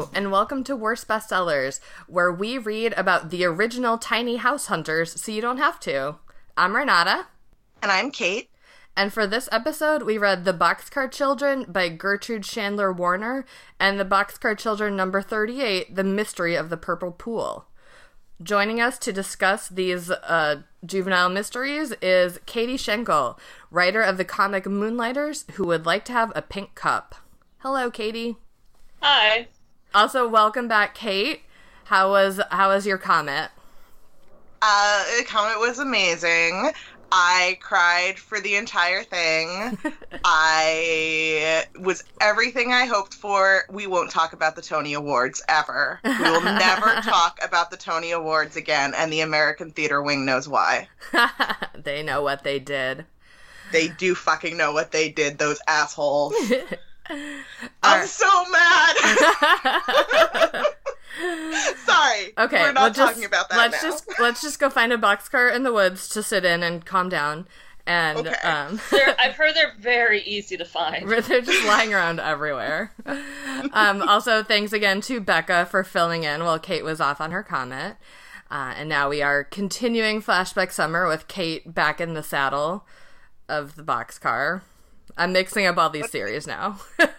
Hello, 0.00 0.10
and 0.14 0.32
welcome 0.32 0.64
to 0.64 0.74
Worst 0.74 1.06
Bestsellers, 1.06 1.78
where 2.06 2.32
we 2.32 2.56
read 2.56 2.94
about 2.96 3.28
the 3.28 3.44
original 3.44 3.98
tiny 3.98 4.36
house 4.36 4.66
hunters 4.68 5.20
so 5.20 5.30
you 5.30 5.42
don't 5.42 5.58
have 5.58 5.78
to. 5.80 6.16
I'm 6.56 6.74
Renata, 6.74 7.26
And 7.82 7.92
I'm 7.92 8.10
Kait. 8.10 8.48
and 8.96 9.12
for 9.12 9.26
this 9.26 9.46
episode, 9.52 10.04
we 10.04 10.16
read 10.16 10.46
The 10.46 10.54
Boxcar 10.54 11.10
Children 11.12 11.66
by 11.68 11.90
Gertrude 11.90 12.44
Chandler 12.44 12.90
Warner 12.90 13.44
and 13.78 14.00
The 14.00 14.06
Boxcar 14.06 14.56
Children 14.56 14.96
number 14.96 15.20
38, 15.20 15.94
The 15.94 16.04
Mystery 16.04 16.54
of 16.54 16.70
the 16.70 16.78
Purple 16.78 17.12
Pool. 17.12 17.66
Joining 18.42 18.80
us 18.80 18.98
to 19.00 19.12
discuss 19.12 19.68
these 19.68 20.10
uh, 20.10 20.62
juvenile 20.82 21.28
mysteries 21.28 21.92
is 22.00 22.40
Katie 22.46 22.78
Schenkel, 22.78 23.38
writer 23.70 24.00
of 24.00 24.16
the 24.16 24.24
comic 24.24 24.64
Moonlighters, 24.64 25.44
who 25.56 25.66
would 25.66 25.84
like 25.84 26.06
to 26.06 26.12
have 26.14 26.32
a 26.34 26.40
pink 26.40 26.74
cup. 26.74 27.16
Hello, 27.58 27.90
Katie. 27.90 28.38
Hi. 29.02 29.48
Also, 29.94 30.28
welcome 30.28 30.68
back, 30.68 30.96
Kait. 30.96 31.40
How 31.84 32.10
was 32.10 32.40
how 32.50 32.68
was 32.68 32.86
your 32.86 32.98
Comet? 32.98 33.50
Uh, 34.62 35.04
the 35.18 35.24
Comet 35.24 35.58
was 35.58 35.80
amazing. 35.80 36.70
I 37.12 37.58
cried 37.60 38.18
for 38.18 38.40
the 38.40 38.54
entire 38.54 39.02
thing. 39.02 39.76
I 40.24 41.64
was 41.80 42.04
everything 42.20 42.72
I 42.72 42.86
hoped 42.86 43.14
for. 43.14 43.64
We 43.68 43.88
won't 43.88 44.12
talk 44.12 44.32
about 44.32 44.54
the 44.54 44.62
Tony 44.62 44.94
Awards 44.94 45.42
ever. 45.48 45.98
We 46.04 46.10
will 46.18 46.42
never 46.42 47.00
talk 47.02 47.40
about 47.42 47.72
the 47.72 47.76
Tony 47.76 48.12
Awards 48.12 48.56
again, 48.56 48.92
and 48.96 49.12
the 49.12 49.22
American 49.22 49.72
Theater 49.72 50.00
Wing 50.02 50.24
knows 50.24 50.48
why. 50.48 50.88
they 51.74 52.04
know 52.04 52.22
what 52.22 52.44
they 52.44 52.60
did. 52.60 53.06
They 53.72 53.88
do 53.88 54.14
fucking 54.14 54.56
know 54.56 54.72
what 54.72 54.92
they 54.92 55.08
did, 55.08 55.38
those 55.38 55.60
assholes. 55.66 56.34
I'm 57.10 57.42
Alright. 57.84 58.08
so 58.08 58.44
mad. 58.50 58.96
Sorry. 61.76 62.32
Okay, 62.38 62.60
We're 62.62 62.72
not 62.72 62.80
well, 62.82 62.90
just- 62.90 62.98
talking 63.12 63.24
about 63.24 63.48
that 63.50 63.56
Let's 63.58 63.82
now. 63.82 63.90
just 63.90 64.04
let's 64.20 64.40
just 64.42 64.58
go 64.60 64.70
find 64.70 64.92
a 64.92 64.98
boxcar 64.98 65.54
in 65.54 65.62
the 65.64 65.72
woods 65.72 66.08
to 66.10 66.22
sit 66.22 66.44
in 66.44 66.62
and 66.62 66.84
calm 66.84 67.08
down. 67.08 67.46
And 67.86 68.18
Okay. 68.28 68.48
um, 68.48 68.80
I've 69.18 69.34
heard 69.34 69.54
they're 69.54 69.74
very 69.78 70.22
easy 70.22 70.56
to 70.56 70.64
find. 70.64 71.08
they're 71.24 71.40
just 71.40 71.64
lying 71.66 71.92
around 71.92 72.20
everywhere. 72.20 72.92
Um, 73.72 74.02
also, 74.02 74.42
thanks 74.44 74.72
again 74.72 75.00
to 75.02 75.20
Becca 75.20 75.66
for 75.66 75.82
filling 75.82 76.22
in 76.24 76.44
while 76.44 76.58
Kait 76.60 76.84
was 76.84 77.00
off 77.00 77.20
on 77.20 77.32
her 77.32 77.42
Comet. 77.42 77.96
Uh, 78.50 78.74
and 78.76 78.88
now 78.88 79.08
we 79.08 79.22
are 79.22 79.42
continuing 79.44 80.22
flashback 80.22 80.70
summer 80.72 81.06
with 81.08 81.26
Kait 81.26 81.72
back 81.74 82.00
in 82.00 82.14
the 82.14 82.22
saddle 82.22 82.86
of 83.48 83.74
the 83.76 83.82
boxcar. 83.82 84.60
I'm 85.16 85.32
mixing 85.32 85.66
up 85.66 85.78
all 85.78 85.90
these 85.90 86.10
series 86.10 86.46
now. 86.46 86.80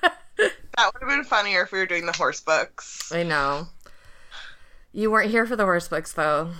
That 0.77 0.93
would 0.93 1.01
have 1.01 1.09
been 1.09 1.25
funnier 1.25 1.63
if 1.63 1.71
we 1.71 1.79
were 1.79 1.85
doing 1.85 2.05
the 2.05 2.11
horse 2.11 2.39
books. 2.39 3.11
I 3.11 3.23
know. 3.23 3.67
You 4.93 5.11
weren't 5.11 5.29
here 5.29 5.45
for 5.45 5.55
the 5.55 5.65
horse 5.65 5.87
books, 5.87 6.13
though. 6.13 6.51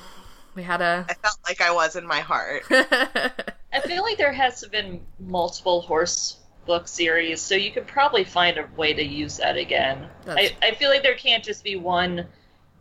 We 0.53 0.63
had 0.63 0.81
a. 0.81 1.05
I 1.09 1.13
felt 1.13 1.37
like 1.47 1.61
I 1.61 1.71
was 1.71 1.95
in 1.95 2.05
my 2.05 2.19
heart. 2.19 2.63
I 2.69 3.79
feel 3.85 4.03
like 4.03 4.17
there 4.17 4.33
has 4.33 4.65
been 4.65 5.01
multiple 5.19 5.81
horse 5.81 6.37
book 6.65 6.87
series, 6.87 7.41
so 7.41 7.55
you 7.55 7.71
could 7.71 7.87
probably 7.87 8.23
find 8.23 8.57
a 8.57 8.67
way 8.75 8.93
to 8.93 9.03
use 9.03 9.37
that 9.37 9.57
again. 9.57 10.07
I, 10.27 10.55
I 10.61 10.71
feel 10.75 10.89
like 10.89 11.03
there 11.03 11.15
can't 11.15 11.43
just 11.43 11.63
be 11.63 11.77
one 11.77 12.27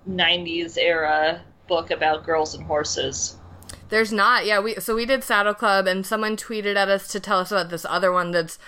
90s 0.08 0.76
era 0.76 1.42
book 1.68 1.90
about 1.90 2.26
girls 2.26 2.54
and 2.54 2.64
horses. 2.64 3.38
There's 3.90 4.12
not. 4.12 4.46
Yeah, 4.46 4.60
we 4.60 4.76
so 4.76 4.94
we 4.94 5.04
did 5.04 5.24
Saddle 5.24 5.54
Club 5.54 5.86
and 5.86 6.06
someone 6.06 6.36
tweeted 6.36 6.76
at 6.76 6.88
us 6.88 7.08
to 7.08 7.20
tell 7.20 7.40
us 7.40 7.52
about 7.52 7.70
this 7.70 7.84
other 7.88 8.12
one 8.12 8.30
that's 8.30 8.58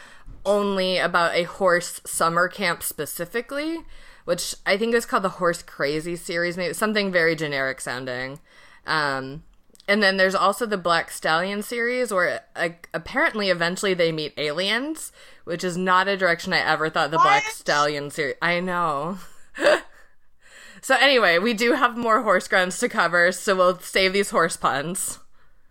only 0.45 0.98
about 0.98 1.35
a 1.35 1.45
horse 1.45 2.01
summer 2.05 2.48
camp 2.48 2.83
specifically, 2.83 3.79
which 4.24 4.57
I 4.67 4.77
think 4.77 4.95
is 4.95 5.07
called 5.07 5.23
the 5.23 5.30
Horse 5.30 5.63
Crazy 5.63 6.17
series, 6.17 6.57
maybe 6.57 6.74
something 6.74 7.13
very 7.13 7.36
generic 7.36 7.80
sounding. 7.80 8.41
Um 8.86 9.45
and 9.89 10.02
then 10.02 10.17
there's 10.17 10.35
also 10.35 10.64
the 10.64 10.79
Black 10.79 11.11
Stallion 11.11 11.63
series 11.63 12.13
where 12.13 12.42
uh, 12.55 12.70
apparently 12.95 13.51
eventually 13.51 13.95
they 13.95 14.13
meet 14.13 14.33
aliens, 14.36 15.13
which 15.45 15.64
is 15.64 15.77
not 15.77 16.07
a 16.08 16.17
direction 16.17 16.52
I 16.52 16.61
ever 16.61 16.89
thought 16.89 17.11
the 17.11 17.18
Black 17.18 17.42
Stallion 17.45 18.11
series. 18.11 18.36
I 18.41 18.61
know. 18.61 19.18
So 20.83 20.97
anyway, 20.97 21.39
we 21.39 21.55
do 21.55 21.75
have 21.75 21.97
more 21.97 22.23
horse 22.23 22.48
grounds 22.48 22.79
to 22.81 22.89
cover, 22.89 23.31
so 23.31 23.55
we'll 23.55 23.79
save 23.79 24.13
these 24.13 24.31
horse 24.31 24.57
puns. 24.57 25.20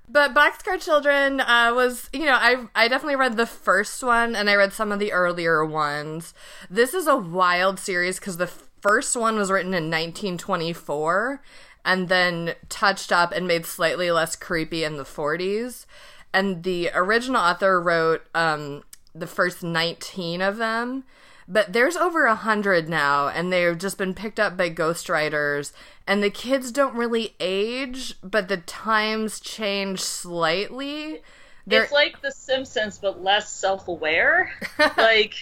But 0.07 0.33
Boxcar 0.33 0.81
Children 0.81 1.41
uh, 1.41 1.73
was, 1.73 2.09
you 2.13 2.25
know, 2.25 2.37
I 2.39 2.65
I 2.73 2.87
definitely 2.87 3.17
read 3.17 3.37
the 3.37 3.45
first 3.45 4.01
one 4.03 4.35
and 4.35 4.49
I 4.49 4.55
read 4.55 4.73
some 4.73 4.91
of 4.91 4.99
the 4.99 5.11
earlier 5.11 5.65
ones. 5.65 6.33
This 6.69 6.93
is 6.93 7.07
a 7.07 7.15
wild 7.15 7.77
series 7.77 8.19
because 8.19 8.37
the 8.37 8.47
first 8.47 9.15
one 9.15 9.35
was 9.35 9.51
written 9.51 9.73
in 9.73 9.85
1924 9.85 11.41
and 11.83 12.09
then 12.09 12.55
touched 12.69 13.11
up 13.11 13.31
and 13.31 13.47
made 13.47 13.65
slightly 13.65 14.11
less 14.11 14.35
creepy 14.35 14.83
in 14.83 14.97
the 14.97 15.03
40s. 15.03 15.85
And 16.33 16.63
the 16.63 16.89
original 16.93 17.41
author 17.41 17.81
wrote 17.81 18.23
um, 18.33 18.83
the 19.13 19.27
first 19.27 19.63
19 19.63 20.41
of 20.41 20.57
them. 20.57 21.03
But 21.51 21.73
there's 21.73 21.97
over 21.97 22.25
a 22.25 22.35
hundred 22.35 22.87
now, 22.87 23.27
and 23.27 23.51
they've 23.51 23.77
just 23.77 23.97
been 23.97 24.13
picked 24.13 24.39
up 24.39 24.55
by 24.55 24.69
ghostwriters. 24.69 25.73
And 26.07 26.23
the 26.23 26.29
kids 26.29 26.71
don't 26.71 26.95
really 26.95 27.35
age, 27.41 28.15
but 28.23 28.47
the 28.47 28.57
times 28.57 29.41
change 29.41 29.99
slightly. 29.99 31.21
They're, 31.67 31.83
It's 31.83 31.91
like 31.91 32.21
The 32.21 32.31
Simpsons, 32.31 32.97
but 32.99 33.21
less 33.21 33.51
self 33.51 33.89
aware. 33.89 34.53
like. 34.97 35.35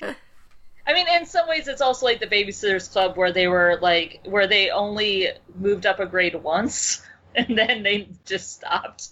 I 0.87 0.93
mean, 0.93 1.05
in 1.07 1.27
some 1.27 1.47
ways, 1.47 1.67
it's 1.67 1.81
also 1.81 2.07
like 2.07 2.19
the 2.19 2.25
Babysitters 2.25 2.91
Club, 2.91 3.15
where 3.15 3.31
they 3.31 3.47
were 3.47 3.77
like, 3.79 4.21
where 4.25 4.47
they 4.47 4.71
only 4.71 5.27
moved 5.55 5.85
up 5.85 5.99
a 5.99 6.07
grade 6.07 6.33
once, 6.33 7.03
and 7.35 7.55
then 7.55 7.83
they 7.83 8.09
just 8.25 8.51
stopped. 8.53 9.09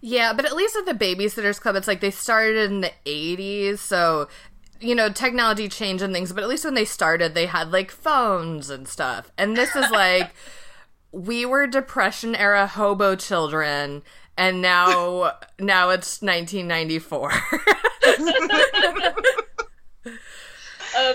yeah, 0.00 0.32
but 0.32 0.46
at 0.46 0.56
least 0.56 0.74
with 0.76 0.86
the 0.86 1.04
Babysitters 1.04 1.60
Club, 1.60 1.76
it's 1.76 1.88
like 1.88 2.00
they 2.00 2.10
started 2.10 2.70
in 2.70 2.80
the 2.80 2.92
80s, 3.04 3.78
so 3.80 4.28
you 4.80 4.94
know 4.94 5.10
technology 5.10 5.68
change 5.68 6.02
and 6.02 6.12
things. 6.12 6.32
But 6.32 6.42
at 6.42 6.48
least 6.48 6.64
when 6.64 6.74
they 6.74 6.84
started, 6.84 7.34
they 7.34 7.46
had 7.46 7.72
like 7.72 7.90
phones 7.90 8.70
and 8.70 8.86
stuff. 8.88 9.30
And 9.38 9.56
this 9.56 9.74
is 9.76 9.90
like 9.90 10.32
we 11.12 11.46
were 11.46 11.66
Depression 11.66 12.34
era 12.34 12.66
hobo 12.66 13.16
children, 13.16 14.02
and 14.36 14.62
now 14.62 15.32
now 15.58 15.90
it's 15.90 16.22
1994. 16.22 17.32
Um, 20.96 21.14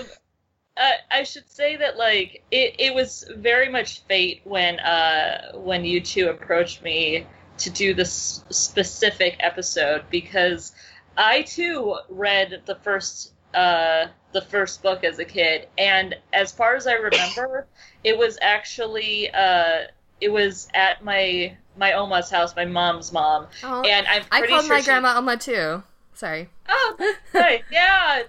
uh, 0.76 0.90
I 1.10 1.24
should 1.24 1.50
say 1.50 1.76
that 1.76 1.96
like 1.96 2.42
it, 2.50 2.76
it 2.78 2.94
was 2.94 3.24
very 3.36 3.68
much 3.68 4.00
fate 4.08 4.40
when 4.44 4.80
uh 4.80 5.52
when 5.56 5.84
you 5.84 6.00
two 6.00 6.28
approached 6.28 6.82
me 6.82 7.26
to 7.58 7.70
do 7.70 7.92
this 7.92 8.44
specific 8.50 9.36
episode 9.40 10.04
because 10.10 10.72
I 11.16 11.42
too 11.42 11.96
read 12.08 12.62
the 12.66 12.76
first 12.76 13.33
uh 13.54 14.06
the 14.32 14.42
first 14.42 14.82
book 14.82 15.04
as 15.04 15.18
a 15.18 15.24
kid 15.24 15.68
and 15.78 16.14
as 16.32 16.50
far 16.52 16.74
as 16.74 16.86
I 16.86 16.94
remember 16.94 17.66
it 18.04 18.18
was 18.18 18.36
actually 18.42 19.30
uh 19.32 19.82
it 20.20 20.28
was 20.32 20.68
at 20.74 21.04
my 21.04 21.56
my 21.76 21.92
Oma's 21.92 22.30
house 22.30 22.54
my 22.56 22.64
mom's 22.64 23.12
mom 23.12 23.46
Oh, 23.62 23.82
and 23.82 24.06
I'm 24.06 24.22
I 24.32 24.46
called 24.46 24.64
sure 24.64 24.74
my 24.74 24.80
she- 24.80 24.86
grandma 24.86 25.16
Oma 25.18 25.36
too. 25.36 25.82
Sorry. 26.14 26.48
oh 26.68 27.14
right 27.32 27.62
yeah 27.70 28.22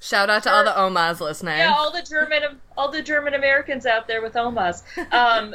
Shout 0.00 0.28
out 0.28 0.42
to 0.42 0.52
all 0.52 0.64
the 0.64 0.78
Omas 0.78 1.18
listening. 1.22 1.56
Yeah, 1.56 1.72
all 1.74 1.90
the 1.90 2.02
German 2.02 2.60
all 2.76 2.90
the 2.90 3.00
German 3.00 3.32
Americans 3.32 3.86
out 3.86 4.06
there 4.06 4.20
with 4.20 4.36
omas. 4.36 4.82
Um, 5.10 5.54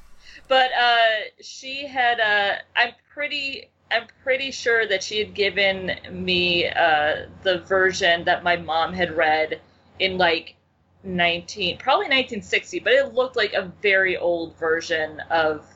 but 0.48 0.70
uh, 0.72 0.96
she 1.42 1.84
had 1.88 2.20
uh, 2.20 2.58
I'm 2.76 2.92
pretty 3.12 3.70
I'm 3.90 4.06
pretty 4.22 4.50
sure 4.50 4.86
that 4.86 5.02
she 5.02 5.18
had 5.18 5.34
given 5.34 5.92
me 6.10 6.66
uh, 6.68 7.26
the 7.42 7.60
version 7.60 8.24
that 8.24 8.44
my 8.44 8.56
mom 8.56 8.92
had 8.92 9.16
read 9.16 9.60
in 9.98 10.18
like 10.18 10.56
19 11.04 11.78
probably 11.78 12.04
1960, 12.04 12.80
but 12.80 12.92
it 12.92 13.14
looked 13.14 13.36
like 13.36 13.54
a 13.54 13.72
very 13.82 14.16
old 14.16 14.56
version 14.58 15.20
of 15.30 15.66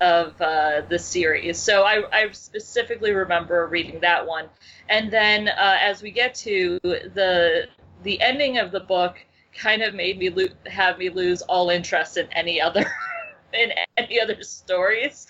of 0.00 0.38
uh, 0.42 0.82
the 0.88 0.98
series. 0.98 1.58
So 1.58 1.84
I, 1.84 2.02
I 2.12 2.30
specifically 2.32 3.12
remember 3.12 3.66
reading 3.66 4.00
that 4.00 4.26
one. 4.26 4.48
And 4.90 5.10
then 5.10 5.48
uh, 5.48 5.78
as 5.80 6.02
we 6.02 6.10
get 6.10 6.34
to 6.36 6.78
the 6.82 7.68
the 8.02 8.20
ending 8.20 8.58
of 8.58 8.72
the 8.72 8.80
book, 8.80 9.24
kind 9.54 9.82
of 9.82 9.94
made 9.94 10.18
me 10.18 10.30
lo- 10.30 10.46
have 10.66 10.98
me 10.98 11.08
lose 11.08 11.42
all 11.42 11.70
interest 11.70 12.16
in 12.16 12.26
any 12.32 12.60
other 12.60 12.84
in 13.52 13.72
any 13.96 14.20
other 14.20 14.42
stories. 14.42 15.26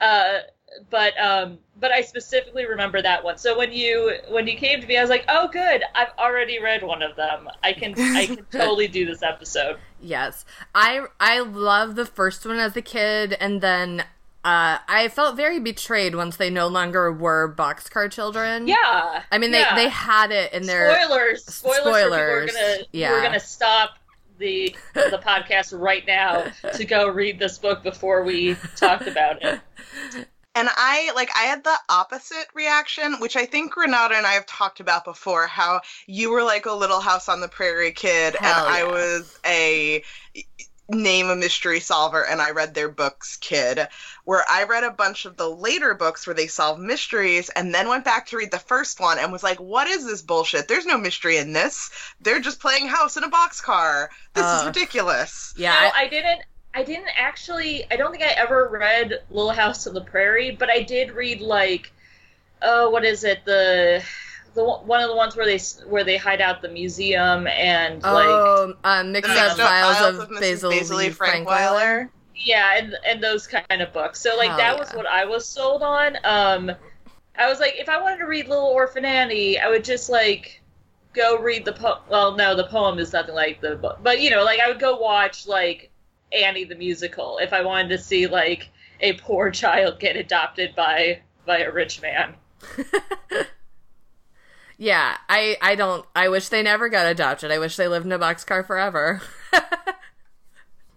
Uh, 0.00 0.40
but 0.90 1.18
um, 1.18 1.58
but 1.78 1.90
I 1.90 2.02
specifically 2.02 2.66
remember 2.66 3.02
that 3.02 3.24
one. 3.24 3.38
So 3.38 3.56
when 3.56 3.72
you 3.72 4.12
when 4.28 4.46
you 4.46 4.56
came 4.56 4.80
to 4.80 4.86
me, 4.86 4.96
I 4.96 5.00
was 5.00 5.10
like, 5.10 5.24
oh, 5.28 5.48
good, 5.48 5.82
I've 5.94 6.12
already 6.18 6.62
read 6.62 6.82
one 6.82 7.02
of 7.02 7.16
them. 7.16 7.48
I 7.62 7.72
can 7.72 7.94
I 7.98 8.26
can 8.26 8.44
totally 8.50 8.88
do 8.88 9.06
this 9.06 9.22
episode. 9.22 9.78
Yes. 10.00 10.44
I 10.74 11.06
I 11.18 11.40
love 11.40 11.96
the 11.96 12.06
first 12.06 12.46
one 12.46 12.58
as 12.58 12.76
a 12.76 12.82
kid 12.82 13.36
and 13.40 13.60
then 13.60 14.04
uh, 14.42 14.78
I 14.88 15.08
felt 15.08 15.36
very 15.36 15.60
betrayed 15.60 16.14
once 16.14 16.36
they 16.36 16.48
no 16.48 16.66
longer 16.66 17.12
were 17.12 17.54
boxcar 17.54 18.10
children. 18.10 18.66
Yeah. 18.66 19.22
I 19.30 19.36
mean, 19.36 19.50
they, 19.50 19.60
yeah. 19.60 19.74
they 19.74 19.90
had 19.90 20.30
it 20.30 20.54
in 20.54 20.62
their. 20.62 20.98
spoilers. 20.98 21.44
Spoilers. 21.44 21.92
Who 21.92 22.14
are 22.14 22.46
gonna 22.46 22.84
yeah. 22.92 23.08
who 23.08 23.14
are 23.16 23.22
gonna 23.22 23.40
stop 23.40 23.98
the 24.38 24.74
the 24.94 25.20
podcast 25.24 25.78
right 25.78 26.06
now 26.06 26.46
to 26.74 26.84
go 26.84 27.08
read 27.08 27.38
this 27.38 27.58
book 27.58 27.82
before 27.82 28.24
we 28.24 28.56
talked 28.76 29.06
about 29.06 29.42
it. 29.42 29.60
And 30.54 30.68
I 30.74 31.12
like 31.14 31.30
I 31.36 31.44
had 31.44 31.62
the 31.62 31.76
opposite 31.88 32.46
reaction, 32.54 33.14
which 33.20 33.36
I 33.36 33.46
think 33.46 33.76
Renata 33.76 34.16
and 34.16 34.26
I 34.26 34.32
have 34.32 34.46
talked 34.46 34.80
about 34.80 35.04
before. 35.04 35.46
How 35.46 35.80
you 36.06 36.32
were 36.32 36.42
like 36.42 36.66
a 36.66 36.72
Little 36.72 37.00
House 37.00 37.28
on 37.28 37.40
the 37.40 37.48
Prairie 37.48 37.92
kid, 37.92 38.34
Hell 38.34 38.66
and 38.66 38.74
I 38.74 38.84
was 38.84 39.38
a 39.46 40.02
name 40.88 41.28
a 41.30 41.36
mystery 41.36 41.78
solver, 41.78 42.26
and 42.26 42.42
I 42.42 42.50
read 42.50 42.74
their 42.74 42.88
books 42.88 43.36
kid. 43.36 43.86
Where 44.24 44.44
I 44.50 44.64
read 44.64 44.82
a 44.82 44.90
bunch 44.90 45.24
of 45.24 45.36
the 45.36 45.48
later 45.48 45.94
books 45.94 46.26
where 46.26 46.34
they 46.34 46.48
solve 46.48 46.80
mysteries, 46.80 47.48
and 47.50 47.72
then 47.72 47.86
went 47.88 48.04
back 48.04 48.26
to 48.26 48.36
read 48.36 48.50
the 48.50 48.58
first 48.58 48.98
one 48.98 49.20
and 49.20 49.30
was 49.30 49.44
like, 49.44 49.58
"What 49.58 49.86
is 49.86 50.04
this 50.04 50.20
bullshit? 50.20 50.66
There's 50.66 50.86
no 50.86 50.98
mystery 50.98 51.36
in 51.36 51.52
this. 51.52 51.90
They're 52.20 52.40
just 52.40 52.58
playing 52.58 52.88
house 52.88 53.16
in 53.16 53.22
a 53.22 53.30
boxcar. 53.30 54.08
This 54.34 54.44
is 54.44 54.66
ridiculous." 54.66 55.54
Yeah, 55.56 55.74
no, 55.74 55.78
I- 55.78 55.92
I 56.00 56.08
didn't. 56.08 56.40
I 56.74 56.82
didn't 56.84 57.08
actually. 57.16 57.84
I 57.90 57.96
don't 57.96 58.12
think 58.12 58.22
I 58.22 58.32
ever 58.36 58.68
read 58.70 59.22
Little 59.30 59.50
House 59.50 59.86
on 59.86 59.94
the 59.94 60.02
Prairie, 60.02 60.52
but 60.52 60.70
I 60.70 60.82
did 60.82 61.12
read 61.12 61.40
like, 61.40 61.92
oh, 62.62 62.90
what 62.90 63.04
is 63.04 63.24
it? 63.24 63.44
The 63.44 64.04
the 64.54 64.64
one 64.64 64.86
one 64.86 65.00
of 65.00 65.08
the 65.08 65.16
ones 65.16 65.36
where 65.36 65.46
they 65.46 65.58
where 65.86 66.04
they 66.04 66.16
hide 66.16 66.40
out 66.40 66.62
the 66.62 66.68
museum 66.68 67.46
and 67.46 68.06
like 68.10 68.36
oh, 68.36 68.74
um, 68.84 69.12
mixed 69.12 69.34
The 69.34 69.40
up 69.40 69.56
mixed 69.56 69.60
up 69.60 69.68
files, 69.68 69.98
files 69.98 70.18
of, 70.18 70.28
Mrs. 70.28 70.40
Basil, 70.40 70.70
Basil 70.70 70.96
Lee 70.96 71.08
Lee 71.08 71.10
Frankweiler. 71.10 71.46
Frankweiler. 71.46 72.10
yeah, 72.34 72.76
and 72.78 72.94
and 73.06 73.22
those 73.22 73.46
kind 73.46 73.82
of 73.82 73.92
books. 73.92 74.20
So 74.20 74.36
like 74.36 74.52
Hell 74.52 74.58
that 74.58 74.78
was 74.78 74.92
what 74.92 75.06
I 75.06 75.24
was 75.24 75.46
sold 75.46 75.82
on. 75.82 76.16
Um, 76.24 76.72
I 77.38 77.48
was 77.48 77.60
like, 77.60 77.74
if 77.78 77.88
I 77.88 78.00
wanted 78.00 78.18
to 78.18 78.26
read 78.26 78.48
Little 78.48 78.64
Orphan 78.66 79.04
Annie, 79.04 79.58
I 79.58 79.68
would 79.68 79.84
just 79.84 80.10
like 80.10 80.62
go 81.14 81.38
read 81.40 81.64
the 81.64 81.72
po- 81.72 82.00
well, 82.08 82.36
no, 82.36 82.54
the 82.54 82.66
poem 82.66 82.98
is 82.98 83.12
nothing 83.12 83.34
like 83.34 83.60
the 83.60 83.76
book, 83.76 83.98
but 84.02 84.20
you 84.20 84.30
know, 84.30 84.44
like 84.44 84.60
I 84.60 84.68
would 84.68 84.80
go 84.80 84.98
watch 84.98 85.46
like 85.46 85.89
Annie 86.32 86.64
the 86.64 86.74
musical 86.74 87.38
if 87.38 87.52
I 87.52 87.62
wanted 87.62 87.88
to 87.88 87.98
see 87.98 88.26
like 88.26 88.68
a 89.00 89.14
poor 89.14 89.50
child 89.50 89.98
get 89.98 90.16
adopted 90.16 90.74
by 90.74 91.20
by 91.46 91.60
a 91.60 91.72
rich 91.72 92.00
man. 92.02 92.34
Yeah, 94.80 95.18
I, 95.28 95.58
I 95.60 95.74
don't. 95.74 96.06
I 96.16 96.30
wish 96.30 96.48
they 96.48 96.62
never 96.62 96.88
got 96.88 97.04
adopted. 97.04 97.52
I 97.52 97.58
wish 97.58 97.76
they 97.76 97.86
lived 97.86 98.06
in 98.06 98.12
a 98.12 98.18
boxcar 98.18 98.66
forever. 98.66 99.20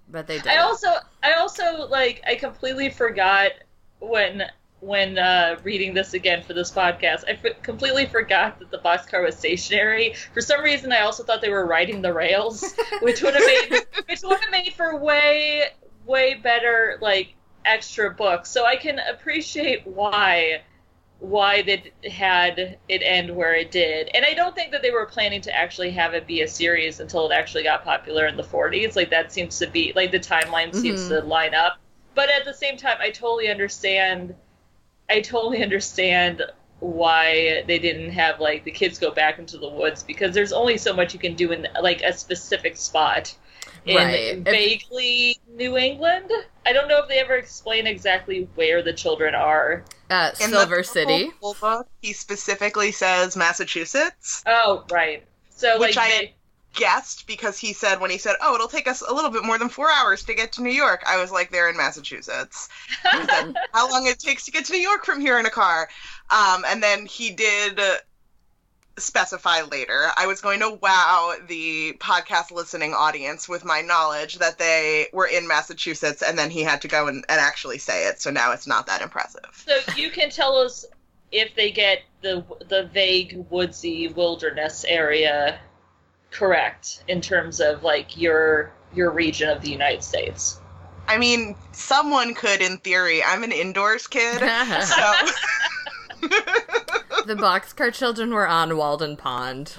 but 0.10 0.26
they 0.26 0.38
did. 0.38 0.48
I 0.48 0.60
also 0.60 0.88
I 1.22 1.34
also 1.34 1.86
like 1.90 2.22
I 2.26 2.36
completely 2.36 2.90
forgot 2.90 3.52
when 4.00 4.44
when 4.84 5.18
uh, 5.18 5.58
reading 5.64 5.94
this 5.94 6.14
again 6.14 6.44
for 6.44 6.54
this 6.54 6.70
podcast. 6.70 7.24
I 7.28 7.32
f- 7.44 7.62
completely 7.62 8.06
forgot 8.06 8.60
that 8.60 8.70
the 8.70 8.80
boxcar 8.80 9.24
was 9.24 9.38
stationary. 9.38 10.14
For 10.34 10.42
some 10.42 10.62
reason, 10.62 10.92
I 10.92 11.02
also 11.02 11.24
thought 11.24 11.42
they 11.42 11.50
were 11.50 11.66
riding 11.66 12.02
the 12.02 12.14
rails, 12.14 12.74
which 13.02 13.22
would 13.22 13.34
have 13.34 13.44
made 13.46 13.82
which 14.10 14.22
would 14.24 14.40
have 14.42 14.52
made 14.52 14.74
for 14.74 14.98
way 14.98 15.64
way 16.06 16.34
better 16.36 16.98
like 17.02 17.34
extra 17.66 18.12
books. 18.14 18.50
So 18.52 18.66
I 18.66 18.76
can 18.76 19.00
appreciate 19.00 19.88
why 19.88 20.62
why 21.20 21.62
they 21.62 21.94
had 22.12 22.78
it 22.90 23.02
end 23.02 23.34
where 23.34 23.54
it 23.56 23.72
did. 23.72 24.10
And 24.14 24.26
I 24.26 24.34
don't 24.34 24.54
think 24.54 24.72
that 24.74 24.82
they 24.82 24.92
were 24.92 25.06
planning 25.06 25.40
to 25.42 25.56
actually 25.56 25.92
have 25.92 26.14
it 26.14 26.28
be 26.28 26.42
a 26.42 26.48
series 26.50 27.00
until 27.00 27.30
it 27.32 27.34
actually 27.34 27.64
got 27.64 27.86
popular 27.86 28.28
in 28.28 28.36
the 28.36 28.44
40s. 28.44 28.98
Like 28.98 29.12
that 29.12 29.32
seems 29.32 29.58
to 29.60 29.68
be 29.68 29.94
like 29.96 30.12
the 30.12 30.20
timeline 30.20 30.76
seems 30.76 31.06
Mhm. 31.06 31.08
to 31.10 31.20
line 31.22 31.56
up. 31.56 31.78
But 32.16 32.30
at 32.30 32.44
the 32.44 32.54
same 32.54 32.76
time, 32.76 32.98
I 33.00 33.10
totally 33.12 33.48
understand. 33.50 34.36
I 35.14 35.22
totally 35.22 35.62
understand 35.64 36.42
why 36.80 37.64
they 37.68 37.80
didn't 37.80 38.12
have 38.12 38.40
like 38.40 38.64
the 38.66 38.72
kids 38.72 38.98
go 39.00 39.12
back 39.12 39.40
into 39.40 39.58
the 39.58 39.70
woods 39.70 40.04
because 40.04 40.34
there's 40.34 40.52
only 40.52 40.78
so 40.78 40.94
much 40.94 41.14
you 41.14 41.20
can 41.20 41.36
do 41.36 41.52
in 41.52 41.68
like 41.82 42.02
a 42.02 42.12
specific 42.12 42.76
spot 42.76 43.34
in 43.86 43.96
Right. 43.96 44.14
If- 44.38 44.44
vaguely 44.44 45.38
New 45.56 45.78
England. 45.78 46.32
I 46.66 46.74
don't 46.74 46.88
know 46.88 46.98
if 47.02 47.08
they 47.10 47.20
ever 47.20 47.36
explain 47.36 47.86
exactly 47.88 48.48
where 48.56 48.82
the 48.82 48.94
children 48.94 49.36
are. 49.36 49.84
uh, 50.10 50.32
In 50.42 50.50
Silver 50.50 50.78
the 50.78 50.84
City. 50.84 51.32
book, 51.42 51.88
he 52.02 52.14
specifically 52.14 52.92
says 52.92 53.36
Massachusetts. 53.38 54.44
Oh, 54.46 54.84
right. 54.92 55.24
So 55.50 55.80
Which 55.80 55.96
like 55.96 56.06
I- 56.06 56.10
they- 56.18 56.34
Guessed 56.74 57.28
because 57.28 57.60
he 57.60 57.74
said 57.74 58.00
when 58.00 58.10
he 58.10 58.18
said, 58.18 58.36
"Oh, 58.42 58.56
it'll 58.56 58.68
take 58.68 58.88
us 58.88 59.02
a 59.02 59.14
little 59.14 59.30
bit 59.30 59.44
more 59.44 59.58
than 59.58 59.70
four 59.70 59.92
hours 59.92 60.24
to 60.24 60.34
get 60.34 60.54
to 60.54 60.64
New 60.64 60.72
York," 60.72 61.04
I 61.06 61.18
was 61.22 61.32
like, 61.32 61.52
"They're 61.52 61.70
in 61.70 61.78
Massachusetts." 61.78 62.70
Said, 63.04 63.56
How 63.74 63.90
long 63.90 64.08
it 64.08 64.20
takes 64.20 64.46
to 64.46 64.52
get 64.52 64.66
to 64.66 64.74
New 64.74 64.80
York 64.80 65.06
from 65.06 65.22
here 65.22 65.38
in 65.40 65.46
a 65.46 65.52
car? 65.52 65.88
Um, 66.30 66.66
and 66.68 66.82
then 66.82 67.06
he 67.06 67.30
did 67.32 67.80
uh, 67.80 67.98
specify 68.98 69.62
later. 69.62 70.08
I 70.18 70.28
was 70.28 70.42
going 70.42 70.60
to 70.60 70.78
wow 70.82 71.36
the 71.48 71.94
podcast 72.00 72.52
listening 72.52 72.94
audience 72.94 73.48
with 73.48 73.66
my 73.66 73.82
knowledge 73.82 74.40
that 74.40 74.58
they 74.58 75.08
were 75.14 75.28
in 75.28 75.48
Massachusetts, 75.48 76.22
and 76.22 76.38
then 76.38 76.50
he 76.50 76.64
had 76.64 76.82
to 76.82 76.88
go 76.88 77.08
and, 77.08 77.24
and 77.30 77.40
actually 77.40 77.78
say 77.78 78.08
it. 78.08 78.22
So 78.22 78.32
now 78.32 78.52
it's 78.52 78.68
not 78.68 78.88
that 78.88 79.02
impressive. 79.02 79.50
so 79.54 79.80
you 79.96 80.10
can 80.10 80.30
tell 80.30 80.58
us 80.58 80.86
if 81.32 81.56
they 81.56 81.72
get 81.72 82.04
the 82.22 82.44
the 82.70 82.90
vague 82.94 83.46
woodsy 83.50 84.08
wilderness 84.10 84.86
area 84.86 85.60
correct 86.34 87.04
in 87.08 87.22
terms 87.22 87.60
of 87.60 87.84
like 87.84 88.18
your 88.18 88.72
your 88.94 89.12
region 89.12 89.50
of 89.50 89.62
the 89.62 89.70
United 89.70 90.04
States. 90.04 90.60
I 91.08 91.18
mean, 91.18 91.56
someone 91.74 92.34
could, 92.34 92.62
in 92.62 92.78
theory. 92.78 93.24
I'm 93.24 93.44
an 93.44 93.52
indoors 93.52 94.08
kid, 94.08 94.40
so. 94.40 95.14
the 97.26 97.36
boxcar 97.36 97.94
children 97.94 98.34
were 98.34 98.48
on 98.48 98.78
Walden 98.78 99.18
Pond. 99.18 99.76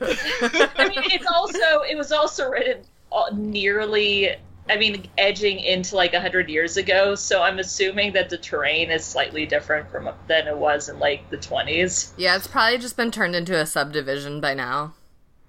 I 0.00 0.88
mean, 0.88 1.02
it's 1.10 1.26
also 1.26 1.82
it 1.88 1.96
was 1.96 2.12
also 2.12 2.48
written 2.50 2.84
uh, 3.10 3.30
nearly. 3.34 4.34
I 4.70 4.76
mean, 4.76 5.08
edging 5.16 5.60
into 5.60 5.96
like 5.96 6.12
a 6.12 6.20
hundred 6.20 6.50
years 6.50 6.76
ago, 6.76 7.14
so 7.14 7.40
I'm 7.42 7.58
assuming 7.58 8.12
that 8.12 8.28
the 8.28 8.36
terrain 8.36 8.90
is 8.90 9.02
slightly 9.02 9.46
different 9.46 9.90
from 9.90 10.10
than 10.26 10.46
it 10.46 10.58
was 10.58 10.90
in 10.90 10.98
like 10.98 11.30
the 11.30 11.38
20s. 11.38 12.12
Yeah, 12.18 12.36
it's 12.36 12.46
probably 12.46 12.76
just 12.76 12.94
been 12.94 13.10
turned 13.10 13.34
into 13.34 13.58
a 13.58 13.64
subdivision 13.64 14.42
by 14.42 14.52
now. 14.52 14.92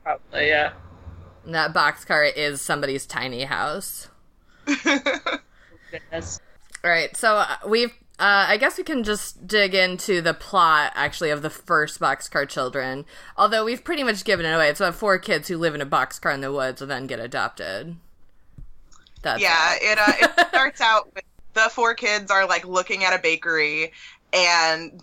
Probably, 0.10 0.48
yeah. 0.48 0.72
And 1.46 1.54
that 1.54 1.72
boxcar 1.72 2.32
is 2.36 2.62
somebody's 2.62 3.06
tiny 3.06 3.44
house. 3.44 4.08
Goodness. 4.66 6.40
All 6.84 6.90
right, 6.90 7.16
so 7.16 7.36
uh, 7.36 7.58
we've. 7.68 7.92
Uh, 8.18 8.48
I 8.50 8.58
guess 8.58 8.78
we 8.78 8.84
can 8.84 9.04
just 9.04 9.48
dig 9.48 9.74
into 9.74 10.20
the 10.20 10.34
plot, 10.34 10.92
actually, 10.96 11.30
of 11.30 11.42
the 11.42 11.50
first 11.50 12.02
Boxcar 12.02 12.50
Children. 12.50 13.06
Although 13.38 13.64
we've 13.64 13.84
pretty 13.84 14.04
much 14.04 14.26
given 14.26 14.46
it 14.46 14.52
away. 14.52 14.70
It's 14.70 14.82
about 14.82 14.96
four 14.96 15.20
kids 15.20 15.48
who 15.48 15.58
live 15.58 15.74
in 15.74 15.80
a 15.80 15.86
boxcar 15.86 16.34
in 16.34 16.42
the 16.42 16.52
woods 16.52 16.82
and 16.82 16.92
then 16.92 17.08
get 17.08 17.20
adopted. 17.20 17.96
That's 19.22 19.42
yeah, 19.42 19.76
it. 19.76 19.98
it 19.98 20.00
uh, 20.00 20.42
it 20.42 20.48
starts 20.50 20.82
out 20.82 21.14
with 21.14 21.24
the 21.54 21.70
four 21.70 21.94
kids 21.94 22.30
are 22.32 22.48
like 22.48 22.68
looking 22.68 23.04
at 23.04 23.14
a 23.14 23.22
bakery 23.22 23.94
and 24.34 25.02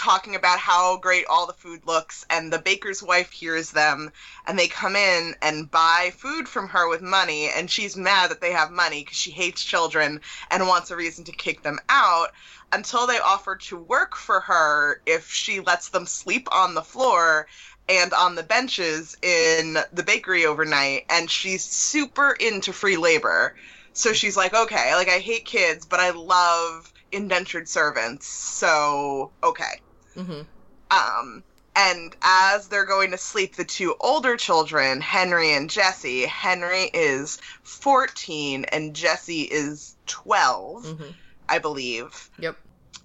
talking 0.00 0.34
about 0.34 0.58
how 0.58 0.96
great 0.96 1.26
all 1.28 1.46
the 1.46 1.52
food 1.52 1.86
looks 1.86 2.24
and 2.30 2.50
the 2.50 2.58
baker's 2.58 3.02
wife 3.02 3.30
hears 3.30 3.70
them 3.70 4.10
and 4.46 4.58
they 4.58 4.66
come 4.66 4.96
in 4.96 5.34
and 5.42 5.70
buy 5.70 6.10
food 6.16 6.48
from 6.48 6.66
her 6.66 6.88
with 6.88 7.02
money 7.02 7.50
and 7.54 7.70
she's 7.70 7.98
mad 7.98 8.30
that 8.30 8.40
they 8.40 8.50
have 8.50 8.70
money 8.70 9.02
because 9.02 9.18
she 9.18 9.30
hates 9.30 9.62
children 9.62 10.18
and 10.50 10.66
wants 10.66 10.90
a 10.90 10.96
reason 10.96 11.22
to 11.22 11.32
kick 11.32 11.60
them 11.62 11.78
out 11.90 12.28
until 12.72 13.06
they 13.06 13.18
offer 13.18 13.56
to 13.56 13.76
work 13.76 14.16
for 14.16 14.40
her 14.40 15.02
if 15.04 15.30
she 15.30 15.60
lets 15.60 15.90
them 15.90 16.06
sleep 16.06 16.48
on 16.50 16.72
the 16.72 16.80
floor 16.80 17.46
and 17.86 18.14
on 18.14 18.34
the 18.34 18.42
benches 18.42 19.14
in 19.20 19.76
the 19.92 20.02
bakery 20.02 20.46
overnight 20.46 21.04
and 21.10 21.30
she's 21.30 21.62
super 21.62 22.34
into 22.40 22.72
free 22.72 22.96
labor. 22.96 23.54
So 23.92 24.14
she's 24.14 24.36
like 24.36 24.54
okay 24.54 24.94
like 24.94 25.08
i 25.08 25.18
hate 25.18 25.44
kids 25.44 25.84
but 25.84 26.00
i 26.00 26.08
love 26.08 26.90
indentured 27.12 27.68
servants 27.68 28.26
so 28.26 29.32
okay 29.42 29.80
Mhm. 30.16 30.46
um 30.90 31.44
and 31.76 32.16
as 32.22 32.68
they're 32.68 32.84
going 32.84 33.12
to 33.12 33.18
sleep 33.18 33.54
the 33.56 33.64
two 33.64 33.94
older 34.00 34.36
children 34.36 35.00
henry 35.00 35.52
and 35.52 35.70
jessie 35.70 36.26
henry 36.26 36.90
is 36.92 37.38
14 37.62 38.64
and 38.66 38.94
jessie 38.94 39.42
is 39.42 39.96
12 40.06 40.84
Mhm. 40.84 41.14
i 41.48 41.58
believe 41.58 42.30
Yep. 42.38 42.56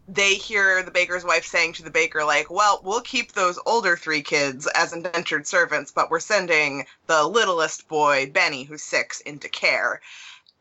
they 0.08 0.36
hear 0.36 0.84
the 0.84 0.92
baker's 0.92 1.24
wife 1.24 1.46
saying 1.46 1.74
to 1.74 1.84
the 1.84 1.90
baker, 1.90 2.24
like, 2.24 2.52
well, 2.52 2.80
we'll 2.84 3.02
keep 3.02 3.32
those 3.32 3.58
older 3.66 3.98
three 3.98 4.22
kids 4.22 4.68
as 4.76 4.94
indentured 4.94 5.48
servants, 5.48 5.92
but 5.92 6.12
we're 6.12 6.20
sending 6.20 6.86
the 7.08 7.24
littlest 7.28 7.88
boy, 7.88 8.30
Benny, 8.32 8.64
who's 8.66 8.84
six, 8.84 9.20
into 9.22 9.50
care. 9.50 10.00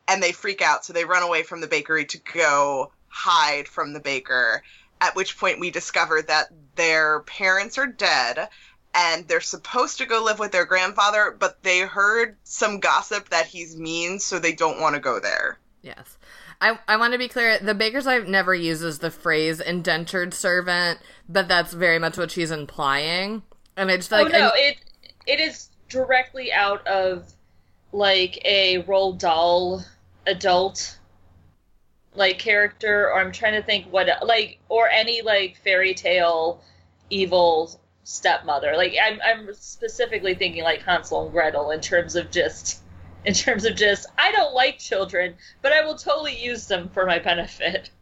And 0.09 0.23
they 0.23 0.33
freak 0.33 0.63
out, 0.63 0.85
so 0.85 0.95
they 0.95 1.05
run 1.05 1.23
away 1.23 1.43
from 1.43 1.61
the 1.61 1.67
bakery 1.67 2.07
to 2.07 2.19
go 2.33 2.91
hide 3.09 3.69
from 3.69 3.93
the 3.93 4.01
baker. 4.01 4.63
At 5.05 5.15
which 5.15 5.37
point 5.39 5.61
we 5.61 5.71
discover 5.71 6.23
that 6.23 6.47
their 6.77 7.21
parents 7.21 7.77
are 7.77 7.87
dead 7.87 8.49
and 8.95 9.29
they're 9.29 9.43
supposed 9.43 9.99
to 9.99 10.07
go 10.07 10.25
live 10.25 10.39
with 10.39 10.51
their 10.51 10.65
grandfather, 10.65 11.37
but 11.39 11.63
they 11.63 11.81
heard 11.81 12.39
some 12.45 12.81
gossip 12.81 13.29
that 13.29 13.47
he's 13.47 13.77
mean, 13.77 14.19
so 14.19 14.39
they 14.39 14.55
don't 14.55 14.81
want 14.81 14.95
to 14.95 15.01
go 15.01 15.21
there. 15.21 15.59
Yes. 15.83 16.17
I, 16.61 16.79
I 16.89 16.97
want 16.97 17.13
to 17.13 17.19
be 17.19 17.29
clear. 17.29 17.59
The 17.59 17.75
baker's 17.75 18.07
wife 18.07 18.27
never 18.27 18.55
uses 18.55 19.01
the 19.01 19.11
phrase 19.11 19.61
indentured 19.61 20.33
servant, 20.33 21.01
but 21.29 21.49
that's 21.49 21.75
very 21.75 21.99
much 21.99 22.17
what 22.17 22.31
she's 22.31 22.51
implying. 22.51 23.43
And 23.77 23.91
it's 23.91 24.11
oh, 24.11 24.23
like, 24.23 24.33
oh 24.33 24.39
no, 24.39 24.49
I- 24.49 24.59
it 24.59 24.77
it 25.27 25.41
is 25.41 25.69
directly 25.91 26.51
out 26.51 26.87
of 26.87 27.31
like 27.93 28.39
a 28.47 28.83
Roald 28.85 29.19
Dahl 29.19 29.85
adult 30.27 30.99
like 32.15 32.39
character, 32.39 33.11
or 33.11 33.19
I'm 33.21 33.33
trying 33.33 33.55
to 33.55 33.63
think 33.63 33.87
what 33.87 34.09
like 34.27 34.59
or 34.69 34.89
any 34.89 35.23
like 35.23 35.57
fairy 35.63 35.95
tale 35.95 36.63
evil 37.11 37.81
stepmother. 38.05 38.77
Like 38.77 38.95
I'm 39.03 39.21
I'm 39.25 39.55
specifically 39.55 40.35
thinking 40.35 40.63
like 40.65 40.83
Hansel 40.83 41.25
and 41.25 41.33
Gretel 41.33 41.71
in 41.71 41.81
terms 41.81 42.17
of 42.17 42.31
just 42.31 42.81
in 43.25 43.35
terms 43.35 43.65
of 43.65 43.75
just 43.77 44.07
I 44.19 44.31
don't 44.33 44.55
like 44.55 44.79
children, 44.79 45.35
but 45.63 45.73
I 45.73 45.85
will 45.85 45.97
totally 45.97 46.39
use 46.39 46.67
them 46.67 46.89
for 46.91 47.07
my 47.07 47.19
benefit. 47.19 47.91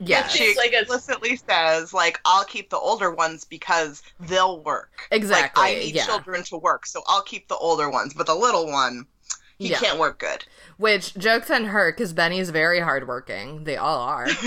Yeah. 0.00 0.26
She 0.26 0.42
It's 0.42 0.58
like 0.58 0.72
a- 0.72 0.80
explicitly 0.80 1.36
says, 1.36 1.94
like, 1.94 2.18
I'll 2.24 2.44
keep 2.44 2.68
the 2.68 2.76
older 2.78 3.12
ones 3.12 3.44
because 3.44 4.02
they'll 4.18 4.60
work. 4.60 5.06
Exactly. 5.12 5.62
Like, 5.62 5.76
I 5.76 5.78
need 5.78 5.94
yeah. 5.94 6.04
children 6.04 6.42
to 6.44 6.56
work, 6.56 6.84
so 6.84 7.02
I'll 7.06 7.22
keep 7.22 7.46
the 7.46 7.56
older 7.56 7.88
ones. 7.88 8.12
But 8.12 8.26
the 8.26 8.34
little 8.34 8.66
one, 8.66 9.06
he 9.58 9.68
Yeah. 9.68 9.78
can't 9.78 10.00
work 10.00 10.18
good. 10.18 10.44
Which 10.76 11.14
jokes 11.14 11.50
on 11.50 11.66
her 11.66 11.92
because 11.92 12.12
Benny's 12.12 12.50
very 12.50 12.80
hardworking. 12.80 13.64
They 13.64 13.76
all 13.76 14.00
are. 14.00 14.28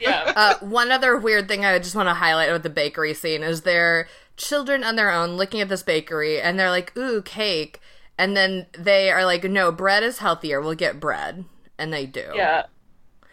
Yeah. 0.00 0.32
uh, 0.34 0.54
one 0.60 0.90
other 0.90 1.18
weird 1.18 1.46
thing 1.46 1.64
I 1.64 1.78
just 1.78 1.94
want 1.94 2.08
to 2.08 2.14
highlight 2.14 2.50
with 2.50 2.62
the 2.62 2.70
bakery 2.70 3.12
scene 3.12 3.42
is 3.42 3.60
they're 3.60 4.08
children 4.38 4.82
on 4.82 4.96
their 4.96 5.10
own 5.10 5.36
looking 5.36 5.60
at 5.60 5.68
this 5.68 5.82
bakery 5.82 6.40
and 6.40 6.58
they're 6.58 6.70
like, 6.70 6.96
"Ooh, 6.96 7.20
cake," 7.20 7.80
and 8.16 8.34
then 8.34 8.66
they 8.78 9.10
are 9.10 9.26
like, 9.26 9.44
"No, 9.44 9.70
bread 9.70 10.02
is 10.02 10.18
healthier. 10.18 10.60
We'll 10.60 10.74
get 10.74 11.00
bread," 11.00 11.44
and 11.78 11.92
they 11.92 12.06
do. 12.06 12.32
Yeah. 12.34 12.64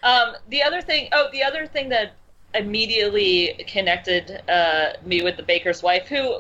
Um, 0.04 0.36
the 0.50 0.62
other 0.64 0.82
thing, 0.82 1.08
oh, 1.14 1.30
the 1.32 1.44
other 1.44 1.68
thing 1.68 1.90
that 1.90 2.14
immediately 2.54 3.64
connected 3.68 4.42
uh, 4.50 4.94
me 5.06 5.22
with 5.22 5.38
the 5.38 5.44
baker's 5.44 5.82
wife, 5.82 6.08
who 6.08 6.40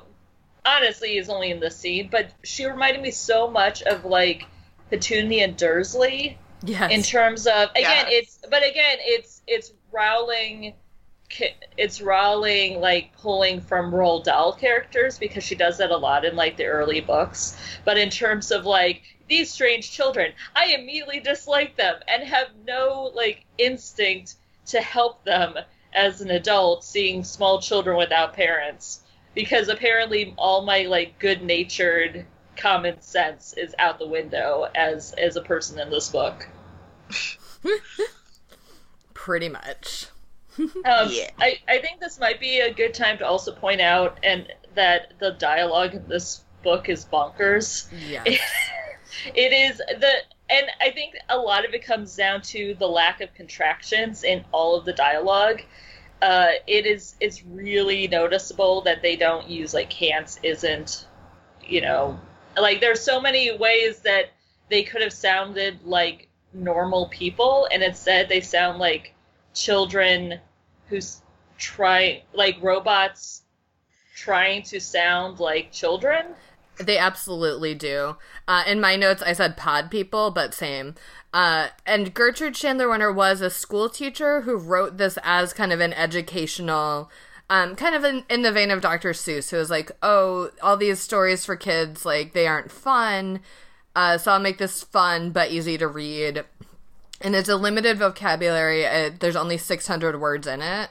honestly 0.65 1.17
is 1.17 1.29
only 1.29 1.51
in 1.51 1.59
the 1.59 1.71
scene, 1.71 2.09
but 2.11 2.31
she 2.43 2.65
reminded 2.65 3.01
me 3.01 3.11
so 3.11 3.49
much 3.49 3.81
of 3.83 4.03
like 4.05 4.45
Petunia 4.89 5.47
Dursley 5.49 6.37
Yes. 6.63 6.91
in 6.91 7.03
terms 7.03 7.45
of 7.45 7.69
again, 7.71 8.05
Yes. 8.09 8.09
it's 8.09 8.39
but 8.49 8.63
again, 8.63 8.97
it's 9.01 9.41
it's 9.47 9.73
Rowling. 9.91 10.73
It's 11.77 12.01
Rowling 12.01 12.79
like 12.79 13.11
pulling 13.17 13.59
from 13.59 13.91
Roald 13.91 14.23
Dahl 14.23 14.53
characters 14.53 15.19
because 15.19 15.43
she 15.43 15.55
does 15.55 15.77
that 15.77 15.91
a 15.91 15.97
lot 15.97 16.23
in 16.23 16.35
like 16.35 16.55
the 16.57 16.65
early 16.65 17.01
books. 17.01 17.57
But 17.83 17.97
in 17.97 18.09
terms 18.09 18.49
of 18.51 18.65
like 18.65 19.01
these 19.27 19.51
strange 19.51 19.91
children, 19.91 20.31
I 20.55 20.67
immediately 20.67 21.19
dislike 21.19 21.75
them 21.75 21.95
and 22.07 22.23
have 22.23 22.47
no 22.65 23.11
like 23.13 23.45
instinct 23.57 24.35
to 24.67 24.81
help 24.81 25.23
them 25.25 25.55
as 25.93 26.21
an 26.21 26.31
adult 26.31 26.83
seeing 26.83 27.23
small 27.23 27.61
children 27.61 27.97
without 27.97 28.33
parents 28.33 29.01
because 29.35 29.67
apparently 29.67 30.33
all 30.37 30.61
my 30.63 30.83
like 30.83 31.19
good-natured 31.19 32.25
common 32.57 33.01
sense 33.01 33.53
is 33.53 33.75
out 33.79 33.99
the 33.99 34.07
window 34.07 34.67
as 34.75 35.13
as 35.13 35.35
a 35.35 35.41
person 35.41 35.79
in 35.79 35.89
this 35.89 36.09
book. 36.09 36.47
Pretty 39.13 39.49
much. 39.49 40.07
Um, 40.59 41.09
Yeah. 41.11 41.29
I, 41.39 41.59
I 41.67 41.79
think 41.79 41.99
this 41.99 42.19
might 42.19 42.39
be 42.39 42.59
a 42.59 42.73
good 42.73 42.93
time 42.93 43.17
to 43.19 43.25
also 43.25 43.51
point 43.51 43.81
out 43.81 44.19
and 44.23 44.47
that 44.75 45.13
the 45.19 45.31
dialogue 45.31 45.93
in 45.93 46.07
this 46.07 46.41
book 46.63 46.89
is 46.89 47.05
bonkers. 47.05 47.87
Yeah. 48.07 48.23
it 49.35 49.53
is 49.53 49.77
the 49.77 50.11
and 50.49 50.67
I 50.79 50.91
think 50.91 51.15
a 51.29 51.37
lot 51.37 51.65
of 51.65 51.73
it 51.73 51.83
comes 51.83 52.15
down 52.15 52.41
to 52.43 52.75
the 52.79 52.87
lack 52.87 53.21
of 53.21 53.33
contractions 53.33 54.23
in 54.23 54.45
all 54.51 54.75
of 54.75 54.85
the 54.85 54.93
dialogue. 54.93 55.61
Uh, 56.21 56.51
it 56.65 56.85
is 56.85 57.15
it's 57.19 57.43
really 57.45 58.07
noticeable 58.07 58.81
that 58.81 59.01
they 59.01 59.15
don't 59.15 59.47
use 59.47 59.73
like 59.73 59.89
can'ts 59.89 60.39
isn't 60.41 61.05
you 61.63 61.81
know 61.81 62.19
like 62.59 62.81
there's 62.81 63.01
so 63.01 63.21
many 63.21 63.55
ways 63.55 63.99
that 63.99 64.31
they 64.69 64.83
could 64.83 65.01
have 65.01 65.13
sounded 65.13 65.79
like 65.83 66.29
normal 66.53 67.07
people 67.09 67.67
and 67.71 67.83
instead 67.83 68.29
they 68.29 68.41
sound 68.41 68.79
like 68.79 69.13
children 69.53 70.39
who's 70.87 71.21
try 71.57 72.23
like 72.33 72.57
robots 72.61 73.43
trying 74.15 74.63
to 74.63 74.79
sound 74.79 75.39
like 75.39 75.71
children 75.71 76.25
They 76.79 76.97
absolutely 76.97 77.73
do. 77.73 78.17
Uh, 78.47 78.63
in 78.67 78.79
my 78.79 78.95
notes, 78.95 79.23
I 79.23 79.33
said 79.33 79.57
pod 79.57 79.89
people, 79.89 80.29
but 80.29 80.53
same. 80.53 80.93
Uh, 81.33 81.69
and 81.85 82.13
Gertrude 82.13 82.55
Chandler 82.55 82.87
Warner 82.87 83.11
was 83.11 83.41
a 83.41 83.49
school 83.49 83.89
teacher 83.89 84.41
who 84.41 84.55
wrote 84.55 84.97
this 84.97 85.17
as 85.23 85.53
kind 85.53 85.73
of 85.73 85.79
an 85.79 85.93
educational, 85.93 87.09
um, 87.49 87.75
kind 87.75 87.95
of 87.95 88.03
in, 88.03 88.23
in 88.29 88.41
the 88.41 88.51
vein 88.51 88.71
of 88.71 88.81
Dr. 88.81 89.11
Seuss, 89.11 89.49
who 89.51 89.57
was 89.57 89.69
like, 89.69 89.91
oh, 90.03 90.51
all 90.61 90.77
these 90.77 90.99
stories 90.99 91.45
for 91.45 91.55
kids, 91.55 92.05
like, 92.05 92.33
they 92.33 92.47
aren't 92.47 92.71
fun. 92.71 93.39
Uh, 93.95 94.17
so 94.17 94.31
I'll 94.31 94.39
make 94.39 94.57
this 94.57 94.83
fun 94.83 95.31
but 95.31 95.49
easy 95.51 95.77
to 95.77 95.87
read. 95.87 96.43
And 97.21 97.35
it's 97.35 97.49
a 97.49 97.55
limited 97.55 97.97
vocabulary. 97.97 98.85
Uh 98.85 99.09
there's 99.19 99.35
only 99.35 99.57
600 99.57 100.19
words 100.21 100.45
in 100.45 100.61
it. 100.61 100.89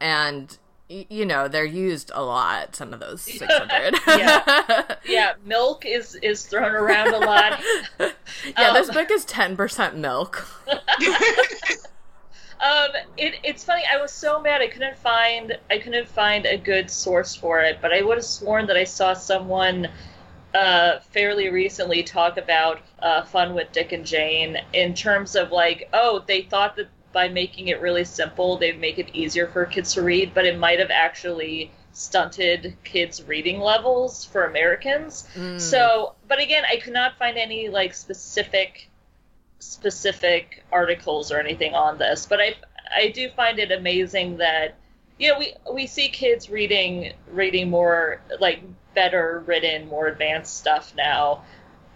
And, 0.00 0.56
y- 0.88 1.06
you 1.10 1.26
know, 1.26 1.48
they're 1.48 1.64
used 1.64 2.12
a 2.14 2.22
lot, 2.22 2.76
some 2.76 2.92
of 2.92 3.00
those 3.00 3.20
600. 3.22 3.94
Yeah. 4.06 4.94
yeah 5.04 5.32
milk 5.44 5.84
is 5.84 6.14
is 6.22 6.46
thrown 6.46 6.70
around 6.72 7.12
a 7.14 7.18
lot 7.18 7.60
Yeah, 7.98 8.72
this 8.74 8.88
Um, 8.90 8.94
book 8.94 9.10
is 9.10 9.26
10% 9.26 9.94
milk. 9.96 10.46
um 12.66 12.90
it, 13.16 13.34
it's 13.42 13.64
funny 13.64 13.82
i 13.92 14.00
was 14.00 14.10
so 14.10 14.40
mad 14.40 14.60
i 14.60 14.66
couldn't 14.66 14.96
find 14.98 15.56
i 15.70 15.78
couldn't 15.78 16.08
find 16.08 16.46
a 16.46 16.56
good 16.56 16.90
source 16.90 17.34
for 17.34 17.60
it 17.60 17.78
but 17.80 17.92
i 17.92 18.02
would 18.02 18.16
have 18.16 18.24
sworn 18.24 18.66
that 18.66 18.76
i 18.76 18.84
saw 18.84 19.12
someone 19.12 19.88
uh, 20.54 21.00
fairly 21.10 21.50
recently 21.50 22.02
talk 22.02 22.38
about 22.38 22.80
uh, 23.00 23.22
fun 23.22 23.54
with 23.54 23.70
dick 23.72 23.92
and 23.92 24.06
jane 24.06 24.56
in 24.72 24.94
terms 24.94 25.36
of 25.36 25.52
like 25.52 25.88
oh 25.92 26.24
they 26.26 26.42
thought 26.42 26.76
that 26.76 26.88
by 27.12 27.28
making 27.28 27.68
it 27.68 27.80
really 27.80 28.04
simple 28.04 28.56
they'd 28.56 28.80
make 28.80 28.98
it 28.98 29.08
easier 29.12 29.46
for 29.48 29.66
kids 29.66 29.92
to 29.92 30.02
read 30.02 30.32
but 30.32 30.46
it 30.46 30.58
might 30.58 30.78
have 30.78 30.90
actually 30.90 31.70
stunted 31.92 32.74
kids 32.84 33.22
reading 33.24 33.60
levels 33.60 34.24
for 34.24 34.44
americans 34.44 35.28
Mm. 35.56 35.60
So, 35.60 36.14
but 36.28 36.40
again, 36.40 36.64
I 36.70 36.76
could 36.76 36.92
not 36.92 37.18
find 37.18 37.36
any 37.36 37.68
like 37.68 37.94
specific 37.94 38.88
specific 39.58 40.64
articles 40.72 41.30
or 41.32 41.38
anything 41.40 41.74
on 41.74 41.98
this. 41.98 42.26
But 42.26 42.40
I 42.40 42.56
I 42.94 43.08
do 43.08 43.30
find 43.30 43.58
it 43.58 43.72
amazing 43.72 44.38
that 44.38 44.78
you 45.18 45.32
know 45.32 45.38
we 45.38 45.54
we 45.72 45.86
see 45.86 46.08
kids 46.08 46.50
reading 46.50 47.14
reading 47.26 47.70
more 47.70 48.22
like 48.40 48.62
better 48.94 49.42
written, 49.46 49.88
more 49.88 50.06
advanced 50.08 50.56
stuff 50.56 50.94
now. 50.96 51.44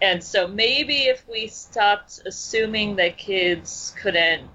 And 0.01 0.23
so 0.23 0.47
maybe 0.47 1.03
if 1.05 1.27
we 1.27 1.47
stopped 1.47 2.19
assuming 2.25 2.95
that 2.97 3.17
kids 3.17 3.93
couldn't 4.01 4.51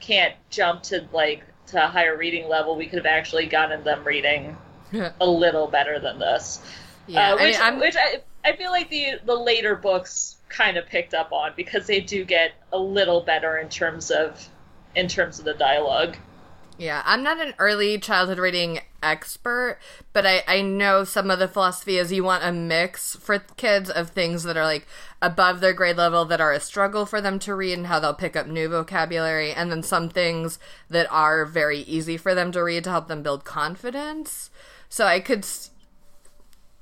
can't 0.00 0.34
jump 0.50 0.82
to 0.84 1.08
like 1.12 1.44
to 1.66 1.84
a 1.84 1.88
higher 1.88 2.16
reading 2.16 2.48
level, 2.48 2.76
we 2.76 2.86
could 2.88 2.98
have 2.98 3.06
actually 3.06 3.46
gotten 3.46 3.84
them 3.84 4.04
reading 4.04 4.58
a 5.20 5.26
little 5.26 5.68
better 5.68 5.98
than 6.00 6.18
this. 6.18 6.60
yeah, 7.06 7.32
Uh, 7.32 7.36
I 7.38 7.44
which, 7.44 7.58
mean, 7.58 7.60
I'm, 7.60 7.78
which 7.78 7.96
I, 7.96 8.22
I 8.44 8.56
feel 8.56 8.70
like 8.70 8.90
the 8.90 9.20
the 9.24 9.34
later 9.36 9.76
books 9.76 10.37
kind 10.48 10.76
of 10.76 10.86
picked 10.86 11.14
up 11.14 11.32
on 11.32 11.52
because 11.56 11.86
they 11.86 12.00
do 12.00 12.24
get 12.24 12.52
a 12.72 12.78
little 12.78 13.20
better 13.20 13.58
in 13.58 13.68
terms 13.68 14.10
of 14.10 14.48
in 14.94 15.08
terms 15.08 15.38
of 15.38 15.44
the 15.44 15.54
dialogue. 15.54 16.16
yeah, 16.78 17.02
I'm 17.04 17.22
not 17.22 17.40
an 17.40 17.54
early 17.58 17.98
childhood 17.98 18.38
reading 18.38 18.80
expert, 19.02 19.78
but 20.12 20.24
I, 20.24 20.42
I 20.46 20.62
know 20.62 21.04
some 21.04 21.30
of 21.30 21.38
the 21.38 21.48
philosophy 21.48 21.98
is 21.98 22.12
you 22.12 22.24
want 22.24 22.44
a 22.44 22.52
mix 22.52 23.16
for 23.16 23.40
kids 23.56 23.90
of 23.90 24.10
things 24.10 24.44
that 24.44 24.56
are 24.56 24.64
like 24.64 24.86
above 25.20 25.60
their 25.60 25.72
grade 25.72 25.96
level 25.96 26.24
that 26.24 26.40
are 26.40 26.52
a 26.52 26.60
struggle 26.60 27.04
for 27.04 27.20
them 27.20 27.38
to 27.40 27.54
read 27.54 27.74
and 27.74 27.88
how 27.88 27.98
they'll 27.98 28.14
pick 28.14 28.36
up 28.36 28.46
new 28.46 28.68
vocabulary, 28.68 29.52
and 29.52 29.70
then 29.72 29.82
some 29.82 30.08
things 30.08 30.58
that 30.88 31.10
are 31.10 31.44
very 31.44 31.80
easy 31.80 32.16
for 32.16 32.34
them 32.34 32.52
to 32.52 32.62
read 32.62 32.84
to 32.84 32.90
help 32.90 33.08
them 33.08 33.22
build 33.22 33.44
confidence. 33.44 34.50
So 34.88 35.04
I 35.04 35.20
could 35.20 35.46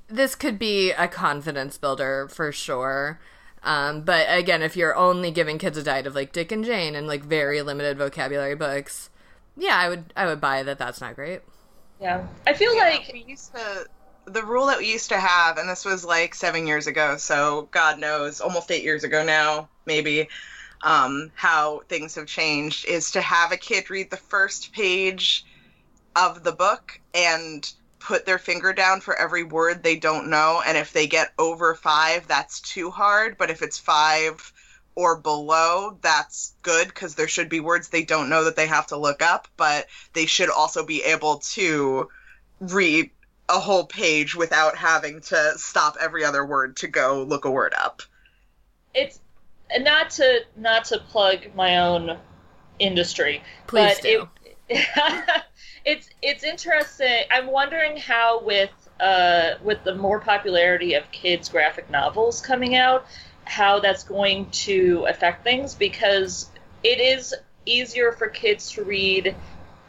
this 0.09 0.35
could 0.35 0.59
be 0.59 0.93
a 0.93 1.09
confidence 1.09 1.79
builder 1.79 2.29
for 2.31 2.53
sure. 2.53 3.19
Um, 3.67 4.03
but 4.03 4.27
again, 4.31 4.63
if 4.63 4.77
you're 4.77 4.97
only 4.97 5.33
giving 5.33 5.59
kids 5.59 5.79
a 5.79 5.85
diet 5.85 6.09
of 6.09 6.17
like 6.17 6.33
Dick 6.33 6.53
and 6.53 6.65
Jane 6.65 6.97
and 6.97 7.09
like 7.09 7.25
very 7.25 7.63
limited 7.63 7.99
vocabulary 7.99 8.57
books, 8.57 9.11
yeah, 9.57 9.77
I 9.77 9.89
would 9.91 10.13
I 10.17 10.27
would 10.27 10.41
buy 10.41 10.65
that. 10.65 10.79
That's 10.79 11.03
not 11.03 11.17
great. 11.17 11.43
Yeah, 11.99 12.29
I 12.47 12.55
feel 12.55 12.73
Yeah, 12.73 12.85
like 12.91 13.09
we 13.13 13.25
used 13.27 13.53
to 13.55 13.87
the 14.27 14.45
rule 14.45 14.67
that 14.67 14.79
we 14.79 14.91
used 14.93 15.09
to 15.11 15.21
have, 15.21 15.57
and 15.59 15.69
this 15.69 15.85
was 15.85 16.05
like 16.05 16.35
seven 16.35 16.67
years 16.67 16.87
ago, 16.87 17.17
so 17.17 17.69
God 17.73 17.99
knows, 17.99 18.41
almost 18.41 18.71
eight 18.71 18.83
years 18.83 19.05
ago 19.05 19.25
now, 19.25 19.71
maybe. 19.87 20.29
Um, 20.83 21.33
how 21.37 21.83
things 21.89 22.15
have 22.17 22.27
changed 22.27 22.87
is 22.87 23.11
to 23.13 23.21
have 23.23 23.53
a 23.53 23.59
kid 23.59 23.91
read 23.91 24.11
the 24.11 24.17
first 24.17 24.73
page 24.73 25.45
of 26.17 26.45
the 26.45 26.53
book 26.53 27.01
and 27.15 27.71
put 28.07 28.25
their 28.25 28.39
finger 28.39 28.73
down 28.73 29.01
for 29.01 29.17
every 29.17 29.43
word 29.43 29.83
they 29.83 29.97
don't 29.97 30.31
know, 30.31 30.63
and 30.65 30.79
if 30.79 30.93
they 30.93 31.09
get 31.09 31.33
over 31.41 31.75
five, 31.75 32.29
that's 32.29 32.61
too 32.61 32.89
hard. 32.89 33.37
But 33.37 33.51
if 33.51 33.63
it's 33.63 33.79
five 33.79 34.53
or 34.95 35.17
below, 35.17 35.99
that's 36.03 36.55
good 36.63 36.87
because 36.87 37.17
there 37.17 37.27
should 37.27 37.49
be 37.49 37.59
words 37.59 37.89
they 37.89 38.05
don't 38.05 38.29
know 38.29 38.45
that 38.45 38.55
they 38.55 38.69
have 38.69 38.87
to 38.89 38.97
look 38.97 39.23
up, 39.23 39.49
but 39.57 39.87
they 40.13 40.27
should 40.27 40.51
also 40.51 40.87
be 40.87 41.03
able 41.03 41.39
to 41.39 42.09
read 42.61 43.11
a 43.49 43.59
whole 43.59 43.85
page 43.85 44.37
without 44.37 44.77
having 44.77 45.21
to 45.23 45.55
stop 45.57 45.97
every 46.01 46.25
other 46.25 46.47
word 46.47 46.77
to 46.77 46.87
go 46.87 47.25
look 47.25 47.45
a 47.45 47.51
word 47.51 47.75
up. 47.77 48.03
it's 48.95 49.19
not 49.81 50.11
to 50.11 50.45
not 50.55 50.85
to 50.85 50.99
plug 50.99 51.41
my 51.57 51.79
own 51.79 52.17
industry, 52.79 53.43
Please 53.67 53.99
but 53.99 54.03
do. 54.03 54.29
it 54.69 55.43
it's 55.87 56.11
it's 56.21 56.43
interesting. 56.45 57.23
I'm 57.31 57.47
wondering 57.47 57.97
how 57.97 58.43
with 58.43 58.71
uh 59.01 59.53
with 59.63 59.83
the 59.85 59.95
more 59.95 60.21
popularity 60.21 60.95
of 60.95 61.11
kids 61.13 61.49
graphic 61.49 61.89
novels 61.89 62.41
coming 62.41 62.75
out, 62.75 63.07
how 63.45 63.79
that's 63.79 64.03
going 64.03 64.51
to 64.51 65.07
affect 65.09 65.45
things 65.45 65.75
because 65.75 66.51
it 66.83 66.99
is 67.01 67.35
easier 67.65 68.13
for 68.13 68.29
kids 68.29 68.73
to 68.73 68.85
read 68.85 69.35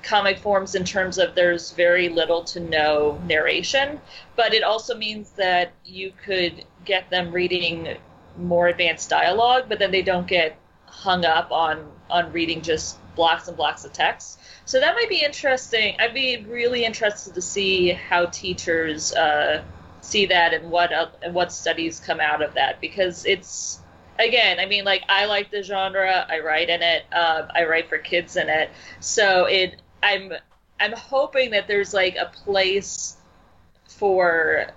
comic 0.03 0.37
forms 0.37 0.75
in 0.75 0.83
terms 0.85 1.17
of 1.17 1.35
there's 1.35 1.71
very 1.71 2.09
little 2.09 2.43
to 2.43 2.59
no 2.59 3.19
narration, 3.27 3.99
but 4.35 4.53
it 4.53 4.63
also 4.63 4.95
means 4.95 5.31
that 5.31 5.71
you 5.83 6.13
could 6.23 6.63
get 6.85 7.09
them 7.09 7.31
reading 7.31 7.97
more 8.37 8.67
advanced 8.67 9.09
dialogue, 9.09 9.65
but 9.67 9.79
then 9.79 9.91
they 9.91 10.03
don't 10.03 10.27
get 10.27 10.57
hung 10.85 11.25
up 11.25 11.51
on 11.51 11.91
on 12.09 12.31
reading 12.31 12.61
just 12.61 12.97
blocks 13.15 13.47
and 13.47 13.57
blocks 13.57 13.83
of 13.83 13.91
text. 13.91 14.36
So 14.67 14.81
that 14.81 14.95
might 14.95 15.07
be 15.07 15.23
interesting. 15.23 15.95
I'd 15.97 16.13
be 16.13 16.43
really 16.45 16.83
interested 16.83 17.33
to 17.35 17.41
see 17.41 17.93
how 17.93 18.25
teachers 18.25 19.13
uh, 19.13 19.63
see 20.01 20.25
that 20.25 20.53
and 20.53 20.69
what 20.69 20.91
uh, 20.91 21.07
and 21.21 21.33
what 21.33 21.53
studies 21.53 22.01
come 22.01 22.19
out 22.19 22.41
of 22.41 22.53
that 22.55 22.81
because 22.81 23.25
it's 23.25 23.79
again, 24.19 24.59
I 24.59 24.65
mean, 24.65 24.83
like 24.83 25.03
I 25.07 25.25
like 25.25 25.51
the 25.51 25.63
genre. 25.63 26.25
I 26.29 26.39
write 26.39 26.69
in 26.69 26.81
it. 26.81 27.03
Um, 27.13 27.47
I 27.55 27.63
write 27.63 27.87
for 27.87 27.97
kids 27.97 28.35
in 28.35 28.49
it. 28.49 28.69
So 28.99 29.45
it, 29.45 29.81
I'm, 30.03 30.33
I'm 30.81 30.91
hoping 30.91 31.51
that 31.51 31.69
there's 31.69 31.93
like 31.93 32.17
a 32.17 32.25
place 32.43 33.15
for 33.87 34.67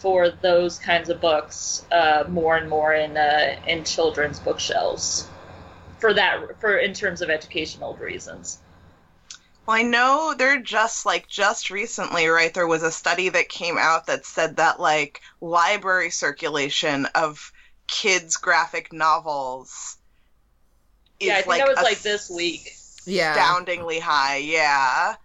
for 0.00 0.30
those 0.30 0.80
kinds 0.80 1.08
of 1.10 1.20
books 1.20 1.86
uh, 1.92 2.24
more 2.28 2.56
and 2.56 2.68
more 2.68 2.92
in 2.92 3.16
uh, 3.16 3.54
in 3.68 3.84
children's 3.84 4.40
bookshelves 4.40 5.28
for 6.00 6.12
that 6.14 6.60
for 6.60 6.76
in 6.78 6.92
terms 6.92 7.22
of 7.22 7.30
educational 7.30 7.94
reasons. 7.98 8.58
Well, 9.68 9.76
I 9.76 9.82
know 9.82 10.34
they're 10.36 10.62
just 10.62 11.04
like 11.04 11.28
just 11.28 11.68
recently, 11.68 12.26
right? 12.28 12.54
There 12.54 12.66
was 12.66 12.82
a 12.82 12.90
study 12.90 13.28
that 13.28 13.50
came 13.50 13.76
out 13.76 14.06
that 14.06 14.24
said 14.24 14.56
that 14.56 14.80
like 14.80 15.20
library 15.42 16.08
circulation 16.08 17.06
of 17.14 17.52
kids 17.86 18.38
graphic 18.38 18.94
novels 18.94 19.98
is 21.20 21.26
Yeah, 21.26 21.34
I 21.34 21.36
think 21.36 21.46
like 21.48 21.58
that 21.58 21.68
was, 21.68 21.84
like, 21.84 21.98
this 21.98 22.30
week. 22.30 22.72
Yeah. 23.04 23.32
astoundingly 23.32 23.98
high. 23.98 24.38
Yeah. 24.38 25.16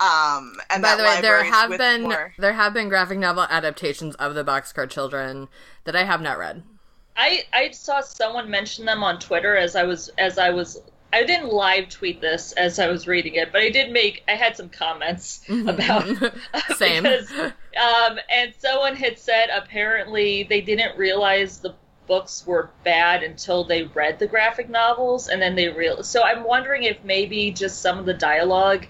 Um, 0.00 0.56
and 0.70 0.82
By 0.82 0.96
the 0.96 1.02
way, 1.02 1.20
there 1.20 1.44
have 1.44 1.76
been 1.76 2.04
more- 2.04 2.32
there 2.38 2.54
have 2.54 2.72
been 2.72 2.88
graphic 2.88 3.18
novel 3.18 3.46
adaptations 3.50 4.14
of 4.14 4.34
the 4.34 4.44
Boxcar 4.44 4.88
Children 4.88 5.48
that 5.84 5.94
I 5.94 6.04
have 6.04 6.22
not 6.22 6.38
read. 6.38 6.62
I 7.18 7.44
I 7.52 7.70
saw 7.72 8.00
someone 8.00 8.48
mention 8.50 8.86
them 8.86 9.04
on 9.04 9.18
Twitter 9.18 9.54
as 9.58 9.76
I 9.76 9.82
was 9.82 10.08
as 10.16 10.38
I 10.38 10.48
was 10.48 10.80
I 11.12 11.24
didn't 11.24 11.52
live 11.52 11.88
tweet 11.90 12.20
this 12.20 12.52
as 12.52 12.78
I 12.78 12.88
was 12.88 13.06
reading 13.06 13.34
it, 13.34 13.52
but 13.52 13.60
I 13.60 13.68
did 13.68 13.92
make 13.92 14.22
I 14.26 14.32
had 14.32 14.56
some 14.56 14.68
comments 14.70 15.44
about 15.66 16.06
Same. 16.76 17.02
because, 17.02 17.30
um, 17.32 18.18
and 18.30 18.54
someone 18.58 18.96
had 18.96 19.18
said 19.18 19.50
apparently 19.54 20.44
they 20.44 20.60
didn't 20.60 20.96
realize 20.96 21.58
the 21.58 21.74
books 22.06 22.46
were 22.46 22.70
bad 22.84 23.22
until 23.22 23.64
they 23.64 23.84
read 23.84 24.18
the 24.18 24.26
graphic 24.26 24.68
novels, 24.68 25.28
and 25.28 25.40
then 25.40 25.54
they 25.54 25.68
real. 25.68 26.02
So 26.02 26.22
I'm 26.22 26.44
wondering 26.44 26.82
if 26.84 27.02
maybe 27.04 27.50
just 27.50 27.80
some 27.80 27.98
of 27.98 28.06
the 28.06 28.14
dialogue, 28.14 28.86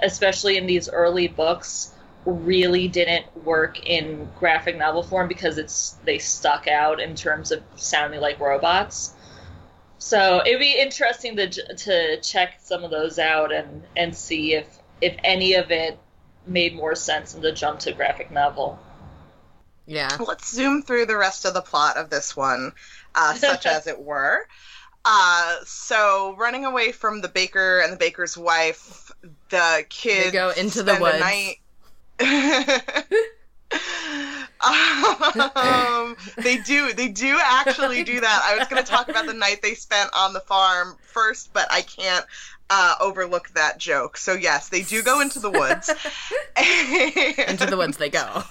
especially 0.00 0.56
in 0.56 0.66
these 0.66 0.88
early 0.88 1.28
books, 1.28 1.92
really 2.26 2.86
didn't 2.86 3.24
work 3.44 3.84
in 3.86 4.28
graphic 4.38 4.76
novel 4.76 5.02
form 5.02 5.26
because 5.26 5.56
it's 5.58 5.96
they 6.04 6.18
stuck 6.18 6.68
out 6.68 7.00
in 7.00 7.14
terms 7.14 7.50
of 7.50 7.62
sounding 7.76 8.20
like 8.20 8.38
robots. 8.40 9.14
So 10.00 10.42
it'd 10.46 10.58
be 10.60 10.80
interesting 10.80 11.36
to 11.36 11.48
to 11.76 12.20
check 12.22 12.58
some 12.60 12.84
of 12.84 12.90
those 12.90 13.18
out 13.20 13.52
and 13.52 13.86
and 13.96 14.16
see 14.16 14.54
if 14.54 14.66
if 15.00 15.16
any 15.24 15.54
of 15.54 15.70
it 15.70 16.02
made 16.46 16.74
more 16.74 16.94
sense 16.96 17.34
in 17.34 17.42
the 17.42 17.52
jump 17.52 17.80
to 17.80 17.92
graphic 17.92 18.30
novel. 18.32 18.80
yeah. 19.86 20.16
Let's 20.20 20.50
zoom 20.54 20.82
through 20.82 21.06
the 21.06 21.16
rest 21.16 21.44
of 21.44 21.54
the 21.54 21.62
plot 21.62 21.96
of 21.96 22.10
this 22.10 22.36
one, 22.36 22.72
uh, 23.14 23.34
such 23.34 23.66
as 23.66 23.86
it 23.86 24.00
were. 24.00 24.46
Uh, 25.04 25.56
so, 25.64 26.36
running 26.38 26.64
away 26.66 26.92
from 26.92 27.20
the 27.22 27.28
baker 27.28 27.80
and 27.80 27.92
the 27.92 27.96
baker's 27.98 28.36
wife, 28.36 29.10
the 29.50 29.84
kids 29.88 30.30
They 30.30 30.30
go 30.30 30.50
into 30.50 30.82
the 30.82 30.96
spend 30.96 31.00
woods. 31.00 31.18
night. 31.18 31.56
um, 34.62 36.16
they 36.42 36.58
do. 36.58 36.92
They 36.92 37.08
do 37.08 37.38
actually 37.42 38.04
do 38.04 38.20
that. 38.20 38.42
I 38.44 38.58
was 38.58 38.68
going 38.68 38.82
to 38.82 38.88
talk 38.88 39.08
about 39.08 39.26
the 39.26 39.34
night 39.34 39.60
they 39.62 39.74
spent 39.74 40.10
on 40.14 40.32
the 40.32 40.40
farm 40.40 40.96
first, 41.00 41.52
but 41.52 41.66
I 41.70 41.82
can't 41.82 42.24
uh, 42.68 42.94
overlook 43.00 43.50
that 43.50 43.78
joke. 43.78 44.16
So 44.16 44.32
yes, 44.34 44.68
they 44.68 44.82
do 44.82 45.02
go 45.02 45.20
into 45.20 45.40
the 45.40 45.50
woods. 45.50 45.88
Into 47.48 47.66
the 47.66 47.76
woods 47.76 47.96
they 47.96 48.10
go. 48.10 48.20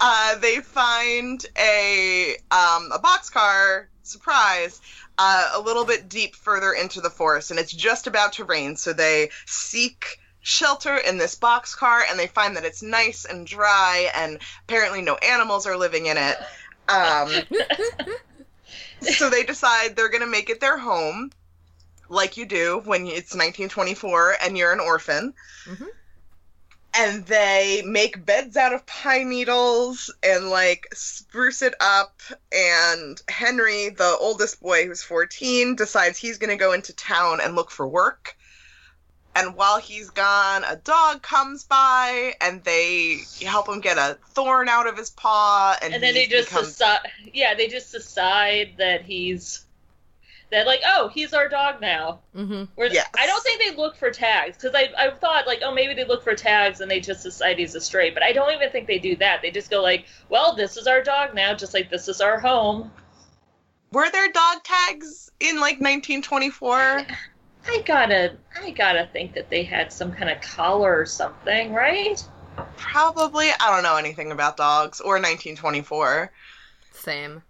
uh, 0.00 0.38
they 0.38 0.56
find 0.60 1.44
a 1.58 2.36
um, 2.50 2.92
a 2.92 2.98
boxcar 3.02 3.86
surprise 4.02 4.80
uh, 5.18 5.50
a 5.54 5.60
little 5.60 5.84
bit 5.84 6.08
deep 6.08 6.34
further 6.34 6.72
into 6.72 7.00
the 7.00 7.10
forest, 7.10 7.50
and 7.50 7.60
it's 7.60 7.72
just 7.72 8.06
about 8.06 8.32
to 8.34 8.44
rain. 8.44 8.76
So 8.76 8.92
they 8.92 9.30
seek 9.46 10.18
shelter 10.42 10.96
in 10.96 11.18
this 11.18 11.36
boxcar, 11.36 12.02
and 12.08 12.18
they 12.18 12.26
find 12.26 12.56
that 12.56 12.64
it's 12.64 12.82
nice 12.82 13.24
and 13.24 13.46
dry, 13.46 14.10
and 14.16 14.40
apparently 14.66 15.02
no 15.02 15.16
animals 15.16 15.66
are 15.66 15.76
living 15.76 16.06
in 16.06 16.16
it. 16.16 16.36
Um, 16.88 17.30
so 19.00 19.30
they 19.30 19.44
decide 19.44 19.96
they're 19.96 20.08
going 20.08 20.20
to 20.22 20.26
make 20.26 20.50
it 20.50 20.60
their 20.60 20.78
home, 20.78 21.30
like 22.08 22.36
you 22.36 22.46
do 22.46 22.80
when 22.84 23.02
it's 23.06 23.34
1924 23.34 24.36
and 24.42 24.58
you're 24.58 24.72
an 24.72 24.80
orphan 24.80 25.32
Mhm. 25.66 25.86
and 26.92 27.24
they 27.26 27.82
make 27.86 28.24
beds 28.26 28.56
out 28.56 28.72
of 28.72 28.84
pine 28.84 29.28
needles 29.28 30.12
and 30.22 30.50
like 30.50 30.88
spruce 30.92 31.62
it 31.62 31.74
up 31.78 32.20
and 32.50 33.22
henry 33.28 33.90
the 33.90 34.16
oldest 34.18 34.60
boy 34.60 34.86
who's 34.86 35.04
14 35.04 35.76
decides 35.76 36.18
he's 36.18 36.38
going 36.38 36.50
to 36.50 36.56
go 36.56 36.72
into 36.72 36.92
town 36.92 37.40
and 37.40 37.54
look 37.54 37.70
for 37.70 37.86
work 37.86 38.34
and 39.36 39.54
while 39.54 39.78
he's 39.78 40.10
gone 40.10 40.64
a 40.64 40.76
dog 40.76 41.22
comes 41.22 41.64
by 41.64 42.34
and 42.40 42.62
they 42.64 43.18
help 43.42 43.68
him 43.68 43.80
get 43.80 43.96
a 43.96 44.18
thorn 44.30 44.68
out 44.68 44.86
of 44.86 44.96
his 44.96 45.10
paw 45.10 45.76
and, 45.82 45.94
And 45.94 46.02
then 46.02 46.14
he 46.14 46.22
they 46.22 46.26
just 46.26 46.48
becomes 46.48 46.68
decide, 46.68 47.00
yeah, 47.32 47.54
they 47.54 47.68
just 47.68 47.92
decide 47.92 48.74
that 48.78 49.02
he's 49.02 49.64
that 50.50 50.66
like, 50.66 50.80
oh, 50.84 51.08
he's 51.14 51.32
our 51.32 51.48
dog 51.48 51.80
now. 51.80 52.20
hmm 52.34 52.64
Where 52.74 52.92
Yes. 52.92 53.08
I 53.16 53.26
don't 53.26 53.42
think 53.42 53.62
they 53.62 53.76
look 53.76 53.96
for 53.96 54.10
tags 54.10 54.56
because 54.56 54.74
I 54.74 54.88
I 54.98 55.10
thought 55.10 55.46
like, 55.46 55.60
oh, 55.64 55.72
maybe 55.72 55.94
they 55.94 56.04
look 56.04 56.24
for 56.24 56.34
tags 56.34 56.80
and 56.80 56.90
they 56.90 57.00
just 57.00 57.22
decide 57.22 57.58
he's 57.58 57.74
a 57.74 57.80
stray, 57.80 58.10
but 58.10 58.22
I 58.22 58.32
don't 58.32 58.52
even 58.52 58.70
think 58.70 58.86
they 58.86 58.98
do 58.98 59.14
that. 59.16 59.42
They 59.42 59.50
just 59.52 59.70
go 59.70 59.80
like, 59.80 60.06
well, 60.28 60.56
this 60.56 60.76
is 60.76 60.86
our 60.86 61.02
dog 61.02 61.34
now, 61.34 61.54
just 61.54 61.72
like 61.72 61.88
this 61.88 62.08
is 62.08 62.20
our 62.20 62.40
home. 62.40 62.90
were 63.92 64.10
there 64.10 64.30
dog 64.32 64.64
tags 64.64 65.30
in 65.38 65.56
like 65.56 65.80
1924 65.80 67.02
I 67.66 67.82
gotta 67.86 68.36
I 68.60 68.70
gotta 68.70 69.08
think 69.12 69.34
that 69.34 69.50
they 69.50 69.62
had 69.62 69.92
some 69.92 70.12
kind 70.12 70.30
of 70.30 70.40
collar 70.40 70.98
or 71.00 71.06
something, 71.06 71.72
right? 71.72 72.22
Probably. 72.76 73.48
I 73.60 73.70
don't 73.74 73.82
know 73.82 73.96
anything 73.96 74.32
about 74.32 74.56
dogs 74.56 75.00
or 75.00 75.14
1924. 75.14 76.32
Same. 76.92 77.42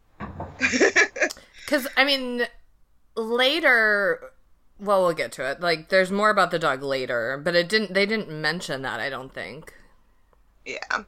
Because 1.65 1.87
I 1.97 2.05
mean, 2.05 2.47
later. 3.17 4.33
Well, 4.79 5.03
we'll 5.03 5.13
get 5.15 5.33
to 5.33 5.49
it. 5.51 5.61
Like, 5.61 5.89
there's 5.91 6.11
more 6.11 6.31
about 6.31 6.51
the 6.51 6.59
dog 6.59 6.83
later, 6.83 7.41
but 7.43 7.55
it 7.55 7.69
didn't. 7.69 7.95
They 7.95 8.07
didn't 8.07 8.29
mention 8.31 8.83
that. 8.83 8.99
I 9.01 9.09
don't 9.11 9.33
think. 9.33 9.73
yeah. 10.65 11.05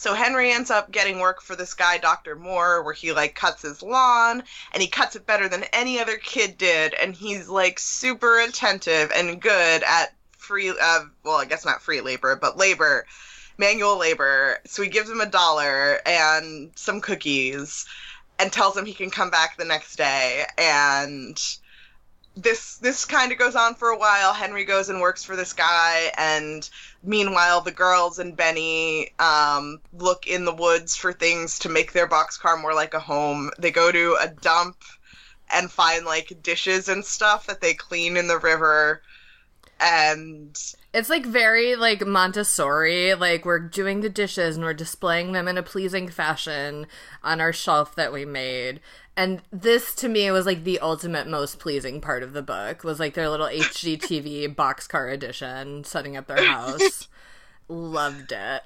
So 0.00 0.14
Henry 0.14 0.50
ends 0.50 0.70
up 0.70 0.90
getting 0.90 1.18
work 1.18 1.42
for 1.42 1.54
this 1.54 1.74
guy, 1.74 1.98
Dr. 1.98 2.34
Moore, 2.34 2.82
where 2.82 2.94
he 2.94 3.12
like 3.12 3.34
cuts 3.34 3.60
his 3.60 3.82
lawn 3.82 4.42
and 4.72 4.82
he 4.82 4.88
cuts 4.88 5.14
it 5.14 5.26
better 5.26 5.46
than 5.46 5.64
any 5.74 6.00
other 6.00 6.16
kid 6.16 6.56
did. 6.56 6.94
And 6.94 7.14
he's 7.14 7.50
like 7.50 7.78
super 7.78 8.40
attentive 8.40 9.12
and 9.14 9.42
good 9.42 9.82
at 9.82 10.14
free, 10.38 10.70
uh, 10.70 11.00
well, 11.22 11.36
I 11.36 11.44
guess 11.44 11.66
not 11.66 11.82
free 11.82 12.00
labor, 12.00 12.34
but 12.34 12.56
labor, 12.56 13.04
manual 13.58 13.98
labor. 13.98 14.60
So 14.64 14.80
he 14.80 14.88
gives 14.88 15.10
him 15.10 15.20
a 15.20 15.26
dollar 15.26 16.00
and 16.06 16.72
some 16.76 17.02
cookies 17.02 17.84
and 18.38 18.50
tells 18.50 18.74
him 18.74 18.86
he 18.86 18.94
can 18.94 19.10
come 19.10 19.28
back 19.28 19.58
the 19.58 19.66
next 19.66 19.96
day. 19.96 20.46
And 20.56 21.38
this 22.36 22.76
this 22.76 23.04
kind 23.04 23.32
of 23.32 23.38
goes 23.38 23.56
on 23.56 23.74
for 23.74 23.88
a 23.88 23.98
while. 23.98 24.32
Henry 24.32 24.64
goes 24.64 24.88
and 24.88 25.00
works 25.00 25.24
for 25.24 25.36
this 25.36 25.52
guy, 25.52 26.12
and 26.16 26.68
meanwhile, 27.02 27.60
the 27.60 27.72
girls 27.72 28.18
and 28.18 28.36
Benny 28.36 29.10
um, 29.18 29.80
look 29.92 30.26
in 30.26 30.44
the 30.44 30.54
woods 30.54 30.96
for 30.96 31.12
things 31.12 31.58
to 31.60 31.68
make 31.68 31.92
their 31.92 32.08
boxcar 32.08 32.60
more 32.60 32.74
like 32.74 32.94
a 32.94 33.00
home. 33.00 33.50
They 33.58 33.70
go 33.70 33.90
to 33.90 34.16
a 34.20 34.28
dump 34.28 34.76
and 35.52 35.70
find 35.70 36.04
like 36.04 36.42
dishes 36.42 36.88
and 36.88 37.04
stuff 37.04 37.46
that 37.46 37.60
they 37.60 37.74
clean 37.74 38.16
in 38.16 38.28
the 38.28 38.38
river. 38.38 39.02
and 39.80 40.56
It's 40.94 41.10
like 41.10 41.26
very 41.26 41.74
like 41.74 42.06
Montessori, 42.06 43.14
like 43.14 43.44
we're 43.44 43.58
doing 43.58 44.00
the 44.00 44.08
dishes 44.08 44.56
and 44.56 44.64
we're 44.64 44.74
displaying 44.74 45.32
them 45.32 45.48
in 45.48 45.58
a 45.58 45.62
pleasing 45.62 46.08
fashion 46.08 46.86
on 47.22 47.40
our 47.40 47.52
shelf 47.52 47.94
that 47.96 48.12
we 48.12 48.24
made. 48.24 48.80
And 49.20 49.42
this 49.52 49.94
to 49.96 50.08
me 50.08 50.30
was 50.30 50.46
like 50.46 50.64
the 50.64 50.78
ultimate 50.78 51.26
most 51.26 51.58
pleasing 51.58 52.00
part 52.00 52.22
of 52.22 52.32
the 52.32 52.40
book 52.40 52.84
was 52.84 52.98
like 52.98 53.12
their 53.12 53.28
little 53.28 53.48
HGTV 53.48 54.54
boxcar 54.56 55.12
edition 55.12 55.84
setting 55.84 56.16
up 56.16 56.26
their 56.26 56.42
house. 56.42 57.06
Loved 57.68 58.32
it. 58.32 58.62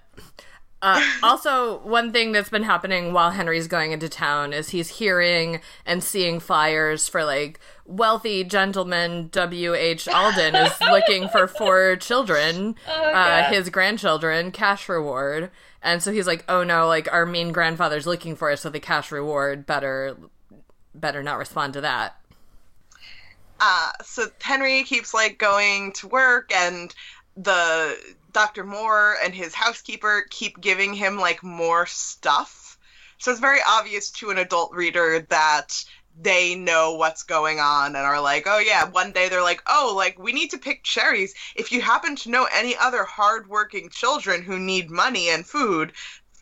Uh, 0.81 1.05
also, 1.25 1.79
one 1.79 2.13
thing 2.13 2.31
that's 2.31 2.51
been 2.51 2.63
happening 2.63 3.13
while 3.13 3.33
Henry's 3.33 3.67
going 3.67 3.91
into 3.91 4.09
town 4.09 4.53
is 4.53 4.69
he's 4.69 4.91
hearing 4.91 5.61
and 5.85 6.05
seeing 6.05 6.39
flyers 6.39 7.09
for 7.09 7.25
like 7.25 7.59
wealthy 7.85 8.45
gentleman 8.45 9.31
W.H. 9.33 10.07
Alden 10.07 10.55
is 10.55 10.81
looking 10.83 11.27
for 11.31 11.49
four 11.49 11.97
children, 11.97 12.77
Oh, 12.87 13.11
uh, 13.11 13.51
his 13.51 13.71
grandchildren, 13.71 14.53
cash 14.53 14.89
reward. 14.89 15.51
And 15.83 16.01
so 16.01 16.13
he's 16.13 16.29
like, 16.29 16.45
oh 16.49 16.63
no, 16.63 16.87
like 16.87 17.13
our 17.13 17.27
mean 17.27 17.51
grandfather's 17.51 18.07
looking 18.07 18.37
for 18.37 18.53
us, 18.53 18.61
so 18.61 18.71
the 18.71 18.79
cash 18.79 19.11
reward 19.11 19.67
better 19.67 20.17
better 20.95 21.23
not 21.23 21.39
respond 21.39 21.73
to 21.75 21.81
that. 21.83 22.17
uh, 23.61 23.91
so 24.03 24.27
Henry 24.41 24.83
keeps 24.85 25.15
like 25.15 25.39
going 25.39 25.93
to 25.93 26.09
work, 26.09 26.53
and 26.55 26.95
the 27.37 27.97
Dr. 28.33 28.65
Moore 28.65 29.17
and 29.25 29.35
his 29.35 29.55
housekeeper 29.55 30.27
keep 30.31 30.61
giving 30.61 30.93
him 30.95 31.19
like 31.19 31.43
more 31.43 31.87
stuff. 31.87 32.79
So 33.19 33.31
it's 33.31 33.41
very 33.41 33.61
obvious 33.67 34.11
to 34.13 34.31
an 34.31 34.39
adult 34.39 34.73
reader 34.73 35.21
that 35.31 35.85
they 36.21 36.55
know 36.55 36.95
what's 36.95 37.23
going 37.25 37.59
on 37.59 37.97
and 37.97 38.05
are 38.05 38.21
like, 38.21 38.45
oh 38.47 38.59
yeah, 38.59 38.89
one 38.89 39.13
day 39.13 39.29
they're 39.29 39.43
like, 39.43 39.63
oh, 39.69 39.95
like 39.97 40.19
we 40.19 40.33
need 40.33 40.51
to 40.51 40.59
pick 40.59 40.85
cherries. 40.85 41.35
If 41.57 41.73
you 41.73 41.81
happen 41.81 42.17
to 42.17 42.31
know 42.31 42.47
any 42.53 42.77
other 42.77 43.05
hardworking 43.05 43.89
children 43.89 44.43
who 44.43 44.59
need 44.59 44.91
money 44.91 45.29
and 45.29 45.47
food, 45.47 45.93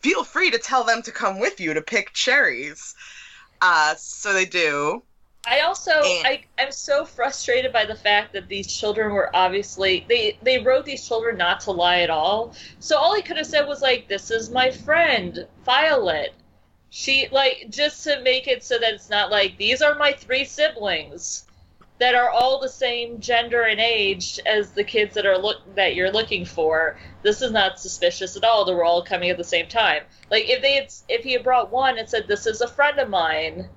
feel 0.01 0.23
free 0.23 0.51
to 0.51 0.59
tell 0.59 0.83
them 0.83 1.01
to 1.03 1.11
come 1.11 1.39
with 1.39 1.59
you 1.59 1.73
to 1.73 1.81
pick 1.81 2.13
cherries. 2.13 2.95
Uh, 3.65 3.95
so 3.95 4.33
they 4.33 4.43
do. 4.45 5.01
I 5.45 5.61
also 5.61 5.91
And- 5.91 6.27
I 6.27 6.43
I'm 6.59 6.71
so 6.73 7.05
frustrated 7.05 7.71
by 7.71 7.85
the 7.85 7.95
fact 7.95 8.33
that 8.33 8.49
these 8.49 8.67
children 8.67 9.13
were 9.13 9.33
obviously 9.33 10.05
they 10.09 10.37
they 10.41 10.59
wrote 10.59 10.85
these 10.85 11.07
children 11.07 11.37
not 11.37 11.61
to 11.61 11.71
lie 11.71 12.01
at 12.01 12.09
all. 12.09 12.53
So 12.79 12.97
all 12.97 13.15
he 13.15 13.21
could 13.21 13.37
have 13.37 13.47
said 13.47 13.65
was 13.67 13.81
like, 13.81 14.09
"This 14.09 14.31
is 14.31 14.49
my 14.49 14.69
friend 14.69 15.47
Violet." 15.65 16.33
She 16.89 17.29
like 17.31 17.67
just 17.69 18.03
to 18.03 18.21
make 18.21 18.47
it 18.47 18.63
so 18.65 18.77
that 18.79 18.93
it's 18.93 19.09
not 19.09 19.31
like 19.31 19.57
these 19.57 19.81
are 19.81 19.95
my 19.95 20.11
three 20.11 20.43
siblings 20.45 21.45
that 21.99 22.15
are 22.15 22.29
all 22.29 22.59
the 22.59 22.69
same 22.69 23.19
gender 23.19 23.61
and 23.61 23.79
age 23.79 24.39
as 24.45 24.71
the 24.71 24.83
kids 24.83 25.13
that 25.15 25.25
are 25.25 25.37
look 25.37 25.57
that 25.75 25.95
you're 25.95 26.11
looking 26.11 26.45
for. 26.45 26.97
This 27.21 27.41
is 27.41 27.51
not 27.51 27.79
suspicious 27.79 28.35
at 28.35 28.43
all. 28.43 28.65
They 28.65 28.73
were 28.73 28.83
all 28.83 29.03
coming 29.03 29.29
at 29.29 29.37
the 29.37 29.43
same 29.43 29.67
time. 29.67 30.03
Like 30.31 30.49
if 30.49 30.61
they 30.61 30.73
had 30.73 30.93
if 31.07 31.23
he 31.23 31.33
had 31.33 31.43
brought 31.43 31.71
one 31.71 31.97
and 31.97 32.09
said, 32.09 32.27
"This 32.27 32.45
is 32.45 32.61
a 32.61 32.67
friend 32.67 32.99
of 32.99 33.09
mine." 33.09 33.69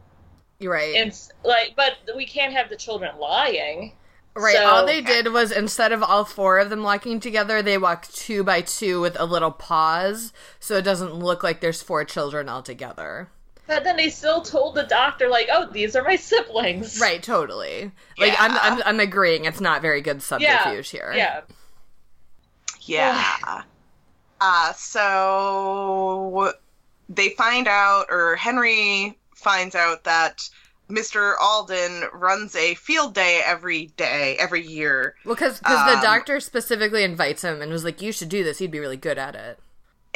You're 0.58 0.72
right. 0.72 0.96
And 0.96 1.12
like, 1.44 1.74
but 1.76 1.98
we 2.16 2.26
can't 2.26 2.54
have 2.54 2.70
the 2.70 2.76
children 2.76 3.18
lying. 3.18 3.92
Right. 4.34 4.56
So- 4.56 4.66
all 4.66 4.86
they 4.86 5.00
did 5.00 5.32
was 5.32 5.52
instead 5.52 5.92
of 5.92 6.02
all 6.02 6.24
four 6.24 6.58
of 6.58 6.70
them 6.70 6.82
walking 6.82 7.20
together, 7.20 7.62
they 7.62 7.78
walk 7.78 8.06
two 8.08 8.42
by 8.42 8.60
two 8.62 9.00
with 9.00 9.18
a 9.18 9.24
little 9.24 9.50
pause, 9.50 10.32
so 10.60 10.76
it 10.76 10.82
doesn't 10.82 11.14
look 11.14 11.42
like 11.42 11.60
there's 11.60 11.82
four 11.82 12.04
children 12.04 12.48
all 12.48 12.62
together. 12.62 13.28
But 13.66 13.82
then 13.84 13.96
they 13.96 14.10
still 14.10 14.42
told 14.42 14.74
the 14.76 14.84
doctor, 14.84 15.28
like, 15.28 15.48
"Oh, 15.52 15.66
these 15.70 15.96
are 15.96 16.02
my 16.04 16.16
siblings." 16.16 17.00
Right. 17.00 17.22
Totally. 17.22 17.90
Like 18.18 18.34
I'm, 18.38 18.52
I'm, 18.58 18.82
I'm 18.86 19.00
agreeing. 19.00 19.44
It's 19.44 19.60
not 19.60 19.82
very 19.82 20.00
good 20.00 20.18
Yeah. 20.38 20.62
subterfuge 20.62 20.88
here. 20.90 21.12
Yeah. 21.14 21.40
Yeah. 22.82 23.62
uh, 24.40 24.72
so 24.74 26.52
they 27.08 27.30
find 27.30 27.66
out, 27.68 28.06
or 28.10 28.36
Henry 28.36 29.18
finds 29.34 29.74
out 29.74 30.04
that 30.04 30.48
Mr. 30.88 31.34
Alden 31.40 32.04
runs 32.12 32.54
a 32.54 32.74
field 32.74 33.14
day 33.14 33.42
every 33.44 33.86
day, 33.96 34.36
every 34.38 34.64
year. 34.64 35.16
Well, 35.24 35.34
because 35.34 35.58
the 35.60 35.70
Um, 35.72 36.00
doctor 36.02 36.38
specifically 36.38 37.02
invites 37.02 37.42
him 37.42 37.60
and 37.60 37.72
was 37.72 37.82
like, 37.84 38.00
"You 38.00 38.12
should 38.12 38.28
do 38.28 38.44
this. 38.44 38.58
He'd 38.58 38.70
be 38.70 38.78
really 38.80 38.96
good 38.96 39.18
at 39.18 39.34
it." 39.34 39.58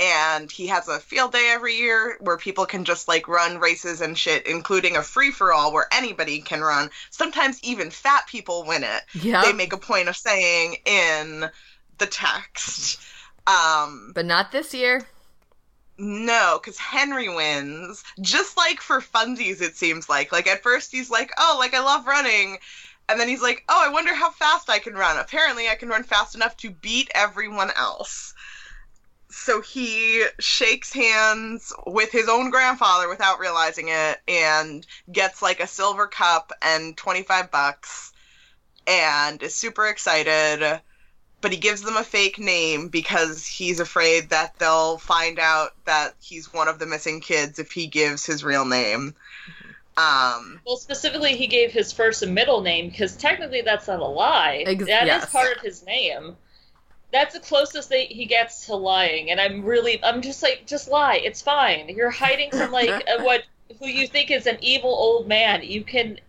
And 0.01 0.51
he 0.51 0.67
has 0.69 0.89
a 0.89 0.99
field 0.99 1.33
day 1.33 1.51
every 1.53 1.77
year 1.77 2.17
where 2.21 2.39
people 2.39 2.65
can 2.65 2.85
just 2.85 3.07
like 3.07 3.29
run 3.29 3.59
races 3.59 4.01
and 4.01 4.17
shit, 4.17 4.47
including 4.47 4.97
a 4.97 5.03
free 5.03 5.31
for 5.31 5.53
all 5.53 5.73
where 5.73 5.87
anybody 5.93 6.41
can 6.41 6.63
run. 6.63 6.91
Sometimes 7.11 7.63
even 7.63 7.91
fat 7.91 8.27
people 8.27 8.65
win 8.65 8.83
it. 8.83 9.03
Yeah. 9.15 9.43
They 9.43 9.53
make 9.53 9.75
a 9.75 9.79
point 9.79 10.09
of 10.09 10.17
saying 10.17 10.77
in 10.87 11.51
the 11.99 12.07
text. 12.07 12.99
Um, 13.47 14.13
but 14.15 14.25
not 14.25 14.53
this 14.53 14.73
year. 14.73 15.07
No, 15.99 16.59
because 16.59 16.79
Henry 16.79 17.29
wins. 17.29 18.03
Just 18.23 18.57
like 18.57 18.81
for 18.81 19.03
funsies, 19.03 19.61
it 19.61 19.77
seems 19.77 20.09
like. 20.09 20.33
Like 20.33 20.47
at 20.47 20.63
first 20.63 20.91
he's 20.93 21.11
like, 21.11 21.31
"Oh, 21.37 21.57
like 21.59 21.75
I 21.75 21.81
love 21.81 22.07
running," 22.07 22.57
and 23.07 23.21
then 23.21 23.29
he's 23.29 23.43
like, 23.43 23.65
"Oh, 23.69 23.83
I 23.85 23.93
wonder 23.93 24.15
how 24.15 24.31
fast 24.31 24.71
I 24.71 24.79
can 24.79 24.95
run." 24.95 25.19
Apparently, 25.19 25.69
I 25.69 25.75
can 25.75 25.91
run 25.91 26.05
fast 26.05 26.35
enough 26.35 26.57
to 26.59 26.71
beat 26.71 27.11
everyone 27.15 27.71
else. 27.77 28.33
So 29.31 29.61
he 29.61 30.25
shakes 30.39 30.93
hands 30.93 31.73
with 31.87 32.11
his 32.11 32.29
own 32.29 32.51
grandfather 32.51 33.09
without 33.09 33.39
realizing 33.39 33.89
it, 33.89 34.19
and 34.27 34.87
gets 35.11 35.41
like 35.41 35.61
a 35.61 35.67
silver 35.67 36.07
cup 36.07 36.53
and 36.63 36.97
twenty 36.97 37.23
five 37.23 37.51
bucks, 37.51 38.13
and 38.87 39.43
is 39.43 39.55
super 39.55 39.87
excited 39.87 40.81
but 41.41 41.53
he 41.53 41.59
gives 41.59 41.83
them 41.83 41.97
a 41.97 42.05
fake 42.05 42.39
name 42.39 42.89
because 42.89 43.47
he's 43.47 43.81
afraid 43.81 44.31
that 44.31 44.59
they'll 44.59 44.99
find 44.99 45.39
out 45.39 45.71
that 45.87 46.15
he's 46.21 46.53
one 46.53 46.69
of 46.69 46.79
the 46.79 46.87
missing 46.87 47.21
kids 47.21 47.59
if 47.59 47.73
he 47.73 47.87
gives 47.87 48.27
his 48.27 48.45
real 48.45 48.65
name. 48.65 49.15
Um, 49.97 50.61
Well, 50.67 50.77
specifically, 50.77 51.37
he 51.37 51.47
gave 51.47 51.73
his 51.73 51.93
first 51.93 52.23
and 52.23 52.35
middle 52.35 52.61
name 52.61 52.91
because 52.91 53.17
technically 53.17 53.63
that's 53.63 53.89
not 53.89 54.01
a 54.01 54.07
lie. 54.07 54.65
Ex- 54.67 54.87
That 54.87 55.03
is 55.03 55.07
yes. 55.07 55.31
part 55.31 55.57
of 55.57 55.63
his 55.63 55.85
name. 55.85 56.37
That's 57.13 57.35
the 57.35 57.41
closest 57.41 57.89
they, 57.89 58.07
he 58.07 58.25
gets 58.25 58.67
to 58.67 58.77
lying, 58.77 59.31
and 59.31 59.41
I'm 59.41 59.65
really, 59.65 60.03
I'm 60.05 60.23
just 60.23 60.43
like, 60.43 60.65
just 60.67 60.89
lie. 60.89 61.17
It's 61.17 61.43
fine. 61.43 61.89
You're 61.89 62.11
hiding 62.11 62.51
from 62.51 62.71
like 62.71 62.91
uh, 63.09 63.23
what 63.23 63.43
who 63.79 63.87
you 63.87 64.07
think 64.07 64.31
is 64.31 64.47
an 64.47 64.59
evil 64.61 64.91
old 64.91 65.27
man. 65.27 65.63
You 65.63 65.83
can, 65.83 66.21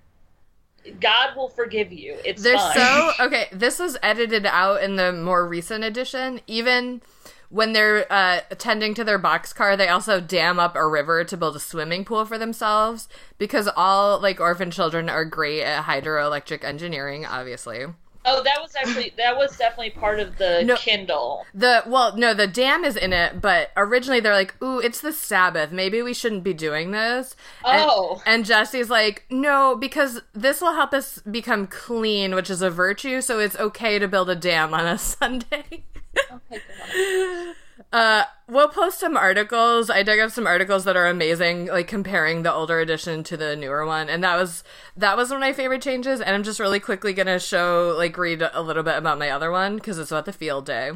God 0.99 1.35
will 1.35 1.49
forgive 1.49 1.91
you. 1.91 2.17
It's 2.25 2.43
They're 2.43 2.57
fine. 2.57 2.75
so 2.75 3.11
okay. 3.25 3.47
This 3.51 3.79
was 3.79 3.97
edited 4.01 4.45
out 4.45 4.81
in 4.81 4.95
the 4.95 5.11
more 5.11 5.47
recent 5.47 5.83
edition. 5.83 6.41
Even 6.47 7.01
when 7.49 7.73
they're 7.73 8.11
uh, 8.11 8.39
tending 8.57 8.93
to 8.93 9.03
their 9.03 9.19
boxcar, 9.19 9.77
they 9.77 9.89
also 9.89 10.21
dam 10.21 10.57
up 10.57 10.75
a 10.75 10.87
river 10.87 11.23
to 11.25 11.37
build 11.37 11.55
a 11.55 11.59
swimming 11.59 12.05
pool 12.05 12.25
for 12.25 12.37
themselves 12.37 13.09
because 13.37 13.69
all 13.75 14.19
like 14.19 14.39
orphan 14.39 14.71
children 14.71 15.09
are 15.09 15.25
great 15.25 15.61
at 15.61 15.83
hydroelectric 15.83 16.63
engineering. 16.63 17.25
Obviously, 17.25 17.85
Oh, 18.23 18.43
that 18.43 18.61
was 18.61 18.75
actually 18.75 19.13
that 19.17 19.35
was 19.35 19.57
definitely 19.57 19.89
part 19.91 20.19
of 20.19 20.37
the 20.37 20.61
No. 20.63 20.75
Kindle. 20.75 21.45
the 21.53 21.83
well, 21.87 22.15
no, 22.15 22.33
the 22.33 22.45
dam 22.47 22.83
is 22.85 22.95
in 22.95 23.13
it, 23.13 23.41
but 23.41 23.71
originally 23.75 24.19
they're 24.19 24.33
like, 24.35 24.61
"Ooh, 24.61 24.79
it's 24.79 25.01
the 25.01 25.11
Sabbath. 25.11 25.71
Maybe 25.71 26.01
we 26.01 26.13
shouldn't 26.13 26.43
be 26.43 26.53
doing 26.53 26.91
this." 26.91 27.35
And- 27.65 27.81
Oh. 27.83 28.21
And 28.25 28.45
Jessie's 28.45 28.89
like, 28.91 29.25
no, 29.29 29.75
because 29.75 30.21
this 30.33 30.61
will 30.61 30.73
help 30.73 30.93
us 30.93 31.19
become 31.29 31.65
clean, 31.67 32.35
which 32.35 32.49
is 32.49 32.61
a 32.61 32.69
virtue, 32.69 33.21
so 33.21 33.39
it's 33.39 33.55
okay 33.57 33.97
to 33.97 34.07
build 34.07 34.29
a 34.29 34.35
dam 34.35 34.73
on 34.73 34.85
a 34.85 34.97
Sunday. 34.99 35.83
Oh 36.31 36.39
my 36.49 36.57
God. 36.57 37.55
Uh, 37.91 38.23
we'll 38.47 38.69
post 38.69 38.99
some 38.99 39.17
articles. 39.17 39.89
I 39.89 40.01
dug 40.01 40.19
up 40.19 40.31
some 40.31 40.47
articles 40.47 40.85
that 40.85 40.95
are 40.95 41.07
amazing, 41.07 41.67
like 41.67 41.87
comparing 41.87 42.43
the 42.43 42.53
older 42.53 42.79
edition 42.79 43.23
to 43.25 43.35
the 43.35 43.55
newer 43.55 43.85
one, 43.85 44.09
and 44.09 44.23
that 44.23 44.37
was 44.37 44.63
that 44.95 45.17
was 45.17 45.29
one 45.29 45.37
of 45.37 45.41
my 45.41 45.51
favorite 45.51 45.81
changes. 45.81 46.21
And 46.21 46.33
I'm 46.33 46.43
just 46.43 46.59
really 46.59 46.79
quickly 46.79 47.13
gonna 47.13 47.39
show, 47.39 47.93
like, 47.97 48.17
read 48.17 48.41
a 48.41 48.61
little 48.61 48.83
bit 48.83 48.97
about 48.97 49.19
my 49.19 49.29
other 49.29 49.51
one 49.51 49.75
because 49.75 49.99
it's 49.99 50.11
about 50.11 50.25
the 50.25 50.33
field 50.33 50.65
day. 50.65 50.91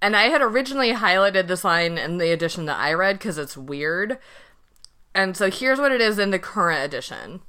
And 0.00 0.16
I 0.16 0.24
had 0.24 0.42
originally 0.42 0.92
highlighted 0.92 1.46
this 1.46 1.64
line 1.64 1.98
in 1.98 2.18
the 2.18 2.32
edition 2.32 2.66
that 2.66 2.78
I 2.78 2.92
read 2.92 3.18
because 3.18 3.38
it's 3.38 3.56
weird. 3.56 4.18
And 5.14 5.36
so 5.36 5.50
here's 5.50 5.78
what 5.78 5.92
it 5.92 6.00
is 6.00 6.18
in 6.18 6.30
the 6.30 6.38
current 6.38 6.84
edition. 6.84 7.42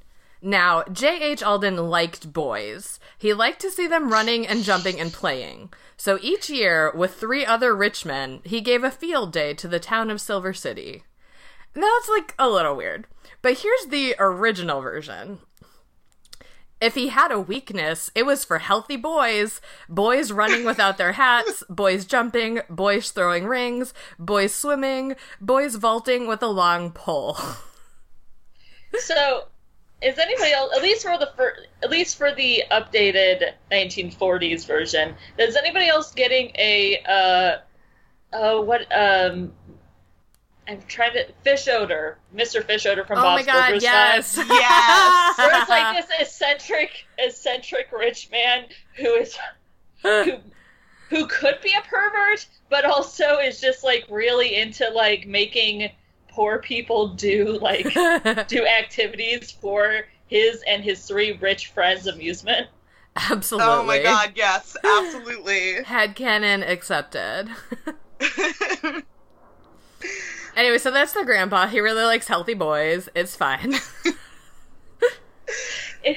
Now, 0.46 0.84
J.H. 0.92 1.42
Alden 1.42 1.88
liked 1.88 2.30
boys. 2.30 3.00
He 3.16 3.32
liked 3.32 3.62
to 3.62 3.70
see 3.70 3.86
them 3.86 4.12
running 4.12 4.46
and 4.46 4.62
jumping 4.62 5.00
and 5.00 5.10
playing. 5.10 5.72
So 5.96 6.18
each 6.20 6.50
year, 6.50 6.92
with 6.94 7.14
three 7.14 7.46
other 7.46 7.74
rich 7.74 8.04
men, 8.04 8.42
he 8.44 8.60
gave 8.60 8.84
a 8.84 8.90
field 8.90 9.32
day 9.32 9.54
to 9.54 9.66
the 9.66 9.80
town 9.80 10.10
of 10.10 10.20
Silver 10.20 10.52
City. 10.52 11.04
Now 11.74 11.88
it's 11.96 12.10
like 12.10 12.34
a 12.38 12.50
little 12.50 12.76
weird. 12.76 13.06
But 13.40 13.60
here's 13.60 13.86
the 13.86 14.16
original 14.18 14.82
version. 14.82 15.38
If 16.78 16.94
he 16.94 17.08
had 17.08 17.32
a 17.32 17.40
weakness, 17.40 18.10
it 18.14 18.26
was 18.26 18.44
for 18.44 18.58
healthy 18.58 18.96
boys. 18.98 19.62
Boys 19.88 20.30
running 20.30 20.66
without 20.66 20.98
their 20.98 21.12
hats, 21.12 21.62
boys 21.70 22.04
jumping, 22.04 22.60
boys 22.68 23.10
throwing 23.10 23.46
rings, 23.46 23.94
boys 24.18 24.54
swimming, 24.54 25.16
boys 25.40 25.76
vaulting 25.76 26.26
with 26.26 26.42
a 26.42 26.48
long 26.48 26.90
pole. 26.92 27.38
So, 28.96 29.46
is 30.04 30.18
anybody 30.18 30.52
else 30.52 30.76
at 30.76 30.82
least 30.82 31.02
for 31.02 31.18
the 31.18 31.30
fir- 31.36 31.56
at 31.82 31.90
least 31.90 32.16
for 32.16 32.34
the 32.34 32.62
updated 32.70 33.52
1940s 33.72 34.66
version? 34.66 35.14
Is 35.38 35.56
anybody 35.56 35.88
else 35.88 36.12
getting 36.12 36.50
a 36.56 36.98
uh, 37.08 38.36
uh 38.36 38.60
what 38.62 38.82
um 38.96 39.52
I'm 40.66 40.80
trying 40.88 41.12
to 41.12 41.26
Fischoeder, 41.44 42.14
Mr. 42.34 42.62
Fischoeder 42.62 43.06
from 43.06 43.18
Oh 43.18 43.22
Bob's 43.22 43.46
my 43.46 43.52
god, 43.52 43.66
Burgers. 43.68 43.82
yes. 43.82 44.36
Yes. 44.48 45.38
Where 45.38 45.60
it's 45.60 45.68
like 45.68 46.06
this 46.06 46.20
eccentric, 46.20 46.90
eccentric 47.18 47.92
rich 47.92 48.30
man 48.30 48.64
who 48.96 49.14
is 49.14 49.36
who 50.02 50.38
who 51.10 51.26
could 51.26 51.60
be 51.62 51.72
a 51.74 51.82
pervert, 51.82 52.46
but 52.70 52.84
also 52.84 53.38
is 53.38 53.60
just 53.60 53.84
like 53.84 54.06
really 54.08 54.56
into 54.56 54.88
like 54.90 55.26
making 55.26 55.90
poor 56.34 56.58
people 56.58 57.08
do 57.08 57.58
like 57.60 57.92
do 58.48 58.66
activities 58.66 59.50
for 59.52 60.02
his 60.26 60.62
and 60.66 60.82
his 60.82 61.06
three 61.06 61.32
rich 61.32 61.68
friends' 61.68 62.06
amusement. 62.06 62.66
Absolutely. 63.16 63.70
oh 63.70 63.82
my 63.84 64.02
god, 64.02 64.32
yes, 64.34 64.76
absolutely. 64.82 65.74
Headcanon 65.84 66.68
accepted. 66.68 67.48
Anyway, 70.56 70.78
so 70.78 70.90
that's 70.90 71.12
the 71.12 71.24
grandpa. 71.24 71.66
He 71.66 71.80
really 71.80 72.04
likes 72.04 72.28
healthy 72.28 72.54
boys. 72.54 73.08
It's 73.14 73.36
fine. 73.36 73.74
Eh, 76.04 76.14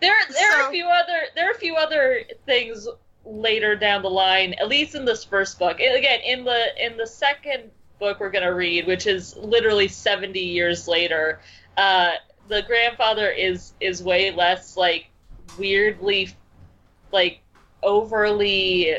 there, 0.00 0.14
there 0.30 0.60
are 0.60 0.68
a 0.68 0.70
few 0.70 0.86
other 0.86 1.18
there 1.34 1.48
are 1.48 1.52
a 1.52 1.58
few 1.58 1.74
other 1.74 2.22
things 2.46 2.86
later 3.24 3.74
down 3.74 4.02
the 4.02 4.10
line, 4.10 4.54
at 4.54 4.68
least 4.68 4.94
in 4.94 5.04
this 5.04 5.24
first 5.24 5.58
book. 5.58 5.80
And 5.80 5.96
Again, 5.96 6.20
in 6.24 6.44
the 6.44 6.66
in 6.84 6.96
the 6.96 7.06
second 7.06 7.70
book 8.02 8.18
we're 8.18 8.30
gonna 8.30 8.52
read, 8.52 8.84
which 8.88 9.06
is 9.06 9.36
literally 9.36 9.86
seventy 9.86 10.40
years 10.40 10.88
later, 10.88 11.40
uh, 11.76 12.10
the 12.48 12.62
grandfather 12.62 13.30
is 13.30 13.74
is 13.80 14.02
way 14.02 14.32
less 14.32 14.76
like 14.76 15.06
weirdly 15.56 16.34
like 17.12 17.40
overly 17.80 18.96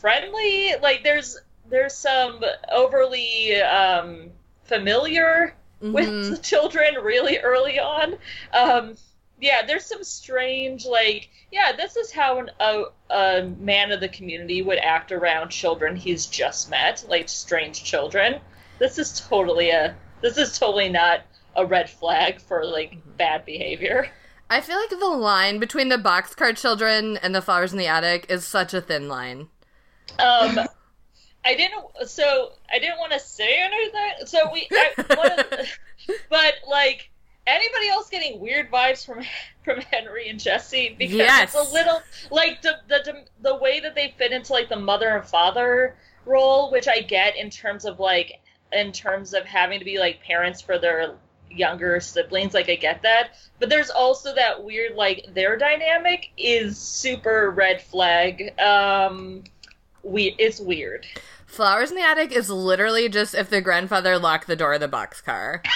friendly. 0.00 0.74
Like 0.82 1.04
there's 1.04 1.38
there's 1.68 1.94
some 1.94 2.42
overly 2.72 3.54
um, 3.62 4.30
familiar 4.64 5.54
with 5.80 6.08
Mhm. 6.08 6.30
the 6.30 6.38
children 6.38 6.94
really 6.96 7.38
early 7.38 7.78
on. 7.78 8.16
Um, 8.52 8.96
yeah, 9.40 9.64
there's 9.66 9.86
some 9.86 10.04
strange, 10.04 10.84
like, 10.84 11.30
yeah, 11.50 11.72
this 11.76 11.96
is 11.96 12.10
how 12.10 12.38
an, 12.38 12.50
a, 12.60 12.84
a 13.10 13.42
man 13.58 13.92
of 13.92 14.00
the 14.00 14.08
community 14.08 14.62
would 14.62 14.78
act 14.78 15.12
around 15.12 15.50
children 15.50 15.96
he's 15.96 16.26
just 16.26 16.70
met, 16.70 17.04
like 17.08 17.28
strange 17.28 17.82
children. 17.82 18.40
This 18.78 18.98
is 18.98 19.20
totally 19.28 19.70
a, 19.70 19.96
this 20.20 20.36
is 20.36 20.58
totally 20.58 20.88
not 20.88 21.22
a 21.56 21.66
red 21.66 21.88
flag 21.90 22.40
for 22.40 22.64
like 22.64 22.98
bad 23.16 23.44
behavior. 23.44 24.10
I 24.48 24.60
feel 24.60 24.78
like 24.78 24.90
the 24.90 25.06
line 25.06 25.58
between 25.58 25.88
the 25.88 25.96
boxcar 25.96 26.56
children 26.56 27.16
and 27.18 27.34
the 27.34 27.42
flowers 27.42 27.72
in 27.72 27.78
the 27.78 27.86
attic 27.86 28.26
is 28.28 28.44
such 28.44 28.74
a 28.74 28.80
thin 28.80 29.08
line. 29.08 29.48
Um, 30.18 30.58
I 31.44 31.54
didn't. 31.54 31.84
So 32.06 32.52
I 32.70 32.78
didn't 32.78 32.98
want 32.98 33.12
to 33.12 33.20
say 33.20 33.62
anything. 33.62 34.26
So 34.26 34.50
we, 34.52 34.68
I, 34.70 34.92
of 34.98 35.08
but 36.28 36.54
like 36.68 37.10
anybody 37.46 37.88
else 37.88 38.08
getting 38.08 38.40
weird 38.40 38.70
vibes 38.70 39.04
from 39.04 39.22
from 39.64 39.80
Henry 39.80 40.28
and 40.28 40.38
Jessie 40.40 40.94
because 40.98 41.14
Yes. 41.16 41.54
it's 41.54 41.70
a 41.70 41.72
little 41.72 42.00
like 42.30 42.62
the, 42.62 42.76
the 42.88 43.24
the 43.42 43.56
way 43.56 43.80
that 43.80 43.94
they 43.94 44.14
fit 44.18 44.32
into 44.32 44.52
like 44.52 44.68
the 44.68 44.76
mother 44.76 45.08
and 45.16 45.26
father 45.26 45.96
role, 46.26 46.70
which 46.70 46.86
I 46.88 47.00
get 47.00 47.36
in 47.36 47.50
terms 47.50 47.84
of 47.84 47.98
like 48.00 48.40
in 48.72 48.92
terms 48.92 49.34
of 49.34 49.44
having 49.44 49.78
to 49.78 49.84
be 49.84 49.98
like 49.98 50.22
parents 50.22 50.60
for 50.60 50.78
their 50.78 51.14
younger 51.52 51.98
siblings 51.98 52.54
like 52.54 52.68
i 52.70 52.76
get 52.76 53.02
that 53.02 53.30
but 53.58 53.68
there's 53.68 53.90
also 53.90 54.32
that 54.36 54.62
weird 54.62 54.94
like 54.94 55.26
their 55.34 55.58
dynamic 55.58 56.30
is 56.36 56.78
super 56.78 57.50
red 57.50 57.82
flag 57.82 58.56
um 58.60 59.42
we 60.04 60.36
it's 60.38 60.60
weird 60.60 61.04
Flowers 61.46 61.90
in 61.90 61.96
the 61.96 62.04
attic 62.04 62.30
is 62.30 62.48
literally 62.48 63.08
just 63.08 63.34
if 63.34 63.50
the 63.50 63.60
grandfather 63.60 64.16
locked 64.16 64.46
the 64.46 64.54
door 64.54 64.74
of 64.74 64.80
the 64.80 64.88
boxcar. 64.88 65.66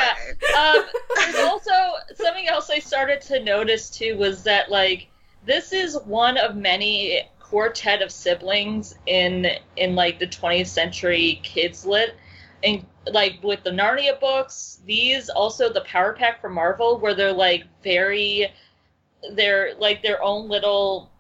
um, 0.58 0.84
there's 1.16 1.36
also 1.36 1.72
something 2.16 2.48
else 2.48 2.70
I 2.70 2.80
started 2.80 3.22
to 3.22 3.44
notice 3.44 3.90
too 3.90 4.18
was 4.18 4.44
that 4.44 4.70
like 4.70 5.08
this 5.46 5.74
is 5.74 5.98
one 6.06 6.38
of 6.38 6.56
many 6.56 7.28
quartet 7.40 8.02
of 8.02 8.12
siblings 8.12 8.96
in 9.06 9.48
in 9.76 9.96
like 9.96 10.20
the 10.20 10.28
20th 10.28 10.68
century 10.68 11.40
kids 11.44 11.86
lit. 11.86 12.16
And 12.64 12.86
like 13.06 13.40
with 13.44 13.64
the 13.64 13.70
Narnia 13.70 14.20
books 14.20 14.80
these 14.86 15.30
also 15.30 15.72
the 15.72 15.82
power 15.82 16.14
pack 16.14 16.42
for 16.42 16.50
Marvel 16.50 17.00
where 17.00 17.14
they're 17.14 17.32
like 17.32 17.66
very 17.84 18.52
they're 19.34 19.76
like 19.80 20.02
their 20.02 20.22
own 20.24 20.50
little 20.50 21.12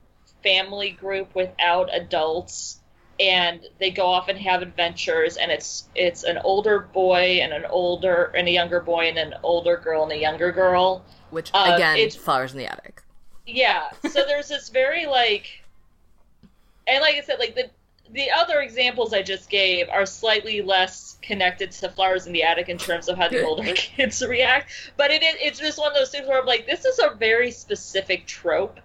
family 0.43 0.91
group 0.91 1.35
without 1.35 1.89
adults 1.93 2.79
and 3.19 3.65
they 3.79 3.89
go 3.89 4.05
off 4.05 4.27
and 4.27 4.37
have 4.37 4.61
adventures 4.61 5.37
and 5.37 5.51
it's 5.51 5.89
it's 5.95 6.23
an 6.23 6.37
older 6.43 6.79
boy 6.79 7.39
and 7.41 7.51
an 7.53 7.65
older 7.69 8.25
and 8.35 8.47
a 8.47 8.51
younger 8.51 8.79
boy 8.79 9.07
and 9.07 9.17
an 9.17 9.33
older 9.43 9.77
girl 9.77 10.03
and 10.03 10.11
a 10.11 10.17
younger 10.17 10.51
girl 10.51 11.03
Which 11.31 11.49
Uh, 11.53 11.71
again, 11.75 11.97
it's- 11.97 12.15
flowers 12.15 12.51
in 12.53 12.59
the 12.59 12.65
attic. 12.67 13.01
yeah 13.45 13.89
so 14.09 14.23
there's 14.27 14.47
this 14.49 14.69
very 14.69 15.05
like 15.07 15.63
and 16.87 17.01
like 17.01 17.15
i 17.15 17.21
said 17.21 17.39
like 17.39 17.55
the 17.55 17.69
the 18.13 18.31
other 18.31 18.59
examples 18.61 19.13
i 19.13 19.21
just 19.21 19.49
gave 19.49 19.89
are 19.89 20.05
slightly 20.05 20.61
less 20.61 21.17
connected 21.21 21.71
to 21.71 21.89
flowers 21.89 22.25
in 22.27 22.33
the 22.33 22.43
attic 22.43 22.69
in 22.69 22.77
terms 22.77 23.09
of 23.09 23.17
how 23.17 23.27
the 23.27 23.43
older 23.43 23.63
kids 23.75 24.25
react 24.25 24.71
but 24.95 25.11
it, 25.11 25.21
is- 25.23 25.35
it's 25.41 25.59
just 25.59 25.77
one 25.77 25.89
of 25.91 25.95
those 25.97 26.09
things 26.11 26.27
where 26.27 26.39
i'm 26.39 26.45
like 26.45 26.65
this 26.67 26.85
is 26.85 26.99
a 26.99 27.15
very 27.15 27.51
specific 27.51 28.25
trope 28.25 28.79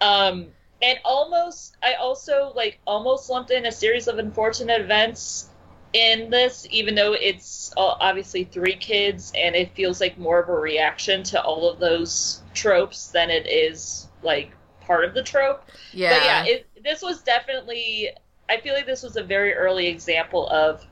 um 0.00 0.46
and 0.82 0.98
almost 1.04 1.76
i 1.82 1.94
also 1.94 2.52
like 2.54 2.78
almost 2.86 3.30
lumped 3.30 3.50
in 3.50 3.66
a 3.66 3.72
series 3.72 4.08
of 4.08 4.18
unfortunate 4.18 4.80
events 4.80 5.48
in 5.92 6.28
this 6.30 6.66
even 6.70 6.94
though 6.94 7.14
it's 7.14 7.72
uh, 7.76 7.94
obviously 8.00 8.44
three 8.44 8.76
kids 8.76 9.32
and 9.36 9.54
it 9.54 9.74
feels 9.74 10.00
like 10.00 10.18
more 10.18 10.40
of 10.40 10.48
a 10.48 10.52
reaction 10.52 11.22
to 11.22 11.40
all 11.40 11.70
of 11.70 11.78
those 11.78 12.42
tropes 12.52 13.08
than 13.08 13.30
it 13.30 13.46
is 13.46 14.08
like 14.22 14.50
part 14.80 15.04
of 15.04 15.14
the 15.14 15.22
trope 15.22 15.64
Yeah. 15.92 16.10
but 16.10 16.24
yeah 16.24 16.44
it, 16.44 16.66
this 16.82 17.02
was 17.02 17.22
definitely 17.22 18.10
i 18.48 18.60
feel 18.60 18.74
like 18.74 18.86
this 18.86 19.02
was 19.02 19.16
a 19.16 19.22
very 19.22 19.54
early 19.54 19.86
example 19.86 20.48
of 20.48 20.84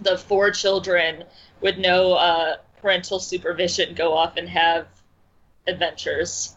the 0.00 0.16
four 0.16 0.50
children 0.50 1.24
with 1.60 1.76
no 1.78 2.14
uh, 2.14 2.56
parental 2.80 3.20
supervision 3.20 3.94
go 3.94 4.14
off 4.14 4.36
and 4.36 4.48
have 4.48 4.86
adventures 5.66 6.53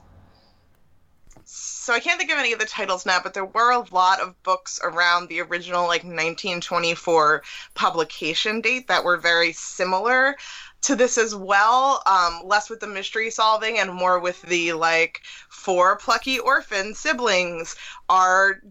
so 1.57 1.93
I 1.93 1.99
can't 1.99 2.19
think 2.19 2.31
of 2.31 2.37
any 2.37 2.53
of 2.53 2.59
the 2.59 2.65
titles 2.65 3.05
now, 3.05 3.19
but 3.23 3.33
there 3.33 3.45
were 3.45 3.71
a 3.71 3.85
lot 3.91 4.19
of 4.19 4.41
books 4.43 4.79
around 4.83 5.27
the 5.27 5.39
original 5.39 5.83
like 5.83 6.03
1924 6.03 7.43
publication 7.73 8.61
date 8.61 8.87
that 8.87 9.03
were 9.03 9.17
very 9.17 9.53
similar 9.53 10.35
to 10.81 10.95
this 10.95 11.17
as 11.17 11.33
well. 11.33 12.01
Um, 12.05 12.41
less 12.43 12.69
with 12.69 12.81
the 12.81 12.87
mystery 12.87 13.29
solving 13.29 13.79
and 13.79 13.93
more 13.93 14.19
with 14.19 14.41
the 14.43 14.73
like 14.73 15.21
four 15.49 15.97
plucky 15.97 16.39
orphan 16.39 16.93
siblings 16.93 17.75
are 18.09 18.61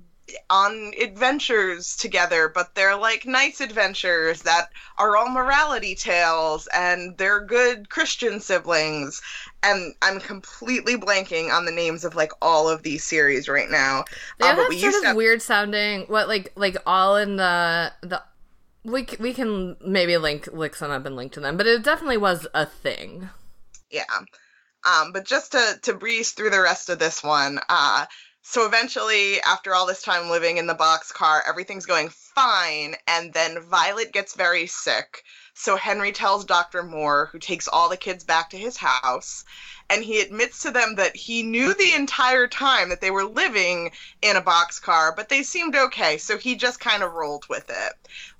on 0.50 0.92
adventures 1.00 1.96
together, 1.96 2.50
but 2.52 2.74
they're 2.74 2.96
like 2.96 3.26
nice 3.26 3.60
adventures 3.60 4.42
that 4.42 4.70
are 4.98 5.16
all 5.16 5.28
morality 5.30 5.94
tales 5.94 6.68
and 6.74 7.16
they're 7.16 7.44
good 7.44 7.88
Christian 7.88 8.40
siblings. 8.40 9.22
And 9.62 9.94
I'm 10.02 10.18
completely 10.20 10.96
blanking 10.96 11.52
on 11.52 11.64
the 11.64 11.72
names 11.72 12.04
of 12.04 12.14
like 12.16 12.32
all 12.42 12.68
of 12.68 12.82
these 12.82 13.04
series 13.04 13.48
right 13.48 13.70
now. 13.70 14.04
They 14.38 14.48
Uh, 14.48 14.56
have 14.56 14.68
we 14.68 14.80
sort 14.80 14.94
of 14.96 15.04
have- 15.04 15.16
weird 15.16 15.42
sounding. 15.42 16.02
What 16.08 16.28
like 16.28 16.52
like 16.56 16.76
all 16.86 17.16
in 17.16 17.36
the 17.36 17.92
the. 18.02 18.22
We 18.84 19.04
c- 19.04 19.16
we 19.18 19.34
can 19.34 19.76
maybe 19.84 20.16
link 20.16 20.48
look 20.52 20.76
some 20.76 20.92
up 20.92 21.04
and 21.06 21.16
link 21.16 21.32
to 21.32 21.40
them, 21.40 21.56
but 21.56 21.66
it 21.66 21.82
definitely 21.82 22.18
was 22.18 22.46
a 22.54 22.66
thing. 22.66 23.28
yeah. 23.90 24.04
Um, 24.84 25.10
but 25.12 25.24
just 25.24 25.50
to 25.52 25.78
to 25.82 25.94
breeze 25.94 26.30
through 26.32 26.50
the 26.50 26.60
rest 26.60 26.88
of 26.88 27.00
this 27.00 27.20
one, 27.24 27.58
uh, 27.68 28.06
so 28.48 28.64
eventually, 28.64 29.40
after 29.40 29.74
all 29.74 29.86
this 29.86 30.02
time 30.02 30.30
living 30.30 30.56
in 30.56 30.68
the 30.68 30.74
box 30.74 31.10
car, 31.10 31.42
everything's 31.48 31.84
going 31.84 32.10
fine, 32.10 32.94
and 33.08 33.32
then 33.32 33.60
Violet 33.60 34.12
gets 34.12 34.36
very 34.36 34.68
sick. 34.68 35.24
So 35.54 35.74
Henry 35.74 36.12
tells 36.12 36.44
Dr. 36.44 36.84
Moore, 36.84 37.28
who 37.32 37.40
takes 37.40 37.66
all 37.66 37.88
the 37.88 37.96
kids 37.96 38.22
back 38.22 38.50
to 38.50 38.56
his 38.56 38.76
house, 38.76 39.44
and 39.90 40.04
he 40.04 40.20
admits 40.20 40.62
to 40.62 40.70
them 40.70 40.94
that 40.94 41.16
he 41.16 41.42
knew 41.42 41.74
the 41.74 41.92
entire 41.92 42.46
time 42.46 42.90
that 42.90 43.00
they 43.00 43.10
were 43.10 43.24
living 43.24 43.90
in 44.22 44.36
a 44.36 44.40
box 44.40 44.78
car, 44.78 45.12
but 45.12 45.28
they 45.28 45.42
seemed 45.42 45.74
okay, 45.74 46.16
so 46.16 46.38
he 46.38 46.54
just 46.54 46.78
kind 46.78 47.02
of 47.02 47.14
rolled 47.14 47.48
with 47.48 47.68
it. 47.68 47.94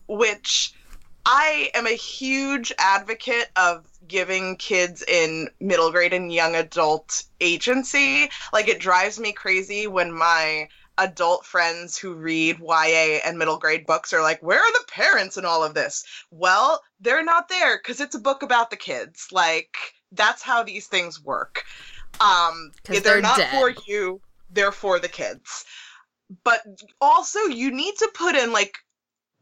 Which 0.07 0.73
I 1.27 1.71
am 1.75 1.87
a 1.87 1.91
huge 1.91 2.73
advocate 2.79 3.51
of 3.57 3.85
giving 4.07 4.57
kids 4.57 5.03
in 5.03 5.51
middle 5.59 5.91
grade 5.91 6.13
and 6.13 6.33
young 6.33 6.55
adult 6.55 7.25
agency. 7.41 8.31
Like 8.53 8.69
it 8.69 8.79
drives 8.79 9.19
me 9.19 9.33
crazy 9.33 9.89
when 9.89 10.13
my 10.13 10.69
adult 10.99 11.45
friends 11.45 11.99
who 11.99 12.15
read 12.15 12.61
YA 12.61 13.19
and 13.25 13.39
middle 13.39 13.59
grade 13.59 13.87
books 13.87 14.13
are 14.13 14.23
like, 14.23 14.41
where 14.41 14.61
are 14.61 14.73
the 14.73 14.85
parents 14.89 15.37
in 15.37 15.45
all 15.45 15.65
of 15.65 15.75
this? 15.75 16.05
Well, 16.31 16.81
they're 17.01 17.25
not 17.25 17.49
there 17.49 17.79
because 17.79 18.01
it's 18.01 18.15
a 18.15 18.21
book 18.21 18.45
about 18.45 18.71
the 18.71 18.77
kids. 18.77 19.27
Like, 19.33 19.77
that's 20.13 20.43
how 20.43 20.63
these 20.63 20.87
things 20.87 21.23
work. 21.23 21.65
Um, 22.21 22.71
they're, 22.85 23.01
they're 23.01 23.21
not 23.21 23.37
dead. 23.37 23.51
for 23.51 23.75
you, 23.87 24.21
they're 24.51 24.73
for 24.73 25.01
the 25.01 25.09
kids. 25.09 25.65
But 26.45 26.63
also, 27.01 27.41
you 27.41 27.73
need 27.73 27.97
to 27.99 28.11
put 28.15 28.37
in 28.37 28.53
like 28.53 28.79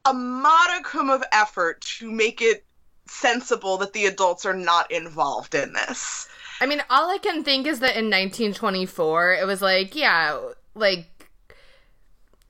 a 0.05 0.15
modicum 0.15 1.11
of 1.11 1.25
effort 1.33 1.81
to 1.99 2.11
make 2.11 2.43
it 2.43 2.65
sensible 3.07 3.79
that 3.79 3.93
the 3.93 4.07
adults 4.07 4.47
are 4.47 4.55
not 4.55 4.91
involved 4.91 5.55
in 5.55 5.73
this. 5.73 6.29
I 6.61 6.67
mean, 6.67 6.83
all 6.89 7.11
I 7.11 7.19
can 7.19 7.45
think 7.45 7.67
is 7.67 7.81
that 7.81 7.97
in 7.97 8.07
1924, 8.07 9.35
it 9.35 9.47
was 9.47 9.61
like, 9.61 9.95
yeah, 9.95 10.39
like, 10.75 11.09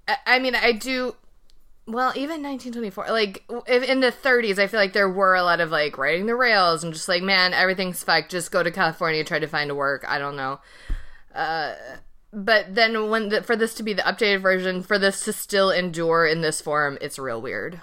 I, 0.07 0.17
I 0.27 0.39
mean, 0.39 0.55
I 0.55 0.73
do. 0.73 1.17
Well, 1.87 2.13
even 2.17 2.43
1924, 2.43 3.11
like 3.11 3.45
in 3.69 4.01
the 4.01 4.11
30s, 4.11 4.59
I 4.59 4.69
feel 4.69 4.81
like 4.81 4.95
there 4.95 5.11
were 5.11 5.35
a 5.35 5.43
lot 5.43 5.61
of 5.61 5.71
like 5.71 5.99
riding 5.99 6.25
the 6.25 6.35
rails 6.35 6.83
and 6.83 6.95
just 6.95 7.09
like, 7.09 7.23
man, 7.23 7.53
everything's 7.53 8.03
fucked. 8.03 8.31
Just 8.31 8.51
go 8.51 8.63
to 8.63 8.71
California, 8.71 9.23
try 9.23 9.39
to 9.39 9.47
find 9.47 9.71
a 9.71 9.75
work. 9.75 10.03
I 10.09 10.19
don't 10.19 10.35
know. 10.35 10.61
Uh, 11.35 11.75
but 12.35 12.75
then 12.75 13.11
when 13.11 13.29
the, 13.29 13.43
for 13.43 13.57
this 13.57 13.75
to 13.75 13.83
be 13.83 13.93
the 13.93 14.03
updated 14.03 14.43
version, 14.43 14.83
for 14.83 14.99
this 14.99 15.25
to 15.25 15.33
still 15.33 15.71
endure 15.71 16.27
in 16.27 16.41
this 16.41 16.61
form, 16.61 16.99
it's 17.01 17.19
real 17.19 17.41
weird. 17.41 17.81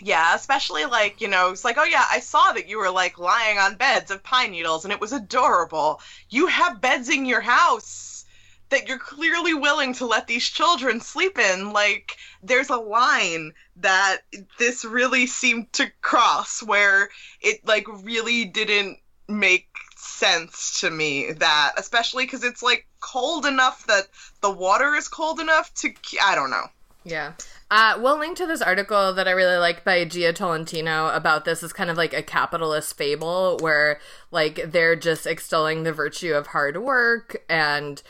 Yeah, 0.00 0.34
especially 0.34 0.86
like, 0.86 1.20
you 1.20 1.28
know, 1.28 1.50
it's 1.50 1.64
like, 1.64 1.78
oh 1.78 1.84
yeah, 1.84 2.04
I 2.10 2.20
saw 2.20 2.52
that 2.52 2.68
you 2.68 2.78
were 2.78 2.90
like 2.90 3.18
lying 3.18 3.58
on 3.58 3.76
beds 3.76 4.10
of 4.10 4.22
pine 4.22 4.50
needles 4.50 4.84
and 4.84 4.92
it 4.92 5.00
was 5.00 5.12
adorable. 5.12 6.00
You 6.30 6.46
have 6.46 6.80
beds 6.80 7.08
in 7.08 7.26
your 7.26 7.40
house 7.40 8.24
that 8.70 8.88
you're 8.88 8.98
clearly 8.98 9.54
willing 9.54 9.94
to 9.94 10.06
let 10.06 10.26
these 10.26 10.48
children 10.48 11.00
sleep 11.00 11.38
in. 11.38 11.72
Like, 11.72 12.16
there's 12.42 12.70
a 12.70 12.76
line 12.76 13.52
that 13.76 14.18
this 14.58 14.84
really 14.84 15.26
seemed 15.26 15.72
to 15.74 15.90
cross 16.00 16.62
where 16.62 17.08
it 17.40 17.64
like 17.66 17.86
really 18.02 18.44
didn't 18.44 18.98
make 19.28 19.68
sense 19.96 20.80
to 20.80 20.90
me 20.90 21.32
that 21.32 21.72
especially 21.78 22.24
because 22.24 22.44
it's 22.44 22.62
like 22.62 22.86
cold 23.12 23.44
enough 23.46 23.86
that 23.86 24.04
the 24.40 24.50
water 24.50 24.94
is 24.94 25.08
cold 25.08 25.40
enough 25.40 25.72
to 25.74 25.92
i 26.22 26.34
don't 26.34 26.50
know 26.50 26.66
Yeah. 27.04 27.34
Uh, 27.70 27.98
we'll 28.00 28.18
link 28.18 28.36
to 28.38 28.46
this 28.46 28.62
article 28.62 29.12
that 29.14 29.26
I 29.28 29.32
really 29.32 29.56
like 29.56 29.84
by 29.84 30.04
Jia 30.06 30.34
Tolentino 30.34 31.08
about 31.08 31.44
this. 31.44 31.62
Is 31.62 31.72
kind 31.72 31.90
of 31.90 31.96
like 31.96 32.14
a 32.14 32.22
capitalist 32.22 32.96
fable 32.96 33.58
where 33.60 33.98
like 34.30 34.70
they're 34.72 34.96
just 34.96 35.26
extolling 35.26 35.82
the 35.82 35.92
virtue 35.92 36.32
of 36.34 36.48
hard 36.48 36.76
work, 36.82 37.44
and 37.48 38.00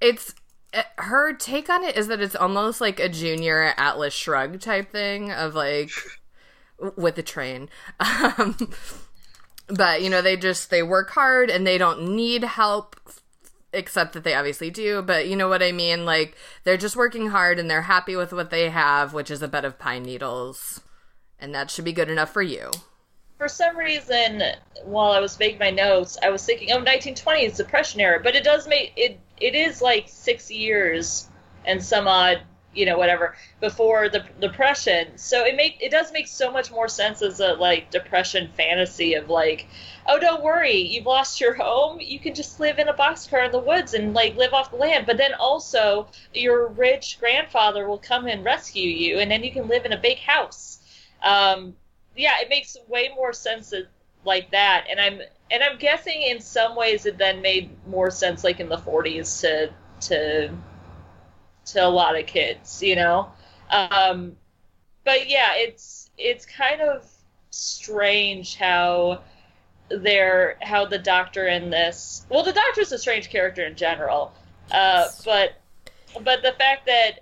it's 0.00 0.34
uh, 0.74 0.82
her 0.98 1.32
take 1.34 1.70
on 1.70 1.84
it 1.84 1.96
is 1.96 2.08
that 2.08 2.20
it's 2.20 2.34
almost 2.34 2.80
like 2.80 2.98
a 3.00 3.08
junior 3.08 3.72
Atlas 3.76 4.12
Shrug 4.12 4.60
type 4.60 4.90
thing 4.92 5.30
of 5.30 5.54
like 5.54 5.90
with 6.96 7.14
the 7.14 7.22
train. 7.22 7.68
Um, 8.00 8.56
but 9.68 10.02
you 10.02 10.10
know 10.10 10.20
they 10.20 10.36
just 10.36 10.68
they 10.70 10.82
work 10.82 11.10
hard 11.10 11.48
and 11.48 11.66
they 11.66 11.78
don't 11.78 12.14
need 12.16 12.42
help 12.44 12.96
except 13.72 14.12
that 14.12 14.24
they 14.24 14.34
obviously 14.34 14.70
do 14.70 15.02
but 15.02 15.26
you 15.26 15.34
know 15.36 15.48
what 15.48 15.62
i 15.62 15.72
mean 15.72 16.04
like 16.04 16.36
they're 16.64 16.76
just 16.76 16.96
working 16.96 17.28
hard 17.28 17.58
and 17.58 17.70
they're 17.70 17.82
happy 17.82 18.14
with 18.16 18.32
what 18.32 18.50
they 18.50 18.68
have 18.70 19.12
which 19.14 19.30
is 19.30 19.42
a 19.42 19.48
bed 19.48 19.64
of 19.64 19.78
pine 19.78 20.02
needles 20.02 20.80
and 21.38 21.54
that 21.54 21.70
should 21.70 21.84
be 21.84 21.92
good 21.92 22.10
enough 22.10 22.32
for 22.32 22.42
you 22.42 22.70
For 23.38 23.48
some 23.48 23.76
reason, 23.76 24.40
while 24.84 25.10
I 25.10 25.18
was 25.18 25.36
making 25.36 25.58
my 25.58 25.70
notes, 25.70 26.16
I 26.22 26.30
was 26.30 26.44
thinking, 26.46 26.70
oh, 26.70 26.80
1920s 26.80 27.56
Depression 27.56 28.00
era, 28.00 28.20
but 28.22 28.36
it 28.36 28.44
does 28.44 28.68
make 28.68 28.92
it. 28.96 29.18
It 29.40 29.56
is 29.56 29.82
like 29.82 30.04
six 30.08 30.48
years 30.48 31.28
and 31.64 31.82
some 31.82 32.06
odd, 32.06 32.42
you 32.74 32.86
know, 32.86 32.96
whatever 32.96 33.34
before 33.60 34.08
the 34.08 34.24
Depression. 34.40 35.16
So 35.16 35.44
it 35.44 35.56
make 35.56 35.76
it 35.80 35.90
does 35.90 36.12
make 36.12 36.26
so 36.26 36.50
much 36.50 36.70
more 36.70 36.88
sense 36.88 37.22
as 37.22 37.40
a 37.40 37.54
like 37.54 37.90
Depression 37.90 38.50
fantasy 38.56 39.14
of 39.14 39.28
like, 39.28 39.68
oh, 40.06 40.18
don't 40.18 40.42
worry, 40.42 40.76
you've 40.76 41.06
lost 41.06 41.40
your 41.40 41.54
home, 41.54 41.98
you 42.00 42.18
can 42.18 42.34
just 42.34 42.60
live 42.60 42.78
in 42.78 42.88
a 42.88 42.94
boxcar 42.94 43.44
in 43.44 43.52
the 43.52 43.58
woods 43.58 43.94
and 43.94 44.14
like 44.14 44.36
live 44.36 44.52
off 44.52 44.70
the 44.70 44.76
land. 44.76 45.06
But 45.06 45.16
then 45.16 45.34
also, 45.34 46.08
your 46.32 46.68
rich 46.68 47.18
grandfather 47.20 47.86
will 47.88 47.98
come 47.98 48.26
and 48.26 48.44
rescue 48.44 48.88
you, 48.88 49.18
and 49.18 49.30
then 49.30 49.44
you 49.44 49.52
can 49.52 49.68
live 49.68 49.84
in 49.84 49.92
a 49.92 49.98
big 49.98 50.18
house. 50.18 50.78
Um, 51.22 51.74
yeah, 52.16 52.40
it 52.40 52.48
makes 52.48 52.76
way 52.88 53.10
more 53.14 53.32
sense 53.32 53.72
like 54.24 54.50
that, 54.50 54.86
and 54.90 55.00
I'm 55.00 55.20
and 55.50 55.62
I'm 55.62 55.78
guessing 55.78 56.22
in 56.22 56.40
some 56.40 56.74
ways 56.74 57.06
it 57.06 57.18
then 57.18 57.42
made 57.42 57.70
more 57.86 58.10
sense 58.10 58.42
like 58.42 58.60
in 58.60 58.68
the 58.68 58.78
40s 58.78 59.40
to 59.42 59.70
to 60.08 60.50
to 61.66 61.84
a 61.84 61.88
lot 61.88 62.18
of 62.18 62.26
kids, 62.26 62.82
you 62.82 62.96
know. 62.96 63.30
Um, 63.70 64.36
but 65.04 65.28
yeah, 65.28 65.52
it's 65.54 66.10
it's 66.18 66.46
kind 66.46 66.80
of 66.80 67.06
strange 67.50 68.56
how 68.56 69.22
they're 69.88 70.56
how 70.62 70.86
the 70.86 70.98
doctor 70.98 71.46
in 71.46 71.70
this. 71.70 72.26
Well, 72.28 72.42
the 72.42 72.52
doctor's 72.52 72.92
a 72.92 72.98
strange 72.98 73.28
character 73.28 73.64
in 73.64 73.76
general, 73.76 74.32
uh, 74.70 75.08
but 75.24 75.54
but 76.22 76.42
the 76.42 76.52
fact 76.52 76.86
that 76.86 77.20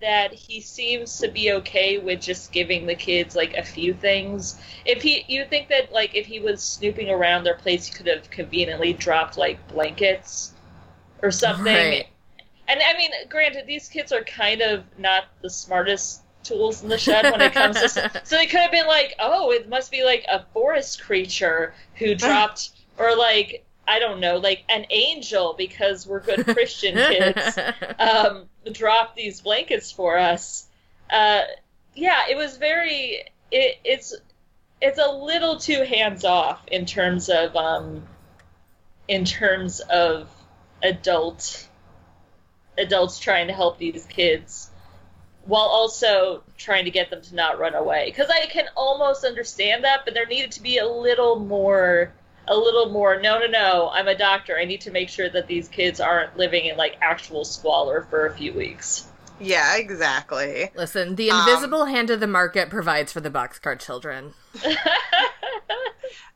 that 0.00 0.32
he 0.32 0.60
seems 0.60 1.18
to 1.18 1.28
be 1.28 1.52
okay 1.52 1.98
with 1.98 2.20
just 2.20 2.52
giving 2.52 2.86
the 2.86 2.94
kids 2.94 3.36
like 3.36 3.54
a 3.54 3.62
few 3.62 3.92
things. 3.92 4.58
If 4.84 5.02
he, 5.02 5.24
you 5.28 5.44
think 5.44 5.68
that 5.68 5.92
like 5.92 6.14
if 6.14 6.26
he 6.26 6.40
was 6.40 6.62
snooping 6.62 7.10
around 7.10 7.44
their 7.44 7.54
place, 7.54 7.86
he 7.86 7.92
could 7.92 8.06
have 8.06 8.30
conveniently 8.30 8.92
dropped 8.94 9.36
like 9.36 9.66
blankets 9.68 10.54
or 11.22 11.30
something. 11.30 11.66
Right. 11.66 12.06
And 12.70 12.80
I 12.80 12.96
mean, 12.96 13.10
granted, 13.28 13.66
these 13.66 13.88
kids 13.88 14.12
are 14.12 14.22
kind 14.22 14.60
of 14.60 14.84
not 14.96 15.24
the 15.42 15.50
smartest 15.50 16.22
tools 16.44 16.84
in 16.84 16.88
the 16.88 16.98
shed 16.98 17.24
when 17.24 17.40
it 17.40 17.52
comes 17.52 17.80
to. 17.80 18.10
So 18.24 18.36
they 18.36 18.46
could 18.46 18.60
have 18.60 18.70
been 18.70 18.86
like, 18.86 19.16
oh, 19.18 19.50
it 19.50 19.68
must 19.68 19.90
be 19.90 20.04
like 20.04 20.24
a 20.30 20.44
forest 20.54 21.02
creature 21.02 21.74
who 21.96 22.14
dropped, 22.26 22.70
or 22.96 23.16
like 23.16 23.64
I 23.88 23.98
don't 23.98 24.20
know, 24.20 24.36
like 24.36 24.62
an 24.68 24.86
angel 24.90 25.54
because 25.58 26.06
we're 26.06 26.20
good 26.20 26.46
Christian 26.46 26.94
kids 27.10 27.58
um, 27.98 28.44
drop 28.70 29.16
these 29.16 29.40
blankets 29.40 29.90
for 29.90 30.16
us. 30.16 30.68
Uh, 31.10 31.40
yeah, 31.96 32.28
it 32.30 32.36
was 32.36 32.56
very. 32.56 33.24
It, 33.50 33.78
it's 33.82 34.14
it's 34.80 34.98
a 35.00 35.10
little 35.10 35.58
too 35.58 35.82
hands 35.82 36.24
off 36.24 36.62
in 36.68 36.86
terms 36.86 37.28
of 37.28 37.56
um, 37.56 38.04
in 39.08 39.24
terms 39.24 39.80
of 39.80 40.30
adult 40.84 41.68
adults 42.80 43.18
trying 43.18 43.46
to 43.46 43.52
help 43.52 43.78
these 43.78 44.04
kids 44.06 44.70
while 45.44 45.62
also 45.62 46.42
trying 46.58 46.84
to 46.84 46.90
get 46.90 47.10
them 47.10 47.22
to 47.22 47.34
not 47.34 47.58
run 47.58 47.74
away. 47.74 48.06
Because 48.06 48.28
i 48.30 48.46
can 48.46 48.66
almost 48.76 49.24
understand 49.24 49.84
that 49.84 50.00
but 50.04 50.14
there 50.14 50.26
needed 50.26 50.52
to 50.52 50.62
be 50.62 50.78
a 50.78 50.86
little 50.86 51.38
more 51.38 52.12
a 52.48 52.56
little 52.56 52.90
more 52.90 53.20
no 53.20 53.38
no 53.38 53.46
no 53.46 53.90
i'm 53.92 54.08
a 54.08 54.16
doctor. 54.16 54.58
I 54.58 54.64
need 54.64 54.80
to 54.82 54.90
make 54.90 55.08
sure 55.08 55.28
that 55.28 55.46
these 55.46 55.68
kids 55.68 56.00
aren't 56.00 56.36
living 56.36 56.64
in 56.66 56.76
like 56.76 56.96
actual 57.00 57.44
squalor 57.44 58.06
for 58.10 58.26
a 58.26 58.34
few 58.34 58.52
weeks. 58.52 59.06
Yeah 59.38 59.76
exactly. 59.76 60.70
Listen 60.74 61.14
the 61.16 61.30
Um, 61.30 61.40
invisible 61.40 61.86
hand 61.86 62.10
of 62.10 62.20
the 62.20 62.26
market 62.26 62.68
provides 62.68 63.12
for 63.12 63.20
the 63.20 63.30
boxcar 63.30 63.78
children. 63.78 64.34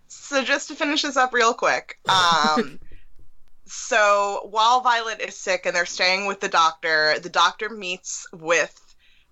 So 0.06 0.42
just 0.42 0.68
to 0.68 0.74
finish 0.74 1.02
this 1.02 1.16
up 1.16 1.32
real 1.32 1.54
quick 1.54 1.98
um 2.08 2.78
so 3.74 4.48
while 4.50 4.80
violet 4.80 5.20
is 5.20 5.36
sick 5.36 5.66
and 5.66 5.74
they're 5.74 5.86
staying 5.86 6.26
with 6.26 6.40
the 6.40 6.48
doctor 6.48 7.18
the 7.20 7.28
doctor 7.28 7.68
meets 7.68 8.26
with 8.32 8.80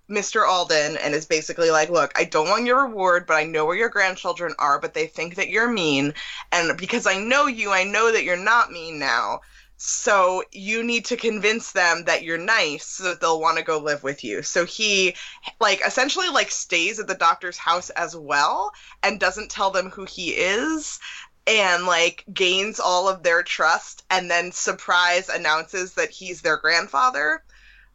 Mr. 0.09 0.47
Alden 0.47 0.97
and 0.97 1.15
is 1.15 1.25
basically 1.25 1.71
like, 1.71 1.89
Look, 1.89 2.11
I 2.17 2.25
don't 2.25 2.49
want 2.49 2.65
your 2.65 2.85
reward, 2.87 3.25
but 3.25 3.35
I 3.35 3.45
know 3.45 3.65
where 3.65 3.75
your 3.75 3.89
grandchildren 3.89 4.53
are, 4.59 4.79
but 4.79 4.93
they 4.93 5.07
think 5.07 5.35
that 5.35 5.49
you're 5.49 5.69
mean. 5.69 6.13
And 6.51 6.77
because 6.77 7.07
I 7.07 7.17
know 7.17 7.47
you, 7.47 7.71
I 7.71 7.83
know 7.83 8.11
that 8.11 8.23
you're 8.23 8.35
not 8.35 8.71
mean 8.71 8.99
now. 8.99 9.39
So 9.77 10.43
you 10.51 10.83
need 10.83 11.05
to 11.05 11.17
convince 11.17 11.71
them 11.71 12.05
that 12.05 12.23
you're 12.23 12.37
nice 12.37 12.85
so 12.85 13.03
that 13.03 13.19
they'll 13.19 13.41
want 13.41 13.57
to 13.57 13.63
go 13.63 13.79
live 13.79 14.03
with 14.03 14.23
you. 14.23 14.41
So 14.41 14.65
he 14.65 15.15
like 15.59 15.81
essentially 15.85 16.29
like 16.29 16.51
stays 16.51 16.99
at 16.99 17.07
the 17.07 17.15
doctor's 17.15 17.57
house 17.57 17.89
as 17.91 18.15
well 18.15 18.71
and 19.01 19.19
doesn't 19.19 19.51
tell 19.51 19.71
them 19.71 19.89
who 19.89 20.05
he 20.05 20.29
is 20.29 20.99
and 21.47 21.85
like 21.85 22.23
gains 22.33 22.79
all 22.79 23.09
of 23.09 23.23
their 23.23 23.43
trust 23.43 24.03
and 24.09 24.29
then 24.31 24.51
surprise 24.51 25.29
announces 25.29 25.93
that 25.95 26.09
he's 26.09 26.41
their 26.41 26.57
grandfather. 26.57 27.43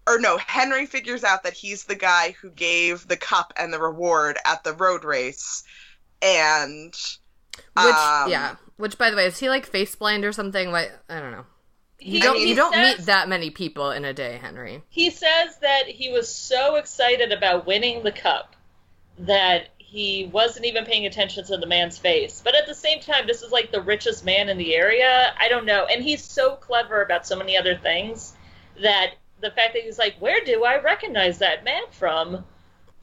Or 0.06 0.18
no, 0.18 0.38
Henry 0.38 0.86
figures 0.86 1.22
out 1.24 1.42
that 1.42 1.52
he's 1.52 1.84
the 1.84 1.94
guy 1.94 2.34
who 2.40 2.50
gave 2.50 3.06
the 3.08 3.16
cup 3.16 3.52
and 3.56 3.72
the 3.72 3.78
reward 3.80 4.38
at 4.46 4.64
the 4.64 4.72
road 4.72 5.04
race, 5.04 5.64
and 6.22 6.94
which 6.94 7.94
um, 7.94 8.30
yeah. 8.30 8.56
Which 8.76 8.96
by 8.96 9.10
the 9.10 9.16
way 9.16 9.26
is 9.26 9.38
he 9.38 9.48
like 9.48 9.66
face 9.66 9.94
blind 9.94 10.24
or 10.24 10.32
something? 10.32 10.70
Like 10.72 10.92
i 11.08 11.20
don't 11.20 11.32
know. 11.32 11.44
You 12.00 12.12
He- 12.12 12.20
don't 12.20 12.38
mean, 12.38 12.48
you 12.48 12.54
don't 12.54 12.72
says- 12.72 12.98
meet 12.98 13.06
that 13.06 13.28
many 13.28 13.50
people 13.50 13.90
in 13.90 14.04
a 14.04 14.14
day 14.14 14.38
henry. 14.40 14.82
he 14.88 15.10
says 15.10 15.58
that 15.62 15.88
he 15.88 16.10
was 16.10 16.28
so 16.32 16.76
excited 16.76 17.32
about 17.32 17.66
winning 17.66 18.02
the 18.04 18.12
cup 18.12 18.54
that 19.18 19.68
he 19.90 20.28
wasn't 20.34 20.66
even 20.66 20.84
paying 20.84 21.06
attention 21.06 21.42
to 21.42 21.56
the 21.56 21.66
man's 21.66 21.96
face. 21.96 22.42
But 22.44 22.54
at 22.54 22.66
the 22.66 22.74
same 22.74 23.00
time, 23.00 23.26
this 23.26 23.40
is 23.40 23.50
like 23.50 23.72
the 23.72 23.80
richest 23.80 24.22
man 24.22 24.50
in 24.50 24.58
the 24.58 24.74
area. 24.74 25.32
I 25.40 25.48
don't 25.48 25.64
know. 25.64 25.86
And 25.86 26.02
he's 26.02 26.22
so 26.22 26.56
clever 26.56 27.00
about 27.00 27.26
so 27.26 27.36
many 27.36 27.56
other 27.56 27.74
things 27.74 28.34
that 28.82 29.14
the 29.40 29.50
fact 29.50 29.72
that 29.72 29.82
he's 29.84 29.98
like, 29.98 30.16
where 30.18 30.44
do 30.44 30.62
I 30.64 30.78
recognize 30.82 31.38
that 31.38 31.64
man 31.64 31.84
from? 31.90 32.44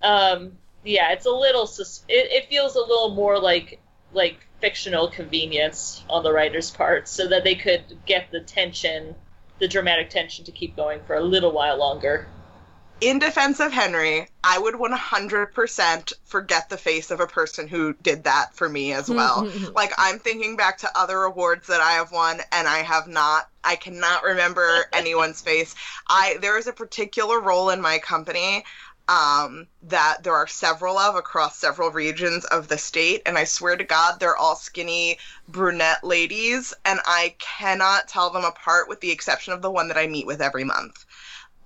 Um, 0.03 0.51
yeah, 0.83 1.11
it's 1.11 1.25
a 1.25 1.31
little. 1.31 1.65
Sus- 1.65 2.05
it, 2.07 2.31
it 2.31 2.49
feels 2.49 2.75
a 2.75 2.81
little 2.81 3.15
more 3.15 3.39
like 3.39 3.79
like 4.13 4.45
fictional 4.61 5.09
convenience 5.09 6.03
on 6.07 6.21
the 6.21 6.31
writer's 6.31 6.69
part, 6.69 7.07
so 7.07 7.27
that 7.29 7.43
they 7.43 7.55
could 7.55 7.81
get 8.05 8.29
the 8.31 8.41
tension, 8.41 9.15
the 9.59 9.67
dramatic 9.67 10.11
tension, 10.11 10.45
to 10.45 10.51
keep 10.51 10.75
going 10.75 10.99
for 11.07 11.15
a 11.15 11.21
little 11.21 11.51
while 11.51 11.79
longer. 11.79 12.27
In 13.01 13.19
defense 13.19 13.59
of 13.59 13.73
Henry, 13.73 14.27
I 14.43 14.57
would 14.57 14.75
100% 14.75 16.13
forget 16.23 16.69
the 16.69 16.77
face 16.77 17.11
of 17.11 17.19
a 17.19 17.27
person 17.27 17.67
who 17.67 17.93
did 17.93 18.23
that 18.23 18.55
for 18.55 18.69
me 18.69 18.93
as 18.93 19.09
well. 19.09 19.49
like, 19.75 19.91
I'm 19.97 20.17
thinking 20.17 20.55
back 20.55 20.77
to 20.79 20.97
other 20.97 21.23
awards 21.23 21.67
that 21.67 21.81
I 21.81 21.91
have 21.91 22.11
won, 22.11 22.39
and 22.53 22.67
I 22.67 22.79
have 22.79 23.07
not. 23.07 23.49
I 23.63 23.75
cannot 23.75 24.23
remember 24.23 24.85
anyone's 24.93 25.41
face. 25.41 25.75
I 26.07 26.37
there 26.41 26.57
is 26.57 26.67
a 26.67 26.73
particular 26.73 27.41
role 27.41 27.69
in 27.69 27.81
my 27.81 27.99
company 27.99 28.63
um, 29.07 29.67
that 29.83 30.23
there 30.23 30.33
are 30.33 30.47
several 30.47 30.97
of 30.97 31.15
across 31.15 31.57
several 31.57 31.91
regions 31.91 32.45
of 32.45 32.67
the 32.67 32.77
state. 32.77 33.21
And 33.25 33.37
I 33.37 33.43
swear 33.43 33.75
to 33.75 33.83
God, 33.83 34.19
they're 34.19 34.37
all 34.37 34.55
skinny 34.55 35.19
brunette 35.47 36.03
ladies, 36.03 36.73
and 36.85 36.99
I 37.05 37.35
cannot 37.39 38.07
tell 38.07 38.29
them 38.29 38.45
apart 38.45 38.89
with 38.89 39.01
the 39.01 39.11
exception 39.11 39.53
of 39.53 39.61
the 39.61 39.71
one 39.71 39.89
that 39.89 39.97
I 39.97 40.07
meet 40.07 40.25
with 40.25 40.41
every 40.41 40.63
month. 40.63 41.05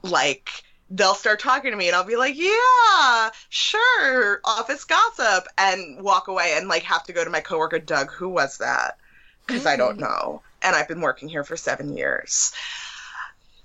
Like, 0.02 0.64
they'll 0.90 1.16
start 1.16 1.40
talking 1.40 1.72
to 1.72 1.78
me 1.78 1.88
and 1.88 1.96
I'll 1.96 2.04
be 2.04 2.16
like, 2.16 2.36
yeah, 2.38 3.30
sure, 3.50 4.42
office 4.44 4.84
gossip, 4.84 5.48
and 5.58 6.02
walk 6.02 6.28
away 6.28 6.54
and 6.56 6.68
like 6.68 6.84
have 6.84 7.04
to 7.04 7.14
go 7.14 7.24
to 7.24 7.30
my 7.30 7.42
coworker, 7.42 7.80
Doug, 7.80 8.12
who 8.12 8.30
was 8.30 8.58
that? 8.58 8.98
Because 9.46 9.66
I 9.66 9.76
don't 9.76 9.98
know. 9.98 10.42
And 10.62 10.76
I've 10.76 10.88
been 10.88 11.02
working 11.02 11.30
here 11.30 11.44
for 11.44 11.58
seven 11.58 11.96
years. 11.96 12.54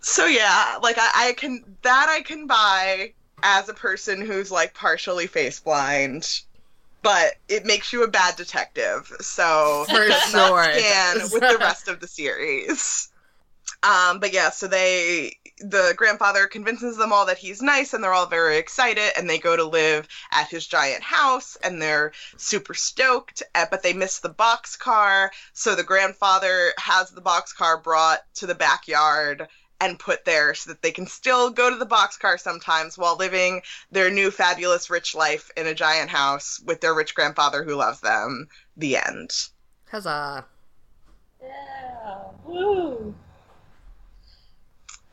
So 0.00 0.26
yeah, 0.26 0.78
like 0.82 0.96
I, 0.98 1.28
I 1.28 1.32
can, 1.32 1.64
that 1.82 2.08
I 2.08 2.22
can 2.22 2.46
buy 2.46 3.12
as 3.42 3.68
a 3.68 3.74
person 3.74 4.20
who's 4.20 4.50
like 4.50 4.74
partially 4.74 5.26
face 5.26 5.60
blind, 5.60 6.40
but 7.02 7.34
it 7.48 7.66
makes 7.66 7.92
you 7.92 8.04
a 8.04 8.08
bad 8.08 8.36
detective. 8.36 9.10
So 9.20 9.84
For 9.88 10.10
sure 10.10 10.32
not 10.32 10.52
with 11.32 11.40
the 11.40 11.58
rest 11.58 11.88
of 11.88 12.00
the 12.00 12.08
series. 12.08 13.08
Um, 13.82 14.18
but 14.20 14.32
yeah, 14.32 14.50
so 14.50 14.66
they 14.66 15.36
the 15.70 15.94
grandfather 15.96 16.46
convinces 16.46 16.96
them 16.96 17.12
all 17.12 17.24
that 17.26 17.38
he's 17.38 17.62
nice 17.62 17.94
and 17.94 18.04
they're 18.04 18.12
all 18.12 18.26
very 18.26 18.58
excited 18.58 19.12
and 19.16 19.28
they 19.28 19.38
go 19.38 19.56
to 19.56 19.64
live 19.64 20.06
at 20.32 20.48
his 20.48 20.66
giant 20.66 21.02
house 21.02 21.56
and 21.64 21.80
they're 21.80 22.12
super 22.36 22.74
stoked 22.74 23.42
uh, 23.54 23.64
but 23.70 23.82
they 23.82 23.92
miss 23.92 24.18
the 24.18 24.28
box 24.28 24.76
car 24.76 25.30
so 25.54 25.74
the 25.74 25.82
grandfather 25.82 26.72
has 26.78 27.10
the 27.10 27.20
box 27.20 27.52
car 27.52 27.78
brought 27.78 28.20
to 28.34 28.46
the 28.46 28.54
backyard 28.54 29.48
and 29.80 29.98
put 29.98 30.24
there 30.24 30.54
so 30.54 30.70
that 30.70 30.82
they 30.82 30.90
can 30.90 31.06
still 31.06 31.50
go 31.50 31.70
to 31.70 31.76
the 31.76 31.86
boxcar 31.86 32.38
sometimes 32.38 32.96
while 32.96 33.16
living 33.16 33.60
their 33.90 34.10
new 34.10 34.30
fabulous 34.30 34.88
rich 34.88 35.14
life 35.14 35.50
in 35.56 35.66
a 35.66 35.74
giant 35.74 36.10
house 36.10 36.60
with 36.64 36.80
their 36.80 36.94
rich 36.94 37.14
grandfather 37.14 37.64
who 37.64 37.74
loves 37.74 38.00
them. 38.00 38.48
The 38.76 38.96
end. 38.96 39.30
Huzzah. 39.90 40.46
Yeah. 41.42 42.22
Woo. 42.44 43.14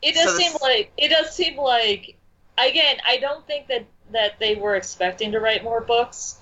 It 0.02 0.14
does 0.14 0.32
So 0.32 0.38
seem 0.38 0.52
like 0.60 0.92
it 0.96 1.08
does 1.08 1.34
seem 1.34 1.56
like 1.56 2.16
again, 2.58 2.96
I 3.06 3.18
don't 3.18 3.46
think 3.46 3.68
that 3.68 3.86
that 4.12 4.38
they 4.38 4.56
were 4.56 4.74
expecting 4.74 5.32
to 5.32 5.40
write 5.40 5.64
more 5.64 5.80
books, 5.80 6.36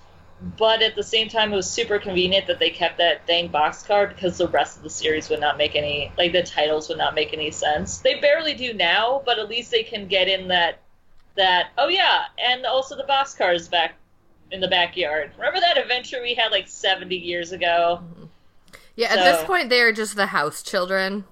but 0.56 0.82
at 0.82 0.96
the 0.96 1.02
same 1.02 1.28
time 1.28 1.52
it 1.52 1.56
was 1.56 1.70
super 1.70 1.98
convenient 1.98 2.46
that 2.46 2.58
they 2.58 2.70
kept 2.70 2.98
that 2.98 3.26
dang 3.26 3.50
boxcar 3.50 4.08
because 4.08 4.38
the 4.38 4.48
rest 4.48 4.78
of 4.78 4.82
the 4.82 4.90
series 4.90 5.28
would 5.28 5.40
not 5.40 5.56
make 5.58 5.76
any 5.76 6.10
like 6.16 6.32
the 6.32 6.42
titles 6.42 6.88
would 6.88 6.98
not 6.98 7.14
make 7.14 7.32
any 7.32 7.50
sense. 7.50 7.98
They 7.98 8.18
barely 8.18 8.54
do 8.54 8.72
now, 8.72 9.22
but 9.24 9.38
at 9.38 9.48
least 9.48 9.70
they 9.70 9.82
can 9.82 10.06
get 10.06 10.28
in 10.28 10.48
that 10.48 10.80
that 11.36 11.68
oh 11.78 11.88
yeah, 11.88 12.24
and 12.38 12.64
also 12.66 12.96
the 12.96 13.04
boxcar 13.04 13.54
is 13.54 13.68
back 13.68 13.94
in 14.50 14.60
the 14.60 14.68
backyard. 14.68 15.32
Remember 15.36 15.60
that 15.60 15.78
adventure 15.78 16.20
we 16.22 16.34
had 16.34 16.50
like 16.50 16.66
70 16.66 17.14
years 17.16 17.52
ago? 17.52 18.02
Yeah, 18.96 19.14
at 19.14 19.24
this 19.24 19.44
point, 19.44 19.70
they 19.70 19.80
are 19.80 19.92
just 19.92 20.16
the 20.16 20.26
house 20.26 20.62
children. 20.62 21.24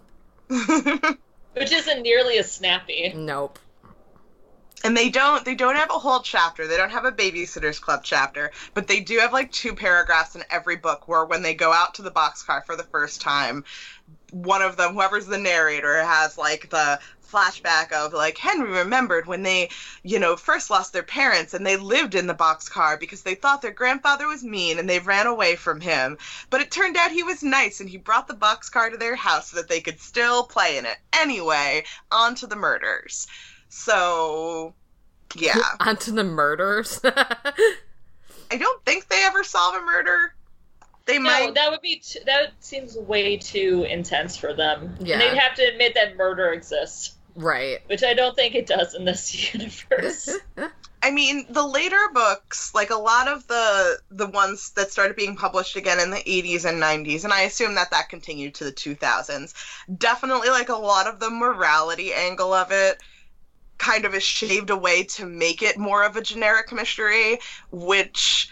Which 1.55 1.73
isn't 1.73 2.03
nearly 2.03 2.39
as 2.39 2.51
snappy. 2.53 3.13
Nope. 3.15 3.59
and 4.85 4.97
they 4.97 5.09
don't 5.11 5.45
they 5.45 5.55
don't 5.55 5.75
have 5.77 5.91
a 5.91 5.99
whole 5.99 6.21
chapter. 6.21 6.67
They 6.67 6.77
don't 6.77 6.91
have 6.91 7.05
a 7.05 7.13
babysitters 7.13 7.81
club 7.81 8.03
chapter, 8.05 8.53
but 8.75 8.87
they 8.87 9.01
do 9.01 9.19
have 9.19 9.33
like 9.33 9.51
two 9.51 9.75
paragraphs 9.75 10.37
in 10.37 10.45
every 10.51 10.77
book 10.77 11.09
where 11.09 11.25
when 11.25 11.43
they 11.43 11.55
go 11.55 11.73
out 11.73 11.95
to 11.95 12.03
the 12.03 12.11
boxcar 12.11 12.65
for 12.65 12.77
the 12.77 12.85
first 12.85 13.21
time, 13.21 13.65
one 14.31 14.63
of 14.63 14.77
them, 14.77 14.95
whoever's 14.95 15.27
the 15.27 15.39
narrator, 15.39 16.03
has 16.05 16.39
like 16.39 16.71
the 16.71 17.01
flashback 17.31 17.93
of 17.93 18.13
like 18.13 18.39
Henry 18.39 18.71
remembered 18.71 19.27
when 19.27 19.43
they, 19.43 19.71
you 20.03 20.19
know, 20.19 20.37
first 20.37 20.71
lost 20.71 20.93
their 20.93 21.03
parents 21.03 21.55
and 21.55 21.67
they 21.67 21.77
lived 21.77 22.15
in 22.15 22.27
the 22.27 22.35
boxcar 22.35 22.99
because 22.99 23.23
they 23.23 23.35
thought 23.35 23.63
their 23.63 23.71
grandfather 23.71 24.27
was 24.27 24.43
mean 24.43 24.79
and 24.79 24.89
they 24.89 24.99
ran 24.99 25.27
away 25.27 25.57
from 25.57 25.81
him. 25.81 26.17
But 26.51 26.61
it 26.61 26.71
turned 26.71 26.97
out 26.97 27.11
he 27.11 27.23
was 27.23 27.43
nice 27.43 27.81
and 27.81 27.89
he 27.89 27.97
brought 27.99 28.29
the 28.29 28.35
boxcar 28.35 28.91
to 28.91 28.97
their 28.97 29.17
house 29.17 29.51
so 29.51 29.57
that 29.57 29.69
they 29.69 29.81
could 29.81 30.01
still 30.01 30.45
play 30.45 30.79
in 30.79 30.87
it. 30.87 30.97
Anyway, 31.13 31.85
on 32.11 32.35
to 32.37 32.47
the 32.47 32.57
murders. 32.57 33.27
So, 33.69 34.75
yeah. 35.37 35.57
Onto 35.81 36.13
the 36.13 36.25
murders. 36.25 37.01
I 37.05 38.57
don't 38.57 38.85
think 38.87 39.09
they 39.09 39.23
ever 39.25 39.45
solve 39.45 39.75
a 39.75 39.85
murder. 39.85 40.35
They 41.05 41.19
No, 41.19 41.25
might. 41.25 41.55
that 41.55 41.71
would 41.71 41.81
be 41.81 41.97
t- 41.97 42.21
that 42.27 42.53
seems 42.61 42.95
way 42.97 43.37
too 43.39 43.87
intense 43.89 44.37
for 44.37 44.53
them. 44.55 44.95
Yeah. 45.01 45.15
And 45.15 45.23
they'd 45.23 45.39
have 45.39 45.55
to 45.57 45.63
admit 45.63 45.95
that 45.95 46.17
murder 46.17 46.53
exists, 46.53 47.15
right. 47.39 47.79
which 47.87 48.03
I 48.03 48.15
don't 48.15 48.37
think 48.37 48.55
it 48.55 48.67
does 48.67 48.95
in 48.95 49.05
this 49.05 49.53
universe. 49.55 50.31
I 51.03 51.13
mean, 51.13 51.47
the 51.49 51.67
later 51.67 52.09
books, 52.13 52.75
like 52.75 52.91
a 52.91 52.97
lot 52.97 53.29
of 53.29 53.47
the 53.47 53.99
the 54.11 54.27
ones 54.27 54.71
that 54.71 54.91
started 54.91 55.17
being 55.17 55.37
published 55.37 55.77
again 55.77 56.01
in 56.01 56.11
the 56.11 56.17
80s 56.17 56.65
and 56.65 56.83
90s, 56.83 57.25
and 57.25 57.33
I 57.33 57.43
assume 57.43 57.77
that 57.77 57.93
that 57.93 58.09
continued 58.09 58.55
to 58.57 58.65
the 58.65 58.73
2000s. 58.73 59.55
Definitely, 59.97 60.49
like 60.49 60.69
a 60.69 60.75
lot 60.75 61.07
of 61.07 61.21
the 61.21 61.31
morality 61.31 62.13
angle 62.13 62.53
of 62.53 62.73
it 62.73 63.01
kind 63.79 64.05
of 64.05 64.15
is 64.15 64.25
shaved 64.25 64.71
away 64.71 65.05
to 65.05 65.25
make 65.25 65.63
it 65.63 65.79
more 65.79 66.05
of 66.05 66.17
a 66.17 66.23
generic 66.23 66.73
mystery, 66.73 67.39
which 67.71 68.51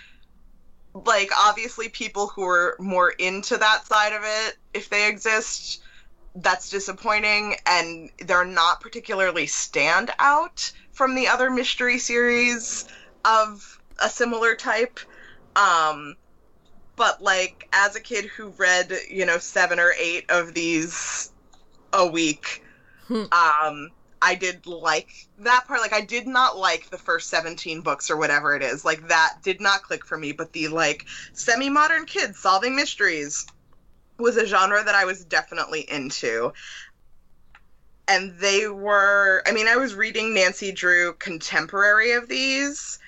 like 0.95 1.30
obviously 1.37 1.89
people 1.89 2.28
who 2.28 2.45
are 2.45 2.76
more 2.78 3.11
into 3.11 3.57
that 3.57 3.87
side 3.87 4.12
of 4.12 4.22
it 4.24 4.57
if 4.72 4.89
they 4.89 5.09
exist 5.09 5.82
that's 6.37 6.68
disappointing 6.68 7.57
and 7.66 8.11
they're 8.26 8.45
not 8.45 8.80
particularly 8.80 9.47
stand 9.47 10.11
out 10.18 10.70
from 10.93 11.14
the 11.14 11.28
other 11.28 11.51
mystery 11.51 11.99
series 11.99 12.87
of 13.24 13.80
a 14.03 14.09
similar 14.09 14.55
type. 14.55 15.01
Um 15.57 16.16
but 16.97 17.22
like 17.22 17.68
as 17.72 17.97
a 17.97 18.01
kid 18.01 18.26
who 18.26 18.49
read 18.59 18.93
you 19.11 19.24
know 19.26 19.39
seven 19.39 19.78
or 19.78 19.93
eight 19.99 20.30
of 20.30 20.55
these 20.55 21.32
a 21.93 22.07
week 22.07 22.62
Hmm. 23.07 23.24
um 23.32 23.91
i 24.20 24.34
did 24.34 24.66
like 24.66 25.11
that 25.39 25.64
part. 25.68 25.80
Like 25.80 25.93
i 25.93 26.01
did 26.01 26.26
not 26.26 26.59
like 26.59 26.91
the 26.91 26.99
first 26.99 27.30
17 27.30 27.82
books 27.82 28.11
or 28.11 28.16
whatever 28.16 28.55
it 28.57 28.62
is. 28.62 28.84
Like 28.84 29.09
that 29.09 29.37
did 29.43 29.61
not 29.61 29.82
click 29.82 30.05
for 30.05 30.18
me 30.18 30.32
but 30.32 30.53
the 30.53 30.68
like 30.68 31.07
semi-modern 31.32 32.05
kids 32.07 32.39
solving 32.39 32.74
mysteries 32.76 33.47
was 34.19 34.37
a 34.37 34.47
genre 34.47 34.83
that 34.83 34.95
I 34.95 35.05
was 35.05 35.25
definitely 35.25 35.81
into. 35.81 36.53
And 38.09 38.39
they 38.39 38.69
were, 38.69 39.43
I 39.47 39.53
mean, 39.53 39.67
I 39.69 39.77
was 39.77 39.95
reading 39.95 40.33
Nancy 40.33 40.73
Drew 40.73 41.14
contemporary 41.14 42.12
of 42.12 42.29
these, 42.29 42.99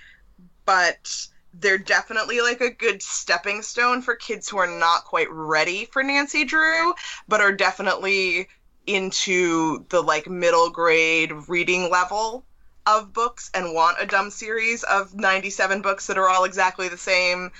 but 0.65 1.29
they're 1.55 1.79
definitely 1.79 2.41
like 2.41 2.61
a 2.61 2.71
good 2.71 3.03
stepping 3.03 3.63
stone 3.63 4.03
for 4.03 4.17
kids 4.17 4.49
who 4.49 4.59
are 4.59 4.79
not 4.79 5.05
quite 5.05 5.31
ready 5.31 5.87
for 5.87 6.03
Nancy 6.03 6.45
Drew, 6.45 6.95
but 7.27 7.41
are 7.41 7.53
definitely 7.53 8.49
into 8.87 9.85
the 9.91 10.03
like 10.03 10.29
middle 10.29 10.71
grade 10.71 11.33
reading 11.49 11.91
level 11.91 12.45
of 12.87 13.13
books 13.13 13.51
and 13.53 13.75
want 13.75 13.99
a 14.01 14.07
dumb 14.07 14.31
series 14.31 14.83
of 14.83 15.15
97 15.15 15.83
books 15.83 16.07
that 16.07 16.19
are 16.19 16.29
all 16.29 16.45
exactly 16.45 16.89
the 16.89 16.97
same 16.97 17.51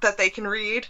that 0.00 0.18
they 0.18 0.30
can 0.30 0.46
read. 0.46 0.86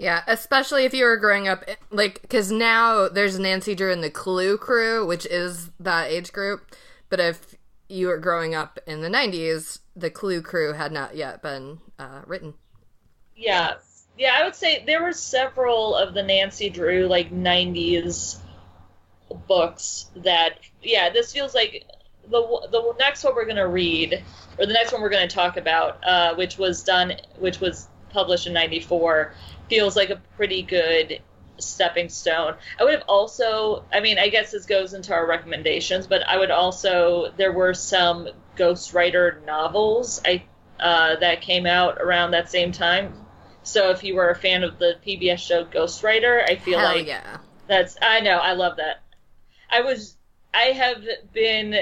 Yeah, 0.00 0.22
especially 0.26 0.86
if 0.86 0.94
you 0.94 1.04
were 1.04 1.18
growing 1.18 1.46
up, 1.46 1.62
like, 1.90 2.22
because 2.22 2.50
now 2.50 3.06
there's 3.08 3.38
Nancy 3.38 3.74
Drew 3.74 3.92
and 3.92 4.02
the 4.02 4.08
Clue 4.10 4.56
crew, 4.56 5.06
which 5.06 5.26
is 5.26 5.70
that 5.78 6.10
age 6.10 6.32
group. 6.32 6.74
But 7.10 7.20
if 7.20 7.54
you 7.86 8.06
were 8.06 8.16
growing 8.16 8.54
up 8.54 8.78
in 8.86 9.02
the 9.02 9.10
90s, 9.10 9.80
the 9.94 10.08
Clue 10.10 10.40
crew 10.40 10.72
had 10.72 10.90
not 10.90 11.16
yet 11.16 11.42
been 11.42 11.80
uh, 11.98 12.22
written. 12.26 12.54
yeah. 13.36 13.74
Yeah, 14.18 14.36
I 14.38 14.44
would 14.44 14.54
say 14.54 14.84
there 14.86 15.02
were 15.02 15.12
several 15.12 15.94
of 15.94 16.14
the 16.14 16.22
Nancy 16.22 16.70
Drew 16.70 17.06
like 17.06 17.30
90s 17.30 18.38
books 19.46 20.10
that 20.16 20.60
yeah, 20.82 21.10
this 21.10 21.32
feels 21.32 21.54
like 21.54 21.84
the 22.24 22.68
the 22.70 22.94
next 22.98 23.24
one 23.24 23.34
we're 23.34 23.44
going 23.44 23.56
to 23.56 23.68
read 23.68 24.22
or 24.58 24.66
the 24.66 24.72
next 24.72 24.92
one 24.92 25.00
we're 25.02 25.10
going 25.10 25.28
to 25.28 25.34
talk 25.34 25.56
about 25.56 25.98
uh, 26.04 26.34
which 26.36 26.58
was 26.58 26.82
done 26.84 27.12
which 27.38 27.60
was 27.60 27.88
published 28.12 28.46
in 28.46 28.52
94 28.52 29.34
feels 29.68 29.96
like 29.96 30.10
a 30.10 30.20
pretty 30.36 30.62
good 30.62 31.20
stepping 31.58 32.08
stone. 32.08 32.54
I 32.78 32.84
would 32.84 32.94
have 32.94 33.04
also, 33.08 33.84
I 33.92 34.00
mean, 34.00 34.18
I 34.18 34.28
guess 34.28 34.50
this 34.50 34.66
goes 34.66 34.94
into 34.94 35.12
our 35.12 35.26
recommendations, 35.26 36.06
but 36.06 36.26
I 36.26 36.38
would 36.38 36.50
also, 36.50 37.32
there 37.36 37.52
were 37.52 37.74
some 37.74 38.28
ghostwriter 38.56 39.44
novels 39.44 40.20
I 40.24 40.42
uh, 40.78 41.16
that 41.16 41.42
came 41.42 41.66
out 41.66 41.98
around 42.00 42.30
that 42.30 42.50
same 42.50 42.72
time. 42.72 43.26
So 43.62 43.90
if 43.90 44.02
you 44.02 44.16
were 44.16 44.30
a 44.30 44.34
fan 44.34 44.64
of 44.64 44.78
the 44.78 44.96
PBS 45.06 45.38
show 45.38 45.64
Ghostwriter, 45.64 46.42
I 46.48 46.56
feel 46.56 46.78
Hell 46.78 46.94
like 46.96 47.06
yeah. 47.06 47.38
that's 47.66 47.96
I 48.00 48.20
know, 48.20 48.38
I 48.38 48.54
love 48.54 48.78
that. 48.78 49.02
I 49.70 49.82
was 49.82 50.16
I 50.54 50.72
have 50.72 51.04
been 51.32 51.76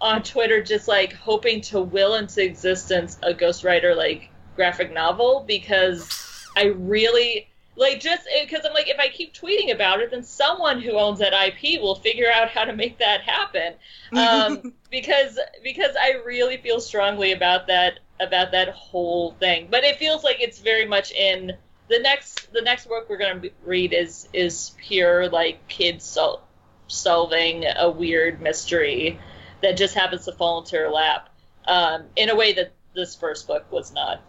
on 0.00 0.22
Twitter 0.22 0.62
just 0.62 0.88
like 0.88 1.12
hoping 1.12 1.60
to 1.60 1.80
will 1.80 2.14
into 2.14 2.42
existence 2.42 3.18
a 3.22 3.34
ghostwriter 3.34 3.94
like 3.94 4.30
graphic 4.56 4.92
novel 4.92 5.44
because 5.46 6.46
I 6.56 6.66
really 6.66 7.48
like 7.74 8.00
just 8.00 8.28
because 8.42 8.64
I'm 8.66 8.74
like 8.74 8.88
if 8.88 8.98
I 8.98 9.08
keep 9.08 9.32
tweeting 9.32 9.72
about 9.72 10.00
it 10.00 10.10
then 10.10 10.22
someone 10.22 10.80
who 10.80 10.92
owns 10.98 11.20
that 11.20 11.32
IP 11.32 11.80
will 11.80 11.94
figure 11.94 12.30
out 12.30 12.50
how 12.50 12.64
to 12.64 12.72
make 12.74 12.98
that 12.98 13.22
happen. 13.22 13.74
Um, 14.12 14.74
because 14.90 15.38
because 15.62 15.96
I 16.00 16.22
really 16.24 16.58
feel 16.58 16.80
strongly 16.80 17.32
about 17.32 17.66
that 17.68 18.00
about 18.20 18.52
that 18.52 18.70
whole 18.70 19.32
thing. 19.32 19.68
But 19.70 19.84
it 19.84 19.96
feels 19.96 20.22
like 20.22 20.40
it's 20.40 20.60
very 20.60 20.86
much 20.86 21.12
in 21.12 21.52
the 21.88 21.98
next 21.98 22.52
the 22.52 22.62
next 22.62 22.86
book 22.86 23.08
we're 23.08 23.18
going 23.18 23.40
to 23.40 23.50
read 23.64 23.92
is 23.92 24.28
is 24.32 24.72
pure 24.78 25.28
like 25.28 25.66
kids 25.68 26.04
sol- 26.04 26.42
solving 26.88 27.64
a 27.76 27.90
weird 27.90 28.40
mystery 28.40 29.18
that 29.62 29.76
just 29.76 29.94
happens 29.94 30.24
to 30.24 30.32
fall 30.32 30.60
into 30.60 30.76
her 30.76 30.88
lap 30.88 31.28
um, 31.66 32.04
in 32.16 32.28
a 32.28 32.34
way 32.34 32.52
that 32.52 32.72
this 32.94 33.14
first 33.14 33.46
book 33.46 33.70
was 33.70 33.92
not. 33.92 34.20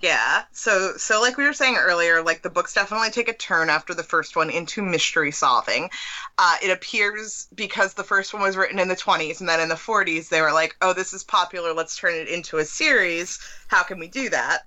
Yeah. 0.00 0.42
So 0.52 0.92
so 0.98 1.22
like 1.22 1.38
we 1.38 1.44
were 1.44 1.54
saying 1.54 1.76
earlier, 1.76 2.22
like 2.22 2.42
the 2.42 2.50
books 2.50 2.74
definitely 2.74 3.10
take 3.10 3.28
a 3.28 3.32
turn 3.32 3.70
after 3.70 3.94
the 3.94 4.02
first 4.02 4.36
one 4.36 4.50
into 4.50 4.82
mystery 4.82 5.30
solving. 5.30 5.88
Uh, 6.36 6.56
it 6.62 6.70
appears 6.70 7.46
because 7.54 7.94
the 7.94 8.04
first 8.04 8.34
one 8.34 8.42
was 8.42 8.56
written 8.56 8.78
in 8.78 8.88
the 8.88 8.96
20s 8.96 9.40
and 9.40 9.48
then 9.48 9.60
in 9.60 9.70
the 9.70 9.76
40s 9.76 10.28
they 10.28 10.42
were 10.42 10.52
like, 10.52 10.76
"Oh, 10.82 10.92
this 10.92 11.14
is 11.14 11.24
popular, 11.24 11.72
let's 11.72 11.96
turn 11.96 12.14
it 12.14 12.28
into 12.28 12.58
a 12.58 12.66
series. 12.66 13.38
How 13.68 13.82
can 13.82 13.98
we 13.98 14.08
do 14.08 14.28
that?" 14.28 14.64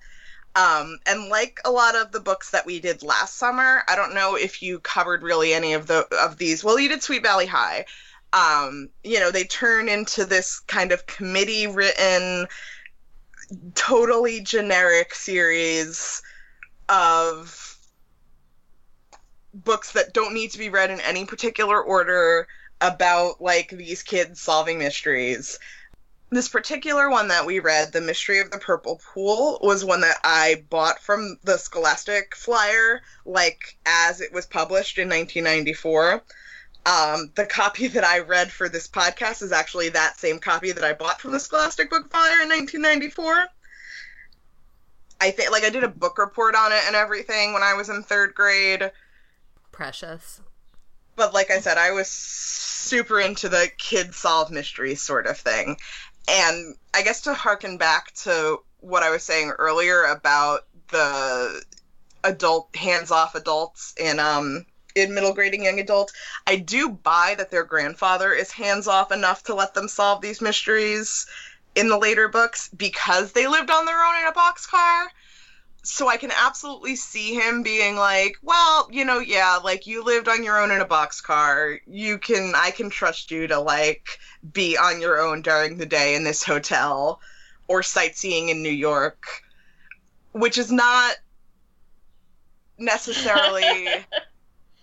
Um, 0.56 0.98
and 1.06 1.28
like 1.28 1.60
a 1.64 1.70
lot 1.70 1.94
of 1.94 2.10
the 2.10 2.18
books 2.18 2.50
that 2.50 2.66
we 2.66 2.80
did 2.80 3.04
last 3.04 3.36
summer, 3.36 3.84
I 3.86 3.94
don't 3.94 4.14
know 4.14 4.34
if 4.34 4.60
you 4.60 4.80
covered 4.80 5.22
really 5.22 5.54
any 5.54 5.72
of 5.72 5.86
the 5.86 6.04
of 6.20 6.38
these. 6.38 6.64
Well, 6.64 6.80
you 6.80 6.88
did 6.88 7.02
Sweet 7.02 7.22
Valley 7.22 7.46
High. 7.46 7.84
Um, 8.32 8.90
you 9.04 9.20
know, 9.20 9.30
they 9.30 9.44
turn 9.44 9.88
into 9.88 10.24
this 10.24 10.58
kind 10.60 10.90
of 10.90 11.06
committee 11.06 11.68
written 11.68 12.48
totally 13.74 14.40
generic 14.40 15.14
series 15.14 16.22
of 16.88 17.76
books 19.54 19.92
that 19.92 20.12
don't 20.12 20.34
need 20.34 20.50
to 20.52 20.58
be 20.58 20.68
read 20.68 20.90
in 20.90 21.00
any 21.00 21.24
particular 21.24 21.80
order 21.80 22.46
about 22.80 23.40
like 23.40 23.70
these 23.70 24.02
kids 24.02 24.40
solving 24.40 24.78
mysteries. 24.78 25.58
This 26.30 26.48
particular 26.48 27.08
one 27.08 27.28
that 27.28 27.46
we 27.46 27.58
read, 27.58 27.92
The 27.92 28.02
Mystery 28.02 28.38
of 28.40 28.50
the 28.50 28.58
Purple 28.58 29.00
Pool, 29.14 29.58
was 29.62 29.82
one 29.82 30.02
that 30.02 30.18
I 30.22 30.62
bought 30.68 31.00
from 31.02 31.38
the 31.42 31.56
Scholastic 31.56 32.36
flyer, 32.36 33.00
like 33.24 33.78
as 33.86 34.20
it 34.20 34.30
was 34.30 34.44
published 34.44 34.98
in 34.98 35.08
1994. 35.08 36.22
Um, 36.88 37.30
the 37.34 37.44
copy 37.44 37.86
that 37.88 38.04
I 38.04 38.20
read 38.20 38.50
for 38.50 38.66
this 38.66 38.88
podcast 38.88 39.42
is 39.42 39.52
actually 39.52 39.90
that 39.90 40.18
same 40.18 40.38
copy 40.38 40.72
that 40.72 40.84
I 40.84 40.94
bought 40.94 41.20
from 41.20 41.32
the 41.32 41.40
Scholastic 41.40 41.90
Book 41.90 42.10
Flyer 42.10 42.40
in 42.42 42.48
1994. 42.48 43.44
I 45.20 45.30
think, 45.30 45.50
like, 45.50 45.64
I 45.64 45.70
did 45.70 45.84
a 45.84 45.88
book 45.88 46.16
report 46.16 46.54
on 46.54 46.72
it 46.72 46.80
and 46.86 46.96
everything 46.96 47.52
when 47.52 47.62
I 47.62 47.74
was 47.74 47.90
in 47.90 48.02
third 48.02 48.34
grade. 48.34 48.90
Precious. 49.70 50.40
But 51.14 51.34
like 51.34 51.50
I 51.50 51.60
said, 51.60 51.76
I 51.76 51.90
was 51.90 52.08
super 52.08 53.20
into 53.20 53.50
the 53.50 53.68
kid 53.76 54.14
solve 54.14 54.50
mysteries 54.50 55.02
sort 55.02 55.26
of 55.26 55.36
thing. 55.36 55.76
And 56.26 56.74
I 56.94 57.02
guess 57.02 57.22
to 57.22 57.34
harken 57.34 57.76
back 57.76 58.14
to 58.22 58.60
what 58.80 59.02
I 59.02 59.10
was 59.10 59.24
saying 59.24 59.50
earlier 59.58 60.04
about 60.04 60.60
the 60.90 61.62
adult 62.24 62.74
hands 62.74 63.10
off 63.10 63.34
adults 63.34 63.94
in 63.98 64.18
um 64.18 64.64
in 64.98 65.14
middle 65.14 65.32
grading 65.32 65.64
young 65.64 65.80
adult, 65.80 66.12
I 66.46 66.56
do 66.56 66.90
buy 66.90 67.34
that 67.38 67.50
their 67.50 67.64
grandfather 67.64 68.32
is 68.32 68.50
hands 68.50 68.86
off 68.86 69.12
enough 69.12 69.44
to 69.44 69.54
let 69.54 69.74
them 69.74 69.88
solve 69.88 70.20
these 70.20 70.40
mysteries 70.40 71.26
in 71.74 71.88
the 71.88 71.98
later 71.98 72.28
books 72.28 72.68
because 72.76 73.32
they 73.32 73.46
lived 73.46 73.70
on 73.70 73.86
their 73.86 74.04
own 74.04 74.16
in 74.20 74.26
a 74.26 74.32
boxcar. 74.32 75.06
So 75.84 76.08
I 76.08 76.16
can 76.16 76.32
absolutely 76.32 76.96
see 76.96 77.34
him 77.34 77.62
being 77.62 77.96
like, 77.96 78.36
well, 78.42 78.88
you 78.90 79.04
know, 79.04 79.20
yeah, 79.20 79.58
like 79.62 79.86
you 79.86 80.04
lived 80.04 80.28
on 80.28 80.42
your 80.42 80.60
own 80.60 80.70
in 80.70 80.80
a 80.80 80.86
boxcar. 80.86 81.78
You 81.86 82.18
can, 82.18 82.52
I 82.54 82.72
can 82.72 82.90
trust 82.90 83.30
you 83.30 83.46
to 83.46 83.60
like 83.60 84.18
be 84.52 84.76
on 84.76 85.00
your 85.00 85.20
own 85.20 85.40
during 85.42 85.78
the 85.78 85.86
day 85.86 86.14
in 86.14 86.24
this 86.24 86.42
hotel 86.42 87.20
or 87.68 87.82
sightseeing 87.82 88.48
in 88.48 88.62
New 88.62 88.70
York, 88.70 89.24
which 90.32 90.58
is 90.58 90.72
not 90.72 91.16
necessarily 92.78 93.88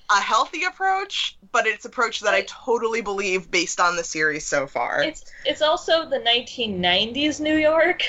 a 0.10 0.22
healthy 0.22 0.64
approach, 0.64 1.38
but 1.51 1.66
it's 1.66 1.86
approach 1.86 2.20
that 2.22 2.34
I 2.34 2.43
totally 2.43 3.01
believe 3.01 3.49
based 3.49 3.80
on 3.80 3.95
the 3.95 4.03
series 4.03 4.45
so 4.45 4.68
far. 4.68 5.03
It's 5.03 5.26
it's 5.45 5.62
also 5.62 6.10
the 6.10 6.20
1990s 6.20 7.39
New 7.39 7.56
York, 7.56 8.03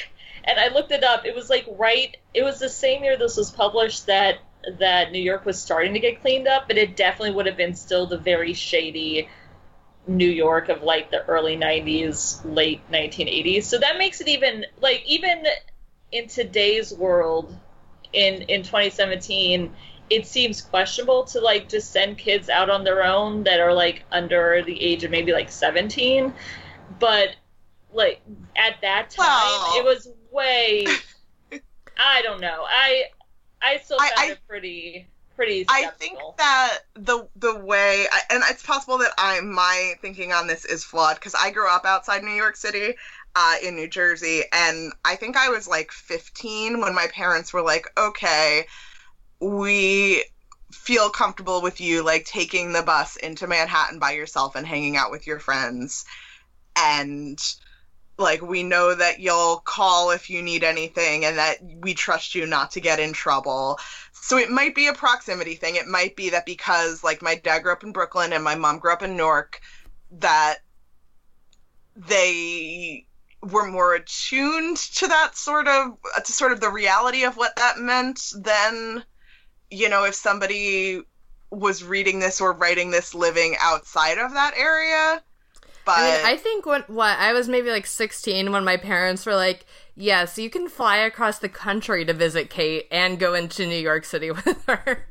and 0.44 0.58
I 0.58 0.68
looked 0.68 0.92
it 0.92 1.04
up. 1.04 1.24
It 1.24 1.34
was 1.34 1.48
like 1.48 1.66
right. 1.78 2.16
It 2.34 2.42
was 2.42 2.58
the 2.58 2.68
same 2.68 3.02
year 3.02 3.16
this 3.16 3.36
was 3.36 3.50
published 3.50 4.06
that 4.06 4.38
that 4.78 5.12
New 5.12 5.20
York 5.20 5.44
was 5.44 5.60
starting 5.60 5.94
to 5.94 6.00
get 6.00 6.20
cleaned 6.20 6.48
up, 6.48 6.66
but 6.68 6.76
it 6.76 6.96
definitely 6.96 7.32
would 7.32 7.46
have 7.46 7.56
been 7.56 7.74
still 7.74 8.06
the 8.06 8.18
very 8.18 8.52
shady 8.52 9.28
New 10.06 10.28
York 10.28 10.68
of 10.68 10.82
like 10.82 11.10
the 11.10 11.24
early 11.26 11.56
90s, 11.56 12.40
late 12.44 12.80
1980s. 12.90 13.64
So 13.64 13.78
that 13.78 13.96
makes 13.98 14.20
it 14.20 14.28
even 14.28 14.66
like 14.80 15.02
even 15.06 15.44
in 16.12 16.28
today's 16.28 16.92
world 16.92 17.56
in 18.12 18.42
in 18.42 18.62
2017 18.62 19.72
it 20.10 20.26
seems 20.26 20.60
questionable 20.60 21.24
to 21.24 21.40
like 21.40 21.68
just 21.68 21.90
send 21.92 22.18
kids 22.18 22.48
out 22.48 22.70
on 22.70 22.84
their 22.84 23.04
own 23.04 23.42
that 23.44 23.60
are 23.60 23.72
like 23.72 24.04
under 24.12 24.62
the 24.62 24.80
age 24.80 25.04
of 25.04 25.10
maybe 25.10 25.32
like 25.32 25.50
17 25.50 26.32
but 27.00 27.30
like 27.92 28.20
at 28.56 28.80
that 28.82 29.10
time 29.10 29.26
Well- 29.26 29.78
it 29.78 29.84
was 29.84 30.08
way 30.30 30.86
i 31.98 32.22
don't 32.22 32.40
know. 32.40 32.64
I 32.68 33.04
i 33.62 33.78
still 33.78 33.98
found 33.98 34.12
I- 34.16 34.30
it 34.32 34.38
pretty 34.48 35.06
pretty 35.34 35.66
I 35.68 35.88
think 35.98 36.18
that 36.38 36.78
the 36.94 37.28
the 37.36 37.58
way, 37.58 38.06
I- 38.10 38.22
and 38.30 38.42
it's 38.48 38.62
possible 38.62 38.96
that 38.98 39.12
I 39.18 39.40
my 39.40 39.94
thinking 40.00 40.32
on 40.32 40.46
this 40.46 40.64
is 40.64 40.82
flawed 40.82 41.16
because 41.16 41.34
I 41.34 41.50
grew 41.50 41.68
up 41.68 41.84
outside 41.84 42.22
New 42.24 42.30
York 42.32 42.56
City, 42.56 42.94
uh, 43.34 43.56
in 43.62 43.76
New 43.76 43.86
Jersey, 43.86 44.44
and 44.50 44.94
I 45.04 45.14
think 45.16 45.36
I 45.36 45.50
was 45.50 45.68
like 45.68 45.92
15 45.92 46.80
when 46.80 46.94
my 46.94 47.06
parents 47.08 47.52
were 47.52 47.60
like, 47.60 47.86
"Okay, 47.98 48.66
we 49.40 50.24
feel 50.72 51.10
comfortable 51.10 51.62
with 51.62 51.80
you 51.80 52.04
like 52.04 52.24
taking 52.24 52.72
the 52.72 52.82
bus 52.82 53.16
into 53.16 53.46
Manhattan 53.46 53.98
by 53.98 54.12
yourself 54.12 54.56
and 54.56 54.66
hanging 54.66 54.96
out 54.96 55.10
with 55.10 55.26
your 55.26 55.40
friends, 55.40 56.04
and." 56.76 57.38
Like, 58.18 58.40
we 58.40 58.62
know 58.62 58.94
that 58.94 59.20
you'll 59.20 59.58
call 59.58 60.10
if 60.10 60.30
you 60.30 60.40
need 60.40 60.64
anything 60.64 61.26
and 61.26 61.36
that 61.36 61.58
we 61.60 61.92
trust 61.92 62.34
you 62.34 62.46
not 62.46 62.70
to 62.70 62.80
get 62.80 62.98
in 62.98 63.12
trouble. 63.12 63.78
So 64.12 64.38
it 64.38 64.50
might 64.50 64.74
be 64.74 64.86
a 64.86 64.94
proximity 64.94 65.54
thing. 65.54 65.76
It 65.76 65.86
might 65.86 66.16
be 66.16 66.30
that 66.30 66.46
because 66.46 67.04
like 67.04 67.20
my 67.20 67.34
dad 67.34 67.62
grew 67.62 67.72
up 67.72 67.84
in 67.84 67.92
Brooklyn 67.92 68.32
and 68.32 68.42
my 68.42 68.54
mom 68.54 68.78
grew 68.78 68.90
up 68.90 69.02
in 69.02 69.18
Newark, 69.18 69.60
that 70.12 70.60
they 71.94 73.06
were 73.42 73.66
more 73.66 73.94
attuned 73.94 74.78
to 74.78 75.08
that 75.08 75.36
sort 75.36 75.68
of 75.68 75.98
to 76.24 76.32
sort 76.32 76.52
of 76.52 76.60
the 76.60 76.70
reality 76.70 77.24
of 77.24 77.36
what 77.36 77.56
that 77.56 77.78
meant 77.78 78.32
than 78.34 79.04
you 79.70 79.88
know 79.88 80.04
if 80.04 80.14
somebody 80.14 81.02
was 81.50 81.82
reading 81.84 82.18
this 82.18 82.40
or 82.40 82.52
writing 82.52 82.90
this 82.90 83.14
living 83.14 83.56
outside 83.60 84.18
of 84.18 84.32
that 84.32 84.54
area. 84.56 85.22
But 85.84 85.98
I 85.98 86.02
mean, 86.16 86.26
I 86.26 86.36
think 86.36 86.66
what 86.66 86.90
what 86.90 87.18
I 87.18 87.32
was 87.32 87.48
maybe 87.48 87.70
like 87.70 87.86
16 87.86 88.50
when 88.50 88.64
my 88.64 88.76
parents 88.76 89.24
were 89.24 89.36
like, 89.36 89.64
"Yes, 89.94 90.36
you 90.38 90.50
can 90.50 90.68
fly 90.68 90.96
across 90.96 91.38
the 91.38 91.48
country 91.48 92.04
to 92.04 92.12
visit 92.12 92.50
Kate 92.50 92.86
and 92.90 93.18
go 93.18 93.34
into 93.34 93.66
New 93.66 93.78
York 93.78 94.04
City 94.04 94.30
with 94.32 94.64
her." 94.66 95.06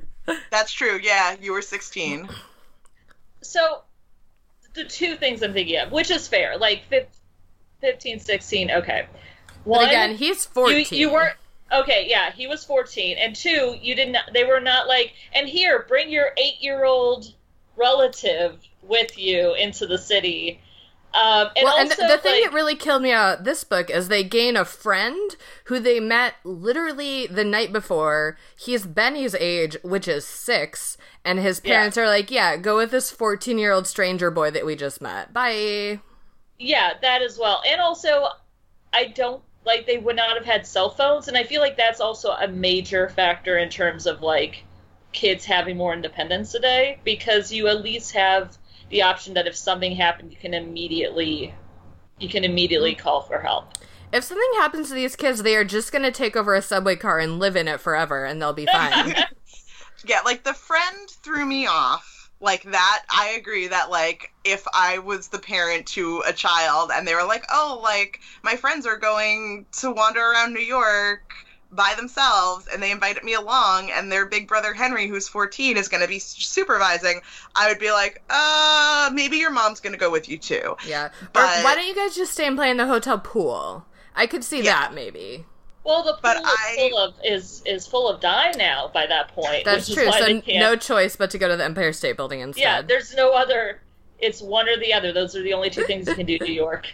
that's 0.51 0.71
true. 0.73 0.99
Yeah, 1.01 1.35
you 1.41 1.53
were 1.53 1.61
16. 1.61 2.27
so 3.41 3.81
the 4.73 4.83
two 4.83 5.15
things 5.15 5.41
i'm 5.41 5.53
thinking 5.53 5.79
of 5.79 5.89
which 5.91 6.11
is 6.11 6.27
fair 6.27 6.57
like 6.57 6.83
fif- 6.89 7.07
15 7.79 8.19
16 8.19 8.71
okay 8.71 9.07
But 9.65 9.87
again, 9.87 10.15
he's 10.15 10.45
14. 10.45 10.77
you, 10.77 10.97
you 10.97 11.13
weren't 11.13 11.37
okay 11.71 12.05
yeah 12.09 12.31
he 12.31 12.47
was 12.47 12.63
14 12.63 13.17
and 13.17 13.35
two 13.35 13.75
you 13.81 13.95
didn't 13.95 14.17
they 14.33 14.43
were 14.43 14.59
not 14.59 14.87
like 14.87 15.13
and 15.33 15.47
here 15.49 15.85
bring 15.87 16.09
your 16.09 16.31
eight 16.37 16.61
year 16.61 16.85
old 16.85 17.33
relative 17.75 18.61
with 18.81 19.17
you 19.17 19.53
into 19.55 19.85
the 19.87 19.97
city 19.97 20.61
Um, 21.13 21.49
and 21.55 21.63
well, 21.63 21.73
also, 21.73 22.03
and 22.03 22.09
the 22.09 22.17
thing 22.17 22.41
like, 22.41 22.43
that 22.43 22.53
really 22.53 22.75
killed 22.75 23.01
me 23.01 23.11
about 23.11 23.45
this 23.45 23.63
book 23.63 23.89
is 23.89 24.09
they 24.09 24.23
gain 24.23 24.57
a 24.57 24.65
friend 24.65 25.37
who 25.65 25.79
they 25.79 26.01
met 26.01 26.35
literally 26.43 27.25
the 27.25 27.45
night 27.45 27.71
before. 27.71 28.37
He's 28.57 28.85
Benny's 28.85 29.33
age, 29.35 29.77
which 29.81 30.09
is 30.09 30.25
six, 30.27 30.97
and 31.23 31.39
his 31.39 31.61
Yeah. 31.63 31.71
parents 31.73 31.97
are 31.97 32.07
like, 32.07 32.31
"Yeah, 32.31 32.57
go 32.57 32.75
with 32.75 32.91
this 32.91 33.11
fourteen-year-old 33.11 33.87
stranger 33.87 34.29
boy 34.29 34.51
that 34.51 34.65
we 34.65 34.75
just 34.75 34.99
met. 35.01 35.31
Bye." 35.33 36.01
yeah, 36.59 36.93
that 37.01 37.21
as 37.21 37.37
well. 37.37 37.61
And 37.67 37.81
also, 37.81 38.27
I 38.93 39.05
don't 39.07 39.43
like 39.65 39.85
they 39.85 39.97
would 39.97 40.15
not 40.15 40.37
have 40.37 40.45
had 40.45 40.65
cell 40.65 40.89
phones, 40.89 41.27
and 41.27 41.37
I 41.37 41.43
feel 41.43 41.61
like 41.61 41.77
that's 41.77 41.99
also 41.99 42.31
a 42.31 42.47
major 42.47 43.09
factor 43.09 43.57
in 43.57 43.69
terms 43.69 44.05
of 44.05 44.21
like 44.21 44.63
kids 45.11 45.45
having 45.45 45.77
more 45.77 45.93
independence 45.93 46.51
today 46.51 46.99
because 47.03 47.51
you 47.51 47.67
at 47.67 47.81
least 47.81 48.13
have 48.13 48.57
the 48.89 49.01
option 49.01 49.33
that 49.33 49.47
if 49.47 49.55
something 49.55 49.95
happened, 49.95 50.31
you 50.31 50.37
can 50.37 50.53
immediately 50.53 51.53
you 52.19 52.29
can 52.29 52.43
immediately 52.43 52.95
mm. 52.95 52.99
call 52.99 53.21
for 53.21 53.39
help. 53.39 53.73
If 54.13 54.23
something 54.23 54.59
happens 54.59 54.89
to 54.89 54.93
these 54.93 55.15
kids, 55.15 55.43
they 55.43 55.55
are 55.55 55.65
just 55.65 55.91
gonna 55.91 56.11
take 56.11 56.35
over 56.35 56.53
a 56.53 56.61
subway 56.61 56.95
car 56.95 57.19
and 57.19 57.39
live 57.39 57.55
in 57.55 57.67
it 57.67 57.81
forever, 57.81 58.23
and 58.23 58.41
they'll 58.41 58.53
be 58.53 58.65
fine. 58.65 59.15
Yeah, 60.07 60.21
like 60.21 60.43
the 60.43 60.53
friend 60.53 61.09
threw 61.23 61.45
me 61.45 61.65
off. 61.65 62.14
Like 62.41 62.63
that, 62.63 63.03
I 63.09 63.29
agree 63.39 63.67
that 63.67 63.89
like 63.89 64.31
if 64.43 64.65
I 64.73 64.99
was 64.99 65.29
the 65.29 65.39
parent 65.39 65.87
to 65.87 66.21
a 66.27 66.33
child 66.33 66.91
and 66.93 67.07
they 67.07 67.15
were 67.15 67.23
like, 67.23 67.45
"Oh, 67.51 67.79
like 67.81 68.19
my 68.43 68.55
friends 68.55 68.85
are 68.85 68.97
going 68.97 69.65
to 69.79 69.91
wander 69.91 70.19
around 70.19 70.53
New 70.53 70.59
York 70.59 71.33
by 71.71 71.93
themselves 71.97 72.67
and 72.71 72.81
they 72.83 72.91
invited 72.91 73.23
me 73.23 73.33
along 73.33 73.89
and 73.89 74.11
their 74.11 74.25
big 74.25 74.47
brother 74.47 74.73
Henry 74.73 75.07
who's 75.07 75.27
14 75.27 75.77
is 75.77 75.87
going 75.87 76.01
to 76.01 76.09
be 76.09 76.19
supervising." 76.19 77.21
I 77.55 77.69
would 77.69 77.79
be 77.79 77.91
like, 77.91 78.21
"Uh, 78.29 79.09
maybe 79.13 79.37
your 79.37 79.51
mom's 79.51 79.79
going 79.79 79.93
to 79.93 79.99
go 79.99 80.11
with 80.11 80.27
you 80.27 80.37
too." 80.37 80.75
yeah. 80.85 81.09
But- 81.31 81.59
or 81.59 81.63
why 81.63 81.75
don't 81.75 81.87
you 81.87 81.95
guys 81.95 82.15
just 82.15 82.33
stay 82.33 82.45
and 82.47 82.57
play 82.57 82.69
in 82.69 82.77
the 82.77 82.87
hotel 82.87 83.17
pool? 83.17 83.85
I 84.13 84.27
could 84.27 84.43
see 84.43 84.61
Yeah. 84.61 84.73
that 84.81 84.93
maybe. 84.93 85.45
Well, 85.85 86.03
the 86.03 86.13
pool 86.13 86.19
But 86.23 86.37
is 86.37 86.43
I- 86.45 86.75
full 86.89 86.97
of 86.97 87.13
is 87.23 87.61
is 87.65 87.85
full 87.87 88.09
of 88.09 88.19
dye 88.19 88.51
now 88.57 88.89
by 88.93 89.05
that 89.07 89.29
point. 89.29 89.63
That's 89.65 89.87
which 89.87 89.97
true. 89.97 90.03
Is 90.07 90.09
why 90.11 90.19
So 90.19 90.25
they 90.25 90.41
can't, 90.41 90.59
no 90.59 90.75
choice 90.75 91.15
but 91.15 91.29
to 91.31 91.37
go 91.37 91.47
to 91.47 91.55
the 91.55 91.63
Empire 91.63 91.93
State 91.93 92.17
Building 92.17 92.39
instead. 92.41 92.61
yeah, 92.61 92.81
there's 92.81 93.13
no 93.13 93.31
other. 93.33 93.81
It's 94.19 94.41
one 94.41 94.67
or 94.67 94.77
the 94.77 94.93
other. 94.93 95.11
Those 95.13 95.35
are 95.35 95.43
the 95.43 95.53
only 95.53 95.69
two 95.69 95.83
things 95.83 96.07
you 96.07 96.15
can 96.15 96.25
do 96.25 96.35
in 96.35 96.43
New 96.45 96.53
York. 96.65 96.87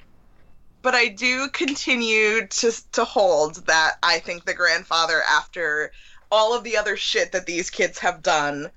but 0.81 0.93
I 0.95 1.07
do 1.07 1.47
continue 1.49 2.45
to 2.47 2.71
to 2.91 3.05
hold 3.05 3.65
that 3.67 3.93
I 4.03 4.19
think 4.19 4.43
the 4.45 4.53
grandfather, 4.53 5.21
after 5.29 5.91
all 6.31 6.53
of 6.57 6.63
the 6.63 6.75
other 6.77 6.97
shit 6.97 7.31
that 7.33 7.45
these 7.45 7.69
kids 7.69 7.97
have 7.99 8.21
done, 8.21 8.69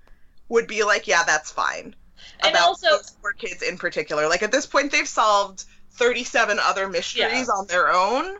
would 0.48 0.66
be 0.68 0.84
like, 0.84 1.06
yeah, 1.08 1.24
that's 1.24 1.50
fine. 1.50 1.94
And 2.40 2.50
About 2.54 2.68
also- 2.68 2.88
those 2.90 3.10
four 3.20 3.32
kids 3.32 3.62
in 3.62 3.78
particular. 3.78 4.28
Like 4.28 4.42
at 4.42 4.52
this 4.52 4.66
point, 4.66 4.92
they've 4.92 5.08
solved 5.08 5.64
thirty-seven 5.92 6.58
other 6.60 6.88
mysteries 6.88 7.48
on 7.48 7.66
their 7.66 7.90
own. 7.92 8.36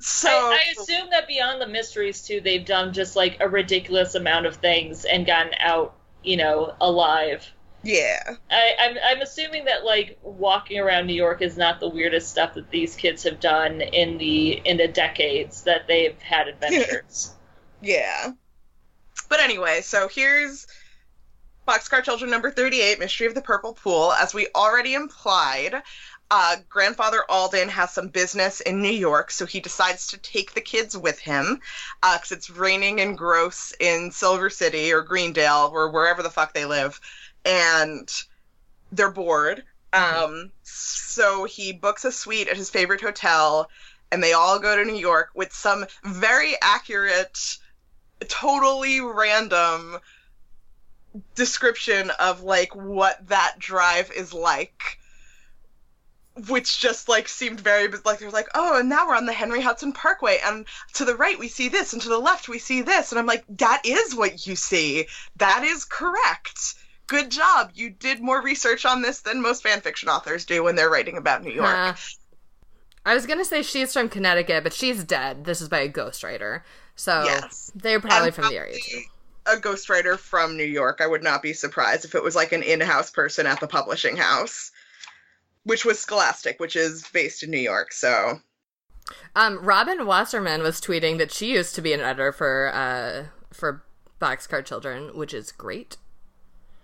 So 0.00 0.30
I, 0.30 0.58
I 0.68 0.80
assume 0.80 1.10
that 1.10 1.28
beyond 1.28 1.60
the 1.60 1.66
mysteries 1.66 2.22
too, 2.22 2.40
they've 2.40 2.64
done 2.64 2.92
just 2.94 3.16
like 3.16 3.36
a 3.40 3.48
ridiculous 3.48 4.14
amount 4.14 4.46
of 4.46 4.56
things 4.56 5.04
and 5.04 5.26
gotten 5.26 5.52
out, 5.58 5.94
you 6.24 6.38
know, 6.38 6.74
alive. 6.80 7.46
yeah, 7.82 8.22
I, 8.50 8.74
I'm 8.80 8.96
I'm 9.04 9.20
assuming 9.20 9.66
that 9.66 9.84
like 9.84 10.18
walking 10.22 10.78
around 10.78 11.06
New 11.06 11.14
York 11.14 11.42
is 11.42 11.56
not 11.56 11.80
the 11.80 11.88
weirdest 11.88 12.30
stuff 12.30 12.54
that 12.54 12.70
these 12.70 12.96
kids 12.96 13.24
have 13.24 13.40
done 13.40 13.80
in 13.82 14.16
the 14.18 14.52
in 14.52 14.78
the 14.78 14.88
decades 14.88 15.64
that 15.64 15.86
they've 15.86 16.20
had 16.20 16.48
adventures. 16.48 17.34
yeah. 17.82 18.32
But 19.28 19.40
anyway, 19.40 19.82
so 19.82 20.08
here's 20.08 20.66
Boxcar 21.68 22.02
Children 22.02 22.30
number 22.30 22.50
38, 22.50 22.98
Mystery 22.98 23.26
of 23.26 23.34
the 23.34 23.42
Purple 23.42 23.74
Pool. 23.74 24.12
As 24.12 24.34
we 24.34 24.48
already 24.54 24.94
implied, 24.94 25.82
uh, 26.30 26.56
grandfather 26.68 27.24
Alden 27.28 27.68
has 27.70 27.90
some 27.90 28.08
business 28.08 28.60
in 28.60 28.80
New 28.80 28.92
York, 28.92 29.32
so 29.32 29.46
he 29.46 29.58
decides 29.58 30.06
to 30.08 30.18
take 30.18 30.54
the 30.54 30.60
kids 30.60 30.96
with 30.96 31.18
him 31.18 31.60
because 32.00 32.30
it's 32.30 32.48
raining 32.48 33.00
and 33.00 33.18
gross 33.18 33.74
in 33.80 34.12
Silver 34.12 34.48
City 34.48 34.92
or 34.92 35.02
Greendale 35.02 35.70
or 35.72 35.90
wherever 35.90 36.22
the 36.22 36.30
fuck 36.30 36.54
they 36.54 36.64
live, 36.64 37.00
and 37.44 38.08
they're 38.92 39.10
bored. 39.10 39.64
Um, 39.92 40.52
so 40.62 41.44
he 41.44 41.72
books 41.72 42.04
a 42.04 42.12
suite 42.12 42.46
at 42.46 42.56
his 42.56 42.70
favorite 42.70 43.00
hotel, 43.00 43.68
and 44.12 44.22
they 44.22 44.32
all 44.32 44.60
go 44.60 44.76
to 44.76 44.84
New 44.84 44.98
York 44.98 45.30
with 45.34 45.52
some 45.52 45.84
very 46.04 46.54
accurate, 46.62 47.58
totally 48.28 49.00
random 49.00 49.98
description 51.34 52.10
of 52.20 52.42
like 52.44 52.76
what 52.76 53.26
that 53.26 53.56
drive 53.58 54.12
is 54.12 54.32
like 54.32 54.99
which 56.48 56.78
just 56.78 57.08
like 57.08 57.28
seemed 57.28 57.60
very 57.60 57.88
like 58.04 58.18
they're 58.18 58.30
like 58.30 58.48
oh 58.54 58.78
and 58.78 58.88
now 58.88 59.06
we're 59.06 59.16
on 59.16 59.26
the 59.26 59.32
henry 59.32 59.60
hudson 59.60 59.92
parkway 59.92 60.38
and 60.44 60.66
to 60.94 61.04
the 61.04 61.16
right 61.16 61.38
we 61.38 61.48
see 61.48 61.68
this 61.68 61.92
and 61.92 62.02
to 62.02 62.08
the 62.08 62.18
left 62.18 62.48
we 62.48 62.58
see 62.58 62.82
this 62.82 63.12
and 63.12 63.18
i'm 63.18 63.26
like 63.26 63.44
that 63.48 63.82
is 63.84 64.14
what 64.14 64.46
you 64.46 64.56
see 64.56 65.06
that 65.36 65.62
is 65.64 65.84
correct 65.84 66.74
good 67.06 67.30
job 67.30 67.70
you 67.74 67.90
did 67.90 68.20
more 68.20 68.40
research 68.42 68.84
on 68.86 69.02
this 69.02 69.20
than 69.22 69.42
most 69.42 69.62
fan 69.62 69.80
fiction 69.80 70.08
authors 70.08 70.44
do 70.44 70.62
when 70.62 70.76
they're 70.76 70.90
writing 70.90 71.16
about 71.16 71.42
new 71.42 71.52
york 71.52 71.66
Huh. 71.76 71.92
I 73.04 73.14
was 73.14 73.26
gonna 73.26 73.44
say 73.44 73.62
she's 73.62 73.92
from 73.92 74.08
Connecticut, 74.08 74.62
but 74.62 74.72
she's 74.74 75.04
dead. 75.04 75.44
This 75.44 75.60
is 75.60 75.68
by 75.68 75.80
a 75.80 75.88
ghostwriter, 75.88 76.62
so 76.94 77.22
Yes. 77.24 77.70
they're 77.74 78.00
probably 78.00 78.26
And 78.26 78.34
from 78.34 78.48
the 78.48 78.56
area 78.56 78.78
too. 78.78 78.80
probably 78.90 79.06
a 79.46 79.56
ghostwriter 79.56 80.18
from 80.18 80.56
new 80.56 80.62
york 80.64 81.00
i 81.00 81.06
would 81.06 81.22
not 81.22 81.42
be 81.42 81.54
surprised 81.54 82.04
if 82.04 82.14
it 82.14 82.22
was 82.22 82.36
like 82.36 82.52
an 82.52 82.62
in-house 82.62 83.10
person 83.10 83.46
at 83.46 83.58
the 83.58 83.66
publishing 83.66 84.16
house 84.16 84.70
which 85.70 85.84
was 85.84 85.98
scholastic 85.98 86.58
which 86.60 86.76
is 86.76 87.06
based 87.12 87.42
in 87.44 87.50
new 87.50 87.64
york 87.72 87.92
so 87.92 88.40
Um, 89.34 89.54
Robin 89.64 90.06
Wasserman 90.06 90.62
was 90.62 90.80
tweeting 90.80 91.18
that 91.18 91.32
she 91.32 91.46
used 91.58 91.74
to 91.74 91.82
be 91.82 91.92
an 91.92 92.00
editor 92.00 92.32
for 92.32 92.52
uh 92.84 93.26
for 93.60 93.82
Boxcar 94.20 94.62
Children, 94.64 95.16
which 95.20 95.34
is 95.34 95.50
great. 95.50 95.96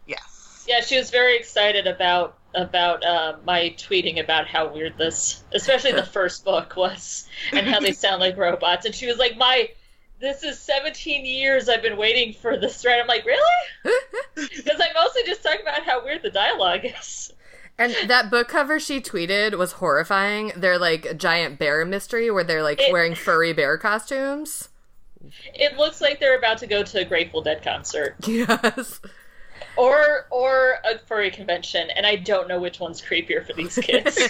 yes 0.06 0.64
Yeah, 0.68 0.80
she 0.80 0.96
was 0.96 1.10
very 1.10 1.36
excited 1.36 1.86
about 1.86 2.38
about 2.54 3.04
uh, 3.04 3.36
my 3.44 3.74
tweeting 3.76 4.18
about 4.18 4.46
how 4.48 4.72
weird 4.72 4.96
this, 4.96 5.44
especially 5.52 5.92
the 5.92 6.10
first 6.18 6.44
book 6.44 6.74
was, 6.76 7.28
and 7.52 7.66
how 7.66 7.78
they 7.80 7.92
sound 7.92 8.20
like 8.20 8.36
robots. 8.38 8.86
And 8.86 8.94
she 8.94 9.06
was 9.06 9.18
like, 9.18 9.36
"My, 9.36 9.68
this 10.18 10.42
is 10.42 10.58
17 10.58 11.26
years 11.26 11.68
I've 11.68 11.82
been 11.82 11.98
waiting 11.98 12.32
for 12.32 12.56
this 12.56 12.80
thread." 12.80 12.98
I'm 13.00 13.06
like, 13.06 13.26
"Really?" 13.26 13.60
Because 14.34 14.80
I 14.80 14.88
mostly 14.94 15.22
just 15.26 15.42
talk 15.42 15.60
about 15.60 15.82
how 15.84 16.02
weird 16.04 16.22
the 16.22 16.30
dialogue 16.30 16.84
is. 16.84 17.32
And 17.78 17.94
that 18.08 18.30
book 18.30 18.48
cover 18.48 18.80
she 18.80 19.00
tweeted 19.00 19.56
was 19.58 19.72
horrifying. 19.72 20.52
They're 20.56 20.78
like 20.78 21.04
a 21.04 21.14
giant 21.14 21.58
bear 21.58 21.84
mystery 21.84 22.30
where 22.30 22.44
they're 22.44 22.62
like 22.62 22.80
It- 22.80 22.92
wearing 22.92 23.14
furry 23.14 23.52
bear 23.52 23.76
costumes. 23.78 24.68
It 25.54 25.76
looks 25.76 26.00
like 26.00 26.20
they're 26.20 26.38
about 26.38 26.58
to 26.58 26.66
go 26.66 26.82
to 26.84 27.00
a 27.00 27.04
Grateful 27.04 27.42
Dead 27.42 27.62
concert 27.62 28.14
Yes. 28.26 29.00
or 29.76 30.26
or 30.30 30.76
a 30.84 30.98
furry 31.00 31.30
convention, 31.32 31.90
and 31.90 32.06
I 32.06 32.14
don't 32.16 32.46
know 32.48 32.60
which 32.60 32.78
one's 32.78 33.02
creepier 33.02 33.44
for 33.44 33.52
these 33.52 33.74
kids. 33.76 34.16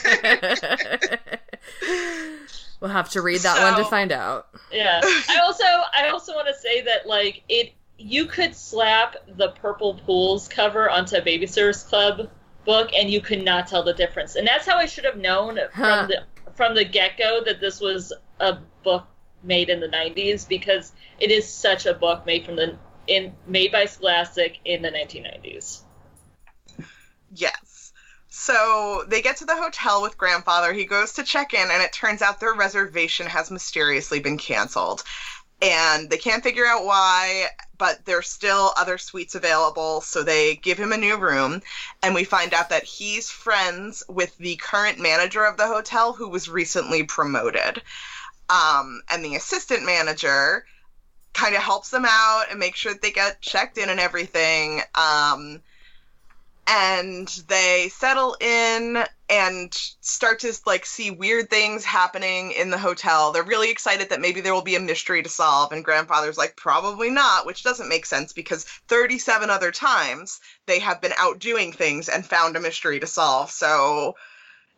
we'll 2.80 2.90
have 2.90 3.10
to 3.10 3.22
read 3.22 3.40
that 3.40 3.60
one 3.62 3.82
to 3.82 3.88
find 3.88 4.12
out. 4.12 4.48
Yeah. 4.72 5.00
I 5.04 5.38
also 5.42 5.64
I 5.64 6.08
also 6.08 6.34
want 6.34 6.48
to 6.48 6.54
say 6.54 6.82
that 6.82 7.06
like 7.06 7.42
it 7.48 7.72
you 7.98 8.26
could 8.26 8.54
slap 8.54 9.16
the 9.36 9.48
purple 9.50 9.94
pools 10.06 10.48
cover 10.48 10.90
onto 10.90 11.16
a 11.16 11.22
Babysitters 11.22 11.86
Club 11.88 12.28
book 12.66 12.90
and 12.94 13.08
you 13.08 13.20
could 13.22 13.42
not 13.42 13.66
tell 13.68 13.82
the 13.82 13.94
difference. 13.94 14.36
And 14.36 14.46
that's 14.46 14.66
how 14.66 14.76
I 14.76 14.84
should 14.86 15.04
have 15.04 15.16
known 15.16 15.58
Huh. 15.72 16.06
from 16.06 16.08
the 16.08 16.24
from 16.54 16.74
the 16.74 16.84
get 16.84 17.16
go 17.18 17.42
that 17.44 17.60
this 17.60 17.80
was 17.80 18.12
a 18.40 18.58
book 18.82 19.06
made 19.42 19.70
in 19.70 19.80
the 19.80 19.88
nineties 19.88 20.44
because 20.44 20.92
it 21.18 21.30
is 21.30 21.48
such 21.48 21.86
a 21.86 21.94
book 21.94 22.26
made 22.26 22.44
from 22.44 22.56
the 22.56 22.76
in 23.06 23.32
made 23.46 23.72
by 23.72 23.86
Scholastic 23.86 24.58
in 24.64 24.82
the 24.82 24.90
nineteen 24.90 25.22
nineties. 25.22 25.82
Yes. 27.34 27.92
So 28.28 29.04
they 29.08 29.22
get 29.22 29.38
to 29.38 29.46
the 29.46 29.56
hotel 29.56 30.02
with 30.02 30.18
grandfather. 30.18 30.72
He 30.72 30.84
goes 30.84 31.14
to 31.14 31.22
check 31.22 31.54
in, 31.54 31.70
and 31.70 31.82
it 31.82 31.92
turns 31.92 32.20
out 32.20 32.38
their 32.38 32.52
reservation 32.54 33.26
has 33.26 33.50
mysteriously 33.50 34.20
been 34.20 34.36
canceled. 34.36 35.04
And 35.62 36.10
they 36.10 36.18
can't 36.18 36.42
figure 36.42 36.66
out 36.66 36.84
why, 36.84 37.46
but 37.78 38.04
there's 38.04 38.28
still 38.28 38.72
other 38.76 38.98
suites 38.98 39.34
available, 39.34 40.02
so 40.02 40.22
they 40.22 40.56
give 40.56 40.78
him 40.78 40.92
a 40.92 40.98
new 40.98 41.16
room. 41.16 41.62
And 42.02 42.14
we 42.14 42.24
find 42.24 42.52
out 42.52 42.68
that 42.68 42.84
he's 42.84 43.30
friends 43.30 44.04
with 44.08 44.36
the 44.36 44.56
current 44.56 44.98
manager 44.98 45.44
of 45.44 45.56
the 45.56 45.66
hotel 45.66 46.12
who 46.12 46.28
was 46.28 46.48
recently 46.48 47.04
promoted. 47.04 47.82
Um, 48.50 49.02
and 49.10 49.24
the 49.24 49.34
assistant 49.34 49.84
manager 49.84 50.66
kind 51.32 51.54
of 51.54 51.62
helps 51.62 51.90
them 51.90 52.04
out 52.06 52.44
and 52.50 52.58
makes 52.58 52.78
sure 52.78 52.92
that 52.92 53.02
they 53.02 53.10
get 53.10 53.40
checked 53.40 53.78
in 53.78 53.88
and 53.90 54.00
everything. 54.00 54.82
Um, 54.94 55.60
and 56.66 57.28
they 57.48 57.88
settle 57.92 58.36
in 58.40 59.04
and 59.28 59.72
start 60.00 60.40
to 60.40 60.52
like 60.66 60.86
see 60.86 61.10
weird 61.10 61.50
things 61.50 61.84
happening 61.84 62.52
in 62.52 62.70
the 62.70 62.78
hotel. 62.78 63.32
They're 63.32 63.42
really 63.42 63.70
excited 63.70 64.10
that 64.10 64.20
maybe 64.20 64.40
there 64.40 64.54
will 64.54 64.62
be 64.62 64.76
a 64.76 64.80
mystery 64.80 65.22
to 65.22 65.28
solve 65.28 65.72
and 65.72 65.84
grandfather's 65.84 66.38
like 66.38 66.56
probably 66.56 67.10
not, 67.10 67.46
which 67.46 67.62
doesn't 67.62 67.88
make 67.88 68.06
sense 68.06 68.32
because 68.32 68.64
37 68.88 69.50
other 69.50 69.72
times 69.72 70.40
they 70.66 70.78
have 70.80 71.00
been 71.00 71.14
out 71.18 71.38
doing 71.38 71.72
things 71.72 72.08
and 72.08 72.24
found 72.26 72.56
a 72.56 72.60
mystery 72.60 73.00
to 73.00 73.06
solve. 73.06 73.50
So 73.50 74.14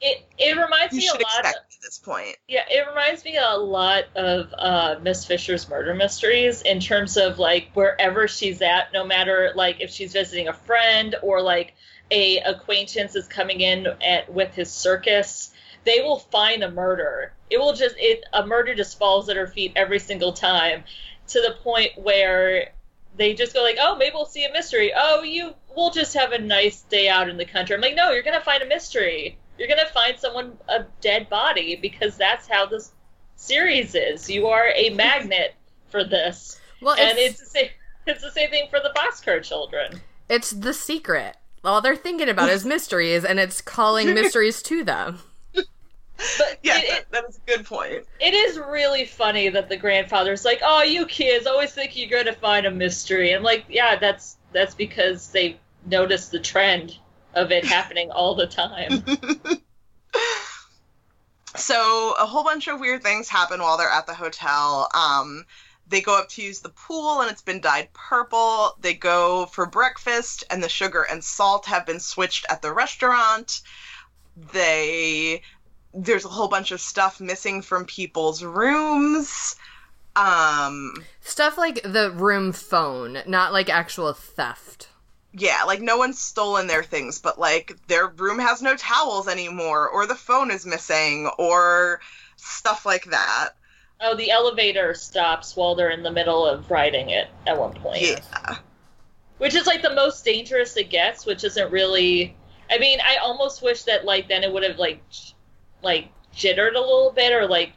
it 0.00 0.28
it 0.38 0.56
reminds 0.56 0.94
You 0.94 1.00
me 1.00 1.08
a 1.08 1.12
lot. 1.12 1.20
Of, 1.20 1.50
expect 1.50 1.74
at 1.74 1.82
this 1.82 1.98
point. 1.98 2.36
yeah, 2.46 2.64
it 2.70 2.86
reminds 2.88 3.24
me 3.24 3.36
a 3.36 3.56
lot 3.56 4.04
of 4.14 4.54
uh, 4.56 4.96
Miss 5.02 5.24
Fisher's 5.24 5.68
murder 5.68 5.94
mysteries 5.94 6.62
in 6.62 6.80
terms 6.80 7.16
of 7.16 7.38
like 7.38 7.70
wherever 7.74 8.28
she's 8.28 8.62
at, 8.62 8.92
no 8.92 9.04
matter 9.04 9.52
like 9.54 9.80
if 9.80 9.90
she's 9.90 10.12
visiting 10.12 10.48
a 10.48 10.52
friend 10.52 11.16
or 11.22 11.42
like 11.42 11.74
a 12.10 12.38
acquaintance 12.38 13.16
is 13.16 13.26
coming 13.28 13.60
in 13.60 13.86
at 14.02 14.32
with 14.32 14.54
his 14.54 14.70
circus, 14.70 15.50
they 15.84 16.00
will 16.00 16.18
find 16.18 16.62
a 16.62 16.70
murder. 16.70 17.32
It 17.50 17.58
will 17.58 17.74
just 17.74 17.96
it 17.98 18.24
a 18.32 18.46
murder 18.46 18.74
just 18.74 18.98
falls 18.98 19.28
at 19.28 19.36
her 19.36 19.46
feet 19.46 19.72
every 19.76 19.98
single 19.98 20.32
time, 20.32 20.84
to 21.28 21.40
the 21.40 21.56
point 21.62 21.92
where 21.96 22.70
they 23.16 23.34
just 23.34 23.52
go 23.52 23.62
like, 23.62 23.78
oh, 23.80 23.96
maybe 23.96 24.12
we'll 24.14 24.26
see 24.26 24.44
a 24.44 24.52
mystery. 24.52 24.92
Oh, 24.96 25.22
you 25.22 25.54
we'll 25.76 25.90
just 25.90 26.14
have 26.14 26.32
a 26.32 26.38
nice 26.38 26.82
day 26.82 27.08
out 27.08 27.28
in 27.28 27.36
the 27.36 27.44
country. 27.44 27.74
I'm 27.74 27.82
like, 27.82 27.96
no, 27.96 28.12
you're 28.12 28.22
gonna 28.22 28.40
find 28.40 28.62
a 28.62 28.66
mystery. 28.66 29.38
You're 29.58 29.68
gonna 29.68 29.86
find 29.88 30.18
someone 30.18 30.56
a 30.68 30.84
dead 31.00 31.28
body 31.28 31.76
because 31.76 32.16
that's 32.16 32.46
how 32.46 32.66
this 32.66 32.92
series 33.36 33.94
is. 33.94 34.28
You 34.30 34.46
are 34.48 34.68
a 34.74 34.90
magnet 34.94 35.54
for 35.90 36.04
this, 36.04 36.60
Well, 36.82 36.94
and 36.98 37.18
it's, 37.18 37.40
it's 37.40 37.52
the 37.52 37.58
same. 37.58 37.68
It's 38.06 38.22
the 38.22 38.30
same 38.30 38.50
thing 38.50 38.68
for 38.70 38.80
the 38.80 38.92
Boxcar 38.96 39.42
Children. 39.42 40.00
it's 40.28 40.50
the 40.50 40.72
secret. 40.72 41.36
All 41.64 41.80
they're 41.80 41.96
thinking 41.96 42.28
about 42.28 42.48
is 42.50 42.64
mysteries, 42.64 43.24
and 43.24 43.38
it's 43.40 43.60
calling 43.60 44.14
mysteries 44.14 44.62
to 44.62 44.84
them. 44.84 45.18
But 45.54 46.58
Yeah, 46.62 46.78
it, 46.78 46.84
it, 46.84 46.90
that, 46.90 47.10
that 47.12 47.24
is 47.28 47.36
a 47.46 47.56
good 47.56 47.66
point. 47.66 48.04
it 48.20 48.34
is 48.34 48.58
really 48.58 49.04
funny 49.04 49.48
that 49.50 49.68
the 49.68 49.76
grandfather's 49.76 50.44
like, 50.44 50.60
"Oh, 50.64 50.82
you 50.82 51.06
kids 51.06 51.46
always 51.46 51.72
think 51.72 51.96
you're 51.96 52.08
going 52.10 52.26
to 52.26 52.32
find 52.32 52.66
a 52.66 52.70
mystery." 52.70 53.32
I'm 53.32 53.42
like, 53.42 53.64
"Yeah, 53.68 53.96
that's 53.96 54.36
that's 54.52 54.74
because 54.74 55.28
they 55.30 55.58
noticed 55.86 56.30
the 56.32 56.40
trend 56.40 56.96
of 57.34 57.50
it 57.52 57.64
happening 57.64 58.10
all 58.10 58.34
the 58.34 58.46
time." 58.46 59.04
So 61.56 62.14
a 62.18 62.26
whole 62.26 62.44
bunch 62.44 62.68
of 62.68 62.78
weird 62.78 63.02
things 63.02 63.28
happen 63.28 63.60
while 63.60 63.76
they're 63.76 63.90
at 63.90 64.06
the 64.06 64.14
hotel. 64.14 64.88
Um, 64.94 65.44
they 65.88 66.00
go 66.00 66.16
up 66.16 66.28
to 66.30 66.42
use 66.42 66.60
the 66.60 66.68
pool 66.68 67.20
and 67.20 67.30
it's 67.30 67.42
been 67.42 67.60
dyed 67.60 67.92
purple. 67.94 68.76
They 68.80 68.94
go 68.94 69.46
for 69.46 69.66
breakfast 69.66 70.44
and 70.50 70.62
the 70.62 70.68
sugar 70.68 71.02
and 71.02 71.22
salt 71.24 71.66
have 71.66 71.84
been 71.84 72.00
switched 72.00 72.46
at 72.48 72.62
the 72.62 72.72
restaurant. 72.72 73.62
They 74.52 75.42
there's 75.94 76.24
a 76.24 76.28
whole 76.28 76.48
bunch 76.48 76.70
of 76.70 76.80
stuff 76.80 77.20
missing 77.20 77.62
from 77.62 77.86
people's 77.86 78.44
rooms. 78.44 79.56
Um, 80.14 80.94
Stuff 81.22 81.56
like 81.56 81.82
the 81.82 82.10
room 82.10 82.52
phone, 82.52 83.22
not 83.26 83.52
like 83.52 83.68
actual 83.68 84.12
theft. 84.12 84.88
Yeah, 85.32 85.64
like 85.66 85.80
no 85.80 85.96
one's 85.98 86.18
stolen 86.18 86.66
their 86.66 86.82
things, 86.82 87.20
but 87.20 87.38
like 87.38 87.76
their 87.86 88.08
room 88.08 88.38
has 88.38 88.62
no 88.62 88.76
towels 88.76 89.28
anymore, 89.28 89.88
or 89.88 90.06
the 90.06 90.14
phone 90.14 90.50
is 90.50 90.64
missing, 90.66 91.30
or 91.38 92.00
stuff 92.36 92.86
like 92.86 93.04
that. 93.06 93.50
oh, 94.00 94.14
the 94.16 94.30
elevator 94.30 94.94
stops 94.94 95.56
while 95.56 95.74
they're 95.74 95.90
in 95.90 96.02
the 96.02 96.10
middle 96.10 96.46
of 96.46 96.70
riding 96.70 97.10
it 97.10 97.28
at 97.46 97.58
one 97.58 97.72
point. 97.74 98.02
Yeah. 98.02 98.56
which 99.38 99.54
is 99.54 99.66
like 99.66 99.82
the 99.82 99.94
most 99.94 100.24
dangerous 100.24 100.76
it 100.76 100.90
gets 100.90 101.24
which 101.26 101.44
isn't 101.44 101.70
really 101.70 102.34
i 102.70 102.78
mean 102.78 102.98
i 103.06 103.16
almost 103.16 103.62
wish 103.62 103.84
that 103.84 104.04
like 104.04 104.28
then 104.28 104.42
it 104.42 104.52
would 104.52 104.62
have 104.64 104.78
like 104.78 105.02
like 105.82 106.08
jittered 106.32 106.74
a 106.74 106.80
little 106.80 107.12
bit 107.14 107.32
or 107.32 107.46
like 107.46 107.72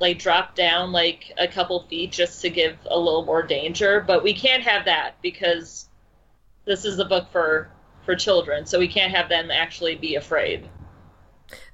like 0.00 0.18
dropped 0.18 0.54
down 0.56 0.92
like 0.92 1.32
a 1.38 1.48
couple 1.48 1.82
feet 1.88 2.12
just 2.12 2.42
to 2.42 2.50
give 2.50 2.76
a 2.86 2.98
little 2.98 3.24
more 3.24 3.42
danger 3.42 4.00
but 4.06 4.22
we 4.22 4.34
can't 4.34 4.62
have 4.62 4.84
that 4.84 5.14
because 5.22 5.87
this 6.68 6.84
is 6.84 7.00
a 7.00 7.04
book 7.04 7.26
for 7.32 7.68
for 8.04 8.14
children 8.14 8.64
so 8.66 8.78
we 8.78 8.88
can't 8.88 9.12
have 9.12 9.28
them 9.28 9.50
actually 9.50 9.96
be 9.96 10.14
afraid 10.14 10.68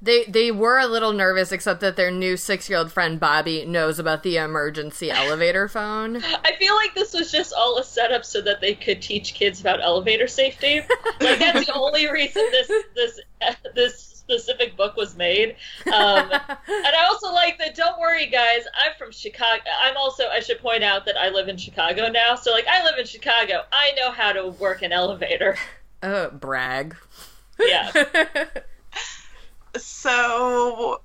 They 0.00 0.24
they 0.24 0.52
were 0.52 0.78
a 0.78 0.86
little 0.86 1.12
nervous, 1.12 1.50
except 1.50 1.80
that 1.80 1.96
their 1.96 2.10
new 2.10 2.36
six 2.36 2.68
year 2.68 2.78
old 2.78 2.92
friend 2.92 3.18
Bobby 3.18 3.64
knows 3.64 3.98
about 3.98 4.22
the 4.22 4.36
emergency 4.36 5.10
elevator 5.22 5.66
phone. 5.68 6.22
I 6.44 6.52
feel 6.60 6.76
like 6.76 6.94
this 6.94 7.12
was 7.12 7.32
just 7.32 7.52
all 7.52 7.78
a 7.78 7.84
setup 7.84 8.24
so 8.24 8.40
that 8.42 8.60
they 8.60 8.74
could 8.74 9.02
teach 9.02 9.34
kids 9.34 9.60
about 9.60 9.82
elevator 9.82 10.28
safety. 10.28 10.82
Like 11.20 11.38
that's 11.38 11.66
the 11.66 11.72
only 11.74 12.10
reason 12.10 12.42
this 12.52 12.70
this 12.94 13.20
this 13.74 14.13
specific 14.24 14.76
book 14.76 14.96
was 14.96 15.16
made. 15.16 15.56
Um, 15.86 16.30
and 16.32 16.32
I 16.68 17.06
also 17.08 17.32
like 17.32 17.58
that. 17.58 17.74
Don't 17.74 17.98
worry, 17.98 18.26
guys. 18.26 18.64
I'm 18.74 18.92
from 18.98 19.12
Chicago. 19.12 19.62
I'm 19.82 19.96
also. 19.96 20.24
I 20.28 20.40
should 20.40 20.60
point 20.60 20.82
out 20.82 21.04
that 21.06 21.16
I 21.16 21.30
live 21.30 21.48
in 21.48 21.56
Chicago 21.56 22.08
now. 22.08 22.34
So 22.34 22.50
like, 22.52 22.66
I 22.66 22.82
live 22.84 22.98
in 22.98 23.06
Chicago. 23.06 23.62
I 23.72 23.92
know 23.96 24.10
how 24.10 24.32
to 24.32 24.48
work 24.48 24.82
an 24.82 24.92
elevator. 24.92 25.56
Oh, 26.02 26.30
brag. 26.32 26.96
Yeah. 27.60 27.92
so 29.76 31.00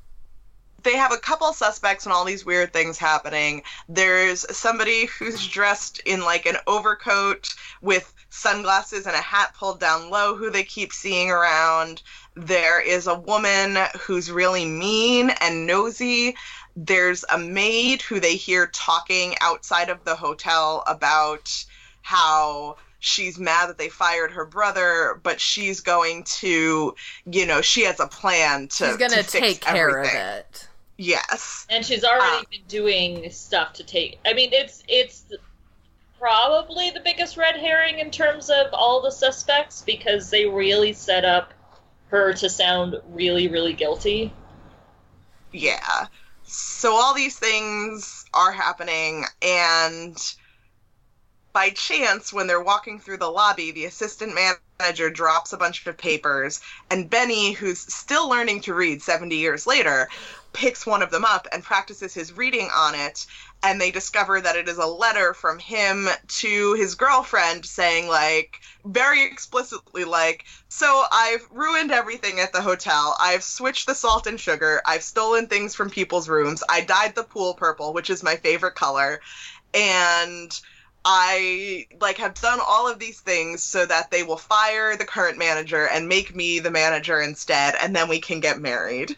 they 0.84 0.95
have 0.95 1.11
a 1.11 1.17
couple 1.17 1.51
suspects 1.53 2.05
and 2.05 2.13
all 2.13 2.26
these 2.26 2.45
weird 2.45 2.74
things 2.74 2.97
happening. 2.97 3.63
There's 3.88 4.45
somebody 4.55 5.05
who's 5.05 5.47
dressed 5.47 5.99
in 6.05 6.22
like 6.22 6.45
an 6.45 6.57
overcoat 6.67 7.53
with 7.82 8.13
sunglasses 8.30 9.05
and 9.05 9.15
a 9.15 9.22
hat 9.22 9.53
pulled 9.57 9.80
down 9.80 10.09
low 10.09 10.36
who 10.36 10.49
they 10.49 10.63
keep 10.63 10.93
seeing 10.93 11.30
around. 11.30 12.01
There 12.46 12.80
is 12.82 13.08
a 13.08 13.20
woman 13.20 13.78
who's 14.00 14.32
really 14.32 14.66
mean 14.66 15.30
and 15.42 15.68
nosy. 15.68 16.36
There's 16.76 17.26
a 17.30 17.38
maid 17.38 18.02
who 18.02 18.20
they 18.20 18.36
hear 18.36 18.68
talking 18.68 19.36
outside 19.42 19.90
of 19.90 20.04
the 20.06 20.16
hotel 20.16 20.84
about 20.88 21.52
how 22.02 22.78
she's 23.00 23.38
mad 23.38 23.68
that 23.70 23.78
they 23.78 23.90
fired 23.90 24.32
her 24.32 24.46
brother, 24.46 25.20
but 25.22 25.42
she's 25.42 25.82
going 25.82 26.24
to, 26.24 26.96
you 27.30 27.46
know, 27.46 27.62
she 27.62 27.84
has 27.84 28.00
a 28.00 28.08
plan 28.08 28.68
to. 28.70 28.86
She's 28.88 28.98
gonna 28.98 29.18
to 29.18 29.24
fix 29.24 29.32
take 29.32 29.62
care 29.62 29.90
everything. 29.90 30.16
of 30.22 30.28
it. 30.40 30.68
Yes. 30.98 31.66
and 31.70 31.86
she's 31.86 32.04
already 32.04 32.46
Ah. 32.46 32.50
been 32.52 32.64
doing 32.68 33.30
stuff 33.32 33.74
to 33.74 33.84
take. 33.84 34.20
I 34.26 34.34
mean, 34.34 34.50
it's 34.54 34.84
it's 34.88 35.24
probably 36.20 36.90
the 36.90 37.00
biggest 37.00 37.38
red 37.38 37.56
herring 37.56 38.00
in 38.00 38.12
terms 38.12 38.50
of 38.50 38.68
all 38.74 39.02
the 39.02 39.12
suspects 39.12 39.82
because 39.86 40.30
they 40.30 40.46
really 40.46 40.92
set 40.94 41.24
up 41.24 41.54
her 42.10 42.34
to 42.34 42.49
sound 42.49 42.95
really 43.07 43.47
really 43.47 43.74
guilty. 43.74 44.34
Yeah. 45.51 46.07
So 46.43 46.93
all 46.93 47.14
these 47.14 47.38
things 47.38 48.26
are 48.34 48.51
happening, 48.51 49.26
and 49.41 50.18
by 51.53 51.70
chance, 51.70 52.32
when 52.32 52.47
they're 52.47 52.62
walking 52.62 52.99
through 52.99 53.18
the 53.18 53.30
lobby, 53.30 53.72
the 53.72 53.86
assistant 53.86 54.34
manager 54.80 55.10
drops 55.10 55.53
a 55.53 55.57
bunch 55.57 55.86
of 55.86 55.97
papers, 55.97 56.62
and 56.89 57.10
Benny, 57.10 57.51
who's 57.51 57.80
still 57.80 58.30
learning 58.30 58.62
to 58.62 58.74
read 58.74 59.01
70 59.01 59.36
years 59.36 59.68
later, 59.68 60.07
picks 60.54 60.86
one 60.86 61.02
of 61.02 61.12
them 61.12 61.26
up 61.26 61.47
and 61.52 61.64
practices 61.64 62.14
his 62.14 62.34
reading 62.34 62.70
on 62.76 62.95
it. 62.95 63.26
And 63.62 63.80
they 63.80 63.91
discover 63.91 64.39
that 64.39 64.56
it 64.56 64.70
is 64.70 64.78
a 64.78 64.86
letter 64.86 65.34
from 65.34 65.60
him 65.60 66.08
to 66.28 66.74
his 66.74 66.95
girlfriend 66.95 67.66
saying, 67.66 68.08
like, 68.08 68.62
very 68.86 69.24
explicitly, 69.26 70.06
like, 70.06 70.45
so 70.70 71.04
I've 71.12 71.45
ruined 71.52 71.91
everything 71.91 72.39
at 72.39 72.54
the 72.54 72.62
hotel. 72.62 73.18
I've 73.20 73.43
switched 73.43 73.88
the 73.88 73.95
salt 73.95 74.28
and 74.28 74.39
sugar. 74.39 74.82
I've 74.86 75.04
stolen 75.04 75.47
things 75.47 75.76
from 75.76 75.89
people's 75.89 76.30
rooms. 76.30 76.64
I 76.70 76.82
dyed 76.82 77.16
the 77.16 77.24
pool 77.24 77.54
purple, 77.54 77.93
which 77.93 78.10
is 78.10 78.24
my 78.24 78.38
favorite 78.38 78.76
color. 78.76 79.20
And 79.74 80.58
I 81.06 81.88
like 82.02 82.18
have 82.18 82.34
done 82.36 82.60
all 82.66 82.88
of 82.89 83.00
these 83.00 83.22
things 83.22 83.64
so 83.64 83.86
that 83.86 84.12
they 84.12 84.24
will 84.24 84.38
fire 84.38 84.95
the 84.95 85.06
current 85.06 85.38
manager 85.38 85.88
and 85.88 86.08
make 86.08 86.36
me 86.36 86.60
the 86.60 86.72
manager 86.72 87.22
instead 87.22 87.76
and 87.76 87.95
then 87.95 88.10
we 88.10 88.20
can 88.20 88.41
get 88.41 88.60
married. 88.60 89.16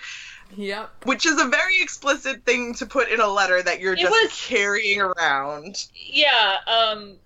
Yep. 0.57 1.05
Which 1.05 1.25
is 1.25 1.39
a 1.41 1.45
very 1.47 1.81
explicit 1.81 2.45
thing 2.45 2.73
to 2.75 2.85
put 2.85 3.09
in 3.09 3.19
a 3.19 3.27
letter 3.27 3.61
that 3.61 3.79
you're 3.79 3.93
It 3.93 3.99
just 3.99 4.11
was- 4.11 4.45
carrying 4.47 5.01
around. 5.01 5.87
Yeah. 5.93 6.57
Um. 6.67 7.17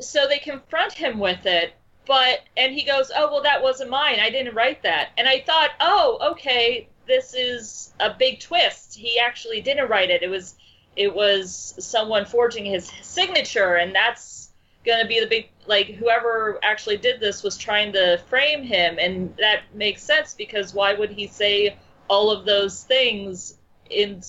So 0.00 0.26
they 0.26 0.38
confront 0.38 0.94
him 0.94 1.18
with 1.18 1.44
it, 1.44 1.74
but 2.06 2.40
and 2.56 2.72
he 2.72 2.82
goes, 2.82 3.10
"Oh 3.14 3.30
well, 3.30 3.42
that 3.42 3.62
wasn't 3.62 3.90
mine. 3.90 4.20
I 4.20 4.30
didn't 4.30 4.54
write 4.54 4.82
that." 4.82 5.10
And 5.18 5.28
I 5.28 5.40
thought, 5.40 5.70
"Oh, 5.80 6.18
okay, 6.32 6.88
this 7.06 7.34
is 7.34 7.92
a 8.00 8.10
big 8.14 8.40
twist. 8.40 8.94
He 8.96 9.18
actually 9.18 9.60
didn't 9.60 9.88
write 9.88 10.10
it. 10.10 10.22
It 10.22 10.28
was 10.30 10.54
it 10.96 11.14
was 11.14 11.74
someone 11.78 12.24
forging 12.24 12.64
his 12.64 12.90
signature, 13.02 13.74
and 13.74 13.94
that's 13.94 14.50
gonna 14.84 15.06
be 15.06 15.20
the 15.20 15.26
big 15.26 15.48
like 15.66 15.88
whoever 15.88 16.58
actually 16.62 16.96
did 16.96 17.20
this 17.20 17.42
was 17.42 17.56
trying 17.56 17.92
to 17.92 18.18
frame 18.28 18.62
him, 18.62 18.98
and 18.98 19.36
that 19.36 19.60
makes 19.74 20.02
sense 20.02 20.34
because 20.34 20.74
why 20.74 20.94
would 20.94 21.10
he 21.10 21.26
say 21.26 21.76
all 22.12 22.30
of 22.30 22.44
those 22.44 22.84
things 22.84 23.56
in 23.90 24.20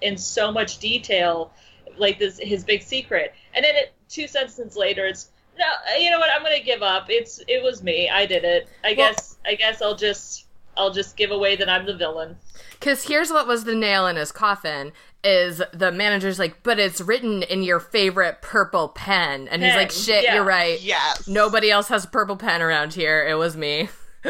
in 0.00 0.16
so 0.16 0.50
much 0.50 0.78
detail?" 0.78 1.52
like 1.98 2.18
this 2.18 2.38
his 2.38 2.62
big 2.62 2.82
secret 2.82 3.32
and 3.54 3.64
then 3.64 3.74
it, 3.74 3.94
two 4.06 4.26
sentences 4.28 4.76
later 4.76 5.06
it's 5.06 5.30
no 5.58 5.64
you 5.98 6.10
know 6.10 6.18
what 6.18 6.28
i'm 6.30 6.42
gonna 6.42 6.60
give 6.62 6.82
up 6.82 7.06
it's 7.08 7.40
it 7.48 7.62
was 7.62 7.82
me 7.82 8.10
i 8.10 8.26
did 8.26 8.44
it 8.44 8.68
i 8.84 8.88
Well- 8.88 9.12
guess 9.12 9.38
i 9.46 9.54
guess 9.54 9.80
i'll 9.80 9.96
just 9.96 10.44
i'll 10.76 10.92
just 10.92 11.16
give 11.16 11.30
away 11.30 11.56
that 11.56 11.70
i'm 11.70 11.86
the 11.86 11.96
villain 11.96 12.36
Because 12.72 13.04
here's 13.06 13.30
what 13.30 13.46
was 13.46 13.64
the 13.64 13.74
nail 13.74 14.06
in 14.06 14.16
his 14.16 14.30
coffin 14.30 14.92
is 15.24 15.62
the 15.72 15.90
manager's 15.90 16.38
like, 16.38 16.62
but 16.62 16.78
it's 16.78 17.00
written 17.00 17.42
in 17.42 17.62
your 17.62 17.80
favorite 17.80 18.42
purple 18.42 18.88
pen. 18.90 19.48
And 19.48 19.62
he's 19.64 19.74
like, 19.74 19.90
shit, 19.90 20.22
yeah. 20.22 20.34
you're 20.36 20.44
right. 20.44 20.80
Yes. 20.80 21.26
Nobody 21.26 21.68
else 21.70 21.88
has 21.88 22.04
a 22.04 22.08
purple 22.08 22.36
pen 22.36 22.62
around 22.62 22.92
here. 22.94 23.26
It 23.26 23.34
was 23.34 23.56
me. 23.56 23.88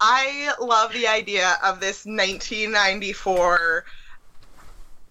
I 0.00 0.52
love 0.60 0.92
the 0.92 1.06
idea 1.06 1.56
of 1.64 1.80
this 1.80 2.04
1994 2.04 3.84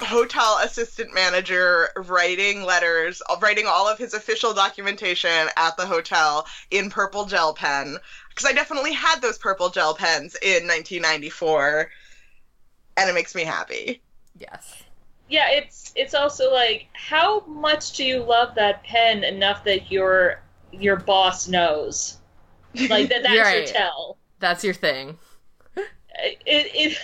hotel 0.02 0.60
assistant 0.64 1.14
manager 1.14 1.90
writing 1.96 2.64
letters, 2.64 3.22
writing 3.42 3.66
all 3.68 3.88
of 3.88 3.98
his 3.98 4.14
official 4.14 4.54
documentation 4.54 5.48
at 5.58 5.78
the 5.78 5.86
hotel 5.86 6.46
in 6.72 6.90
purple 6.90 7.26
gel 7.26 7.54
pen. 7.54 7.98
Because 8.30 8.46
I 8.46 8.54
definitely 8.54 8.94
had 8.94 9.22
those 9.22 9.38
purple 9.38 9.70
gel 9.70 9.96
pens 9.96 10.36
in 10.42 10.68
1994, 10.68 11.90
and 12.98 13.10
it 13.10 13.14
makes 13.14 13.34
me 13.34 13.44
happy. 13.44 14.02
Yes. 14.38 14.84
Yeah, 15.30 15.50
it's 15.50 15.92
it's 15.96 16.14
also 16.14 16.54
like 16.54 16.88
how 16.94 17.40
much 17.48 17.94
do 17.94 18.04
you 18.04 18.22
love 18.22 18.54
that 18.56 18.84
pen 18.84 19.24
enough 19.24 19.64
that 19.64 19.92
your 19.92 20.42
your 20.72 20.98
boss 20.98 21.48
knows, 21.48 22.20
like 22.90 23.10
that 23.10 23.24
that's 23.24 23.28
Right. 23.40 23.56
your 23.56 23.66
tell. 23.66 24.18
That's 24.40 24.64
your 24.64 24.74
thing. 24.74 25.18
It, 25.76 26.38
it 26.46 26.98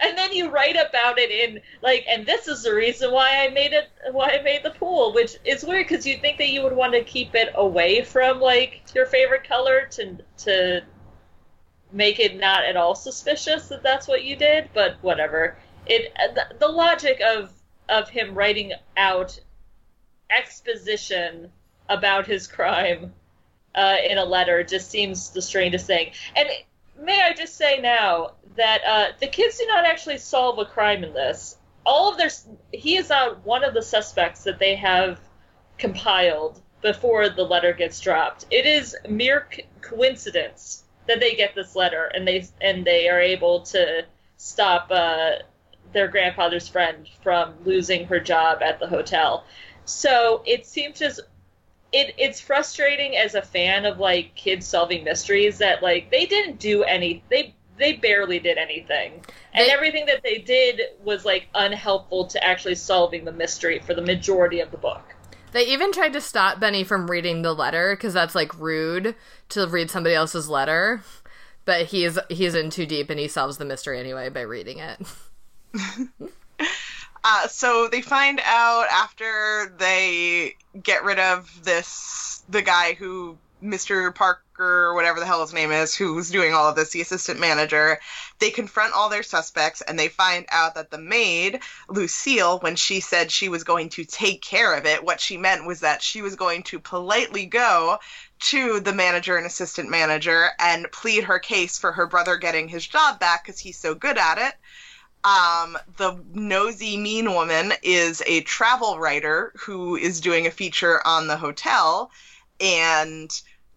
and 0.00 0.16
then 0.16 0.32
you 0.32 0.50
write 0.50 0.76
about 0.76 1.18
it 1.18 1.30
in 1.30 1.60
like 1.82 2.04
and 2.08 2.26
this 2.26 2.48
is 2.48 2.62
the 2.62 2.74
reason 2.74 3.12
why 3.12 3.44
I 3.44 3.50
made 3.50 3.72
it 3.72 3.90
why 4.12 4.30
I 4.30 4.42
made 4.42 4.62
the 4.62 4.70
pool, 4.70 5.12
which 5.12 5.36
is 5.44 5.64
weird 5.64 5.88
because 5.88 6.06
you 6.06 6.18
think 6.18 6.38
that 6.38 6.48
you 6.48 6.62
would 6.62 6.74
want 6.74 6.92
to 6.94 7.04
keep 7.04 7.34
it 7.34 7.50
away 7.54 8.02
from 8.02 8.40
like 8.40 8.82
your 8.94 9.06
favorite 9.06 9.46
color 9.46 9.86
to 9.92 10.18
to 10.38 10.82
make 11.92 12.18
it 12.18 12.38
not 12.38 12.64
at 12.64 12.76
all 12.76 12.94
suspicious 12.94 13.68
that 13.68 13.82
that's 13.82 14.08
what 14.08 14.24
you 14.24 14.36
did, 14.36 14.68
but 14.74 14.96
whatever. 15.02 15.56
It 15.86 16.12
the, 16.34 16.56
the 16.58 16.68
logic 16.68 17.20
of 17.20 17.52
of 17.88 18.08
him 18.08 18.34
writing 18.34 18.72
out 18.96 19.38
exposition 20.30 21.52
about 21.88 22.26
his 22.26 22.48
crime 22.48 23.12
uh, 23.76 23.96
in 24.08 24.18
a 24.18 24.24
letter 24.24 24.64
just 24.64 24.90
seems 24.90 25.30
the 25.30 25.42
strangest 25.42 25.86
thing. 25.86 26.10
And 26.34 26.48
may 27.00 27.22
I 27.22 27.34
just 27.34 27.56
say 27.56 27.80
now 27.80 28.32
that 28.56 28.80
uh, 28.84 29.12
the 29.20 29.26
kids 29.26 29.58
do 29.58 29.66
not 29.66 29.84
actually 29.84 30.18
solve 30.18 30.58
a 30.58 30.64
crime 30.64 31.04
in 31.04 31.12
this. 31.12 31.58
All 31.84 32.10
of 32.10 32.18
their 32.18 32.30
he 32.72 32.96
is 32.96 33.10
not 33.10 33.44
one 33.44 33.62
of 33.62 33.74
the 33.74 33.82
suspects 33.82 34.42
that 34.44 34.58
they 34.58 34.74
have 34.74 35.20
compiled 35.78 36.60
before 36.82 37.28
the 37.28 37.44
letter 37.44 37.72
gets 37.72 38.00
dropped. 38.00 38.46
It 38.50 38.66
is 38.66 38.96
mere 39.08 39.46
co- 39.50 39.62
coincidence 39.82 40.84
that 41.06 41.20
they 41.20 41.34
get 41.34 41.54
this 41.54 41.76
letter 41.76 42.10
and 42.14 42.26
they 42.26 42.46
and 42.60 42.84
they 42.84 43.08
are 43.08 43.20
able 43.20 43.60
to 43.60 44.04
stop 44.36 44.88
uh, 44.90 45.32
their 45.92 46.08
grandfather's 46.08 46.68
friend 46.68 47.08
from 47.22 47.54
losing 47.64 48.06
her 48.06 48.20
job 48.20 48.62
at 48.62 48.80
the 48.80 48.86
hotel. 48.86 49.44
So 49.84 50.42
it 50.44 50.66
seems 50.66 50.98
just 50.98 51.20
it 51.92 52.14
it's 52.18 52.40
frustrating 52.40 53.16
as 53.16 53.34
a 53.34 53.42
fan 53.42 53.84
of 53.84 53.98
like 53.98 54.34
kids 54.34 54.66
solving 54.66 55.04
mysteries 55.04 55.58
that 55.58 55.82
like 55.82 56.10
they 56.10 56.26
didn't 56.26 56.58
do 56.58 56.82
any 56.82 57.22
they 57.30 57.54
they 57.78 57.92
barely 57.94 58.38
did 58.38 58.56
anything. 58.58 59.22
And 59.52 59.66
They- 59.66 59.70
everything 59.72 60.06
that 60.06 60.22
they 60.22 60.38
did 60.38 60.80
was 61.04 61.24
like 61.24 61.46
unhelpful 61.54 62.26
to 62.28 62.42
actually 62.42 62.74
solving 62.74 63.24
the 63.24 63.32
mystery 63.32 63.80
for 63.80 63.94
the 63.94 64.02
majority 64.02 64.60
of 64.60 64.70
the 64.70 64.78
book. 64.78 65.02
They 65.52 65.66
even 65.66 65.92
tried 65.92 66.12
to 66.14 66.20
stop 66.20 66.58
Benny 66.60 66.84
from 66.84 67.10
reading 67.10 67.42
the 67.42 67.54
letter 67.54 67.94
because 67.94 68.12
that's 68.14 68.34
like 68.34 68.58
rude 68.58 69.14
to 69.50 69.66
read 69.66 69.90
somebody 69.90 70.14
else's 70.14 70.48
letter. 70.48 71.02
But 71.64 71.86
he's 71.86 72.18
he's 72.28 72.54
in 72.54 72.70
too 72.70 72.86
deep 72.86 73.10
and 73.10 73.18
he 73.18 73.28
solves 73.28 73.58
the 73.58 73.64
mystery 73.64 73.98
anyway 73.98 74.28
by 74.28 74.42
reading 74.42 74.78
it. 74.78 75.00
Uh, 77.28 77.48
so 77.48 77.88
they 77.88 78.00
find 78.00 78.40
out 78.44 78.86
after 78.88 79.74
they 79.78 80.54
get 80.80 81.02
rid 81.02 81.18
of 81.18 81.64
this 81.64 82.44
the 82.48 82.62
guy 82.62 82.92
who 82.92 83.36
Mr. 83.60 84.14
Parker 84.14 84.94
whatever 84.94 85.18
the 85.18 85.26
hell 85.26 85.40
his 85.40 85.52
name 85.52 85.72
is 85.72 85.92
who's 85.92 86.30
doing 86.30 86.54
all 86.54 86.68
of 86.68 86.76
this 86.76 86.90
the 86.90 87.00
assistant 87.00 87.40
manager 87.40 87.98
they 88.38 88.50
confront 88.50 88.94
all 88.94 89.08
their 89.08 89.24
suspects 89.24 89.80
and 89.80 89.98
they 89.98 90.06
find 90.06 90.46
out 90.50 90.76
that 90.76 90.92
the 90.92 90.98
maid 90.98 91.58
Lucille 91.88 92.60
when 92.60 92.76
she 92.76 93.00
said 93.00 93.32
she 93.32 93.48
was 93.48 93.64
going 93.64 93.88
to 93.88 94.04
take 94.04 94.40
care 94.40 94.76
of 94.76 94.86
it 94.86 95.02
what 95.02 95.20
she 95.20 95.36
meant 95.36 95.66
was 95.66 95.80
that 95.80 96.02
she 96.02 96.22
was 96.22 96.36
going 96.36 96.62
to 96.62 96.78
politely 96.78 97.44
go 97.44 97.98
to 98.38 98.78
the 98.78 98.92
manager 98.92 99.36
and 99.36 99.46
assistant 99.46 99.90
manager 99.90 100.50
and 100.60 100.86
plead 100.92 101.24
her 101.24 101.40
case 101.40 101.76
for 101.76 101.90
her 101.90 102.06
brother 102.06 102.36
getting 102.36 102.68
his 102.68 102.86
job 102.86 103.18
back 103.18 103.44
because 103.44 103.58
he's 103.58 103.78
so 103.78 103.96
good 103.96 104.16
at 104.16 104.38
it 104.38 104.54
um, 105.26 105.76
the 105.96 106.16
nosy 106.34 106.96
mean 106.96 107.34
woman 107.34 107.72
is 107.82 108.22
a 108.26 108.42
travel 108.42 109.00
writer 109.00 109.52
who 109.56 109.96
is 109.96 110.20
doing 110.20 110.46
a 110.46 110.52
feature 110.52 111.04
on 111.04 111.26
the 111.26 111.36
hotel 111.36 112.12
and 112.60 113.28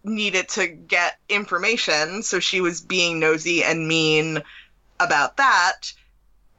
needed 0.04 0.48
to 0.50 0.68
get 0.68 1.18
information, 1.28 2.22
so 2.22 2.38
she 2.38 2.60
was 2.60 2.80
being 2.80 3.18
nosy 3.18 3.64
and 3.64 3.88
mean 3.88 4.40
about 5.00 5.38
that. 5.38 5.92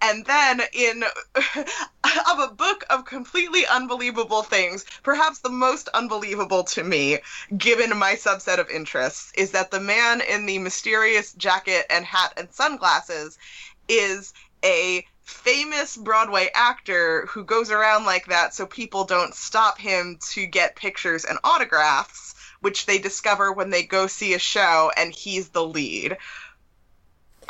And 0.02 0.26
then 0.26 0.62
in 0.74 1.04
of 1.36 2.40
a 2.40 2.54
book 2.54 2.84
of 2.90 3.06
completely 3.06 3.66
unbelievable 3.66 4.44
things, 4.44 4.84
perhaps 5.04 5.40
the 5.40 5.50
most 5.50 5.88
unbelievable 5.94 6.66
to 6.66 6.84
me, 6.84 7.20
given 7.56 7.98
my 7.98 8.16
subset 8.16 8.58
of 8.58 8.70
interests, 8.70 9.32
is 9.38 9.52
that 9.52 9.72
the 9.72 9.80
man 9.80 10.20
in 10.20 10.48
the 10.48 10.60
mysterious 10.60 11.32
jacket 11.34 11.86
and 11.90 12.04
hat 12.04 12.34
and 12.36 12.52
sunglasses 12.52 13.38
is 13.88 14.34
a 14.64 15.06
famous 15.22 15.96
Broadway 15.96 16.50
actor 16.54 17.26
who 17.28 17.44
goes 17.44 17.72
around 17.72 18.06
like 18.06 18.28
that 18.28 18.54
so 18.54 18.66
people 18.66 19.06
don't 19.06 19.34
stop 19.34 19.78
him 19.78 20.18
to 20.32 20.46
get 20.46 20.76
pictures 20.76 21.26
and 21.26 21.40
autographs, 21.44 22.36
which 22.60 22.86
they 22.86 22.98
discover 22.98 23.52
when 23.52 23.70
they 23.70 23.84
go 23.84 24.08
see 24.08 24.34
a 24.34 24.40
show 24.40 24.92
and 24.98 25.14
he's 25.14 25.50
the 25.50 25.64
lead. 25.64 26.18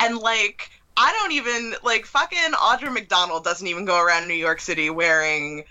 And 0.00 0.18
like 0.18 0.70
I 0.96 1.12
don't 1.12 1.32
even 1.32 1.74
like 1.82 2.06
fucking 2.06 2.52
Audra 2.52 2.92
McDonald 2.92 3.44
doesn't 3.44 3.66
even 3.66 3.84
go 3.84 4.00
around 4.00 4.28
New 4.28 4.34
York 4.34 4.60
City 4.60 4.90
wearing 4.90 5.64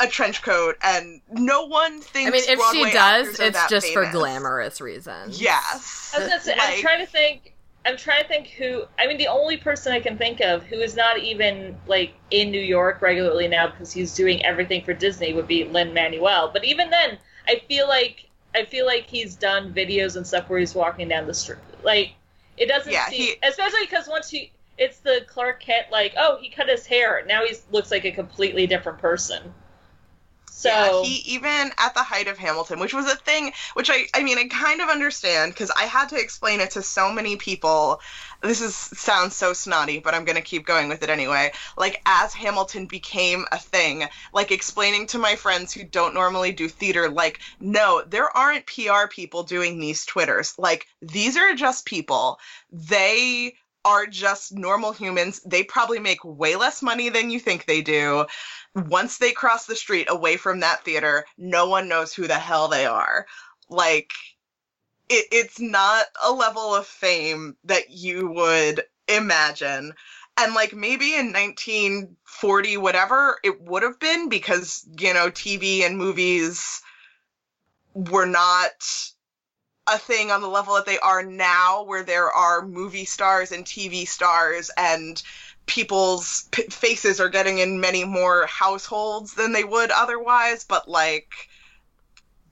a 0.00 0.08
trench 0.08 0.42
coat 0.42 0.76
and 0.82 1.20
no 1.30 1.66
one 1.66 2.00
thinks 2.00 2.28
I 2.28 2.32
mean, 2.32 2.42
if 2.48 2.58
Broadway 2.58 2.88
she 2.88 2.92
does, 2.92 3.28
it's 3.40 3.56
that 3.56 3.70
just 3.70 3.92
for 3.92 4.10
glamorous 4.10 4.80
reasons. 4.80 5.40
Yes. 5.40 6.12
I 6.14 6.20
was 6.20 6.28
gonna 6.28 6.42
say, 6.42 6.56
I'm 6.58 6.80
trying 6.80 7.06
to 7.06 7.10
think. 7.10 7.54
I'm 7.84 7.96
trying 7.96 8.22
to 8.22 8.28
think 8.28 8.48
who. 8.48 8.84
I 8.98 9.06
mean, 9.08 9.18
the 9.18 9.26
only 9.28 9.56
person 9.56 9.92
I 9.92 10.00
can 10.00 10.16
think 10.16 10.40
of 10.40 10.64
who 10.64 10.76
is 10.80 10.94
not 10.96 11.18
even 11.18 11.76
like 11.86 12.14
in 12.30 12.50
New 12.52 12.60
York 12.60 13.02
regularly 13.02 13.48
now 13.48 13.68
because 13.68 13.92
he's 13.92 14.14
doing 14.14 14.44
everything 14.44 14.84
for 14.84 14.94
Disney 14.94 15.32
would 15.32 15.48
be 15.48 15.64
Lin 15.64 15.92
Manuel. 15.92 16.50
But 16.52 16.64
even 16.64 16.90
then, 16.90 17.18
I 17.48 17.60
feel 17.68 17.88
like 17.88 18.30
I 18.54 18.64
feel 18.66 18.86
like 18.86 19.06
he's 19.08 19.34
done 19.36 19.74
videos 19.74 20.16
and 20.16 20.26
stuff 20.26 20.48
where 20.48 20.60
he's 20.60 20.74
walking 20.74 21.08
down 21.08 21.26
the 21.26 21.34
street. 21.34 21.58
Like 21.82 22.12
it 22.56 22.66
doesn't 22.66 22.92
Yeah, 22.92 23.00
seem, 23.00 23.34
he- 23.34 23.36
especially 23.42 23.80
because 23.86 24.06
once 24.08 24.30
he, 24.30 24.52
it's 24.78 25.00
the 25.00 25.24
Clark 25.26 25.60
Kent 25.62 25.86
like, 25.90 26.14
oh, 26.16 26.38
he 26.40 26.50
cut 26.50 26.68
his 26.68 26.86
hair. 26.86 27.24
Now 27.26 27.44
he 27.44 27.54
looks 27.70 27.90
like 27.90 28.04
a 28.04 28.12
completely 28.12 28.66
different 28.66 28.98
person. 28.98 29.54
So 30.62 30.68
yeah, 30.68 31.02
he 31.02 31.16
even 31.34 31.72
at 31.76 31.94
the 31.94 32.04
height 32.04 32.28
of 32.28 32.38
Hamilton, 32.38 32.78
which 32.78 32.94
was 32.94 33.10
a 33.10 33.16
thing, 33.16 33.52
which 33.74 33.90
I, 33.90 34.06
I 34.14 34.22
mean, 34.22 34.38
I 34.38 34.46
kind 34.46 34.80
of 34.80 34.88
understand 34.88 35.52
because 35.52 35.72
I 35.72 35.86
had 35.86 36.08
to 36.10 36.16
explain 36.16 36.60
it 36.60 36.70
to 36.72 36.82
so 36.82 37.12
many 37.12 37.34
people. 37.34 38.00
This 38.42 38.60
is 38.60 38.76
sounds 38.76 39.34
so 39.34 39.54
snotty, 39.54 39.98
but 39.98 40.14
I'm 40.14 40.24
gonna 40.24 40.40
keep 40.40 40.64
going 40.64 40.88
with 40.88 41.02
it 41.02 41.10
anyway. 41.10 41.50
Like 41.76 42.00
as 42.06 42.32
Hamilton 42.32 42.86
became 42.86 43.44
a 43.50 43.58
thing, 43.58 44.04
like 44.32 44.52
explaining 44.52 45.08
to 45.08 45.18
my 45.18 45.34
friends 45.34 45.72
who 45.72 45.82
don't 45.82 46.14
normally 46.14 46.52
do 46.52 46.68
theater, 46.68 47.10
like, 47.10 47.40
no, 47.58 48.04
there 48.06 48.34
aren't 48.36 48.66
PR 48.66 49.08
people 49.10 49.42
doing 49.42 49.80
these 49.80 50.06
twitters. 50.06 50.54
Like 50.58 50.86
these 51.00 51.36
are 51.36 51.54
just 51.56 51.86
people. 51.86 52.38
They 52.70 53.54
are 53.84 54.06
just 54.06 54.52
normal 54.52 54.92
humans. 54.92 55.40
They 55.44 55.62
probably 55.62 55.98
make 55.98 56.24
way 56.24 56.56
less 56.56 56.82
money 56.82 57.08
than 57.08 57.30
you 57.30 57.40
think 57.40 57.64
they 57.64 57.82
do 57.82 58.26
once 58.74 59.18
they 59.18 59.32
cross 59.32 59.66
the 59.66 59.76
street 59.76 60.06
away 60.10 60.36
from 60.36 60.60
that 60.60 60.84
theater, 60.84 61.24
no 61.36 61.68
one 61.68 61.88
knows 61.88 62.14
who 62.14 62.26
the 62.26 62.38
hell 62.38 62.68
they 62.68 62.86
are. 62.86 63.26
Like, 63.68 64.12
it, 65.08 65.26
it's 65.30 65.60
not 65.60 66.06
a 66.24 66.32
level 66.32 66.74
of 66.74 66.86
fame 66.86 67.56
that 67.64 67.90
you 67.90 68.28
would 68.28 68.84
imagine. 69.08 69.92
And 70.38 70.54
like 70.54 70.74
maybe 70.74 71.14
in 71.14 71.32
1940, 71.32 72.78
whatever, 72.78 73.38
it 73.44 73.60
would 73.60 73.82
have 73.82 74.00
been 74.00 74.28
because, 74.28 74.86
you 74.98 75.12
know, 75.12 75.30
TV 75.30 75.84
and 75.84 75.98
movies 75.98 76.80
were 77.94 78.26
not 78.26 78.72
a 79.86 79.98
thing 79.98 80.30
on 80.30 80.40
the 80.40 80.48
level 80.48 80.74
that 80.74 80.86
they 80.86 80.98
are 80.98 81.22
now, 81.22 81.82
where 81.84 82.02
there 82.02 82.30
are 82.30 82.64
movie 82.64 83.04
stars 83.04 83.52
and 83.52 83.64
TV 83.64 84.06
stars 84.06 84.70
and 84.76 85.22
people's 85.66 86.48
p- 86.50 86.64
faces 86.64 87.20
are 87.20 87.28
getting 87.28 87.58
in 87.58 87.80
many 87.80 88.04
more 88.04 88.46
households 88.46 89.34
than 89.34 89.52
they 89.52 89.64
would 89.64 89.90
otherwise, 89.90 90.64
but 90.64 90.88
like 90.88 91.48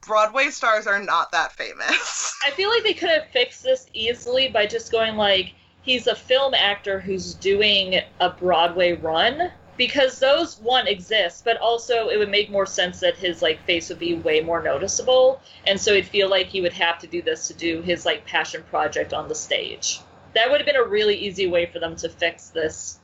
Broadway 0.06 0.50
stars 0.50 0.86
are 0.86 1.02
not 1.02 1.32
that 1.32 1.52
famous. 1.52 2.38
I 2.46 2.50
feel 2.50 2.70
like 2.70 2.82
they 2.82 2.94
could 2.94 3.10
have 3.10 3.28
fixed 3.28 3.62
this 3.62 3.86
easily 3.92 4.48
by 4.48 4.66
just 4.66 4.90
going 4.90 5.16
like 5.16 5.52
he's 5.82 6.06
a 6.06 6.14
film 6.14 6.54
actor 6.54 6.98
who's 6.98 7.34
doing 7.34 8.00
a 8.20 8.30
Broadway 8.30 8.92
run 8.92 9.50
because 9.80 10.18
those 10.18 10.58
one 10.58 10.86
exists, 10.86 11.40
but 11.42 11.56
also 11.56 12.10
it 12.10 12.18
would 12.18 12.28
make 12.28 12.50
more 12.50 12.66
sense 12.66 13.00
that 13.00 13.16
his 13.16 13.40
like 13.40 13.64
face 13.64 13.88
would 13.88 13.98
be 13.98 14.12
way 14.12 14.42
more 14.42 14.62
noticeable, 14.62 15.40
and 15.66 15.80
so 15.80 15.92
it'd 15.92 16.04
feel 16.04 16.28
like 16.28 16.48
he 16.48 16.60
would 16.60 16.74
have 16.74 16.98
to 16.98 17.06
do 17.06 17.22
this 17.22 17.48
to 17.48 17.54
do 17.54 17.80
his 17.80 18.04
like 18.04 18.26
passion 18.26 18.62
project 18.64 19.14
on 19.14 19.26
the 19.26 19.34
stage. 19.34 20.00
that 20.34 20.50
would 20.50 20.60
have 20.60 20.66
been 20.66 20.76
a 20.76 20.84
really 20.84 21.16
easy 21.16 21.46
way 21.46 21.64
for 21.64 21.78
them 21.78 21.96
to 21.96 22.10
fix 22.10 22.50
this 22.50 22.98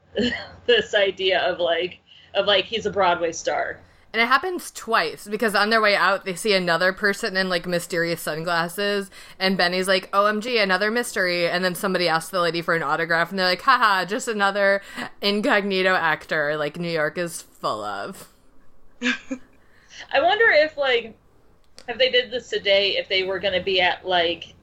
this 0.66 0.94
idea 0.94 1.40
of 1.40 1.58
like 1.58 2.00
of 2.34 2.44
like 2.44 2.66
he's 2.66 2.84
a 2.84 2.90
Broadway 2.90 3.32
star. 3.32 3.80
And 4.12 4.20
it 4.20 4.26
happens 4.26 4.70
twice 4.70 5.26
because 5.26 5.54
on 5.54 5.70
their 5.70 5.80
way 5.80 5.96
out, 5.96 6.26
they 6.26 6.34
see 6.34 6.52
another 6.52 6.92
person 6.92 7.34
in 7.34 7.48
like 7.48 7.66
mysterious 7.66 8.20
sunglasses, 8.20 9.10
and 9.38 9.56
Benny's 9.56 9.88
like, 9.88 10.10
"OMG, 10.12 10.62
another 10.62 10.90
mystery!" 10.90 11.48
And 11.48 11.64
then 11.64 11.74
somebody 11.74 12.08
asks 12.08 12.30
the 12.30 12.40
lady 12.40 12.60
for 12.60 12.74
an 12.74 12.82
autograph, 12.82 13.30
and 13.30 13.38
they're 13.38 13.46
like, 13.48 13.62
"Haha, 13.62 14.04
just 14.04 14.28
another 14.28 14.82
incognito 15.22 15.94
actor." 15.94 16.58
Like 16.58 16.78
New 16.78 16.90
York 16.90 17.16
is 17.16 17.40
full 17.40 17.82
of. 17.82 18.28
I 20.12 20.20
wonder 20.20 20.44
if 20.50 20.76
like 20.76 21.16
if 21.88 21.96
they 21.98 22.10
did 22.10 22.30
this 22.30 22.50
today, 22.50 22.96
if 22.98 23.08
they 23.08 23.22
were 23.22 23.38
going 23.38 23.54
to 23.58 23.64
be 23.64 23.80
at 23.80 24.06
like, 24.06 24.54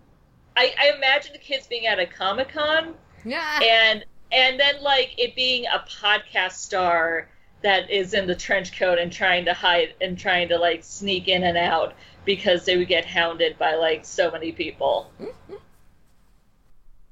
I, 0.55 0.73
I 0.79 0.95
imagine 0.95 1.33
the 1.33 1.39
kids 1.39 1.67
being 1.67 1.87
at 1.87 1.99
a 1.99 2.05
comic 2.05 2.49
con, 2.49 2.93
Yeah. 3.25 3.59
and 3.63 4.05
and 4.31 4.59
then 4.59 4.81
like 4.83 5.15
it 5.17 5.35
being 5.35 5.65
a 5.65 5.79
podcast 5.89 6.53
star 6.53 7.27
that 7.61 7.89
is 7.89 8.13
in 8.13 8.27
the 8.27 8.35
trench 8.35 8.77
coat 8.77 8.97
and 8.97 9.11
trying 9.11 9.45
to 9.45 9.53
hide 9.53 9.93
and 10.01 10.17
trying 10.17 10.47
to 10.49 10.57
like 10.57 10.83
sneak 10.83 11.27
in 11.27 11.43
and 11.43 11.57
out 11.57 11.93
because 12.25 12.65
they 12.65 12.77
would 12.77 12.87
get 12.87 13.05
hounded 13.05 13.57
by 13.57 13.75
like 13.75 14.05
so 14.05 14.31
many 14.31 14.51
people. 14.51 15.11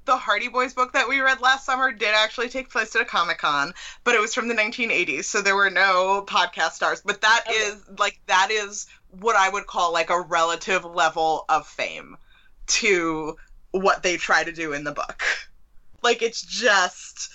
the 0.05 0.17
Hardy 0.17 0.47
Boys 0.47 0.73
book 0.73 0.93
that 0.93 1.07
we 1.09 1.19
read 1.19 1.41
last 1.41 1.65
summer 1.65 1.91
did 1.91 2.15
actually 2.15 2.49
take 2.49 2.69
place 2.69 2.95
at 2.95 3.01
a 3.01 3.05
Comic 3.05 3.39
Con, 3.39 3.73
but 4.05 4.15
it 4.15 4.21
was 4.21 4.33
from 4.33 4.47
the 4.47 4.55
1980s, 4.55 5.25
so 5.25 5.41
there 5.41 5.55
were 5.55 5.69
no 5.69 6.23
podcast 6.27 6.71
stars. 6.71 7.01
But 7.05 7.21
that 7.21 7.43
Okay. 7.47 7.57
is 7.57 7.83
like 7.99 8.19
that 8.27 8.49
is 8.49 8.87
what 9.09 9.35
I 9.35 9.49
would 9.49 9.67
call 9.67 9.91
like 9.93 10.09
a 10.09 10.21
relative 10.21 10.85
level 10.85 11.45
of 11.49 11.67
fame 11.67 12.17
to 12.67 13.35
what 13.71 14.01
they 14.01 14.17
try 14.17 14.43
to 14.43 14.51
do 14.51 14.73
in 14.73 14.83
the 14.85 14.93
book. 14.93 15.23
Like 16.03 16.21
it's 16.21 16.41
just 16.41 17.29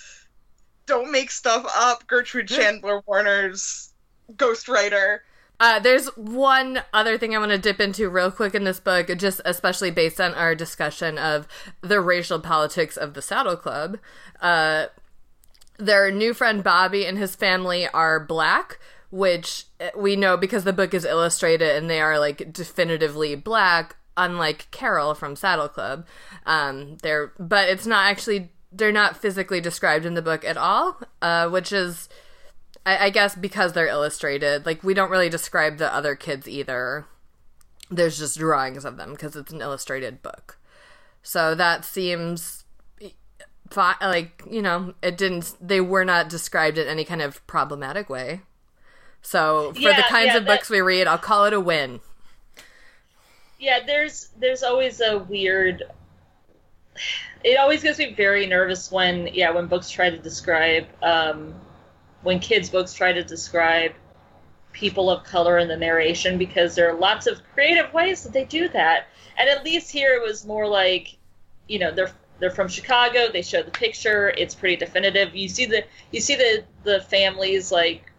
don't 0.85 1.11
make 1.11 1.31
stuff 1.31 1.65
up. 1.75 2.07
Gertrude 2.07 2.47
Chandler 2.47 3.01
Warner's 3.07 3.93
ghostwriter. 4.33 5.19
Uh, 5.59 5.79
there's 5.79 6.07
one 6.17 6.81
other 6.93 7.17
thing 7.17 7.35
I 7.35 7.39
want 7.39 7.51
to 7.51 7.57
dip 7.57 7.79
into 7.79 8.09
real 8.09 8.31
quick 8.31 8.53
in 8.53 8.63
this 8.63 8.79
book, 8.79 9.09
just 9.17 9.39
especially 9.45 9.91
based 9.91 10.19
on 10.19 10.33
our 10.33 10.55
discussion 10.55 11.17
of 11.17 11.47
the 11.81 12.01
racial 12.01 12.39
politics 12.39 12.97
of 12.97 13.13
the 13.13 13.21
Saddle 13.21 13.55
Club. 13.55 13.97
Uh, 14.41 14.87
their 15.77 16.11
new 16.11 16.33
friend 16.33 16.63
Bobby 16.63 17.05
and 17.05 17.17
his 17.17 17.35
family 17.35 17.87
are 17.87 18.19
black, 18.19 18.79
which 19.09 19.65
uh, 19.79 19.89
we 19.95 20.15
know 20.15 20.35
because 20.37 20.63
the 20.63 20.73
book 20.73 20.93
is 20.93 21.05
illustrated 21.05 21.75
and 21.75 21.89
they 21.89 22.01
are 22.01 22.19
like 22.19 22.51
definitively 22.51 23.35
black, 23.35 23.95
unlike 24.17 24.67
Carol 24.71 25.13
from 25.13 25.35
Saddle 25.35 25.69
Club. 25.69 26.05
Um, 26.45 26.97
they're, 27.03 27.31
but 27.39 27.69
it's 27.69 27.85
not 27.85 28.09
actually 28.09 28.51
they're 28.73 28.91
not 28.91 29.17
physically 29.17 29.61
described 29.61 30.05
in 30.05 30.13
the 30.13 30.21
book 30.21 30.43
at 30.43 30.57
all, 30.57 30.99
uh, 31.21 31.49
which 31.49 31.71
is. 31.71 32.09
I, 32.85 33.05
I 33.05 33.09
guess 33.11 33.35
because 33.35 33.71
they're 33.71 33.87
illustrated, 33.87 34.65
like 34.65 34.83
we 34.83 34.93
don't 34.93 35.09
really 35.09 35.29
describe 35.29 35.77
the 35.77 35.93
other 35.93 36.15
kids 36.15 36.49
either. 36.49 37.05
There's 37.89 38.17
just 38.17 38.37
drawings 38.37 38.83
of 38.83 38.97
them 38.97 39.11
because 39.11 39.35
it's 39.35 39.53
an 39.53 39.61
illustrated 39.61 40.21
book. 40.21 40.57
So 41.21 41.55
that 41.55 41.85
seems 41.85 42.65
fi- 43.73 43.95
like 44.01 44.43
you 44.49 44.61
know 44.61 44.93
it 45.01 45.17
didn't. 45.17 45.55
They 45.59 45.81
were 45.81 46.05
not 46.05 46.29
described 46.29 46.77
in 46.77 46.87
any 46.87 47.03
kind 47.03 47.21
of 47.21 47.45
problematic 47.47 48.09
way. 48.09 48.41
So 49.21 49.73
for 49.73 49.81
the 49.81 50.03
kinds 50.09 50.33
yeah, 50.33 50.37
of 50.37 50.45
books 50.45 50.69
we 50.69 50.81
read, 50.81 51.07
I'll 51.07 51.17
call 51.17 51.45
it 51.45 51.53
a 51.53 51.59
win. 51.59 52.01
Yeah, 53.57 53.79
there's 53.85 54.29
there's 54.37 54.63
always 54.63 55.01
a 55.01 55.17
weird. 55.19 55.83
It 57.43 57.57
always 57.57 57.83
gets 57.83 57.99
me 57.99 58.13
very 58.13 58.45
nervous 58.45 58.91
when 58.91 59.27
yeah 59.27 59.51
when 59.51 59.67
books 59.67 59.89
try 59.89 60.09
to 60.09 60.17
describe 60.17 60.87
um, 61.01 61.53
when 62.21 62.39
kids 62.39 62.69
books 62.69 62.93
try 62.93 63.11
to 63.11 63.23
describe 63.23 63.93
people 64.73 65.09
of 65.09 65.23
color 65.23 65.59
in 65.59 65.67
the 65.67 65.77
narration 65.77 66.37
because 66.37 66.75
there 66.75 66.89
are 66.89 66.93
lots 66.93 67.27
of 67.27 67.41
creative 67.53 67.93
ways 67.93 68.23
that 68.23 68.33
they 68.33 68.43
do 68.43 68.67
that. 68.69 69.07
And 69.37 69.47
at 69.49 69.63
least 69.63 69.91
here 69.91 70.15
it 70.15 70.21
was 70.21 70.45
more 70.45 70.67
like, 70.67 71.15
you 71.67 71.79
know, 71.79 71.91
they're 71.91 72.11
they're 72.39 72.51
from 72.51 72.67
Chicago. 72.67 73.31
They 73.31 73.41
show 73.41 73.63
the 73.63 73.71
picture. 73.71 74.33
It's 74.37 74.53
pretty 74.55 74.75
definitive. 74.75 75.35
You 75.35 75.47
see 75.47 75.65
the 75.65 75.85
you 76.11 76.19
see 76.19 76.35
the 76.35 76.65
the 76.83 77.01
families 77.01 77.71
like 77.71 78.11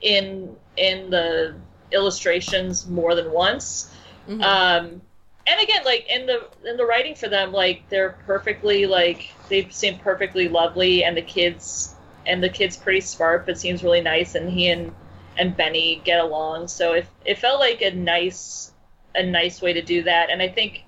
in 0.00 0.56
in 0.76 1.10
the 1.10 1.56
illustrations 1.92 2.88
more 2.88 3.14
than 3.14 3.30
once. 3.30 3.92
Mhm. 4.28 4.42
Um, 4.42 5.02
and 5.48 5.60
again, 5.60 5.84
like 5.84 6.06
in 6.08 6.26
the 6.26 6.46
in 6.68 6.76
the 6.76 6.84
writing 6.84 7.14
for 7.14 7.28
them, 7.28 7.52
like 7.52 7.88
they're 7.88 8.18
perfectly 8.26 8.86
like 8.86 9.32
they 9.48 9.68
seem 9.70 9.98
perfectly 9.98 10.48
lovely, 10.48 11.04
and 11.04 11.16
the 11.16 11.22
kids 11.22 11.94
and 12.26 12.42
the 12.42 12.48
kid's 12.48 12.76
pretty 12.76 13.00
smart, 13.00 13.46
but 13.46 13.58
seems 13.58 13.82
really 13.82 14.00
nice, 14.02 14.34
and 14.34 14.50
he 14.50 14.68
and 14.68 14.94
and 15.36 15.56
Benny 15.56 16.02
get 16.04 16.20
along. 16.20 16.68
So 16.68 16.92
it 16.92 17.06
it 17.24 17.38
felt 17.38 17.60
like 17.60 17.82
a 17.82 17.90
nice 17.90 18.72
a 19.14 19.22
nice 19.22 19.62
way 19.62 19.72
to 19.72 19.82
do 19.82 20.02
that, 20.04 20.30
and 20.30 20.42
I 20.42 20.48
think 20.48 20.84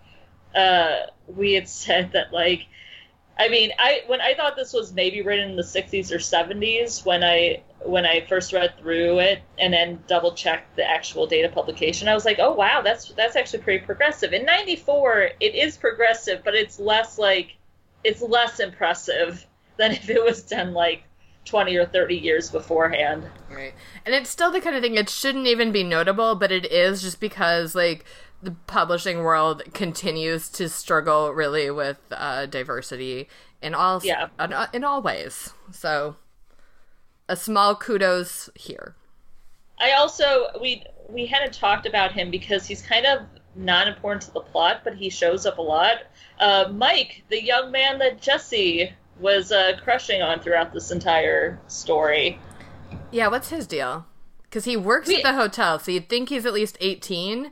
uh, 0.54 1.06
we 1.26 1.54
had 1.54 1.68
said 1.68 2.12
that 2.12 2.32
like. 2.32 2.66
I 3.40 3.48
mean, 3.48 3.72
I 3.78 4.02
when 4.06 4.20
I 4.20 4.34
thought 4.34 4.54
this 4.54 4.74
was 4.74 4.92
maybe 4.92 5.22
written 5.22 5.48
in 5.48 5.56
the 5.56 5.62
'60s 5.62 6.12
or 6.12 6.18
'70s 6.18 7.06
when 7.06 7.24
I 7.24 7.62
when 7.82 8.04
I 8.04 8.26
first 8.28 8.52
read 8.52 8.74
through 8.78 9.20
it 9.20 9.40
and 9.58 9.72
then 9.72 10.04
double 10.06 10.34
checked 10.34 10.76
the 10.76 10.88
actual 10.88 11.26
date 11.26 11.46
of 11.46 11.52
publication, 11.52 12.06
I 12.06 12.12
was 12.12 12.26
like, 12.26 12.38
oh 12.38 12.52
wow, 12.52 12.82
that's 12.82 13.08
that's 13.12 13.36
actually 13.36 13.60
pretty 13.60 13.86
progressive. 13.86 14.34
In 14.34 14.44
'94, 14.44 15.30
it 15.40 15.54
is 15.54 15.78
progressive, 15.78 16.42
but 16.44 16.54
it's 16.54 16.78
less 16.78 17.18
like 17.18 17.56
it's 18.04 18.20
less 18.20 18.60
impressive 18.60 19.46
than 19.78 19.92
if 19.92 20.10
it 20.10 20.22
was 20.22 20.42
done 20.42 20.74
like 20.74 21.04
20 21.46 21.74
or 21.76 21.86
30 21.86 22.16
years 22.16 22.50
beforehand. 22.50 23.24
Right. 23.50 23.72
And 24.04 24.14
it's 24.14 24.28
still 24.28 24.50
the 24.50 24.60
kind 24.60 24.76
of 24.76 24.82
thing 24.82 24.96
it 24.96 25.08
shouldn't 25.08 25.46
even 25.46 25.72
be 25.72 25.82
notable, 25.82 26.34
but 26.34 26.52
it 26.52 26.70
is 26.70 27.00
just 27.00 27.20
because 27.20 27.74
like 27.74 28.04
the 28.42 28.52
publishing 28.66 29.18
world 29.18 29.62
continues 29.74 30.48
to 30.50 30.68
struggle 30.68 31.30
really 31.32 31.70
with 31.70 31.98
uh, 32.10 32.46
diversity 32.46 33.28
in 33.62 33.74
all 33.74 34.00
Yeah. 34.02 34.28
in, 34.38 34.52
in 34.72 34.84
all 34.84 35.02
ways. 35.02 35.52
So 35.72 36.16
a 37.28 37.36
small 37.36 37.74
kudos 37.76 38.48
here. 38.54 38.94
I 39.78 39.92
also 39.92 40.46
we 40.60 40.84
we 41.08 41.26
hadn't 41.26 41.52
talked 41.54 41.86
about 41.86 42.12
him 42.12 42.30
because 42.30 42.66
he's 42.66 42.82
kind 42.82 43.06
of 43.06 43.20
not 43.56 43.88
important 43.88 44.22
to 44.22 44.30
the 44.32 44.40
plot, 44.40 44.82
but 44.84 44.94
he 44.94 45.10
shows 45.10 45.44
up 45.44 45.58
a 45.58 45.62
lot. 45.62 45.98
Uh, 46.38 46.68
Mike, 46.72 47.24
the 47.28 47.42
young 47.42 47.70
man 47.72 47.98
that 47.98 48.20
Jessie 48.22 48.92
was 49.18 49.50
uh, 49.52 49.72
crushing 49.82 50.22
on 50.22 50.40
throughout 50.40 50.72
this 50.72 50.90
entire 50.90 51.60
story. 51.66 52.38
Yeah, 53.10 53.26
what's 53.28 53.50
his 53.50 53.66
deal? 53.66 54.06
Because 54.44 54.64
he 54.64 54.76
works 54.76 55.08
We- 55.08 55.16
at 55.16 55.22
the 55.24 55.34
hotel, 55.34 55.78
so 55.78 55.90
you'd 55.90 56.08
think 56.08 56.28
he's 56.28 56.46
at 56.46 56.52
least 56.52 56.78
18, 56.80 57.50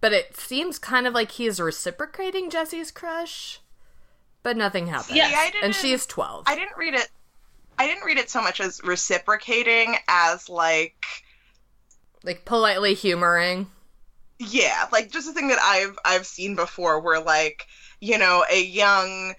but 0.00 0.12
it 0.12 0.36
seems 0.36 0.78
kind 0.78 1.06
of 1.06 1.14
like 1.14 1.32
he's 1.32 1.60
reciprocating 1.60 2.50
Jessie's 2.50 2.90
crush, 2.90 3.60
but 4.42 4.56
nothing 4.56 4.86
happens. 4.88 5.16
Yeah. 5.16 5.28
See, 5.28 5.34
I 5.34 5.50
didn't, 5.50 5.64
And 5.64 5.74
she's 5.74 6.06
12. 6.06 6.44
I 6.46 6.54
didn't 6.54 6.76
read 6.76 6.94
it. 6.94 7.08
I 7.78 7.86
didn't 7.86 8.04
read 8.04 8.18
it 8.18 8.28
so 8.30 8.42
much 8.42 8.60
as 8.60 8.80
reciprocating 8.84 9.96
as 10.08 10.48
like 10.48 10.94
like 12.22 12.44
politely 12.44 12.92
humoring. 12.94 13.68
yeah 14.38 14.86
like 14.92 15.10
just 15.10 15.28
a 15.28 15.32
thing 15.32 15.48
that 15.48 15.58
i've 15.62 15.98
i've 16.04 16.26
seen 16.26 16.54
before 16.56 17.00
where 17.00 17.20
like 17.20 17.66
you 18.00 18.16
know 18.18 18.44
a 18.50 18.62
young 18.62 19.34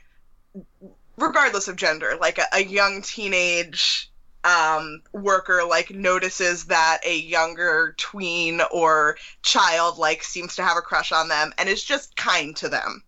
regardless 1.17 1.67
of 1.67 1.75
gender 1.75 2.17
like 2.19 2.37
a, 2.37 2.45
a 2.53 2.63
young 2.63 3.01
teenage 3.01 4.10
um 4.43 5.01
worker 5.13 5.63
like 5.67 5.91
notices 5.91 6.65
that 6.65 6.99
a 7.05 7.15
younger 7.17 7.93
tween 7.97 8.61
or 8.71 9.15
child 9.43 9.97
like 9.97 10.23
seems 10.23 10.55
to 10.55 10.63
have 10.63 10.77
a 10.77 10.81
crush 10.81 11.11
on 11.11 11.27
them 11.27 11.53
and 11.57 11.69
is 11.69 11.83
just 11.83 12.15
kind 12.15 12.55
to 12.55 12.67
them 12.69 13.03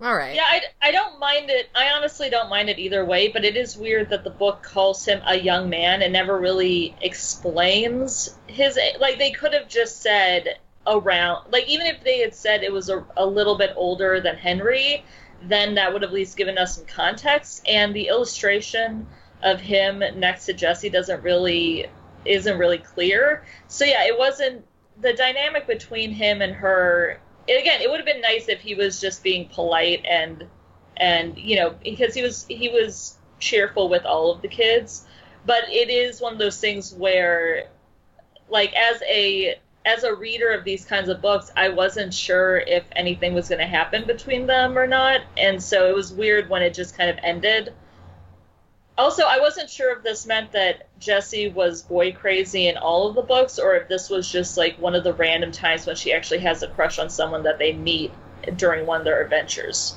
All 0.00 0.14
right. 0.16 0.34
Yeah, 0.34 0.42
I, 0.44 0.62
I 0.80 0.90
don't 0.90 1.20
mind 1.20 1.48
it. 1.50 1.68
I 1.76 1.90
honestly 1.90 2.28
don't 2.28 2.48
mind 2.50 2.68
it 2.68 2.78
either 2.80 3.04
way, 3.04 3.28
but 3.28 3.44
it 3.44 3.56
is 3.56 3.76
weird 3.76 4.10
that 4.10 4.24
the 4.24 4.30
book 4.30 4.62
calls 4.62 5.04
him 5.04 5.20
a 5.26 5.38
young 5.38 5.68
man 5.70 6.02
and 6.02 6.12
never 6.12 6.38
really 6.38 6.96
explains 7.00 8.28
his. 8.48 8.76
Like, 8.98 9.18
they 9.18 9.30
could 9.30 9.52
have 9.54 9.68
just 9.68 10.02
said 10.02 10.58
around. 10.86 11.52
Like, 11.52 11.68
even 11.68 11.86
if 11.86 12.02
they 12.02 12.18
had 12.18 12.34
said 12.34 12.64
it 12.64 12.72
was 12.72 12.88
a, 12.88 13.06
a 13.16 13.24
little 13.24 13.56
bit 13.56 13.72
older 13.76 14.20
than 14.20 14.36
Henry, 14.36 15.04
then 15.40 15.74
that 15.76 15.92
would 15.92 16.02
have 16.02 16.10
at 16.10 16.14
least 16.14 16.36
given 16.36 16.58
us 16.58 16.74
some 16.76 16.86
context. 16.86 17.62
And 17.68 17.94
the 17.94 18.08
illustration 18.08 19.06
of 19.42 19.60
him 19.60 20.02
next 20.16 20.46
to 20.46 20.52
Jessie 20.52 20.90
doesn't 20.90 21.22
really. 21.22 21.86
isn't 22.24 22.58
really 22.58 22.78
clear. 22.78 23.44
So, 23.68 23.84
yeah, 23.84 24.04
it 24.04 24.18
wasn't. 24.18 24.64
The 25.00 25.14
dynamic 25.14 25.66
between 25.66 26.12
him 26.12 26.42
and 26.42 26.52
her 26.54 27.18
again, 27.48 27.80
it 27.80 27.90
would 27.90 27.98
have 27.98 28.06
been 28.06 28.20
nice 28.20 28.48
if 28.48 28.60
he 28.60 28.74
was 28.74 29.00
just 29.00 29.22
being 29.22 29.48
polite 29.48 30.04
and 30.08 30.44
and 30.96 31.36
you 31.38 31.56
know 31.56 31.74
because 31.82 32.14
he 32.14 32.22
was 32.22 32.46
he 32.48 32.68
was 32.68 33.18
cheerful 33.38 33.88
with 33.88 34.04
all 34.04 34.30
of 34.30 34.42
the 34.42 34.48
kids, 34.48 35.04
but 35.46 35.64
it 35.68 35.90
is 35.90 36.20
one 36.20 36.32
of 36.32 36.38
those 36.38 36.60
things 36.60 36.94
where 36.94 37.68
like 38.48 38.72
as 38.74 39.02
a 39.08 39.58
as 39.84 40.04
a 40.04 40.14
reader 40.14 40.50
of 40.52 40.62
these 40.64 40.84
kinds 40.84 41.08
of 41.08 41.20
books, 41.20 41.50
I 41.56 41.68
wasn't 41.70 42.14
sure 42.14 42.58
if 42.58 42.84
anything 42.94 43.34
was 43.34 43.48
going 43.48 43.60
to 43.60 43.66
happen 43.66 44.06
between 44.06 44.46
them 44.46 44.78
or 44.78 44.86
not, 44.86 45.22
and 45.36 45.60
so 45.60 45.88
it 45.88 45.94
was 45.94 46.12
weird 46.12 46.48
when 46.48 46.62
it 46.62 46.74
just 46.74 46.96
kind 46.96 47.10
of 47.10 47.18
ended. 47.22 47.72
Also, 49.02 49.24
I 49.24 49.40
wasn't 49.40 49.68
sure 49.68 49.96
if 49.96 50.04
this 50.04 50.26
meant 50.26 50.52
that 50.52 50.86
Jessie 51.00 51.48
was 51.48 51.82
boy 51.82 52.12
crazy 52.12 52.68
in 52.68 52.76
all 52.76 53.08
of 53.08 53.16
the 53.16 53.22
books, 53.22 53.58
or 53.58 53.74
if 53.74 53.88
this 53.88 54.08
was 54.08 54.30
just 54.30 54.56
like 54.56 54.76
one 54.78 54.94
of 54.94 55.02
the 55.02 55.12
random 55.12 55.50
times 55.50 55.84
when 55.84 55.96
she 55.96 56.12
actually 56.12 56.38
has 56.38 56.62
a 56.62 56.68
crush 56.68 57.00
on 57.00 57.10
someone 57.10 57.42
that 57.42 57.58
they 57.58 57.72
meet 57.72 58.12
during 58.56 58.86
one 58.86 59.00
of 59.00 59.04
their 59.04 59.20
adventures. 59.20 59.96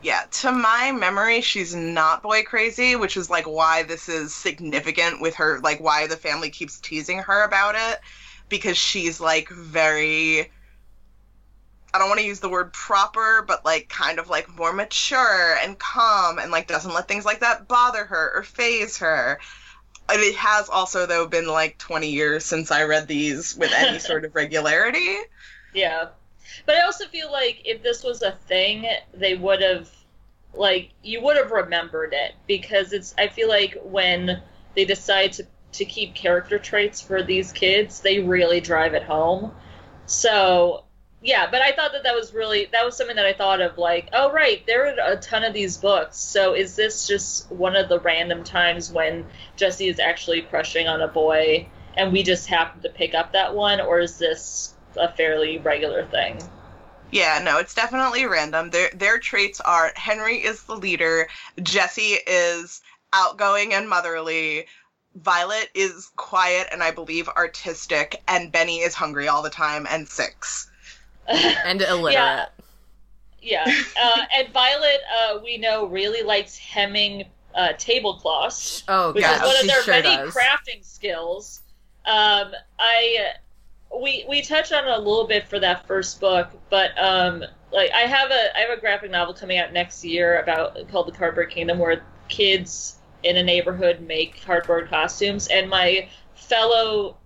Yeah, 0.00 0.22
to 0.30 0.52
my 0.52 0.92
memory, 0.92 1.40
she's 1.40 1.74
not 1.74 2.22
boy 2.22 2.44
crazy, 2.44 2.94
which 2.94 3.16
is 3.16 3.30
like 3.30 3.46
why 3.46 3.82
this 3.82 4.08
is 4.08 4.32
significant 4.32 5.20
with 5.20 5.34
her, 5.34 5.58
like 5.64 5.80
why 5.80 6.06
the 6.06 6.16
family 6.16 6.50
keeps 6.50 6.78
teasing 6.78 7.18
her 7.18 7.42
about 7.42 7.74
it, 7.74 7.98
because 8.48 8.78
she's 8.78 9.20
like 9.20 9.48
very. 9.48 10.52
I 11.94 11.98
don't 11.98 12.08
want 12.08 12.20
to 12.20 12.26
use 12.26 12.40
the 12.40 12.50
word 12.50 12.72
proper, 12.72 13.42
but 13.46 13.64
like 13.64 13.88
kind 13.88 14.18
of 14.18 14.28
like 14.28 14.48
more 14.58 14.72
mature 14.72 15.56
and 15.62 15.78
calm 15.78 16.38
and 16.40 16.50
like 16.52 16.66
doesn't 16.68 16.92
let 16.92 17.08
things 17.08 17.24
like 17.24 17.40
that 17.40 17.68
bother 17.68 18.04
her 18.04 18.32
or 18.36 18.42
phase 18.42 18.98
her. 18.98 19.38
And 20.08 20.20
It 20.20 20.36
has 20.36 20.68
also, 20.68 21.06
though, 21.06 21.26
been 21.26 21.46
like 21.46 21.78
20 21.78 22.10
years 22.10 22.44
since 22.44 22.70
I 22.70 22.84
read 22.84 23.08
these 23.08 23.54
with 23.56 23.72
any 23.72 23.98
sort 24.00 24.24
of 24.24 24.34
regularity. 24.36 25.16
Yeah. 25.72 26.10
But 26.66 26.76
I 26.76 26.82
also 26.82 27.06
feel 27.06 27.30
like 27.32 27.62
if 27.64 27.82
this 27.82 28.02
was 28.04 28.22
a 28.22 28.32
thing, 28.32 28.86
they 29.14 29.36
would 29.36 29.62
have 29.62 29.90
like 30.52 30.92
you 31.02 31.20
would 31.22 31.36
have 31.36 31.50
remembered 31.50 32.12
it 32.12 32.32
because 32.46 32.92
it's 32.92 33.14
I 33.18 33.28
feel 33.28 33.48
like 33.48 33.76
when 33.82 34.42
they 34.74 34.84
decide 34.84 35.32
to 35.34 35.46
to 35.72 35.84
keep 35.84 36.14
character 36.14 36.58
traits 36.58 37.00
for 37.00 37.22
these 37.22 37.52
kids, 37.52 38.00
they 38.00 38.20
really 38.20 38.60
drive 38.60 38.94
it 38.94 39.02
home. 39.02 39.52
So, 40.06 40.83
yeah, 41.24 41.48
but 41.50 41.62
I 41.62 41.72
thought 41.72 41.92
that 41.92 42.02
that 42.02 42.14
was 42.14 42.34
really 42.34 42.68
that 42.72 42.84
was 42.84 42.98
something 42.98 43.16
that 43.16 43.24
I 43.24 43.32
thought 43.32 43.62
of 43.62 43.78
like, 43.78 44.10
oh 44.12 44.30
right, 44.30 44.64
there 44.66 44.86
are 44.86 45.12
a 45.12 45.16
ton 45.16 45.42
of 45.42 45.54
these 45.54 45.78
books. 45.78 46.18
So 46.18 46.54
is 46.54 46.76
this 46.76 47.06
just 47.06 47.50
one 47.50 47.76
of 47.76 47.88
the 47.88 47.98
random 47.98 48.44
times 48.44 48.92
when 48.92 49.24
Jessie 49.56 49.88
is 49.88 49.98
actually 49.98 50.42
crushing 50.42 50.86
on 50.86 51.00
a 51.00 51.08
boy 51.08 51.66
and 51.96 52.12
we 52.12 52.22
just 52.22 52.46
happen 52.46 52.82
to 52.82 52.90
pick 52.90 53.14
up 53.14 53.32
that 53.32 53.54
one 53.54 53.80
or 53.80 54.00
is 54.00 54.18
this 54.18 54.74
a 54.98 55.10
fairly 55.10 55.56
regular 55.56 56.04
thing? 56.04 56.36
Yeah, 57.10 57.40
no, 57.42 57.56
it's 57.56 57.74
definitely 57.74 58.26
random. 58.26 58.68
Their 58.68 58.90
their 58.94 59.18
traits 59.18 59.60
are 59.60 59.92
Henry 59.96 60.44
is 60.44 60.64
the 60.64 60.76
leader, 60.76 61.28
Jessie 61.62 62.18
is 62.26 62.82
outgoing 63.14 63.72
and 63.72 63.88
motherly, 63.88 64.66
Violet 65.14 65.70
is 65.74 66.10
quiet 66.16 66.68
and 66.70 66.82
I 66.82 66.90
believe 66.90 67.30
artistic, 67.30 68.22
and 68.28 68.52
Benny 68.52 68.80
is 68.80 68.92
hungry 68.94 69.26
all 69.26 69.40
the 69.40 69.48
time 69.48 69.86
and 69.88 70.06
six. 70.06 70.68
and 71.64 71.82
illiterate. 71.82 72.14
Yeah. 72.14 72.46
Yeah, 73.46 73.64
uh, 74.02 74.24
and 74.34 74.48
Violet, 74.54 75.00
uh, 75.18 75.38
we 75.44 75.58
know, 75.58 75.84
really 75.84 76.22
likes 76.22 76.56
hemming 76.56 77.24
uh, 77.54 77.74
tablecloths, 77.74 78.84
Oh 78.88 79.12
which 79.12 79.22
god, 79.22 79.36
is 79.36 79.42
one 79.42 79.56
of 79.60 79.66
their 79.66 79.82
sure 79.82 79.94
many 79.94 80.16
does. 80.16 80.34
crafting 80.34 80.82
skills. 80.82 81.60
Um, 82.06 82.52
I 82.78 83.34
we 84.02 84.24
we 84.28 84.42
touched 84.42 84.72
on 84.72 84.86
it 84.86 84.90
a 84.90 84.98
little 84.98 85.26
bit 85.26 85.46
for 85.48 85.58
that 85.60 85.86
first 85.86 86.20
book, 86.20 86.48
but 86.70 86.90
um, 86.98 87.44
like 87.72 87.90
I 87.92 88.00
have 88.00 88.30
a 88.30 88.56
I 88.56 88.60
have 88.60 88.76
a 88.76 88.80
graphic 88.80 89.10
novel 89.10 89.34
coming 89.34 89.58
out 89.58 89.72
next 89.72 90.04
year 90.04 90.40
about 90.40 90.76
called 90.88 91.06
the 91.06 91.12
Cardboard 91.12 91.50
Kingdom, 91.50 91.78
where 91.78 92.02
kids 92.28 92.96
in 93.22 93.36
a 93.36 93.42
neighborhood 93.42 94.00
make 94.00 94.42
cardboard 94.44 94.88
costumes, 94.88 95.48
and 95.48 95.68
my 95.68 96.08
fellow 96.34 97.16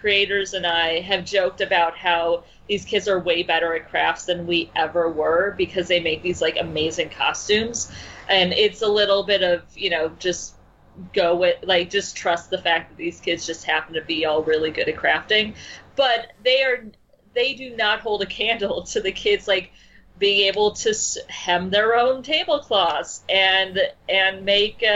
creators 0.00 0.54
and 0.54 0.66
I 0.66 1.00
have 1.00 1.24
joked 1.24 1.60
about 1.60 1.96
how 1.96 2.44
these 2.68 2.84
kids 2.84 3.08
are 3.08 3.18
way 3.18 3.42
better 3.42 3.74
at 3.74 3.88
crafts 3.88 4.26
than 4.26 4.46
we 4.46 4.70
ever 4.76 5.10
were 5.10 5.54
because 5.56 5.88
they 5.88 6.00
make 6.00 6.22
these 6.22 6.40
like 6.40 6.56
amazing 6.60 7.10
costumes, 7.10 7.90
and 8.28 8.52
it's 8.52 8.82
a 8.82 8.88
little 8.88 9.24
bit 9.24 9.42
of 9.42 9.62
you 9.76 9.90
know 9.90 10.10
just 10.18 10.54
go 11.12 11.36
with 11.36 11.56
like 11.62 11.90
just 11.90 12.16
trust 12.16 12.50
the 12.50 12.58
fact 12.58 12.90
that 12.90 12.96
these 12.96 13.20
kids 13.20 13.46
just 13.46 13.64
happen 13.64 13.94
to 13.94 14.02
be 14.02 14.24
all 14.24 14.42
really 14.42 14.70
good 14.70 14.88
at 14.88 14.96
crafting. 14.96 15.54
But 15.96 16.32
they 16.42 16.62
are 16.62 16.84
they 17.34 17.54
do 17.54 17.74
not 17.76 18.00
hold 18.00 18.22
a 18.22 18.26
candle 18.26 18.82
to 18.92 19.00
the 19.00 19.12
kids 19.12 19.48
like 19.48 19.72
being 20.18 20.46
able 20.46 20.72
to 20.72 20.94
hem 21.28 21.70
their 21.70 21.94
own 21.96 22.22
tablecloths 22.22 23.22
and 23.28 23.80
and 24.08 24.44
make 24.44 24.82
uh, 24.82 24.86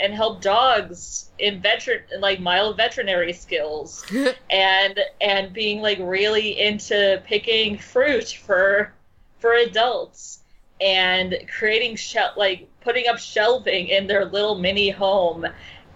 and 0.00 0.12
help 0.12 0.42
dogs 0.42 1.30
in 1.38 1.60
veteran 1.60 2.02
like 2.18 2.40
mild 2.40 2.76
veterinary 2.76 3.32
skills. 3.32 4.04
And 4.50 5.00
and 5.20 5.52
being 5.52 5.80
like 5.80 5.98
really 6.00 6.60
into 6.60 7.22
picking 7.26 7.78
fruit 7.78 8.28
for 8.28 8.92
for 9.38 9.54
adults 9.54 10.40
and 10.80 11.34
creating 11.56 11.96
shel- 11.96 12.34
like 12.36 12.68
putting 12.80 13.08
up 13.08 13.18
shelving 13.18 13.88
in 13.88 14.06
their 14.06 14.24
little 14.24 14.58
mini 14.58 14.90
home 14.90 15.46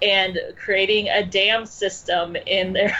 and 0.03 0.39
creating 0.57 1.09
a 1.09 1.25
dam 1.25 1.67
system 1.67 2.37
in 2.37 2.73
their 2.73 2.97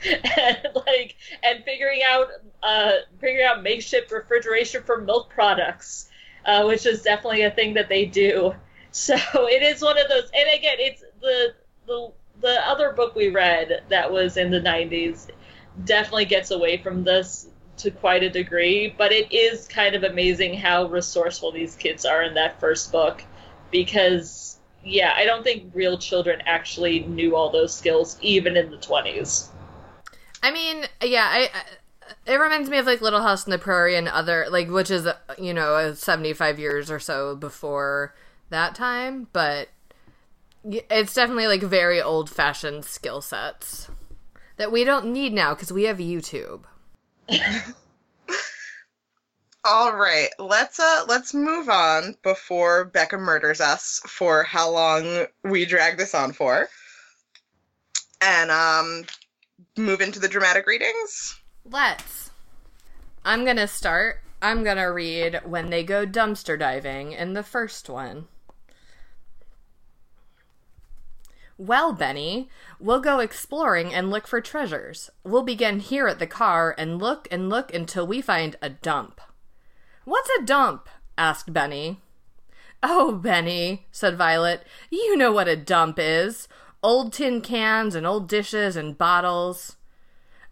and 0.38 0.58
like 0.74 1.16
and 1.42 1.64
figuring 1.64 2.02
out 2.08 2.28
uh 2.62 2.92
figuring 3.20 3.46
out 3.46 3.62
makeshift 3.62 4.10
refrigeration 4.10 4.82
for 4.82 5.00
milk 5.00 5.30
products 5.30 6.08
uh, 6.48 6.64
which 6.64 6.86
is 6.86 7.02
definitely 7.02 7.42
a 7.42 7.50
thing 7.50 7.74
that 7.74 7.88
they 7.88 8.04
do. 8.04 8.54
So 8.90 9.14
it 9.14 9.62
is 9.62 9.82
one 9.82 9.98
of 9.98 10.08
those 10.08 10.30
and 10.34 10.48
again 10.48 10.76
it's 10.78 11.04
the 11.20 11.52
the 11.86 12.10
the 12.40 12.66
other 12.66 12.90
book 12.92 13.14
we 13.14 13.28
read 13.28 13.82
that 13.90 14.10
was 14.10 14.38
in 14.38 14.50
the 14.50 14.60
90s 14.60 15.28
definitely 15.84 16.24
gets 16.24 16.50
away 16.50 16.78
from 16.78 17.04
this 17.04 17.48
to 17.76 17.90
quite 17.90 18.22
a 18.22 18.30
degree 18.30 18.92
but 18.96 19.12
it 19.12 19.30
is 19.30 19.68
kind 19.68 19.94
of 19.94 20.04
amazing 20.04 20.54
how 20.54 20.86
resourceful 20.86 21.52
these 21.52 21.76
kids 21.76 22.06
are 22.06 22.22
in 22.22 22.32
that 22.34 22.58
first 22.58 22.90
book 22.90 23.22
because 23.70 24.58
yeah 24.82 25.12
i 25.14 25.24
don't 25.26 25.44
think 25.44 25.70
real 25.74 25.98
children 25.98 26.40
actually 26.46 27.00
knew 27.00 27.36
all 27.36 27.50
those 27.50 27.74
skills 27.74 28.16
even 28.22 28.56
in 28.56 28.70
the 28.70 28.78
20s 28.78 29.48
I 30.42 30.52
mean, 30.52 30.86
yeah, 31.02 31.26
I, 31.28 31.50
I 31.52 31.62
it 32.28 32.36
reminds 32.36 32.68
me 32.68 32.76
of 32.76 32.86
like 32.86 33.00
Little 33.00 33.22
House 33.22 33.46
on 33.46 33.50
the 33.50 33.58
Prairie 33.58 33.96
and 33.96 34.06
other 34.06 34.46
like 34.50 34.68
which 34.68 34.90
is 34.90 35.08
you 35.38 35.54
know 35.54 35.94
75 35.94 36.58
years 36.58 36.90
or 36.90 37.00
so 37.00 37.34
before 37.34 38.14
that 38.50 38.74
time, 38.74 39.28
but 39.32 39.68
it's 40.64 41.14
definitely 41.14 41.46
like 41.46 41.62
very 41.62 42.02
old-fashioned 42.02 42.84
skill 42.84 43.22
sets 43.22 43.88
that 44.58 44.70
we 44.70 44.84
don't 44.84 45.06
need 45.06 45.32
now 45.32 45.54
cuz 45.54 45.72
we 45.72 45.84
have 45.84 45.96
YouTube. 45.98 46.64
All 49.64 49.94
right, 49.96 50.28
let's 50.38 50.78
uh 50.78 51.04
let's 51.08 51.32
move 51.32 51.70
on 51.70 52.14
before 52.22 52.84
Becca 52.84 53.16
murders 53.16 53.62
us 53.62 54.00
for 54.06 54.42
how 54.42 54.70
long 54.70 55.26
we 55.44 55.64
drag 55.64 55.96
this 55.96 56.14
on 56.14 56.32
for. 56.34 56.68
And 58.20 58.50
um 58.50 59.06
move 59.78 60.02
into 60.02 60.18
the 60.18 60.28
dramatic 60.28 60.66
readings. 60.66 61.37
Let's. 61.70 62.30
I'm 63.24 63.44
going 63.44 63.56
to 63.56 63.66
start. 63.66 64.20
I'm 64.40 64.64
going 64.64 64.78
to 64.78 64.84
read 64.84 65.42
When 65.44 65.68
They 65.68 65.84
Go 65.84 66.06
Dumpster 66.06 66.58
Diving 66.58 67.12
in 67.12 67.34
the 67.34 67.42
first 67.42 67.90
one. 67.90 68.26
Well, 71.58 71.92
Benny, 71.92 72.48
we'll 72.78 73.00
go 73.00 73.18
exploring 73.18 73.92
and 73.92 74.10
look 74.10 74.26
for 74.26 74.40
treasures. 74.40 75.10
We'll 75.24 75.42
begin 75.42 75.80
here 75.80 76.06
at 76.06 76.20
the 76.20 76.26
car 76.26 76.74
and 76.78 76.98
look 76.98 77.28
and 77.30 77.50
look 77.50 77.74
until 77.74 78.06
we 78.06 78.22
find 78.22 78.56
a 78.62 78.70
dump. 78.70 79.20
What's 80.04 80.30
a 80.38 80.44
dump? 80.44 80.88
asked 81.18 81.52
Benny. 81.52 82.00
Oh, 82.82 83.12
Benny, 83.12 83.88
said 83.90 84.16
Violet, 84.16 84.64
you 84.88 85.16
know 85.16 85.32
what 85.32 85.48
a 85.48 85.56
dump 85.56 85.98
is. 85.98 86.48
Old 86.82 87.12
tin 87.12 87.40
cans 87.40 87.96
and 87.96 88.06
old 88.06 88.28
dishes 88.28 88.76
and 88.76 88.96
bottles. 88.96 89.77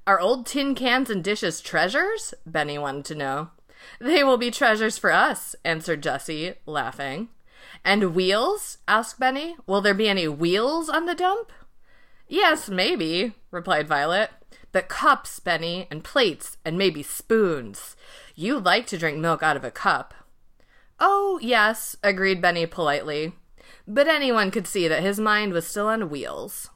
Are 0.06 0.20
old 0.20 0.46
tin 0.46 0.76
cans 0.76 1.10
and 1.10 1.24
dishes 1.24 1.60
treasures? 1.60 2.32
Benny 2.46 2.78
wanted 2.78 3.04
to 3.06 3.14
know. 3.16 3.50
They 4.00 4.22
will 4.22 4.36
be 4.36 4.52
treasures 4.52 4.98
for 4.98 5.10
us, 5.10 5.56
answered 5.64 6.02
Jessie, 6.02 6.54
laughing. 6.64 7.30
And 7.84 8.14
wheels? 8.14 8.78
asked 8.86 9.18
Benny. 9.18 9.56
Will 9.66 9.80
there 9.80 9.94
be 9.94 10.08
any 10.08 10.28
wheels 10.28 10.88
on 10.88 11.06
the 11.06 11.14
dump? 11.14 11.50
Yes, 12.28 12.68
maybe, 12.68 13.34
replied 13.50 13.88
Violet. 13.88 14.30
But 14.70 14.88
cups, 14.88 15.40
Benny, 15.40 15.88
and 15.90 16.04
plates, 16.04 16.56
and 16.64 16.78
maybe 16.78 17.02
spoons. 17.02 17.96
You 18.36 18.60
like 18.60 18.86
to 18.88 18.98
drink 18.98 19.18
milk 19.18 19.42
out 19.42 19.56
of 19.56 19.64
a 19.64 19.72
cup. 19.72 20.14
Oh, 21.00 21.40
yes, 21.42 21.96
agreed 22.04 22.40
Benny 22.40 22.66
politely. 22.66 23.32
But 23.88 24.06
anyone 24.06 24.52
could 24.52 24.68
see 24.68 24.86
that 24.86 25.02
his 25.02 25.18
mind 25.18 25.52
was 25.52 25.66
still 25.66 25.88
on 25.88 26.10
wheels. 26.10 26.70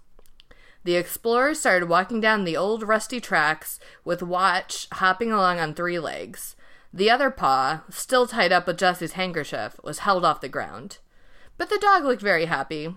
The 0.82 0.96
explorers 0.96 1.60
started 1.60 1.88
walking 1.88 2.20
down 2.20 2.44
the 2.44 2.56
old 2.56 2.82
rusty 2.82 3.20
tracks, 3.20 3.78
with 4.04 4.22
Watch 4.22 4.88
hopping 4.94 5.30
along 5.30 5.60
on 5.60 5.74
three 5.74 5.98
legs. 5.98 6.56
The 6.92 7.10
other 7.10 7.30
paw, 7.30 7.82
still 7.90 8.26
tied 8.26 8.50
up 8.50 8.66
with 8.66 8.78
Jessie's 8.78 9.12
handkerchief, 9.12 9.78
was 9.84 10.00
held 10.00 10.24
off 10.24 10.40
the 10.40 10.48
ground. 10.48 10.98
But 11.58 11.68
the 11.68 11.78
dog 11.78 12.04
looked 12.04 12.22
very 12.22 12.46
happy. 12.46 12.94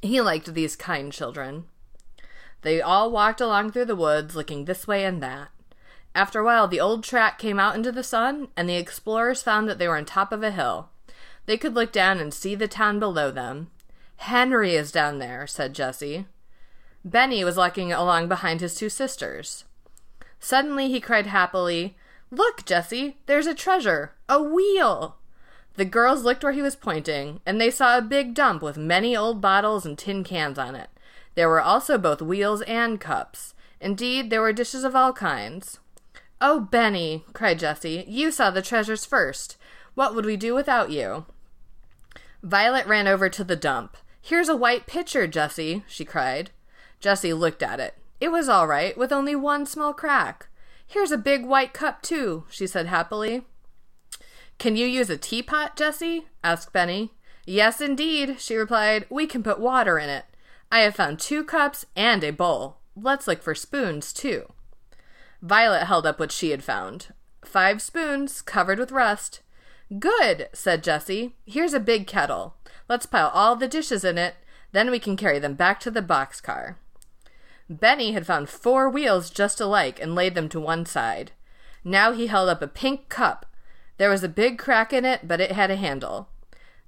He 0.00 0.20
liked 0.20 0.54
these 0.54 0.74
kind 0.74 1.12
children. 1.12 1.64
They 2.62 2.80
all 2.80 3.10
walked 3.10 3.40
along 3.40 3.72
through 3.72 3.84
the 3.84 3.96
woods, 3.96 4.34
looking 4.34 4.64
this 4.64 4.88
way 4.88 5.04
and 5.04 5.22
that. 5.22 5.48
After 6.14 6.40
a 6.40 6.44
while, 6.44 6.66
the 6.66 6.80
old 6.80 7.04
track 7.04 7.38
came 7.38 7.60
out 7.60 7.74
into 7.74 7.92
the 7.92 8.02
sun, 8.02 8.48
and 8.56 8.68
the 8.68 8.76
explorers 8.76 9.42
found 9.42 9.68
that 9.68 9.78
they 9.78 9.86
were 9.86 9.96
on 9.96 10.04
top 10.04 10.32
of 10.32 10.42
a 10.42 10.50
hill. 10.50 10.88
They 11.46 11.56
could 11.56 11.74
look 11.74 11.92
down 11.92 12.18
and 12.18 12.32
see 12.32 12.54
the 12.54 12.68
town 12.68 12.98
below 12.98 13.30
them. 13.30 13.70
Henry 14.16 14.74
is 14.74 14.92
down 14.92 15.18
there, 15.18 15.46
said 15.46 15.74
Jessie. 15.74 16.26
Benny 17.04 17.44
was 17.44 17.56
walking 17.56 17.92
along 17.92 18.28
behind 18.28 18.60
his 18.60 18.74
two 18.74 18.88
sisters. 18.88 19.64
Suddenly 20.38 20.88
he 20.88 21.00
cried 21.00 21.26
happily, 21.26 21.96
Look, 22.30 22.64
Jessie, 22.64 23.18
there's 23.26 23.46
a 23.46 23.54
treasure, 23.54 24.14
a 24.28 24.42
wheel! 24.42 25.16
The 25.74 25.84
girls 25.84 26.22
looked 26.22 26.42
where 26.42 26.52
he 26.52 26.62
was 26.62 26.76
pointing, 26.76 27.40
and 27.44 27.60
they 27.60 27.70
saw 27.70 27.96
a 27.96 28.02
big 28.02 28.34
dump 28.34 28.62
with 28.62 28.76
many 28.76 29.16
old 29.16 29.40
bottles 29.40 29.86
and 29.86 29.98
tin 29.98 30.22
cans 30.22 30.58
on 30.58 30.74
it. 30.74 30.90
There 31.34 31.48
were 31.48 31.60
also 31.60 31.98
both 31.98 32.20
wheels 32.22 32.62
and 32.62 33.00
cups. 33.00 33.54
Indeed, 33.80 34.30
there 34.30 34.42
were 34.42 34.52
dishes 34.52 34.84
of 34.84 34.94
all 34.94 35.12
kinds. 35.12 35.78
Oh, 36.40 36.60
Benny, 36.60 37.24
cried 37.32 37.58
Jessie, 37.58 38.04
you 38.06 38.30
saw 38.30 38.50
the 38.50 38.62
treasures 38.62 39.04
first. 39.04 39.56
What 39.94 40.14
would 40.14 40.26
we 40.26 40.36
do 40.36 40.54
without 40.54 40.90
you? 40.90 41.26
Violet 42.42 42.86
ran 42.86 43.06
over 43.06 43.28
to 43.28 43.44
the 43.44 43.56
dump. 43.56 43.96
Here's 44.20 44.48
a 44.48 44.56
white 44.56 44.86
pitcher, 44.86 45.26
Jessie, 45.26 45.84
she 45.86 46.04
cried. 46.04 46.50
Jessie 47.02 47.32
looked 47.32 47.62
at 47.62 47.80
it. 47.80 47.98
It 48.20 48.30
was 48.30 48.48
all 48.48 48.68
right, 48.68 48.96
with 48.96 49.12
only 49.12 49.34
one 49.34 49.66
small 49.66 49.92
crack. 49.92 50.48
Here's 50.86 51.10
a 51.10 51.18
big 51.18 51.44
white 51.44 51.74
cup, 51.74 52.00
too, 52.00 52.44
she 52.48 52.66
said 52.66 52.86
happily. 52.86 53.42
Can 54.58 54.76
you 54.76 54.86
use 54.86 55.10
a 55.10 55.16
teapot, 55.16 55.76
Jessie? 55.76 56.28
asked 56.44 56.72
Benny. 56.72 57.12
Yes, 57.44 57.80
indeed, 57.80 58.36
she 58.38 58.54
replied. 58.54 59.06
We 59.10 59.26
can 59.26 59.42
put 59.42 59.58
water 59.58 59.98
in 59.98 60.08
it. 60.08 60.26
I 60.70 60.80
have 60.80 60.94
found 60.94 61.18
two 61.18 61.42
cups 61.42 61.84
and 61.96 62.22
a 62.22 62.30
bowl. 62.30 62.78
Let's 62.94 63.26
look 63.26 63.42
for 63.42 63.56
spoons, 63.56 64.12
too. 64.12 64.52
Violet 65.42 65.86
held 65.86 66.06
up 66.06 66.20
what 66.20 66.30
she 66.30 66.50
had 66.50 66.62
found. 66.62 67.08
Five 67.44 67.82
spoons, 67.82 68.40
covered 68.42 68.78
with 68.78 68.92
rust. 68.92 69.40
Good, 69.98 70.48
said 70.52 70.84
Jessie. 70.84 71.34
Here's 71.44 71.74
a 71.74 71.80
big 71.80 72.06
kettle. 72.06 72.54
Let's 72.88 73.06
pile 73.06 73.32
all 73.34 73.56
the 73.56 73.66
dishes 73.66 74.04
in 74.04 74.18
it. 74.18 74.36
Then 74.70 74.90
we 74.90 75.00
can 75.00 75.16
carry 75.16 75.40
them 75.40 75.54
back 75.54 75.80
to 75.80 75.90
the 75.90 76.00
boxcar. 76.00 76.76
Benny 77.80 78.12
had 78.12 78.26
found 78.26 78.48
four 78.48 78.88
wheels 78.88 79.30
just 79.30 79.60
alike 79.60 80.00
and 80.00 80.14
laid 80.14 80.34
them 80.34 80.48
to 80.50 80.60
one 80.60 80.86
side. 80.86 81.32
Now 81.84 82.12
he 82.12 82.26
held 82.26 82.48
up 82.48 82.62
a 82.62 82.68
pink 82.68 83.08
cup. 83.08 83.46
There 83.98 84.10
was 84.10 84.22
a 84.22 84.28
big 84.28 84.58
crack 84.58 84.92
in 84.92 85.04
it, 85.04 85.26
but 85.26 85.40
it 85.40 85.52
had 85.52 85.70
a 85.70 85.76
handle. 85.76 86.28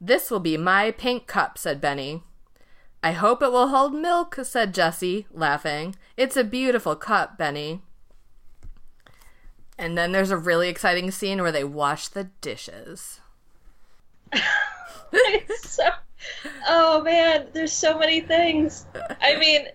This 0.01 0.31
will 0.31 0.41
be 0.41 0.57
my 0.57 0.91
pink 0.91 1.27
cup, 1.27 1.59
said 1.59 1.81
Benny. 1.81 2.23
I 3.03 3.13
hope 3.13 3.43
it 3.43 3.53
will 3.53 3.69
hold 3.69 3.95
milk, 3.95 4.39
said 4.43 4.75
Jessie, 4.75 5.27
laughing. 5.31 5.95
It's 6.17 6.37
a 6.37 6.45
beautiful 6.45 6.97
cup, 6.97 7.37
Benny. 7.37 7.83
And 9.77 9.99
then 9.99 10.13
there's 10.13 10.31
a 10.31 10.37
really 10.37 10.69
exciting 10.69 11.11
scene 11.11 11.43
where 11.43 11.53
they 11.53 11.65
wash 11.65 12.09
the 12.09 12.25
dishes. 12.41 13.21
so, 15.61 15.85
oh 16.69 17.03
man, 17.03 17.49
there's 17.53 17.73
so 17.73 17.99
many 17.99 18.21
things. 18.21 18.87
I 19.21 19.37
mean, 19.37 19.67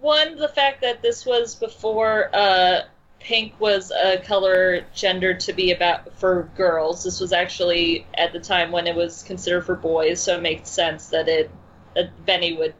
one, 0.00 0.36
the 0.36 0.48
fact 0.48 0.80
that 0.80 1.02
this 1.02 1.26
was 1.26 1.54
before 1.54 2.30
uh, 2.34 2.82
pink 3.20 3.58
was 3.60 3.90
a 3.90 4.18
color 4.18 4.84
gendered 4.94 5.40
to 5.40 5.52
be 5.52 5.72
about 5.72 6.16
for 6.18 6.50
girls. 6.56 7.04
This 7.04 7.20
was 7.20 7.32
actually 7.32 8.06
at 8.14 8.32
the 8.32 8.40
time 8.40 8.72
when 8.72 8.86
it 8.86 8.96
was 8.96 9.22
considered 9.22 9.66
for 9.66 9.76
boys, 9.76 10.20
so 10.20 10.36
it 10.36 10.42
makes 10.42 10.70
sense 10.70 11.08
that 11.08 11.28
it 11.28 11.50
that 11.94 12.24
Benny 12.24 12.54
would 12.54 12.74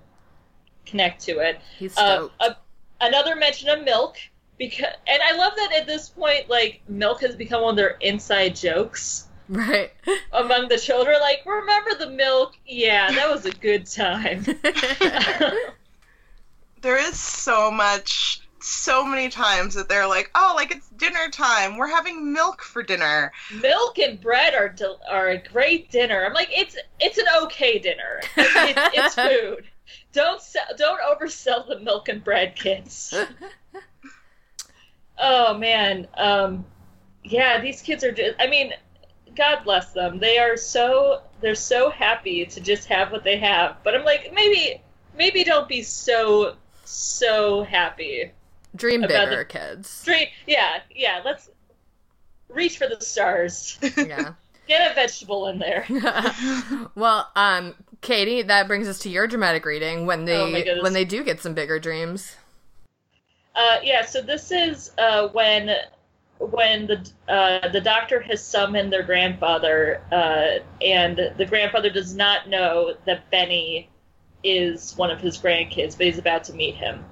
connect 0.86 1.22
to 1.22 1.38
it. 1.38 1.60
He's. 1.78 1.96
Uh, 1.96 2.28
a, 2.40 2.56
another 3.00 3.36
mention 3.36 3.68
of 3.68 3.84
milk 3.84 4.16
because, 4.58 4.94
and 5.06 5.22
I 5.22 5.36
love 5.36 5.52
that 5.56 5.72
at 5.76 5.86
this 5.86 6.08
point, 6.08 6.48
like 6.48 6.80
milk 6.88 7.20
has 7.22 7.36
become 7.36 7.62
one 7.62 7.70
of 7.70 7.76
their 7.76 7.96
inside 8.00 8.56
jokes 8.56 9.28
right. 9.48 9.92
among 10.32 10.68
the 10.68 10.78
children. 10.78 11.20
Like, 11.20 11.44
remember 11.44 11.94
the 11.98 12.10
milk? 12.10 12.54
Yeah, 12.66 13.10
that 13.12 13.28
was 13.30 13.44
a 13.46 13.52
good 13.52 13.86
time. 13.86 14.44
there 16.82 16.98
is 16.98 17.18
so 17.18 17.70
much 17.70 18.40
so 18.62 19.04
many 19.04 19.28
times 19.28 19.74
that 19.74 19.88
they're 19.88 20.06
like, 20.06 20.30
"Oh, 20.34 20.52
like 20.56 20.70
it's 20.70 20.88
dinner 20.90 21.28
time. 21.30 21.76
We're 21.76 21.88
having 21.88 22.32
milk 22.32 22.62
for 22.62 22.82
dinner." 22.82 23.32
milk 23.62 23.98
and 23.98 24.20
bread 24.20 24.54
are 24.54 24.68
del- 24.68 25.00
are 25.08 25.28
a 25.28 25.38
great 25.38 25.90
dinner. 25.90 26.24
I'm 26.24 26.34
like, 26.34 26.50
it's 26.50 26.76
it's 26.98 27.18
an 27.18 27.26
okay 27.44 27.78
dinner. 27.78 28.20
It's, 28.36 28.94
it's 28.94 29.14
food. 29.14 29.64
Don't 30.12 30.40
sell, 30.40 30.64
don't 30.76 31.00
oversell 31.00 31.66
the 31.66 31.80
milk 31.80 32.08
and 32.08 32.22
bread, 32.22 32.56
kids. 32.56 33.14
oh 35.18 35.54
man, 35.56 36.06
um, 36.16 36.64
yeah, 37.24 37.60
these 37.60 37.80
kids 37.82 38.04
are 38.04 38.12
just. 38.12 38.36
I 38.38 38.46
mean, 38.46 38.72
God 39.36 39.64
bless 39.64 39.92
them. 39.92 40.18
They 40.18 40.38
are 40.38 40.56
so 40.56 41.22
they're 41.40 41.54
so 41.54 41.90
happy 41.90 42.44
to 42.46 42.60
just 42.60 42.88
have 42.88 43.10
what 43.12 43.24
they 43.24 43.38
have. 43.38 43.76
But 43.82 43.94
I'm 43.94 44.04
like, 44.04 44.32
maybe 44.34 44.82
maybe 45.16 45.44
don't 45.44 45.68
be 45.68 45.82
so 45.82 46.56
so 46.90 47.62
happy. 47.64 48.32
Dream 48.76 49.04
About 49.04 49.28
bigger, 49.28 49.38
the- 49.38 49.44
kids. 49.44 50.04
Dream, 50.04 50.28
yeah, 50.46 50.80
yeah. 50.94 51.20
Let's 51.24 51.50
reach 52.48 52.78
for 52.78 52.86
the 52.88 53.00
stars. 53.00 53.78
Yeah. 53.96 54.34
Get 54.68 54.92
a 54.92 54.94
vegetable 54.94 55.48
in 55.48 55.58
there. 55.58 55.84
well, 56.94 57.28
um, 57.34 57.74
Katie, 58.02 58.42
that 58.42 58.68
brings 58.68 58.86
us 58.86 59.00
to 59.00 59.10
your 59.10 59.26
dramatic 59.26 59.64
reading 59.64 60.06
when 60.06 60.22
Oh 60.22 60.46
they 60.50 60.62
goodness. 60.62 60.82
when 60.84 60.92
they 60.92 61.04
do 61.04 61.24
get 61.24 61.40
some 61.40 61.54
bigger 61.54 61.80
dreams. 61.80 62.36
Uh, 63.56 63.78
yeah, 63.82 64.04
so 64.04 64.22
this 64.22 64.52
is 64.52 64.92
uh, 64.96 65.26
when 65.28 65.74
when 66.38 66.86
the 66.86 67.10
uh, 67.28 67.68
the 67.70 67.80
doctor 67.80 68.20
has 68.20 68.42
summoned 68.44 68.92
their 68.92 69.02
grandfather, 69.02 70.02
uh, 70.12 70.60
and 70.84 71.20
the 71.36 71.44
grandfather 71.46 71.90
does 71.90 72.14
not 72.14 72.48
know 72.48 72.94
that 73.06 73.28
Benny 73.30 73.89
is 74.42 74.96
one 74.96 75.10
of 75.10 75.20
his 75.20 75.38
grandkids, 75.38 75.96
but 75.96 76.06
he's 76.06 76.18
about 76.18 76.44
to 76.44 76.52
meet 76.52 76.74
him. 76.74 77.04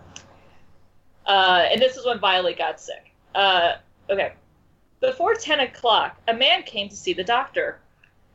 Uh, 1.27 1.67
and 1.71 1.81
this 1.81 1.97
is 1.97 2.07
when 2.07 2.19
Violet 2.19 2.57
got 2.57 2.81
sick. 2.81 3.13
Uh, 3.35 3.75
okay. 4.09 4.33
Before 5.01 5.35
10 5.35 5.61
o'clock, 5.61 6.21
a 6.27 6.35
man 6.35 6.63
came 6.63 6.89
to 6.89 6.97
see 6.97 7.13
the 7.13 7.25
doctor. 7.25 7.79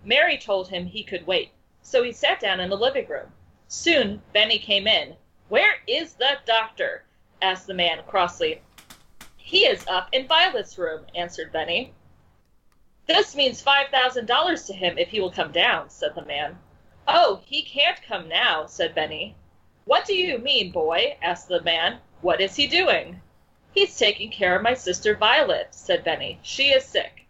Mary 0.05 0.37
told 0.37 0.69
him 0.69 0.85
he 0.85 1.03
could 1.03 1.25
wait, 1.25 1.51
so 1.81 2.03
he 2.03 2.11
sat 2.11 2.39
down 2.39 2.59
in 2.59 2.69
the 2.69 2.77
living 2.77 3.07
room. 3.07 3.27
Soon, 3.67 4.21
Benny 4.33 4.59
came 4.59 4.87
in. 4.87 5.15
Where 5.49 5.75
is 5.87 6.13
the 6.13 6.37
doctor? 6.45 7.03
asked 7.41 7.67
the 7.67 7.73
man 7.73 7.99
crossly. 8.07 8.61
He 9.35 9.65
is 9.65 9.85
up 9.87 10.09
in 10.13 10.27
Violet's 10.27 10.77
room, 10.77 11.05
answered 11.15 11.51
Benny. 11.51 11.93
This 13.07 13.35
means 13.35 13.61
five 13.61 13.89
thousand 13.89 14.27
dollars 14.27 14.63
to 14.65 14.73
him 14.73 14.97
if 14.97 15.09
he 15.09 15.19
will 15.19 15.31
come 15.31 15.51
down, 15.51 15.89
said 15.89 16.15
the 16.15 16.23
man. 16.23 16.57
Oh, 17.07 17.41
he 17.45 17.61
can't 17.61 18.01
come 18.01 18.29
now, 18.29 18.65
said 18.65 18.95
Benny. 18.95 19.35
What 19.85 20.05
do 20.05 20.15
you 20.15 20.37
mean, 20.37 20.71
boy? 20.71 21.17
asked 21.21 21.49
the 21.49 21.61
man. 21.61 21.99
What 22.21 22.39
is 22.39 22.55
he 22.55 22.65
doing? 22.65 23.21
He's 23.73 23.97
taking 23.97 24.31
care 24.31 24.55
of 24.55 24.61
my 24.61 24.73
sister 24.73 25.13
Violet, 25.13 25.75
said 25.75 26.05
Benny. 26.05 26.39
She 26.41 26.69
is 26.69 26.85
sick. 26.85 27.25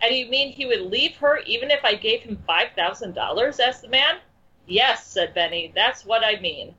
And 0.00 0.14
you 0.14 0.26
mean 0.26 0.52
he 0.52 0.66
would 0.66 0.82
leave 0.82 1.16
her 1.16 1.38
even 1.38 1.70
if 1.72 1.84
I 1.84 1.94
gave 1.94 2.22
him 2.22 2.44
five 2.46 2.72
thousand 2.76 3.14
dollars? 3.14 3.58
asked 3.58 3.82
the 3.82 3.88
man. 3.88 4.18
Yes, 4.66 5.06
said 5.06 5.34
Benny, 5.34 5.72
that's 5.74 6.04
what 6.04 6.22
I 6.22 6.38
mean. 6.38 6.76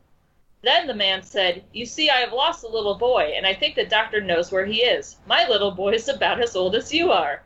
Then 0.61 0.87
the 0.87 0.93
man 0.93 1.23
said, 1.23 1.63
You 1.73 1.85
see, 1.85 2.09
I 2.09 2.21
have 2.21 2.31
lost 2.31 2.63
a 2.63 2.67
little 2.67 2.95
boy, 2.95 3.33
and 3.35 3.45
I 3.45 3.53
think 3.53 3.75
the 3.75 3.85
doctor 3.85 4.21
knows 4.21 4.51
where 4.51 4.65
he 4.65 4.83
is. 4.83 5.17
My 5.25 5.47
little 5.47 5.71
boy 5.71 5.93
is 5.93 6.07
about 6.07 6.41
as 6.41 6.55
old 6.55 6.75
as 6.75 6.93
you 6.93 7.11
are. 7.11 7.43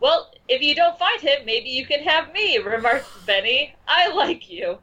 Well, 0.00 0.32
if 0.48 0.62
you 0.62 0.74
don't 0.74 0.98
find 0.98 1.20
him, 1.20 1.44
maybe 1.44 1.68
you 1.70 1.86
can 1.86 2.02
have 2.02 2.32
me, 2.32 2.58
remarked 2.58 3.26
Benny. 3.26 3.74
I 3.88 4.08
like 4.08 4.50
you. 4.50 4.78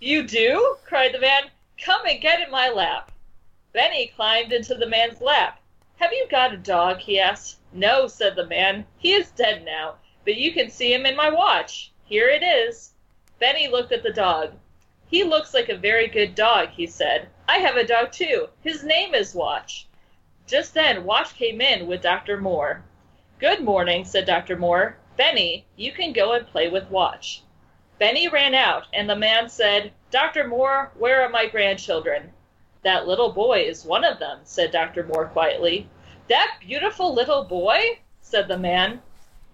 You 0.00 0.22
do? 0.24 0.76
cried 0.84 1.14
the 1.14 1.20
man. 1.20 1.44
Come 1.82 2.04
and 2.06 2.20
get 2.20 2.40
in 2.40 2.50
my 2.50 2.68
lap. 2.68 3.10
Benny 3.72 4.12
climbed 4.14 4.52
into 4.52 4.74
the 4.74 4.86
man's 4.86 5.20
lap. 5.20 5.60
Have 5.96 6.12
you 6.12 6.26
got 6.30 6.52
a 6.52 6.58
dog? 6.58 6.98
he 6.98 7.18
asked. 7.18 7.58
No, 7.72 8.06
said 8.06 8.36
the 8.36 8.46
man. 8.46 8.86
He 8.98 9.12
is 9.12 9.30
dead 9.30 9.64
now, 9.64 9.96
but 10.24 10.36
you 10.36 10.52
can 10.52 10.70
see 10.70 10.92
him 10.92 11.06
in 11.06 11.16
my 11.16 11.30
watch. 11.30 11.92
Here 12.04 12.28
it 12.28 12.42
is. 12.42 12.92
Benny 13.38 13.68
looked 13.68 13.92
at 13.92 14.02
the 14.02 14.12
dog. 14.12 14.52
He 15.06 15.24
looks 15.24 15.54
like 15.54 15.68
a 15.68 15.76
very 15.76 16.08
good 16.08 16.34
dog, 16.34 16.70
he 16.70 16.86
said. 16.86 17.28
I 17.48 17.58
have 17.58 17.76
a 17.76 17.86
dog 17.86 18.12
too. 18.12 18.48
His 18.62 18.84
name 18.84 19.14
is 19.14 19.34
Watch. 19.34 19.86
Just 20.46 20.74
then, 20.74 21.04
Watch 21.04 21.34
came 21.34 21.60
in 21.60 21.86
with 21.86 22.02
Dr. 22.02 22.40
Moore. 22.40 22.84
Good 23.40 23.64
morning, 23.64 24.04
said 24.04 24.26
Dr. 24.26 24.56
Moore. 24.56 24.96
Benny, 25.16 25.66
you 25.74 25.90
can 25.90 26.12
go 26.12 26.34
and 26.34 26.46
play 26.46 26.68
with 26.68 26.88
Watch. 26.88 27.42
Benny 27.98 28.28
ran 28.28 28.54
out, 28.54 28.86
and 28.92 29.10
the 29.10 29.16
man 29.16 29.48
said, 29.48 29.92
Dr. 30.12 30.46
Moore, 30.46 30.92
where 30.96 31.20
are 31.20 31.28
my 31.28 31.48
grandchildren? 31.48 32.32
That 32.84 33.08
little 33.08 33.32
boy 33.32 33.62
is 33.62 33.84
one 33.84 34.04
of 34.04 34.20
them, 34.20 34.38
said 34.44 34.70
Dr. 34.70 35.02
Moore 35.02 35.26
quietly. 35.26 35.88
That 36.28 36.58
beautiful 36.60 37.12
little 37.12 37.42
boy? 37.42 37.98
said 38.20 38.46
the 38.46 38.56
man. 38.56 39.02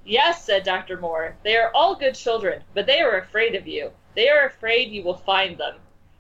Yes, 0.05 0.45
said 0.45 0.63
Dr. 0.63 0.99
Moore. 0.99 1.37
They 1.43 1.57
are 1.57 1.73
all 1.75 1.95
good 1.95 2.15
children, 2.15 2.63
but 2.75 2.85
they 2.85 3.01
are 3.01 3.17
afraid 3.17 3.55
of 3.55 3.67
you. 3.67 3.93
They 4.15 4.29
are 4.29 4.45
afraid 4.45 4.93
you 4.93 5.03
will 5.03 5.17
find 5.17 5.57
them. 5.57 5.77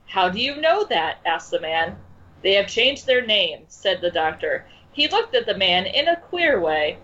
How 0.07 0.31
do 0.31 0.41
you 0.41 0.57
know 0.57 0.85
that? 0.85 1.19
asked 1.27 1.51
the 1.51 1.61
man. 1.61 1.99
They 2.41 2.55
have 2.55 2.69
changed 2.69 3.07
their 3.07 3.24
name, 3.24 3.66
said 3.69 4.01
the 4.01 4.11
doctor. 4.11 4.65
He 4.93 5.09
looked 5.09 5.35
at 5.35 5.45
the 5.45 5.59
man 5.59 5.85
in 5.85 6.09
a 6.09 6.16
queer 6.16 6.59
way. 6.59 6.97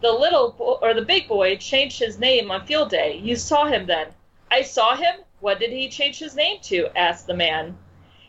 The 0.00 0.12
little 0.12 0.52
bo- 0.52 0.78
or 0.80 0.94
the 0.94 1.02
big 1.02 1.26
boy 1.28 1.56
changed 1.56 1.98
his 1.98 2.18
name 2.18 2.50
on 2.50 2.66
field 2.66 2.90
day. 2.90 3.16
You 3.16 3.36
saw 3.36 3.66
him 3.66 3.86
then. 3.86 4.08
I 4.50 4.62
saw 4.62 4.94
him. 4.96 5.16
What 5.40 5.58
did 5.60 5.70
he 5.70 5.88
change 5.88 6.18
his 6.18 6.34
name 6.34 6.60
to? 6.62 6.88
asked 6.96 7.26
the 7.26 7.34
man. 7.34 7.76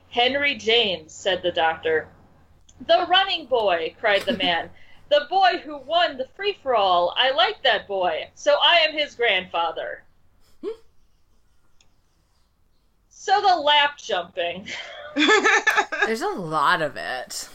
Henry 0.09 0.55
James, 0.55 1.13
said 1.13 1.41
the 1.43 1.51
doctor. 1.51 2.07
The 2.87 3.05
running 3.09 3.45
boy, 3.45 3.95
cried 3.99 4.23
the 4.23 4.37
man. 4.37 4.69
the 5.09 5.27
boy 5.29 5.59
who 5.63 5.77
won 5.77 6.17
the 6.17 6.27
free 6.35 6.57
for 6.61 6.75
all. 6.75 7.13
I 7.17 7.31
like 7.31 7.61
that 7.63 7.87
boy, 7.87 8.29
so 8.35 8.57
I 8.61 8.77
am 8.79 8.93
his 8.93 9.15
grandfather. 9.15 10.03
so 13.09 13.41
the 13.41 13.55
lap 13.55 13.97
jumping. 13.97 14.67
There's 16.05 16.21
a 16.21 16.27
lot 16.29 16.81
of 16.81 16.95
it. 16.95 17.49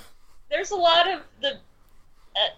There's 0.51 0.71
a 0.71 0.77
lot 0.77 1.09
of 1.11 1.21
the. 1.41 1.55
Uh, 2.37 2.49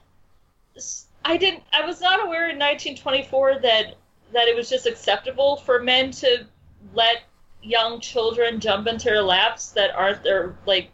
s- 0.77 1.06
I 1.27 1.37
didn't. 1.37 1.65
I 1.73 1.85
was 1.85 2.01
not 2.01 2.25
aware 2.25 2.49
in 2.49 2.59
1924 2.59 3.61
that 3.63 3.97
that 4.33 4.49
it 4.49 4.57
was 4.57 4.71
just 4.71 4.87
acceptable 4.87 5.57
for 5.57 5.83
men 5.83 6.13
to 6.13 6.47
let 6.95 7.25
young 7.63 8.01
children 8.01 8.61
jump 8.61 8.87
into 8.87 9.07
their 9.07 9.23
laps 9.23 9.71
that 9.71 9.91
aren't 9.95 10.23
their 10.23 10.57
like 10.67 10.91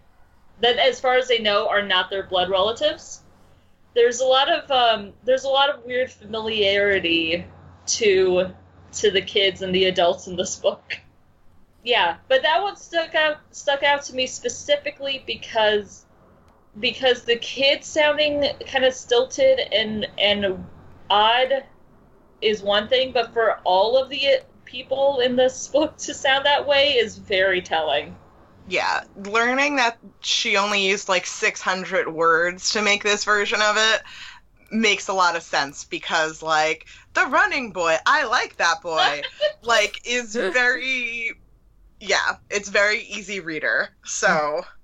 that 0.61 0.79
as 0.79 1.01
far 1.01 1.17
as 1.17 1.29
they 1.29 1.39
know 1.39 1.69
are 1.69 1.83
not 1.83 2.09
their 2.09 2.23
blood 2.23 2.49
relatives 2.49 3.21
there's 3.95 4.21
a 4.21 4.25
lot 4.25 4.51
of 4.51 4.71
um, 4.71 5.13
there's 5.25 5.45
a 5.45 5.49
lot 5.49 5.69
of 5.69 5.85
weird 5.85 6.11
familiarity 6.11 7.45
to 7.87 8.47
to 8.93 9.11
the 9.11 9.21
kids 9.21 9.61
and 9.61 9.75
the 9.75 9.85
adults 9.85 10.27
in 10.29 10.37
this 10.37 10.57
book 10.57 10.99
yeah 11.85 12.17
but 12.29 12.43
that 12.43 12.63
one 12.63 12.77
stuck 12.77 13.15
out 13.15 13.39
stuck 13.51 13.83
out 13.83 14.03
to 14.03 14.15
me 14.15 14.27
specifically 14.27 15.23
because 15.27 16.07
because 16.81 17.23
the 17.23 17.37
kids 17.37 17.87
sounding 17.87 18.47
kind 18.67 18.85
of 18.85 18.95
stilted 18.95 19.61
and 19.73 20.07
and 20.19 20.65
odd 21.11 21.65
is 22.41 22.63
one 22.63 22.89
thing 22.89 23.13
but 23.13 23.33
for 23.33 23.59
all 23.65 23.97
of 23.97 24.09
the 24.09 24.41
people 24.65 25.21
in 25.21 25.37
this 25.37 25.69
book 25.73 25.97
to 25.97 26.15
sound 26.15 26.47
that 26.47 26.67
way 26.67 26.93
is 26.93 27.19
very 27.19 27.61
telling 27.61 28.17
yeah, 28.69 29.03
learning 29.17 29.77
that 29.77 29.99
she 30.21 30.57
only 30.57 30.87
used 30.87 31.09
like 31.09 31.27
600 31.27 32.09
words 32.09 32.71
to 32.73 32.83
make 32.83 33.03
this 33.03 33.25
version 33.25 33.61
of 33.61 33.77
it 33.77 34.03
makes 34.71 35.09
a 35.09 35.13
lot 35.13 35.37
of 35.37 35.43
sense 35.43 35.85
because 35.85 36.43
like 36.43 36.87
the 37.15 37.27
running 37.27 37.73
boy, 37.73 37.97
I 38.07 38.25
like 38.25 38.57
that 38.57 38.81
boy, 38.83 39.23
like 39.63 40.01
is 40.07 40.35
very 40.35 41.33
yeah, 42.01 42.37
it's 42.51 42.69
very 42.69 43.03
easy 43.03 43.41
reader. 43.41 43.91
So 44.05 44.63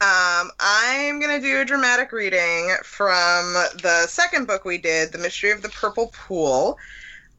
um, 0.00 0.50
I'm 0.60 1.20
gonna 1.20 1.40
do 1.40 1.60
a 1.60 1.64
dramatic 1.64 2.12
reading 2.12 2.74
from 2.84 3.52
the 3.82 4.06
second 4.08 4.46
book 4.46 4.64
we 4.64 4.78
did, 4.78 5.10
The 5.10 5.18
Mystery 5.18 5.50
of 5.50 5.62
the 5.62 5.70
Purple 5.70 6.12
Pool, 6.14 6.78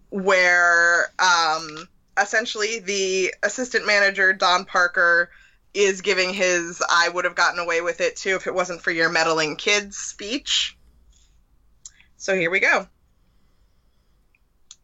where 0.10 1.12
um, 1.20 1.88
essentially 2.22 2.80
the 2.80 3.34
assistant 3.44 3.88
manager 3.88 4.34
Don 4.34 4.66
Parker 4.66 5.30
is 5.74 6.02
giving 6.02 6.34
his 6.34 6.84
I 6.90 7.10
would 7.10 7.26
have 7.26 7.36
gotten 7.36 7.60
away 7.60 7.82
with 7.82 8.02
it 8.02 8.18
too 8.18 8.36
if 8.36 8.48
it 8.48 8.54
wasn't 8.54 8.82
for 8.82 8.92
your 8.92 9.10
meddling 9.10 9.56
kids 9.56 9.96
speech. 9.96 10.78
So 12.18 12.36
here 12.36 12.50
we 12.52 12.60
go. 12.60 12.88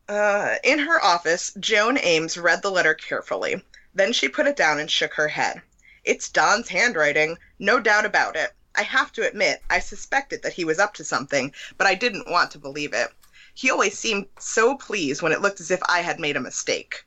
Uh, 0.08 0.56
in 0.64 0.80
her 0.80 1.04
office, 1.04 1.52
Joan 1.60 1.98
Ames 1.98 2.38
read 2.38 2.62
the 2.62 2.72
letter 2.72 2.94
carefully. 2.94 3.62
Then 3.94 4.14
she 4.14 4.30
put 4.30 4.48
it 4.48 4.56
down 4.56 4.80
and 4.80 4.90
shook 4.90 5.14
her 5.16 5.28
head. 5.28 5.62
It's 6.04 6.30
Don's 6.30 6.70
handwriting, 6.70 7.38
no 7.60 7.80
doubt 7.80 8.06
about 8.06 8.36
it. 8.36 8.54
I 8.76 8.84
have 8.84 9.12
to 9.14 9.26
admit, 9.26 9.64
I 9.70 9.80
suspected 9.80 10.44
that 10.44 10.54
he 10.54 10.66
was 10.66 10.80
up 10.80 10.94
to 10.96 11.04
something, 11.04 11.54
but 11.78 11.88
I 11.88 11.96
didn't 11.96 12.30
want 12.30 12.52
to 12.52 12.60
believe 12.60 12.94
it. 12.94 13.14
He 13.54 13.72
always 13.72 13.98
seemed 13.98 14.28
so 14.38 14.76
pleased 14.76 15.22
when 15.22 15.32
it 15.32 15.42
looked 15.42 15.62
as 15.62 15.72
if 15.72 15.80
I 15.88 16.02
had 16.02 16.20
made 16.20 16.36
a 16.36 16.42
mistake. 16.42 17.06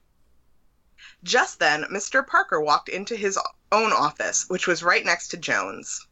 Just 1.23 1.59
then, 1.59 1.85
Mr. 1.85 2.27
Parker 2.27 2.61
walked 2.61 2.89
into 2.89 3.16
his 3.16 3.39
own 3.70 3.93
office, 3.93 4.49
which 4.49 4.66
was 4.66 4.83
right 4.83 5.05
next 5.05 5.29
to 5.29 5.37
Joan's. 5.37 6.07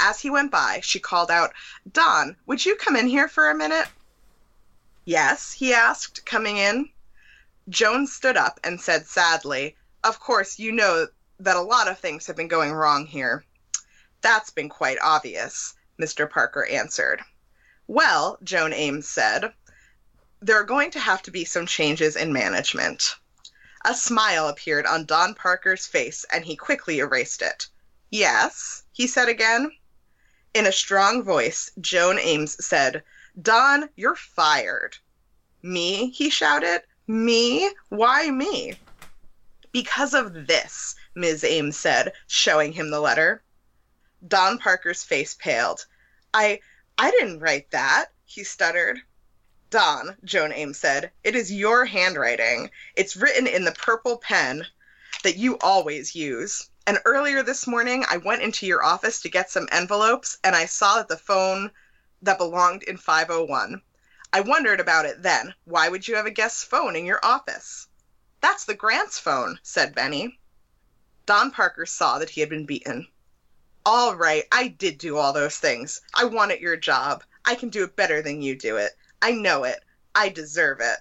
As 0.00 0.20
he 0.20 0.30
went 0.30 0.50
by, 0.50 0.80
she 0.82 0.98
called 0.98 1.30
out, 1.30 1.52
Don, 1.90 2.36
would 2.46 2.64
you 2.64 2.76
come 2.76 2.96
in 2.96 3.08
here 3.08 3.28
for 3.28 3.50
a 3.50 3.54
minute? 3.54 3.88
Yes, 5.04 5.52
he 5.52 5.74
asked, 5.74 6.24
coming 6.24 6.56
in. 6.56 6.90
Jones 7.68 8.12
stood 8.12 8.36
up 8.36 8.60
and 8.64 8.80
said 8.80 9.06
sadly, 9.06 9.76
Of 10.02 10.20
course, 10.20 10.58
you 10.58 10.72
know 10.72 11.08
that 11.38 11.56
a 11.56 11.60
lot 11.60 11.88
of 11.88 11.98
things 11.98 12.26
have 12.26 12.36
been 12.36 12.48
going 12.48 12.72
wrong 12.72 13.04
here. 13.06 13.44
That's 14.22 14.50
been 14.50 14.68
quite 14.68 14.98
obvious, 15.02 15.74
Mr. 16.00 16.30
Parker 16.30 16.64
answered. 16.64 17.22
Well, 17.86 18.38
Joan 18.42 18.72
Ames 18.72 19.08
said, 19.08 19.52
there 20.40 20.58
are 20.58 20.64
going 20.64 20.90
to 20.90 20.98
have 20.98 21.22
to 21.22 21.30
be 21.30 21.44
some 21.44 21.66
changes 21.66 22.16
in 22.16 22.32
management. 22.32 23.16
A 23.84 23.94
smile 23.94 24.48
appeared 24.48 24.86
on 24.86 25.06
Don 25.06 25.34
Parker's 25.34 25.86
face, 25.86 26.24
and 26.30 26.44
he 26.44 26.56
quickly 26.56 26.98
erased 26.98 27.42
it. 27.42 27.66
Yes, 28.10 28.82
he 28.92 29.06
said 29.06 29.28
again. 29.28 29.70
In 30.54 30.66
a 30.66 30.72
strong 30.72 31.22
voice, 31.22 31.70
Joan 31.80 32.18
Ames 32.18 32.64
said, 32.64 33.04
Don, 33.40 33.88
you're 33.94 34.16
fired. 34.16 34.98
Me? 35.62 36.10
he 36.10 36.28
shouted. 36.28 36.82
Me? 37.06 37.72
Why 37.88 38.30
me? 38.30 38.78
Because 39.70 40.12
of 40.12 40.46
this, 40.46 40.94
Ms. 41.14 41.44
Ames 41.44 41.76
said, 41.76 42.12
showing 42.26 42.72
him 42.72 42.90
the 42.90 43.00
letter. 43.00 43.42
Don 44.26 44.58
Parker's 44.58 45.02
face 45.02 45.34
paled. 45.34 45.86
I 46.32 46.60
I 46.96 47.10
didn't 47.10 47.40
write 47.40 47.70
that, 47.72 48.12
he 48.24 48.44
stuttered. 48.44 49.02
Don, 49.70 50.16
Joan 50.22 50.52
Ames 50.52 50.78
said, 50.78 51.10
it 51.24 51.34
is 51.34 51.50
your 51.50 51.86
handwriting. 51.86 52.70
It's 52.94 53.16
written 53.16 53.46
in 53.46 53.64
the 53.64 53.72
purple 53.72 54.18
pen 54.18 54.66
that 55.22 55.36
you 55.36 55.58
always 55.58 56.14
use. 56.14 56.68
And 56.86 56.98
earlier 57.04 57.42
this 57.42 57.66
morning, 57.66 58.04
I 58.08 58.18
went 58.18 58.42
into 58.42 58.66
your 58.66 58.84
office 58.84 59.20
to 59.22 59.30
get 59.30 59.50
some 59.50 59.68
envelopes, 59.72 60.38
and 60.44 60.54
I 60.54 60.66
saw 60.66 60.96
that 60.96 61.08
the 61.08 61.16
phone 61.16 61.70
that 62.20 62.38
belonged 62.38 62.82
in 62.82 62.98
501. 62.98 63.82
I 64.32 64.40
wondered 64.40 64.80
about 64.80 65.06
it 65.06 65.22
then. 65.22 65.54
Why 65.64 65.88
would 65.88 66.06
you 66.06 66.16
have 66.16 66.26
a 66.26 66.30
guest's 66.30 66.64
phone 66.64 66.94
in 66.94 67.04
your 67.06 67.20
office? 67.24 67.88
That's 68.40 68.64
the 68.64 68.74
Grant's 68.74 69.18
phone, 69.18 69.58
said 69.62 69.94
Benny. 69.94 70.38
Don 71.26 71.50
Parker 71.50 71.86
saw 71.86 72.18
that 72.18 72.30
he 72.30 72.40
had 72.40 72.50
been 72.50 72.66
beaten. 72.66 73.08
All 73.84 74.14
right, 74.14 74.44
I 74.52 74.68
did 74.68 74.98
do 74.98 75.16
all 75.16 75.32
those 75.32 75.56
things. 75.56 76.00
I 76.14 76.24
wanted 76.24 76.60
your 76.60 76.76
job. 76.76 77.24
I 77.44 77.56
can 77.56 77.68
do 77.68 77.82
it 77.84 77.96
better 77.96 78.22
than 78.22 78.40
you 78.40 78.54
do 78.54 78.76
it. 78.76 78.92
I 79.20 79.32
know 79.32 79.64
it. 79.64 79.82
I 80.14 80.28
deserve 80.28 80.80
it. 80.80 80.98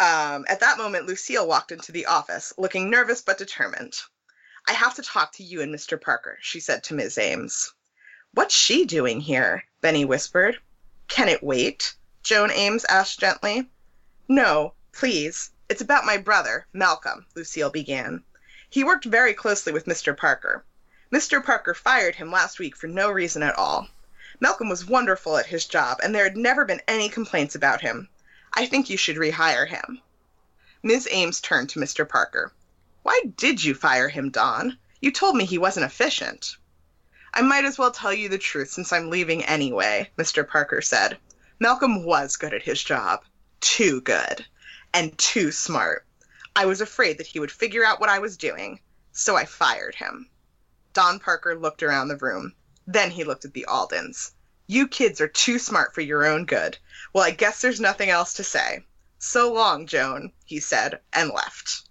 Um, 0.00 0.44
at 0.48 0.60
that 0.60 0.78
moment, 0.78 1.06
Lucille 1.06 1.46
walked 1.46 1.72
into 1.72 1.92
the 1.92 2.06
office, 2.06 2.52
looking 2.56 2.90
nervous 2.90 3.22
but 3.22 3.38
determined. 3.38 3.94
I 4.66 4.72
have 4.72 4.94
to 4.96 5.02
talk 5.02 5.32
to 5.34 5.44
you 5.44 5.60
and 5.60 5.74
Mr. 5.74 6.00
Parker, 6.00 6.38
she 6.40 6.58
said 6.58 6.82
to 6.84 6.94
Miss 6.94 7.16
Ames. 7.18 7.72
What's 8.32 8.54
she 8.54 8.84
doing 8.84 9.20
here? 9.20 9.64
Benny 9.80 10.04
whispered. 10.04 10.58
Can 11.06 11.28
it 11.28 11.42
wait? 11.42 11.94
Joan 12.22 12.50
Ames 12.50 12.84
asked 12.86 13.20
gently. 13.20 13.70
No, 14.26 14.74
please. 14.92 15.50
It's 15.68 15.82
about 15.82 16.04
my 16.04 16.16
brother, 16.16 16.66
Malcolm, 16.72 17.26
Lucille 17.34 17.70
began. 17.70 18.24
He 18.68 18.84
worked 18.84 19.04
very 19.04 19.34
closely 19.34 19.72
with 19.72 19.86
Mr. 19.86 20.16
Parker. 20.16 20.64
Mr. 21.12 21.44
Parker 21.44 21.74
fired 21.74 22.14
him 22.14 22.30
last 22.30 22.60
week 22.60 22.76
for 22.76 22.86
no 22.86 23.10
reason 23.10 23.42
at 23.42 23.58
all. 23.58 23.88
Malcolm 24.38 24.68
was 24.68 24.84
wonderful 24.84 25.36
at 25.36 25.46
his 25.46 25.66
job, 25.66 25.98
and 26.02 26.14
there 26.14 26.22
had 26.22 26.36
never 26.36 26.64
been 26.64 26.80
any 26.86 27.08
complaints 27.08 27.56
about 27.56 27.80
him. 27.80 28.08
I 28.52 28.66
think 28.66 28.88
you 28.88 28.96
should 28.96 29.16
rehire 29.16 29.66
him. 29.66 30.00
Miss 30.84 31.08
Ames 31.10 31.40
turned 31.40 31.68
to 31.70 31.80
Mr. 31.80 32.08
Parker. 32.08 32.52
Why 33.02 33.22
did 33.36 33.64
you 33.64 33.74
fire 33.74 34.08
him, 34.08 34.30
Don? 34.30 34.78
You 35.00 35.10
told 35.10 35.34
me 35.36 35.44
he 35.44 35.58
wasn't 35.58 35.86
efficient. 35.86 36.56
I 37.34 37.42
might 37.42 37.64
as 37.64 37.76
well 37.76 37.90
tell 37.90 38.12
you 38.12 38.28
the 38.28 38.38
truth 38.38 38.70
since 38.70 38.92
I'm 38.92 39.10
leaving 39.10 39.44
anyway, 39.44 40.10
Mr. 40.16 40.46
Parker 40.46 40.80
said. 40.80 41.18
Malcolm 41.58 42.04
was 42.04 42.36
good 42.36 42.54
at 42.54 42.62
his 42.62 42.82
job. 42.82 43.24
Too 43.60 44.00
good. 44.00 44.46
And 44.94 45.18
too 45.18 45.50
smart. 45.50 46.06
I 46.54 46.66
was 46.66 46.80
afraid 46.80 47.18
that 47.18 47.26
he 47.26 47.40
would 47.40 47.50
figure 47.50 47.84
out 47.84 48.00
what 48.00 48.10
I 48.10 48.20
was 48.20 48.36
doing, 48.36 48.80
so 49.12 49.36
I 49.36 49.44
fired 49.44 49.96
him. 49.96 50.30
Don 50.92 51.18
Parker 51.18 51.56
looked 51.56 51.82
around 51.82 52.08
the 52.08 52.16
room. 52.16 52.54
Then 52.86 53.10
he 53.10 53.24
looked 53.24 53.44
at 53.44 53.54
the 53.54 53.66
Aldens. 53.66 54.32
You 54.66 54.88
kids 54.88 55.20
are 55.20 55.28
too 55.28 55.58
smart 55.58 55.94
for 55.94 56.00
your 56.00 56.24
own 56.24 56.44
good. 56.44 56.78
Well, 57.12 57.24
I 57.24 57.30
guess 57.30 57.60
there's 57.60 57.80
nothing 57.80 58.10
else 58.10 58.34
to 58.34 58.44
say. 58.44 58.84
So 59.18 59.52
long, 59.52 59.86
Joan, 59.86 60.32
he 60.44 60.60
said, 60.60 61.00
and 61.12 61.30
left. 61.30 61.82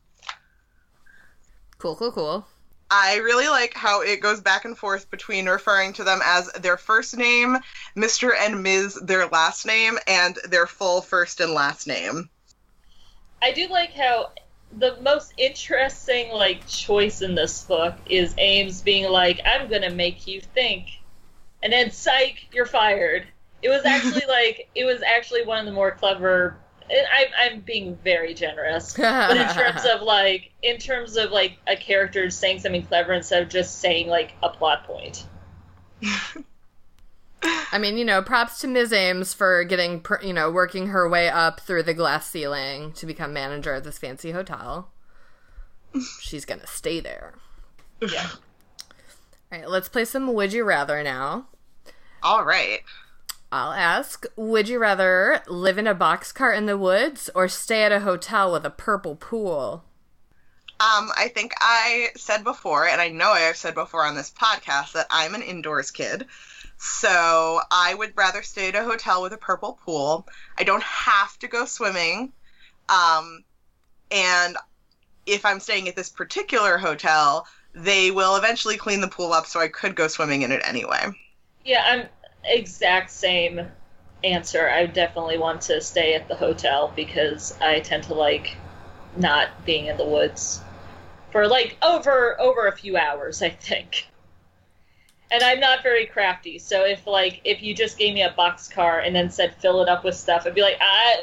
Cool, 1.78 1.96
cool, 1.96 2.12
cool. 2.12 2.48
I 2.92 3.18
really 3.18 3.48
like 3.48 3.76
how 3.76 4.02
it 4.02 4.20
goes 4.20 4.42
back 4.42 4.66
and 4.66 4.78
forth 4.78 5.12
between 5.12 5.48
referring 5.48 5.94
to 5.94 6.04
them 6.04 6.22
as 6.24 6.52
their 6.54 6.76
first 6.78 7.16
name, 7.16 7.60
Mr. 7.96 8.34
and 8.36 8.64
Ms., 8.64 9.00
their 9.04 9.28
last 9.28 9.66
name, 9.66 10.00
and 10.08 10.38
their 10.46 10.66
full 10.66 11.02
first 11.02 11.40
and 11.40 11.54
last 11.54 11.86
name. 11.86 12.30
I 13.42 13.52
do 13.52 13.68
like 13.68 13.94
how 13.94 14.32
the 14.78 14.98
most 15.02 15.34
interesting 15.38 16.32
like 16.32 16.68
choice 16.68 17.22
in 17.22 17.36
this 17.36 17.64
book 17.64 17.96
is 18.06 18.36
Ames 18.38 18.82
being 18.82 19.10
like, 19.12 19.42
"I'm 19.46 19.70
gonna 19.70 19.90
make 19.90 20.28
you 20.28 20.42
think," 20.42 20.90
and 21.64 21.74
then 21.74 21.92
psych, 21.92 22.48
you're 22.54 22.66
fired. 22.66 23.28
It 23.62 23.70
was 23.70 23.86
actually 23.86 24.26
like 24.28 24.70
it 24.76 24.86
was 24.86 25.02
actually 25.02 25.44
one 25.46 25.60
of 25.60 25.66
the 25.66 25.72
more 25.72 25.92
clever. 25.92 26.58
I, 26.92 27.28
I'm 27.38 27.60
being 27.60 27.96
very 28.04 28.34
generous, 28.34 28.94
but 28.98 29.38
in 29.38 29.48
terms 29.50 29.86
of 29.86 30.02
like 30.02 30.52
in 30.62 30.78
terms 30.78 31.18
of 31.18 31.32
like 31.32 31.58
a 31.68 31.76
character 31.76 32.30
saying 32.30 32.60
something 32.60 32.86
clever 32.86 33.14
instead 33.14 33.44
of 33.44 33.50
just 33.50 33.80
saying 33.80 34.08
like 34.08 34.34
a 34.44 34.50
plot 34.50 34.86
point. 34.86 35.26
I 37.44 37.78
mean, 37.78 37.98
you 37.98 38.06
know, 38.06 38.22
props 38.22 38.60
to 38.62 38.68
Ms. 38.68 38.92
Ames 38.92 39.34
for 39.34 39.64
getting, 39.64 40.02
pr- 40.02 40.24
you 40.24 40.34
know, 40.34 40.52
working 40.52 40.88
her 40.88 41.08
way 41.08 41.30
up 41.30 41.60
through 41.62 41.84
the 41.84 41.94
glass 41.94 42.30
ceiling 42.30 42.92
to 42.94 43.06
become 43.06 43.34
manager 43.34 43.74
of 43.74 43.84
this 43.84 43.98
fancy 43.98 44.32
hotel. 44.32 44.90
She's 46.20 46.46
gonna 46.46 46.68
stay 46.68 47.00
there. 47.00 47.34
Yeah. 48.02 48.30
All 49.52 49.60
right, 49.60 49.70
let's 49.70 49.90
play 49.90 50.06
some 50.06 50.32
Would 50.34 50.54
You 50.54 50.64
Rather 50.64 51.02
now. 51.04 51.48
All 52.22 52.44
right. 52.44 52.82
I'll 53.52 53.72
ask 53.72 54.26
Would 54.36 54.70
you 54.70 54.78
rather 54.78 55.42
live 55.48 55.78
in 55.78 55.88
a 55.88 55.96
boxcar 55.96 56.56
in 56.56 56.66
the 56.68 56.78
woods 56.78 57.30
or 57.34 57.48
stay 57.48 57.84
at 57.84 57.92
a 57.92 58.02
hotel 58.02 58.52
with 58.52 58.66
a 58.66 58.70
purple 58.70 59.16
pool? 59.16 59.86
Um, 60.82 61.10
I 61.18 61.30
think 61.34 61.54
I 61.60 62.10
said 62.16 62.46
before, 62.46 62.88
and 62.88 63.02
I 63.02 63.10
know 63.10 63.32
I 63.32 63.42
have 63.42 63.58
said 63.58 63.74
before 63.74 64.06
on 64.06 64.16
this 64.16 64.32
podcast, 64.32 64.94
that 64.94 65.08
I'm 65.10 65.36
an 65.36 65.42
indoors 65.42 65.92
kid. 65.92 66.28
So 66.80 67.60
I 67.72 67.94
would 67.94 68.14
rather 68.16 68.42
stay 68.42 68.70
at 68.70 68.76
a 68.76 68.84
hotel 68.84 69.22
with 69.22 69.34
a 69.34 69.38
purple 69.38 69.80
pool. 69.86 70.26
I 70.58 70.64
don't 70.64 70.84
have 70.84 71.38
to 71.40 71.48
go 71.48 71.66
swimming. 71.66 72.32
Um, 72.88 73.44
and 74.12 74.56
if 75.26 75.46
I'm 75.46 75.60
staying 75.60 75.90
at 75.90 75.96
this 75.98 76.10
particular 76.10 76.78
hotel, 76.78 77.46
they 77.76 78.12
will 78.12 78.38
eventually 78.38 78.78
clean 78.78 79.02
the 79.02 79.10
pool 79.10 79.34
up 79.34 79.46
so 79.46 79.60
I 79.60 79.68
could 79.68 79.96
go 79.96 80.08
swimming 80.08 80.42
in 80.42 80.52
it 80.52 80.62
anyway. 80.64 81.08
Yeah, 81.66 81.84
I'm 81.86 82.08
exact 82.46 83.12
same 83.12 83.68
answer. 84.24 84.70
I 84.70 84.86
definitely 84.86 85.38
want 85.38 85.62
to 85.64 85.82
stay 85.82 86.14
at 86.16 86.30
the 86.30 86.36
hotel 86.36 86.94
because 86.96 87.58
I 87.62 87.82
tend 87.82 88.04
to 88.04 88.14
like 88.14 88.56
not 89.18 89.66
being 89.66 89.88
in 89.88 89.98
the 89.98 90.06
woods 90.06 90.62
for 91.32 91.48
like 91.48 91.78
over 91.82 92.40
over 92.40 92.68
a 92.68 92.76
few 92.76 92.96
hours, 92.96 93.42
I 93.42 93.50
think. 93.50 94.08
And 95.32 95.44
I'm 95.44 95.60
not 95.60 95.84
very 95.84 96.06
crafty, 96.06 96.58
so 96.58 96.86
if 96.86 97.06
like 97.06 97.42
if 97.44 97.62
you 97.62 97.76
just 97.76 97.98
gave 97.98 98.14
me 98.16 98.24
a 98.24 98.32
box 98.32 98.68
car 98.68 99.00
and 99.00 99.16
then 99.16 99.30
said 99.30 99.56
fill 99.56 99.82
it 99.82 99.90
up 99.90 100.04
with 100.04 100.16
stuff, 100.16 100.46
I'd 100.46 100.56
be 100.56 100.62
like, 100.62 100.78
ah. 100.82 101.16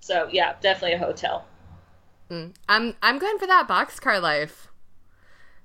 So 0.00 0.28
yeah, 0.30 0.54
definitely 0.60 0.94
a 0.94 0.98
hotel. 0.98 1.44
Mm. 2.30 2.54
I'm 2.68 2.94
I'm 3.02 3.18
going 3.18 3.38
for 3.38 3.46
that 3.46 3.66
box 3.66 3.98
car 3.98 4.20
life. 4.20 4.68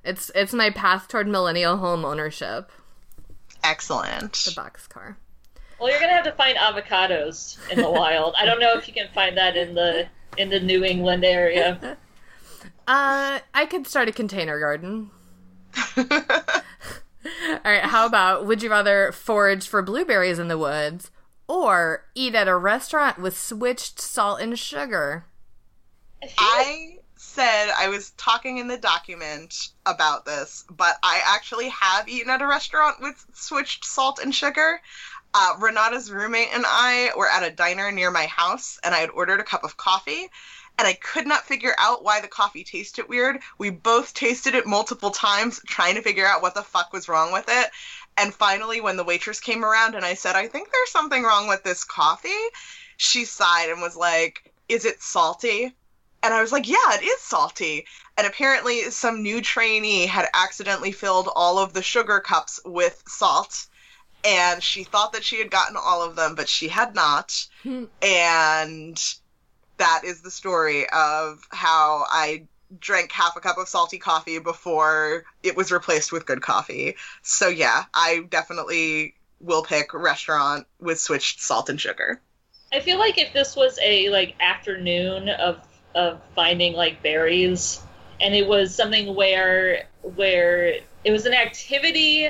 It's 0.04 0.32
it's 0.34 0.54
my 0.54 0.72
path 0.72 1.08
toward 1.08 1.28
millennial 1.28 1.78
home 1.78 2.04
ownership. 2.04 2.72
Excellent. 3.64 4.34
The 4.34 4.54
box 4.56 4.88
car. 4.88 5.18
Well, 5.80 5.90
you're 5.90 6.00
gonna 6.00 6.14
have 6.14 6.26
to 6.26 6.32
find 6.32 6.58
avocados 6.58 7.58
in 7.72 7.80
the 7.82 7.90
wild. 7.90 8.36
I 8.38 8.46
don't 8.46 8.60
know 8.60 8.74
if 8.74 8.88
you 8.88 8.94
can 8.94 9.08
find 9.14 9.38
that 9.38 9.56
in 9.56 9.76
the 9.76 10.08
in 10.38 10.50
the 10.50 10.60
New 10.60 10.84
England 10.84 11.24
area. 11.24 11.98
Uh, 12.88 13.40
I 13.54 13.68
could 13.68 13.88
start 13.88 14.10
a 14.10 14.12
container 14.12 14.60
garden. 14.60 15.12
All 17.26 17.60
right, 17.64 17.84
how 17.84 18.06
about 18.06 18.46
would 18.46 18.64
you 18.64 18.70
rather 18.70 19.12
forage 19.12 19.68
for 19.68 19.82
blueberries 19.82 20.40
in 20.40 20.48
the 20.48 20.58
woods 20.58 21.12
or 21.48 22.06
eat 22.16 22.34
at 22.36 22.48
a 22.48 22.56
restaurant 22.56 23.20
with 23.20 23.38
switched 23.38 24.00
salt 24.00 24.42
and 24.42 24.58
sugar? 24.58 25.26
I 26.38 27.00
said 27.16 27.72
I 27.78 27.88
was 27.88 28.12
talking 28.12 28.58
in 28.58 28.68
the 28.68 28.78
document 28.78 29.70
about 29.86 30.26
this, 30.26 30.66
but 30.70 30.98
I 31.04 31.22
actually 31.26 31.70
have 31.70 32.08
eaten 32.08 32.30
at 32.30 32.42
a 32.42 32.48
restaurant 32.48 32.98
with 33.00 33.26
switched 33.34 33.86
salt 33.86 34.20
and 34.20 34.34
sugar. 34.34 34.82
Uh, 35.34 35.54
Renata's 35.60 36.12
roommate 36.12 36.50
and 36.54 36.66
I 36.68 37.12
were 37.16 37.30
at 37.30 37.44
a 37.44 37.52
diner 37.52 37.92
near 37.92 38.12
my 38.12 38.26
house, 38.26 38.80
and 38.84 38.94
I 38.94 39.00
had 39.00 39.12
ordered 39.12 39.40
a 39.40 39.46
cup 39.46 39.64
of 39.64 39.78
coffee, 39.78 40.30
and 40.78 40.88
I 40.88 40.94
could 40.94 41.28
not 41.28 41.46
figure 41.46 41.76
out 41.78 42.04
why 42.04 42.22
the 42.22 42.28
coffee 42.28 42.64
tasted 42.64 43.08
weird. 43.08 43.40
We 43.58 43.70
both 43.70 44.14
tasted 44.14 44.56
it 44.56 44.66
multiple 44.66 45.12
times, 45.12 45.62
trying 45.68 45.96
to 45.96 46.02
figure 46.02 46.26
out 46.26 46.42
what 46.42 46.56
the 46.56 46.64
fuck 46.64 46.92
was 46.92 47.08
wrong 47.08 47.32
with 47.32 47.46
it. 47.48 47.70
And 48.18 48.34
finally, 48.34 48.82
when 48.82 48.98
the 48.98 49.04
waitress 49.04 49.40
came 49.40 49.64
around 49.64 49.96
and 49.96 50.04
I 50.04 50.16
said, 50.16 50.36
I 50.36 50.48
think 50.48 50.72
there's 50.72 50.92
something 50.92 51.24
wrong 51.24 51.48
with 51.48 51.64
this 51.64 51.84
coffee, 51.84 52.30
she 52.98 53.26
sighed 53.26 53.70
and 53.70 53.82
was 53.82 53.96
like, 53.96 54.52
Is 54.70 54.86
it 54.86 55.02
salty? 55.02 55.76
And 56.24 56.34
I 56.34 56.42
was 56.42 56.52
like, 56.52 56.68
Yeah, 56.68 56.94
it 56.94 57.04
is 57.04 57.22
salty. 57.22 57.86
And 58.18 58.28
apparently, 58.28 58.90
some 58.92 59.24
new 59.24 59.42
trainee 59.42 60.06
had 60.06 60.30
accidentally 60.34 60.92
filled 60.92 61.30
all 61.36 61.58
of 61.58 61.74
the 61.74 61.82
sugar 61.82 62.20
cups 62.20 62.60
with 62.66 63.04
salt. 63.08 63.68
And 64.24 64.62
she 64.62 64.84
thought 64.84 65.14
that 65.14 65.24
she 65.24 65.40
had 65.40 65.50
gotten 65.50 65.78
all 65.78 66.04
of 66.04 66.16
them, 66.16 66.36
but 66.36 66.50
she 66.50 66.68
had 66.68 66.94
not. 66.94 67.48
Hmm. 67.64 67.86
and 68.02 69.02
that 69.82 70.04
is 70.06 70.22
the 70.22 70.30
story 70.30 70.88
of 70.90 71.42
how 71.50 72.06
I 72.08 72.44
drank 72.80 73.12
half 73.12 73.36
a 73.36 73.40
cup 73.40 73.58
of 73.58 73.68
salty 73.68 73.98
coffee 73.98 74.38
before 74.38 75.26
it 75.42 75.58
was 75.58 75.72
replaced 75.72 76.12
with 76.12 76.28
good 76.28 76.44
coffee. 76.44 76.96
So 77.24 77.48
yeah, 77.48 77.86
I 77.96 78.24
definitely 78.30 79.16
will 79.40 79.64
pick 79.64 79.92
restaurant 79.96 80.68
with 80.80 81.00
switched 81.00 81.42
salt 81.42 81.68
and 81.68 81.82
sugar. 81.82 82.22
I 82.72 82.80
feel 82.80 83.00
like 83.00 83.18
if 83.18 83.34
this 83.34 83.56
was 83.56 83.80
a 83.84 84.10
like 84.10 84.36
afternoon 84.40 85.30
of 85.30 85.60
of 85.96 86.22
finding 86.36 86.74
like 86.74 87.02
berries, 87.02 87.82
and 88.22 88.36
it 88.36 88.48
was 88.48 88.76
something 88.76 89.16
where 89.16 89.88
where 90.04 90.76
it 91.04 91.12
was 91.12 91.26
an 91.26 91.34
activity, 91.34 92.30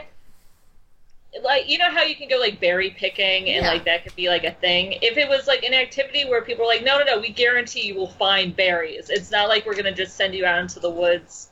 like 1.43 1.69
you 1.69 1.77
know 1.77 1.89
how 1.89 2.03
you 2.03 2.15
can 2.15 2.27
go 2.27 2.37
like 2.37 2.59
berry 2.59 2.89
picking 2.89 3.49
and 3.49 3.63
Yeah. 3.63 3.71
like 3.71 3.85
that 3.85 4.03
could 4.03 4.15
be 4.15 4.27
like 4.29 4.43
a 4.43 4.51
thing. 4.51 4.97
If 5.01 5.17
it 5.17 5.29
was 5.29 5.47
like 5.47 5.63
an 5.63 5.73
activity 5.73 6.25
where 6.25 6.41
people 6.41 6.65
were 6.65 6.71
like, 6.71 6.83
no, 6.83 6.99
no, 6.99 7.05
no, 7.05 7.19
we 7.19 7.29
guarantee 7.29 7.87
you 7.87 7.95
will 7.95 8.09
find 8.09 8.55
berries. 8.55 9.09
It's 9.09 9.31
not 9.31 9.47
like 9.47 9.65
we're 9.65 9.75
gonna 9.75 9.93
just 9.93 10.15
send 10.15 10.35
you 10.35 10.45
out 10.45 10.59
into 10.59 10.79
the 10.79 10.89
woods. 10.89 11.49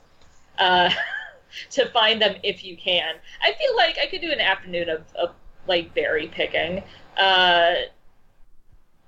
Uh, 0.58 0.90
to 1.70 1.88
find 1.90 2.22
them 2.22 2.36
if 2.44 2.62
you 2.64 2.76
can. 2.76 3.16
I 3.42 3.52
feel 3.54 3.76
like 3.76 3.98
I 4.00 4.06
could 4.06 4.20
do 4.20 4.30
an 4.30 4.40
afternoon 4.40 4.88
of, 4.88 5.02
of 5.16 5.34
like 5.66 5.92
berry 5.94 6.28
picking. 6.28 6.84
Uh, 7.16 7.74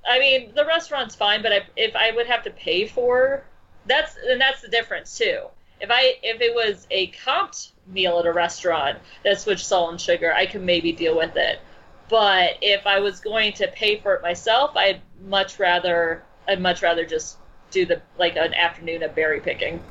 I 0.04 0.18
mean, 0.18 0.52
the 0.54 0.64
restaurant's 0.64 1.14
fine, 1.14 1.42
but 1.42 1.52
I, 1.52 1.60
if 1.76 1.94
I 1.94 2.10
would 2.10 2.26
have 2.26 2.42
to 2.44 2.50
pay 2.50 2.86
for 2.86 3.44
that's 3.86 4.16
and 4.28 4.40
that's 4.40 4.60
the 4.62 4.68
difference 4.68 5.16
too. 5.16 5.42
If 5.80 5.90
I 5.90 6.14
if 6.22 6.40
it 6.40 6.54
was 6.54 6.86
a 6.90 7.10
comped 7.10 7.71
meal 7.86 8.18
at 8.18 8.26
a 8.26 8.32
restaurant 8.32 8.98
that 9.24 9.40
switched 9.40 9.66
salt 9.66 9.90
and 9.90 10.00
sugar, 10.00 10.32
I 10.32 10.46
can 10.46 10.64
maybe 10.64 10.92
deal 10.92 11.16
with 11.16 11.36
it. 11.36 11.60
But 12.08 12.58
if 12.60 12.86
I 12.86 13.00
was 13.00 13.20
going 13.20 13.52
to 13.54 13.68
pay 13.68 13.98
for 13.98 14.14
it 14.14 14.22
myself, 14.22 14.76
I'd 14.76 15.00
much 15.24 15.58
rather 15.58 16.22
I'd 16.46 16.60
much 16.60 16.82
rather 16.82 17.06
just 17.06 17.38
do 17.70 17.86
the 17.86 18.02
like 18.18 18.36
an 18.36 18.54
afternoon 18.54 19.02
of 19.02 19.14
berry 19.14 19.40
picking. 19.40 19.82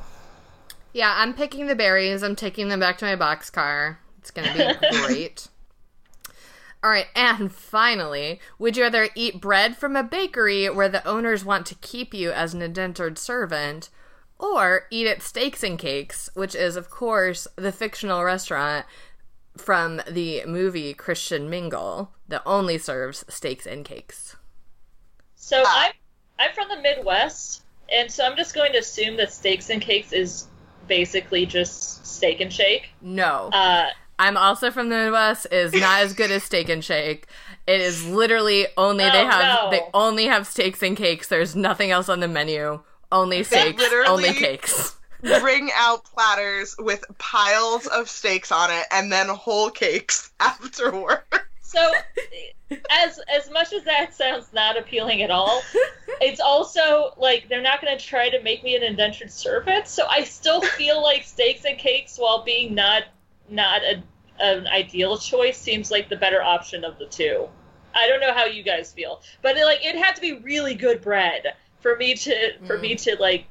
Yeah, 0.92 1.14
I'm 1.16 1.34
picking 1.34 1.66
the 1.66 1.74
berries. 1.74 2.22
I'm 2.22 2.36
taking 2.36 2.68
them 2.68 2.80
back 2.80 2.98
to 2.98 3.04
my 3.04 3.16
box 3.16 3.50
car. 3.50 3.98
It's 4.18 4.30
gonna 4.30 4.52
be 4.54 4.86
great. 5.06 5.48
All 6.84 6.90
right, 6.90 7.06
and 7.14 7.52
finally, 7.52 8.40
would 8.58 8.76
you 8.76 8.82
rather 8.82 9.08
eat 9.14 9.40
bread 9.40 9.76
from 9.76 9.94
a 9.94 10.02
bakery 10.02 10.68
where 10.68 10.88
the 10.88 11.06
owners 11.06 11.44
want 11.44 11.64
to 11.66 11.76
keep 11.76 12.12
you 12.12 12.32
as 12.32 12.54
an 12.54 12.62
indentured 12.62 13.18
servant, 13.18 13.88
or 14.42 14.82
eat 14.90 15.06
at 15.06 15.22
Steaks 15.22 15.62
and 15.62 15.78
Cakes, 15.78 16.28
which 16.34 16.54
is, 16.54 16.76
of 16.76 16.90
course, 16.90 17.46
the 17.56 17.72
fictional 17.72 18.24
restaurant 18.24 18.84
from 19.56 20.00
the 20.10 20.44
movie 20.46 20.92
Christian 20.94 21.48
Mingle 21.48 22.10
that 22.28 22.42
only 22.44 22.76
serves 22.78 23.24
steaks 23.28 23.66
and 23.66 23.84
cakes? 23.84 24.36
So 25.36 25.62
Ah. 25.64 25.86
I'm 25.86 25.92
I'm 26.38 26.54
from 26.54 26.68
the 26.68 26.80
Midwest, 26.82 27.62
and 27.88 28.10
so 28.10 28.24
I'm 28.26 28.36
just 28.36 28.52
going 28.54 28.72
to 28.72 28.78
assume 28.78 29.16
that 29.18 29.32
steaks 29.32 29.70
and 29.70 29.80
cakes 29.80 30.12
is 30.12 30.46
basically 30.88 31.46
just 31.46 32.04
steak 32.04 32.40
and 32.40 32.52
shake. 32.52 32.88
No. 33.00 33.48
Uh, 33.52 33.86
I'm 34.18 34.36
also 34.36 34.70
from 34.72 34.88
the 34.88 34.96
Midwest. 34.96 35.46
Is 35.52 35.72
not 35.72 36.00
as 36.02 36.12
good 36.14 36.30
as 36.32 36.42
Steak 36.42 36.68
and 36.68 36.84
Shake. 36.84 37.26
It 37.66 37.80
is 37.80 38.04
literally 38.06 38.66
only 38.76 39.04
they 39.04 39.22
Oh, 39.22 39.28
have 39.30 39.62
no. 39.64 39.70
they 39.70 39.80
only 39.94 40.26
have 40.26 40.46
steaks 40.48 40.82
and 40.82 40.96
cakes. 40.96 41.28
There's 41.28 41.54
nothing 41.54 41.90
else 41.92 42.08
on 42.08 42.20
the 42.20 42.28
menu. 42.28 42.80
Only 43.12 43.44
steaks, 43.44 43.84
only 44.08 44.32
cakes. 44.32 44.96
Bring 45.20 45.70
out 45.76 46.02
platters 46.04 46.74
with 46.78 47.04
piles 47.18 47.86
of 47.86 48.08
steaks 48.08 48.50
on 48.50 48.70
it 48.70 48.86
and 48.90 49.12
then 49.12 49.28
whole 49.28 49.70
cakes 49.70 50.32
afterward. 50.40 51.20
so 51.60 51.92
as 52.90 53.20
as 53.32 53.50
much 53.50 53.74
as 53.74 53.84
that 53.84 54.14
sounds 54.14 54.46
not 54.54 54.78
appealing 54.78 55.22
at 55.22 55.30
all, 55.30 55.62
it's 56.22 56.40
also 56.40 57.12
like 57.18 57.50
they're 57.50 57.60
not 57.60 57.82
going 57.82 57.96
to 57.96 58.02
try 58.02 58.30
to 58.30 58.42
make 58.42 58.64
me 58.64 58.76
an 58.76 58.82
indentured 58.82 59.30
servant. 59.30 59.86
So 59.86 60.06
I 60.08 60.24
still 60.24 60.62
feel 60.62 61.02
like 61.02 61.24
steaks 61.24 61.66
and 61.66 61.76
cakes, 61.78 62.16
while 62.16 62.42
being 62.42 62.74
not 62.74 63.04
not 63.46 63.82
a, 63.82 64.02
an 64.40 64.66
ideal 64.66 65.18
choice, 65.18 65.58
seems 65.58 65.90
like 65.90 66.08
the 66.08 66.16
better 66.16 66.42
option 66.42 66.82
of 66.82 66.98
the 66.98 67.06
two. 67.06 67.46
I 67.94 68.08
don't 68.08 68.20
know 68.20 68.32
how 68.32 68.46
you 68.46 68.62
guys 68.62 68.90
feel, 68.90 69.20
but 69.42 69.58
it, 69.58 69.66
like 69.66 69.84
it 69.84 69.96
had 69.96 70.14
to 70.14 70.22
be 70.22 70.32
really 70.32 70.74
good 70.74 71.02
bread 71.02 71.54
for 71.82 71.96
me 71.96 72.14
to 72.14 72.52
for 72.66 72.78
me 72.78 72.94
to 72.94 73.16
like 73.20 73.46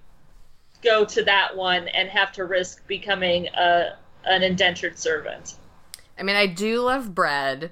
go 0.82 1.06
to 1.06 1.24
that 1.24 1.56
one 1.56 1.88
and 1.90 2.10
have 2.10 2.32
to 2.34 2.46
risk 2.46 2.86
becoming 2.88 3.48
a 3.50 3.98
an 4.26 4.44
indentured 4.44 4.98
servant. 4.98 5.56
I 6.18 6.24
mean, 6.24 6.36
I 6.36 6.46
do 6.46 6.82
love 6.82 7.16
bread, 7.16 7.72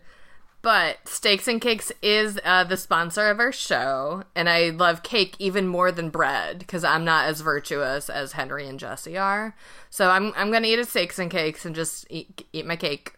but 0.61 1.07
Steaks 1.07 1.47
and 1.47 1.61
Cakes 1.61 1.91
is 2.01 2.39
uh, 2.43 2.63
the 2.63 2.77
sponsor 2.77 3.29
of 3.29 3.39
our 3.39 3.51
show, 3.51 4.23
and 4.35 4.49
I 4.49 4.69
love 4.69 5.03
cake 5.03 5.35
even 5.39 5.67
more 5.67 5.91
than 5.91 6.09
bread 6.09 6.59
because 6.59 6.83
I'm 6.83 7.05
not 7.05 7.27
as 7.27 7.41
virtuous 7.41 8.09
as 8.09 8.33
Henry 8.33 8.67
and 8.67 8.79
Jessie 8.79 9.17
are. 9.17 9.55
So 9.89 10.09
I'm 10.09 10.33
I'm 10.35 10.51
gonna 10.51 10.67
eat 10.67 10.79
a 10.79 10.85
Steaks 10.85 11.19
and 11.19 11.31
Cakes 11.31 11.65
and 11.65 11.75
just 11.75 12.05
eat 12.09 12.45
eat 12.53 12.65
my 12.65 12.75
cake. 12.75 13.13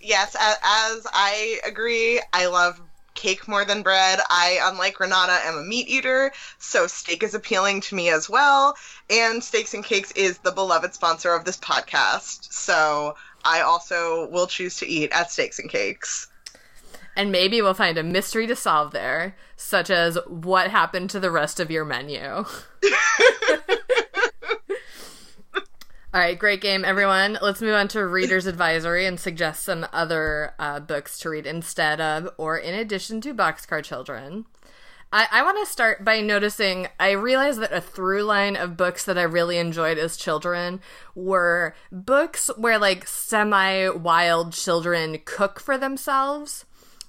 Yes, 0.00 0.36
as, 0.38 0.56
as 0.62 1.06
I 1.14 1.60
agree, 1.66 2.20
I 2.32 2.46
love 2.46 2.80
cake 3.14 3.48
more 3.48 3.64
than 3.64 3.82
bread. 3.82 4.20
I, 4.28 4.58
unlike 4.62 5.00
Renata, 5.00 5.38
am 5.44 5.58
a 5.58 5.62
meat 5.62 5.88
eater, 5.88 6.32
so 6.58 6.86
steak 6.86 7.22
is 7.22 7.34
appealing 7.34 7.80
to 7.82 7.94
me 7.94 8.10
as 8.10 8.28
well. 8.28 8.76
And 9.10 9.42
Steaks 9.42 9.74
and 9.74 9.84
Cakes 9.84 10.12
is 10.12 10.38
the 10.38 10.52
beloved 10.52 10.94
sponsor 10.94 11.34
of 11.34 11.44
this 11.44 11.56
podcast, 11.56 12.52
so 12.52 13.16
I 13.44 13.60
also 13.60 14.28
will 14.30 14.46
choose 14.46 14.76
to 14.78 14.86
eat 14.86 15.12
at 15.12 15.30
Steaks 15.30 15.58
and 15.58 15.70
Cakes. 15.70 16.28
And 17.16 17.30
maybe 17.30 17.62
we'll 17.62 17.74
find 17.74 17.96
a 17.96 18.02
mystery 18.02 18.46
to 18.48 18.56
solve 18.56 18.90
there, 18.90 19.36
such 19.56 19.88
as 19.88 20.18
what 20.26 20.70
happened 20.70 21.10
to 21.10 21.20
the 21.20 21.30
rest 21.30 21.60
of 21.60 21.70
your 21.70 21.84
menu. 21.84 22.44
All 26.14 26.20
right, 26.20 26.38
great 26.38 26.60
game, 26.60 26.84
everyone. 26.84 27.38
Let's 27.42 27.60
move 27.60 27.74
on 27.74 27.88
to 27.88 28.06
Reader's 28.06 28.46
Advisory 28.46 29.04
and 29.04 29.18
suggest 29.18 29.64
some 29.64 29.84
other 29.92 30.54
uh, 30.60 30.78
books 30.78 31.18
to 31.18 31.30
read 31.30 31.44
instead 31.44 32.00
of 32.00 32.28
or 32.38 32.56
in 32.56 32.72
addition 32.72 33.20
to 33.22 33.34
Boxcar 33.34 33.82
Children. 33.82 34.46
I, 35.12 35.26
I 35.32 35.42
want 35.42 35.58
to 35.58 35.68
start 35.68 36.04
by 36.04 36.20
noticing 36.20 36.86
I 37.00 37.10
realized 37.10 37.58
that 37.62 37.72
a 37.72 37.80
through 37.80 38.22
line 38.22 38.54
of 38.54 38.76
books 38.76 39.04
that 39.06 39.18
I 39.18 39.22
really 39.22 39.58
enjoyed 39.58 39.98
as 39.98 40.16
children 40.16 40.80
were 41.16 41.74
books 41.90 42.48
where 42.56 42.78
like 42.78 43.08
semi 43.08 43.88
wild 43.88 44.52
children 44.52 45.18
cook 45.24 45.58
for 45.58 45.76
themselves. 45.76 46.64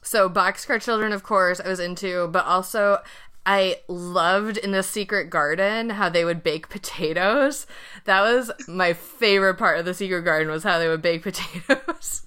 So 0.06 0.30
Boxcar 0.30 0.80
Children, 0.80 1.14
of 1.14 1.23
course, 1.23 1.60
I 1.60 1.68
was 1.68 1.80
into, 1.80 2.27
but 2.27 2.45
also 2.45 2.99
I 3.45 3.77
loved 3.88 4.57
in 4.57 4.72
the 4.72 4.81
Secret 4.81 5.30
Garden 5.30 5.91
how 5.91 6.09
they 6.09 6.26
would 6.26 6.41
bake 6.41 6.69
potatoes. 6.69 7.67
That 8.05 8.22
was 8.22 8.51
my 8.67 8.93
favorite 8.93 9.55
part 9.55 9.77
of 9.77 9.85
the 9.85 9.93
Secret 9.93 10.23
Garden 10.23 10.51
was 10.51 10.63
how 10.63 10.80
they 10.80 10.88
would 10.88 11.01
bake 11.01 11.23
potatoes. 11.23 12.26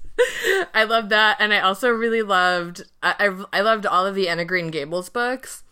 I 0.75 0.85
loved 0.85 1.11
that, 1.11 1.37
and 1.41 1.53
I 1.53 1.61
also 1.61 1.91
really 1.91 2.23
loved 2.23 2.83
I, 3.03 3.15
I, 3.19 3.59
I 3.59 3.61
loved 3.61 3.87
all 3.87 4.07
of 4.07 4.15
the 4.15 4.29
Anne 4.29 4.41
of 4.41 4.47
Green 4.47 4.69
Gables 4.69 5.09
books. 5.09 5.65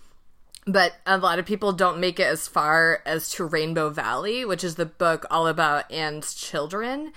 But 0.69 0.95
a 1.07 1.17
lot 1.17 1.39
of 1.39 1.47
people 1.47 1.73
don't 1.73 2.01
make 2.01 2.19
it 2.19 2.27
as 2.27 2.49
far 2.49 3.01
as 3.07 3.31
to 3.31 3.45
Rainbow 3.45 3.89
Valley, 3.91 4.45
which 4.45 4.65
is 4.65 4.75
the 4.75 4.87
book 4.87 5.25
all 5.31 5.47
about 5.47 5.91
Anne's 5.93 6.35
children. 6.35 7.13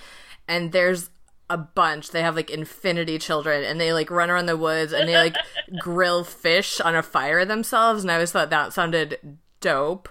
And 0.47 0.71
there's 0.71 1.09
a 1.49 1.57
bunch. 1.57 2.11
They 2.11 2.21
have 2.21 2.35
like 2.35 2.49
infinity 2.49 3.17
children 3.17 3.63
and 3.63 3.79
they 3.79 3.93
like 3.93 4.11
run 4.11 4.29
around 4.29 4.45
the 4.45 4.57
woods 4.57 4.93
and 4.93 5.07
they 5.07 5.15
like 5.15 5.35
grill 5.79 6.23
fish 6.23 6.79
on 6.79 6.95
a 6.95 7.03
fire 7.03 7.45
themselves. 7.45 8.03
And 8.03 8.11
I 8.11 8.15
always 8.15 8.31
thought 8.31 8.49
that 8.49 8.73
sounded 8.73 9.37
dope. 9.61 10.09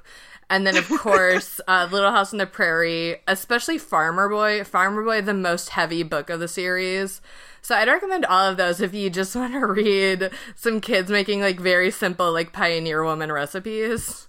And 0.51 0.67
then, 0.67 0.77
of 0.77 0.89
course, 1.01 1.61
uh, 1.69 1.89
Little 1.91 2.11
House 2.11 2.33
on 2.33 2.39
the 2.39 2.47
Prairie, 2.47 3.23
especially 3.27 3.79
Farmer 3.79 4.29
Boy. 4.29 4.65
Farmer 4.65 5.03
Boy, 5.03 5.21
the 5.21 5.35
most 5.35 5.71
heavy 5.71 6.03
book 6.03 6.31
of 6.31 6.41
the 6.41 6.49
series. 6.49 7.21
So 7.61 7.75
I'd 7.75 7.89
recommend 7.89 8.25
all 8.25 8.49
of 8.49 8.57
those 8.57 8.81
if 8.81 8.95
you 8.95 9.11
just 9.11 9.37
want 9.37 9.53
to 9.53 9.67
read 9.67 10.31
some 10.55 10.81
kids 10.81 11.11
making 11.11 11.41
like 11.41 11.61
very 11.61 11.91
simple, 11.91 12.33
like 12.33 12.53
pioneer 12.53 13.05
woman 13.05 13.31
recipes. 13.31 14.28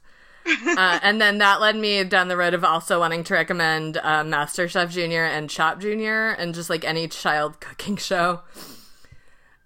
Uh, 0.77 0.99
and 1.01 1.19
then 1.21 1.37
that 1.39 1.61
led 1.61 1.75
me 1.75 2.03
down 2.03 2.27
the 2.27 2.37
road 2.37 2.53
of 2.53 2.63
also 2.63 2.99
wanting 2.99 3.23
to 3.25 3.33
recommend 3.33 3.97
uh, 3.97 4.23
Master 4.23 4.67
Chef 4.67 4.91
Junior 4.91 5.25
and 5.25 5.49
Chop 5.49 5.79
Junior 5.79 6.31
and 6.31 6.53
just 6.53 6.69
like 6.69 6.83
any 6.83 7.07
child 7.07 7.59
cooking 7.59 7.97
show. 7.97 8.41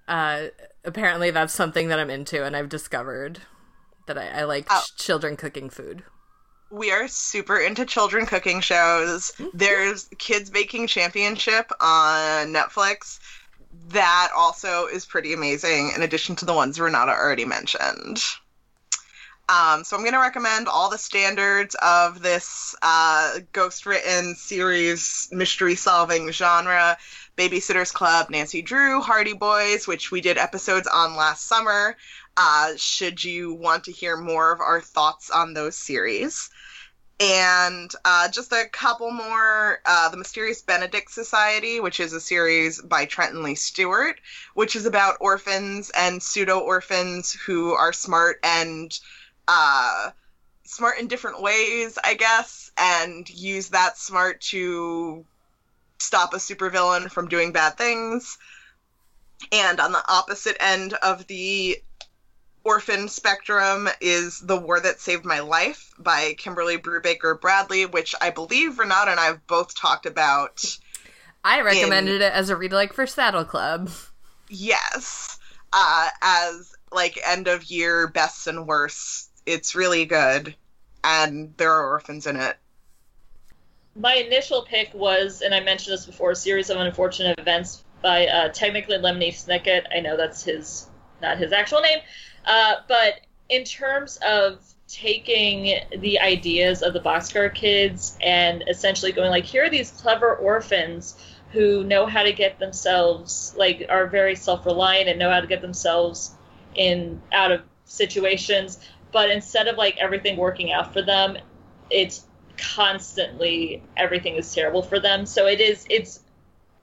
Uh, 0.08 0.48
apparently, 0.84 1.32
that's 1.32 1.54
something 1.54 1.88
that 1.88 2.00
I'm 2.00 2.10
into, 2.10 2.44
and 2.44 2.56
I've 2.56 2.70
discovered 2.70 3.40
that 4.08 4.18
I, 4.18 4.42
I 4.42 4.44
like 4.44 4.68
oh. 4.70 4.84
ch- 4.86 4.96
children 4.98 5.38
cooking 5.38 5.70
food. 5.70 6.04
We 6.70 6.92
are 6.92 7.08
super 7.08 7.60
into 7.60 7.86
children 7.86 8.26
cooking 8.26 8.60
shows. 8.60 9.32
Mm-hmm. 9.38 9.58
There's 9.58 10.10
Kids 10.18 10.50
Baking 10.50 10.88
Championship 10.88 11.72
on 11.80 12.54
Netflix. 12.54 13.20
That 13.90 14.30
also 14.36 14.88
is 14.88 15.06
pretty 15.06 15.34
amazing, 15.34 15.92
in 15.96 16.02
addition 16.02 16.36
to 16.38 16.46
the 16.46 16.54
ones 16.54 16.80
Renata 16.80 17.12
already 17.12 17.46
mentioned. 17.46 18.24
Um, 19.50 19.84
so 19.84 19.98
I'm 19.98 20.04
going 20.04 20.14
to 20.14 20.20
recommend 20.20 20.68
all 20.68 20.90
the 20.90 20.98
standards 20.98 21.76
of 21.82 22.22
this 22.22 22.76
uh, 22.82 23.40
ghost 23.52 23.86
written 23.86 24.36
series 24.36 25.28
mystery 25.32 25.76
solving 25.76 26.32
genre. 26.32 26.98
Babysitter's 27.38 27.92
Club, 27.92 28.30
Nancy 28.30 28.62
Drew, 28.62 29.02
Hardy 29.02 29.34
Boys, 29.34 29.88
which 29.88 30.12
we 30.12 30.22
did 30.22 30.38
episodes 30.38 30.88
on 30.88 31.16
last 31.16 31.48
summer. 31.48 31.98
Uh, 32.38 32.74
should 32.78 33.24
you 33.24 33.54
want 33.54 33.84
to 33.86 33.92
hear 33.92 34.16
more 34.16 34.52
of 34.52 34.60
our 34.60 34.80
thoughts 34.80 35.30
on 35.30 35.54
those 35.54 35.76
series? 35.76 36.50
And 37.20 37.92
uh, 38.06 38.30
just 38.30 38.52
a 38.52 38.66
couple 38.72 39.12
more 39.12 39.80
uh, 39.86 40.10
The 40.10 40.18
Mysterious 40.18 40.62
Benedict 40.62 41.12
Society, 41.12 41.80
which 41.80 42.00
is 42.00 42.14
a 42.14 42.20
series 42.22 42.82
by 42.82 43.06
Trenton 43.06 43.44
Lee 43.44 43.56
Stewart, 43.56 44.20
which 44.56 44.76
is 44.76 44.86
about 44.86 45.18
orphans 45.20 45.92
and 45.96 46.22
pseudo 46.22 46.60
orphans 46.60 47.34
who 47.34 47.74
are 47.74 47.94
smart 47.94 48.40
and 48.44 48.98
uh, 49.48 50.12
smart 50.66 51.00
in 51.00 51.08
different 51.08 51.42
ways, 51.42 51.98
I 52.04 52.16
guess, 52.16 52.72
and 52.78 53.30
use 53.30 53.70
that 53.70 53.98
smart 53.98 54.42
to 54.42 55.26
stop 56.00 56.34
a 56.34 56.38
supervillain 56.38 57.10
from 57.12 57.28
doing 57.28 57.52
bad 57.52 57.78
things. 57.78 58.38
And 59.52 59.80
on 59.80 59.92
the 59.92 60.04
opposite 60.08 60.58
end 60.60 60.94
of 60.94 61.28
the 61.28 61.78
orphan 62.64 63.10
spectrum 63.10 63.90
is 64.00 64.40
The 64.40 64.58
War 64.58 64.80
That 64.80 65.00
Saved 65.00 65.26
My 65.26 65.40
Life 65.40 65.92
by 66.00 66.34
Kimberly 66.38 66.78
Brubaker 66.78 67.40
Bradley, 67.40 67.86
which 67.86 68.16
I 68.22 68.30
believe 68.30 68.80
Renata 68.80 69.12
and 69.12 69.20
I 69.20 69.26
have 69.26 69.46
both 69.48 69.76
talked 69.76 70.06
about. 70.06 70.78
I 71.44 71.62
recommended 71.62 72.16
in, 72.16 72.22
it 72.22 72.34
as 72.34 72.50
a 72.50 72.56
read 72.56 72.72
like 72.72 72.94
for 72.94 73.06
Saddle 73.06 73.44
Club. 73.44 73.90
Yes. 74.50 75.38
Uh, 75.74 76.10
as 76.22 76.74
like 76.92 77.20
end 77.26 77.48
of 77.48 77.66
year 77.66 78.08
bests 78.08 78.48
and 78.48 78.66
worst 78.68 79.30
it's 79.46 79.76
really 79.76 80.06
good, 80.06 80.56
and 81.04 81.54
there 81.58 81.72
are 81.72 81.90
orphans 81.90 82.28
in 82.28 82.36
it. 82.36 82.58
My 83.96 84.16
initial 84.16 84.64
pick 84.64 84.94
was, 84.94 85.42
and 85.42 85.54
I 85.54 85.60
mentioned 85.60 85.94
this 85.94 86.06
before, 86.06 86.32
a 86.32 86.36
series 86.36 86.70
of 86.70 86.78
unfortunate 86.78 87.40
events 87.40 87.84
by 88.02 88.28
uh, 88.28 88.50
technically 88.50 88.98
Lemony 88.98 89.30
Snicket. 89.30 89.84
I 89.96 90.00
know 90.00 90.18
that's 90.18 90.44
his, 90.44 90.88
not 91.22 91.38
his 91.38 91.52
actual 91.52 91.82
name, 91.82 92.00
uh, 92.46 92.76
but 92.88 93.22
in 93.50 93.64
terms 93.64 94.18
of 94.26 94.64
taking 94.88 95.80
the 96.00 96.20
ideas 96.20 96.82
of 96.82 96.94
the 96.94 97.00
boxcar 97.00 97.54
kids 97.54 98.18
and 98.22 98.64
essentially 98.68 99.12
going 99.12 99.30
like, 99.30 99.46
here 99.46 99.66
are 99.66 99.70
these 99.70 99.92
clever 99.92 100.36
orphans 100.36 101.16
who 101.52 101.84
know 101.84 102.06
how 102.06 102.24
to 102.24 102.34
get 102.34 102.58
themselves 102.60 103.54
like 103.56 103.86
are 103.90 104.08
very 104.08 104.36
self-reliant 104.36 105.08
and 105.08 105.20
know 105.20 105.30
how 105.30 105.40
to 105.40 105.48
get 105.48 105.62
themselves 105.62 106.36
in 106.76 107.22
out 107.32 107.52
of 107.52 107.62
situations 107.86 108.80
but 109.14 109.30
instead 109.30 109.68
of 109.68 109.78
like 109.78 109.98
everything 109.98 110.36
working 110.36 110.74
out 110.74 110.92
for 110.92 111.02
them, 111.02 111.38
it's 111.90 112.26
constantly 112.58 113.82
everything 113.96 114.36
is 114.36 114.54
terrible 114.54 114.82
for 114.82 115.00
them. 115.00 115.26
So 115.26 115.48
it 115.48 115.62
is 115.62 115.86
it's 115.90 116.20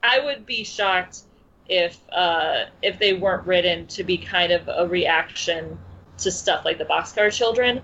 I 0.01 0.19
would 0.19 0.45
be 0.45 0.63
shocked 0.63 1.19
if 1.67 1.97
uh, 2.11 2.65
if 2.81 2.97
they 2.97 3.13
weren't 3.13 3.45
written 3.45 3.87
to 3.87 4.03
be 4.03 4.17
kind 4.17 4.51
of 4.51 4.67
a 4.67 4.87
reaction 4.87 5.77
to 6.19 6.31
stuff 6.31 6.65
like 6.65 6.77
the 6.77 6.85
Boxcar 6.85 7.31
Children. 7.31 7.81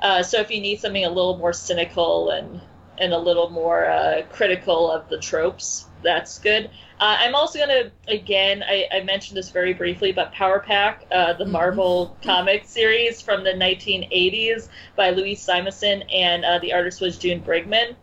Uh, 0.00 0.22
so 0.22 0.40
if 0.40 0.50
you 0.50 0.60
need 0.60 0.80
something 0.80 1.04
a 1.04 1.08
little 1.08 1.36
more 1.36 1.52
cynical 1.52 2.30
and 2.30 2.60
and 2.98 3.12
a 3.12 3.18
little 3.18 3.50
more 3.50 3.86
uh, 3.86 4.22
critical 4.30 4.90
of 4.90 5.08
the 5.08 5.18
tropes, 5.18 5.86
that's 6.02 6.38
good. 6.38 6.70
Uh, 7.00 7.16
I'm 7.20 7.36
also 7.36 7.58
going 7.60 7.68
to, 7.68 7.92
again, 8.12 8.64
I, 8.64 8.88
I, 8.92 9.02
mentioned 9.02 9.36
this 9.36 9.50
very 9.50 9.72
briefly, 9.72 10.10
but 10.10 10.32
Power 10.32 10.58
Pack, 10.58 11.06
uh, 11.12 11.32
the 11.32 11.44
mm-hmm. 11.44 11.52
Marvel 11.52 12.16
comic 12.24 12.64
series 12.64 13.20
from 13.20 13.44
the 13.44 13.52
1980s 13.52 14.68
by 14.96 15.10
Louise 15.10 15.40
Simonson, 15.40 16.02
and 16.12 16.44
uh, 16.44 16.58
the 16.58 16.72
artist 16.72 17.00
was 17.00 17.16
June 17.16 17.40
Brigman. 17.40 17.94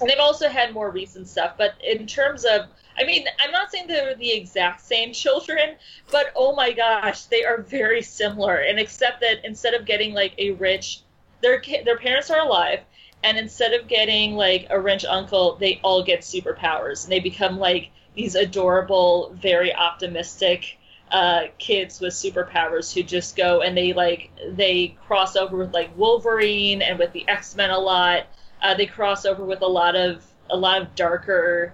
And 0.00 0.08
they've 0.08 0.18
also 0.18 0.48
had 0.48 0.72
more 0.72 0.90
recent 0.90 1.28
stuff, 1.28 1.56
but 1.58 1.74
in 1.86 2.06
terms 2.06 2.46
of, 2.46 2.62
I 2.98 3.04
mean, 3.04 3.26
I'm 3.40 3.50
not 3.50 3.70
saying 3.70 3.88
they're 3.88 4.14
the 4.14 4.32
exact 4.32 4.80
same 4.80 5.12
children, 5.24 5.76
but 6.10 6.32
oh 6.34 6.54
my 6.54 6.72
gosh, 6.72 7.24
they 7.24 7.44
are 7.44 7.58
very 7.58 8.00
similar. 8.00 8.56
And 8.56 8.78
except 8.78 9.20
that 9.20 9.44
instead 9.44 9.74
of 9.74 9.84
getting 9.84 10.14
like 10.14 10.32
a 10.38 10.52
rich, 10.52 11.02
their 11.42 11.62
their 11.84 11.98
parents 11.98 12.30
are 12.30 12.40
alive, 12.40 12.80
and 13.22 13.36
instead 13.36 13.74
of 13.74 13.86
getting 13.86 14.34
like 14.34 14.66
a 14.70 14.80
rich 14.80 15.04
uncle, 15.04 15.56
they 15.56 15.78
all 15.82 16.02
get 16.02 16.20
superpowers, 16.20 17.04
and 17.04 17.12
they 17.12 17.20
become 17.20 17.58
like 17.58 17.90
these 18.14 18.34
adorable, 18.34 19.34
very 19.40 19.74
optimistic 19.74 20.78
uh, 21.10 21.44
kids 21.58 22.00
with 22.00 22.12
superpowers 22.12 22.92
who 22.92 23.02
just 23.02 23.36
go 23.36 23.60
and 23.60 23.76
they 23.76 23.92
like 23.92 24.30
they 24.50 24.96
cross 25.06 25.36
over 25.36 25.56
with 25.56 25.72
like 25.72 25.96
Wolverine 25.96 26.82
and 26.82 26.98
with 26.98 27.12
the 27.12 27.28
X 27.28 27.54
Men 27.54 27.70
a 27.70 27.78
lot. 27.78 28.26
Uh, 28.62 28.74
they 28.74 28.86
cross 28.86 29.24
over 29.24 29.44
with 29.44 29.62
a 29.62 29.66
lot 29.66 29.94
of 29.96 30.24
a 30.50 30.56
lot 30.56 30.82
of 30.82 30.94
darker 30.94 31.72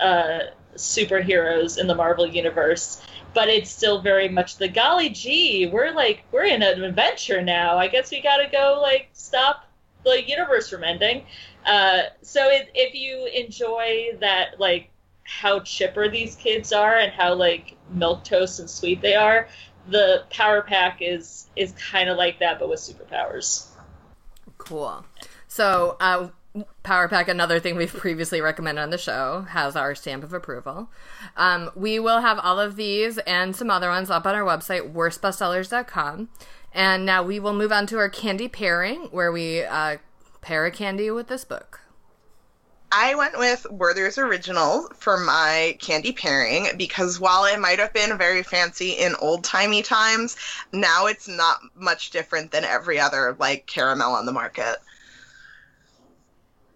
uh, 0.00 0.40
superheroes 0.74 1.78
in 1.78 1.86
the 1.86 1.94
Marvel 1.94 2.26
universe. 2.26 3.02
But 3.34 3.48
it's 3.48 3.70
still 3.70 4.02
very 4.02 4.28
much 4.28 4.56
the 4.56 4.68
golly 4.68 5.08
gee, 5.08 5.66
we're 5.66 5.92
like 5.92 6.24
we're 6.32 6.44
in 6.44 6.62
an 6.62 6.82
adventure 6.82 7.42
now. 7.42 7.78
I 7.78 7.88
guess 7.88 8.10
we 8.10 8.20
gotta 8.20 8.48
go 8.50 8.78
like 8.82 9.08
stop 9.12 9.66
the 10.04 10.28
universe 10.28 10.68
from 10.68 10.84
ending. 10.84 11.24
Uh, 11.64 12.02
so 12.22 12.48
it, 12.48 12.70
if 12.74 12.94
you 12.94 13.26
enjoy 13.26 14.16
that 14.20 14.58
like 14.58 14.90
how 15.24 15.60
chipper 15.60 16.08
these 16.08 16.34
kids 16.36 16.72
are 16.72 16.96
and 16.96 17.12
how 17.12 17.34
like 17.34 17.76
milk 17.90 18.24
toast 18.24 18.60
and 18.60 18.68
sweet 18.68 19.00
they 19.00 19.14
are, 19.14 19.48
the 19.88 20.24
power 20.30 20.62
pack 20.62 20.98
is 21.00 21.48
is 21.56 21.72
kind 21.72 22.08
of 22.08 22.16
like 22.16 22.38
that 22.38 22.58
but 22.58 22.68
with 22.68 22.80
superpowers. 22.80 23.66
Cool. 24.58 25.04
So, 25.48 25.96
uh, 26.00 26.28
Power 26.82 27.08
Pack, 27.08 27.28
another 27.28 27.60
thing 27.60 27.76
we've 27.76 27.92
previously 27.92 28.40
recommended 28.40 28.80
on 28.82 28.90
the 28.90 28.98
show, 28.98 29.46
has 29.50 29.74
our 29.74 29.94
stamp 29.94 30.22
of 30.22 30.32
approval. 30.32 30.90
Um, 31.36 31.70
we 31.74 31.98
will 31.98 32.20
have 32.20 32.38
all 32.38 32.60
of 32.60 32.76
these 32.76 33.18
and 33.18 33.56
some 33.56 33.70
other 33.70 33.88
ones 33.88 34.10
up 34.10 34.26
on 34.26 34.34
our 34.34 34.42
website, 34.42 34.92
worstbestsellers.com. 34.92 36.28
And 36.74 37.06
now 37.06 37.22
we 37.22 37.38
will 37.38 37.52
move 37.52 37.72
on 37.72 37.86
to 37.88 37.98
our 37.98 38.08
candy 38.08 38.48
pairing, 38.48 39.08
where 39.10 39.30
we 39.32 39.62
uh, 39.62 39.98
pair 40.40 40.64
a 40.66 40.70
candy 40.70 41.10
with 41.10 41.28
this 41.28 41.44
book. 41.44 41.81
I 42.94 43.14
went 43.14 43.38
with 43.38 43.66
Werther's 43.70 44.18
Original 44.18 44.86
for 44.94 45.16
my 45.16 45.78
candy 45.80 46.12
pairing 46.12 46.68
because 46.76 47.18
while 47.18 47.46
it 47.46 47.58
might 47.58 47.78
have 47.78 47.94
been 47.94 48.18
very 48.18 48.42
fancy 48.42 48.90
in 48.90 49.14
old 49.14 49.44
timey 49.44 49.80
times, 49.80 50.36
now 50.72 51.06
it's 51.06 51.26
not 51.26 51.60
much 51.74 52.10
different 52.10 52.50
than 52.50 52.64
every 52.64 53.00
other 53.00 53.34
like 53.38 53.66
caramel 53.66 54.12
on 54.12 54.26
the 54.26 54.32
market. 54.32 54.76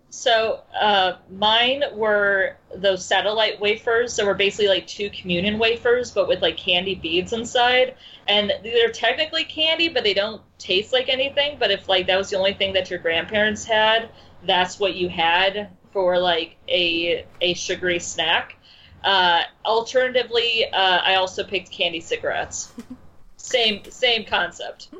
So 0.08 0.62
uh, 0.80 1.16
mine 1.30 1.84
were 1.92 2.56
those 2.74 3.04
satellite 3.04 3.60
wafers 3.60 4.16
that 4.16 4.24
were 4.24 4.32
basically 4.32 4.68
like 4.68 4.86
two 4.86 5.10
communion 5.10 5.58
wafers, 5.58 6.10
but 6.10 6.28
with 6.28 6.40
like 6.40 6.56
candy 6.56 6.94
beads 6.94 7.34
inside. 7.34 7.94
And 8.26 8.50
they're 8.62 8.90
technically 8.90 9.44
candy, 9.44 9.90
but 9.90 10.02
they 10.02 10.14
don't 10.14 10.40
taste 10.56 10.94
like 10.94 11.10
anything. 11.10 11.58
But 11.58 11.70
if 11.70 11.90
like 11.90 12.06
that 12.06 12.16
was 12.16 12.30
the 12.30 12.38
only 12.38 12.54
thing 12.54 12.72
that 12.72 12.88
your 12.88 13.00
grandparents 13.00 13.66
had, 13.66 14.08
that's 14.46 14.80
what 14.80 14.94
you 14.94 15.10
had 15.10 15.75
for 15.96 16.18
like 16.18 16.56
a 16.68 17.24
a 17.40 17.54
sugary 17.54 17.98
snack. 17.98 18.56
Uh, 19.02 19.40
alternatively, 19.64 20.66
uh, 20.70 21.00
I 21.02 21.14
also 21.14 21.42
picked 21.42 21.70
candy 21.70 22.00
cigarettes. 22.00 22.70
same 23.38 23.82
same 23.88 24.26
concept. 24.26 24.90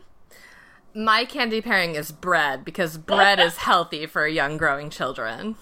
My 0.95 1.27
candy 1.27 1.61
pairing 1.61 1.97
is 1.97 2.13
bread 2.13 2.65
because 2.65 2.97
bread 2.97 3.39
is 3.39 3.59
healthy 3.59 4.07
for 4.07 4.27
young 4.27 4.57
growing 4.57 4.89
children. 4.89 5.57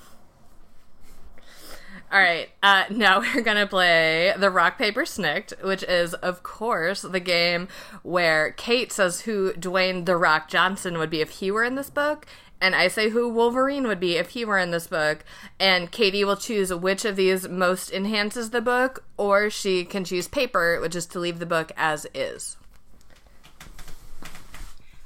All 2.13 2.21
right, 2.21 2.49
uh, 2.63 2.85
now 2.91 3.19
we're 3.35 3.43
gonna 3.43 3.67
play 3.67 4.33
the 4.39 4.51
rock 4.51 4.79
paper 4.79 5.03
snikt, 5.03 5.61
which 5.65 5.83
is, 5.83 6.15
of 6.15 6.45
course, 6.45 7.03
the 7.03 7.19
game 7.19 7.67
where 8.05 8.55
Kait 8.57 8.93
says 8.93 9.23
who 9.23 9.53
Dwayne 9.55 10.07
the 10.07 10.17
Rock 10.17 10.49
Johnson 10.49 10.97
would 10.99 11.11
be 11.11 11.21
if 11.21 11.31
he 11.31 11.51
were 11.51 11.65
in 11.65 11.75
this 11.75 11.91
book, 11.91 12.25
and 12.65 12.75
I 12.75 12.89
say 12.89 13.11
who 13.11 13.29
Wolverine 13.29 13.87
would 13.89 14.01
be 14.01 14.17
if 14.17 14.31
he 14.31 14.43
were 14.43 14.57
in 14.57 14.71
this 14.71 14.87
book, 14.87 15.23
and 15.61 15.93
Katie 15.93 16.25
will 16.25 16.39
choose 16.39 16.73
which 16.73 17.05
of 17.05 17.15
these 17.15 17.47
most 17.47 17.93
enhances 17.93 18.51
the 18.51 18.63
book, 18.63 19.05
or 19.19 19.51
she 19.51 19.85
can 19.85 20.03
choose 20.03 20.29
paper, 20.29 20.81
which 20.81 20.97
is 20.97 21.05
to 21.09 21.19
leave 21.19 21.41
the 21.41 21.45
book 21.45 21.73
as 21.77 22.07
is. 22.15 22.57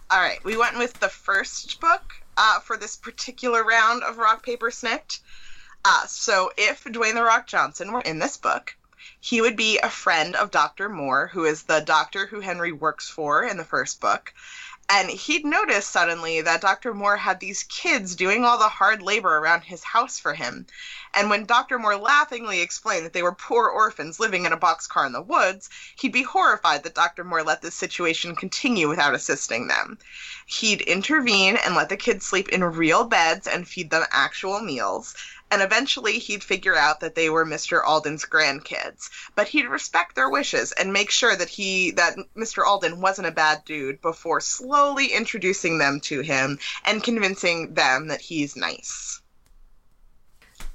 All 0.09 0.21
right, 0.21 0.39
we 0.45 0.57
went 0.57 0.79
with 0.79 1.01
the 1.01 1.09
first 1.09 1.81
book 1.81 2.15
uh, 2.37 2.61
for 2.61 2.77
this 2.77 2.95
particular 2.95 3.65
round 3.65 4.05
of 4.05 4.19
Rock 4.19 4.45
Paper 4.45 4.71
Snikt. 4.71 5.19
Uh, 5.85 6.07
so, 6.07 6.53
if 6.57 6.85
Dwayne 6.85 7.15
the 7.15 7.25
Rock 7.25 7.49
Johnson 7.49 7.91
were 7.91 8.03
in 8.03 8.21
this 8.21 8.37
book, 8.37 8.77
he 9.19 9.41
would 9.41 9.57
be 9.57 9.79
a 9.79 9.91
friend 9.91 10.37
of 10.37 10.53
Dr. 10.53 10.89
Moore, 10.89 11.27
who 11.27 11.45
is 11.45 11.65
the 11.65 11.81
doctor 11.81 12.27
who 12.27 12.39
Henry 12.39 12.71
works 12.71 13.09
for 13.09 13.43
in 13.43 13.57
the 13.57 13.65
first 13.65 14.01
book. 14.01 14.33
And 14.91 15.11
he'd 15.11 15.45
noticed 15.45 15.91
suddenly 15.91 16.41
that 16.41 16.63
Dr. 16.63 16.95
Moore 16.95 17.19
had 17.19 17.41
these 17.41 17.63
kids 17.65 18.17
doing 18.17 18.43
all 18.43 18.57
the 18.57 18.71
hard 18.71 19.03
labor 19.03 19.37
around 19.37 19.61
his 19.61 19.85
house 19.85 20.19
for 20.19 20.33
him. 20.33 20.67
And 21.13 21.29
when 21.29 21.45
Dr. 21.45 21.79
Moore 21.79 21.97
laughingly 21.97 22.63
explained 22.63 23.05
that 23.05 23.13
they 23.13 23.23
were 23.23 23.35
poor 23.35 23.69
orphans 23.69 24.19
living 24.19 24.47
in 24.47 24.53
a 24.53 24.57
boxcar 24.57 25.05
in 25.05 25.13
the 25.13 25.21
woods, 25.21 25.69
he'd 25.97 26.13
be 26.13 26.23
horrified 26.23 26.85
that 26.85 26.95
Dr. 26.95 27.23
Moore 27.23 27.43
let 27.43 27.61
this 27.61 27.75
situation 27.75 28.35
continue 28.35 28.89
without 28.89 29.15
assisting 29.15 29.69
them. 29.69 29.99
He'd 30.47 30.81
intervene 30.81 31.57
and 31.57 31.75
let 31.75 31.91
the 31.91 31.97
kids 31.97 32.25
sleep 32.25 32.49
in 32.49 32.65
real 32.65 33.05
beds 33.05 33.47
and 33.47 33.69
feed 33.69 33.91
them 33.91 34.05
actual 34.11 34.61
meals. 34.61 35.15
And 35.51 35.63
eventually 35.63 36.19
he'd 36.19 36.45
figure 36.45 36.77
out 36.77 37.01
that 37.01 37.15
they 37.15 37.31
were 37.31 37.47
Mr. 37.47 37.83
Alden's 37.85 38.25
grandkids. 38.25 39.09
But 39.35 39.49
he'd 39.49 39.67
respect 39.67 40.15
their 40.15 40.29
wishes 40.29 40.73
and 40.73 40.93
make 40.93 41.11
sure 41.11 41.35
that 41.35 41.49
he 41.49 41.93
that 41.93 42.17
Mr. 42.37 42.67
Alden 42.67 43.01
wasn't 43.01 43.29
a 43.29 43.33
bad 43.33 43.65
dude 43.65 44.01
before 44.01 44.41
slowly 44.41 45.07
introducing 45.07 45.79
them 45.79 46.01
to 46.01 46.21
him 46.21 46.59
and 46.85 47.03
convincing 47.03 47.75
them 47.75 48.09
that 48.09 48.21
he's 48.21 48.57
nice. 48.57 49.21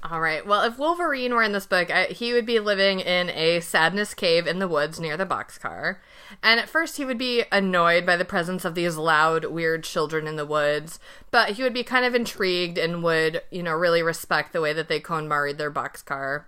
All 0.02 0.20
right. 0.20 0.46
Well, 0.46 0.62
if 0.62 0.78
Wolverine 0.78 1.32
were 1.32 1.42
in 1.42 1.52
this 1.52 1.66
book, 1.66 1.90
I, 1.90 2.04
he 2.06 2.34
would 2.34 2.44
be 2.44 2.60
living 2.60 3.00
in 3.00 3.30
a 3.30 3.60
sadness 3.60 4.12
cave 4.12 4.46
in 4.46 4.58
the 4.58 4.68
woods 4.68 5.00
near 5.00 5.16
the 5.16 5.24
boxcar. 5.24 5.96
And 6.42 6.60
at 6.60 6.68
first, 6.68 6.96
he 6.96 7.04
would 7.04 7.18
be 7.18 7.44
annoyed 7.50 8.04
by 8.04 8.16
the 8.16 8.24
presence 8.24 8.64
of 8.64 8.74
these 8.74 8.96
loud, 8.96 9.46
weird 9.46 9.84
children 9.84 10.26
in 10.26 10.36
the 10.36 10.46
woods, 10.46 10.98
but 11.30 11.50
he 11.50 11.62
would 11.62 11.74
be 11.74 11.84
kind 11.84 12.04
of 12.04 12.14
intrigued 12.14 12.78
and 12.78 13.02
would, 13.02 13.42
you 13.50 13.62
know, 13.62 13.72
really 13.74 14.02
respect 14.02 14.52
the 14.52 14.60
way 14.60 14.72
that 14.72 14.88
they 14.88 15.00
KonMari'd 15.00 15.58
their 15.58 15.70
boxcar. 15.70 16.44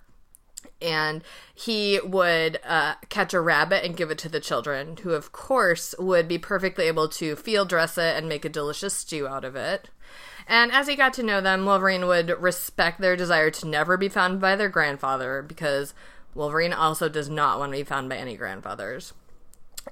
And 0.82 1.22
he 1.54 2.00
would 2.04 2.58
uh, 2.64 2.96
catch 3.08 3.32
a 3.32 3.40
rabbit 3.40 3.84
and 3.84 3.96
give 3.96 4.10
it 4.10 4.18
to 4.18 4.28
the 4.28 4.40
children, 4.40 4.98
who, 4.98 5.12
of 5.12 5.32
course, 5.32 5.94
would 5.98 6.28
be 6.28 6.38
perfectly 6.38 6.86
able 6.86 7.08
to 7.10 7.36
field 7.36 7.68
dress 7.68 7.96
it 7.96 8.16
and 8.16 8.28
make 8.28 8.44
a 8.44 8.50
delicious 8.50 8.94
stew 8.94 9.26
out 9.26 9.44
of 9.44 9.56
it. 9.56 9.90
And 10.46 10.70
as 10.70 10.86
he 10.86 10.94
got 10.94 11.12
to 11.14 11.22
know 11.22 11.40
them, 11.40 11.64
Wolverine 11.64 12.06
would 12.06 12.30
respect 12.40 13.00
their 13.00 13.16
desire 13.16 13.50
to 13.50 13.66
never 13.66 13.96
be 13.96 14.08
found 14.08 14.40
by 14.40 14.54
their 14.54 14.68
grandfather 14.68 15.42
because 15.42 15.94
Wolverine 16.34 16.72
also 16.72 17.08
does 17.08 17.28
not 17.28 17.58
want 17.58 17.72
to 17.72 17.78
be 17.78 17.84
found 17.84 18.08
by 18.08 18.16
any 18.16 18.36
grandfathers. 18.36 19.12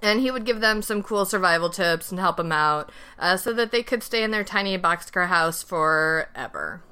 And 0.03 0.21
he 0.21 0.31
would 0.31 0.45
give 0.45 0.61
them 0.61 0.83
some 0.83 1.03
cool 1.03 1.25
survival 1.25 1.71
tips 1.71 2.11
and 2.11 2.21
help 2.21 2.37
them 2.37 2.53
out 2.53 2.91
uh, 3.19 3.37
so 3.37 3.53
that 3.53 3.71
they 3.71 3.83
could 3.83 4.03
stay 4.03 4.23
in 4.23 4.31
their 4.31 4.45
tiny 4.45 4.77
boxcar 4.77 5.29
house 5.29 5.63
forever 5.63 6.83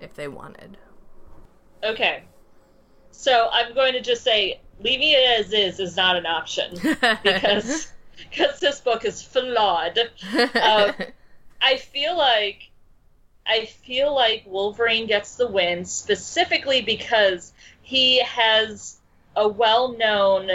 if 0.00 0.14
they 0.14 0.28
wanted. 0.28 0.78
Okay. 1.84 2.24
So 3.10 3.48
I'm 3.52 3.74
going 3.74 3.92
to 3.92 4.00
just 4.00 4.24
say 4.24 4.60
leaving 4.80 5.10
it 5.10 5.40
as 5.40 5.52
is 5.52 5.78
is 5.78 5.96
not 5.96 6.16
an 6.16 6.26
option 6.26 6.74
because 7.22 7.92
because 8.16 8.60
this 8.60 8.80
book 8.80 9.04
is 9.04 9.22
flawed. 9.22 9.98
Uh, 10.34 10.92
I 11.60 11.76
feel 11.76 12.16
like 12.16 12.70
I 13.46 13.66
feel 13.66 14.14
like 14.14 14.44
Wolverine 14.46 15.06
gets 15.06 15.36
the 15.36 15.46
win 15.48 15.84
specifically 15.84 16.80
because 16.80 17.52
he 17.82 18.22
has 18.22 18.98
a 19.34 19.48
well-known 19.48 20.50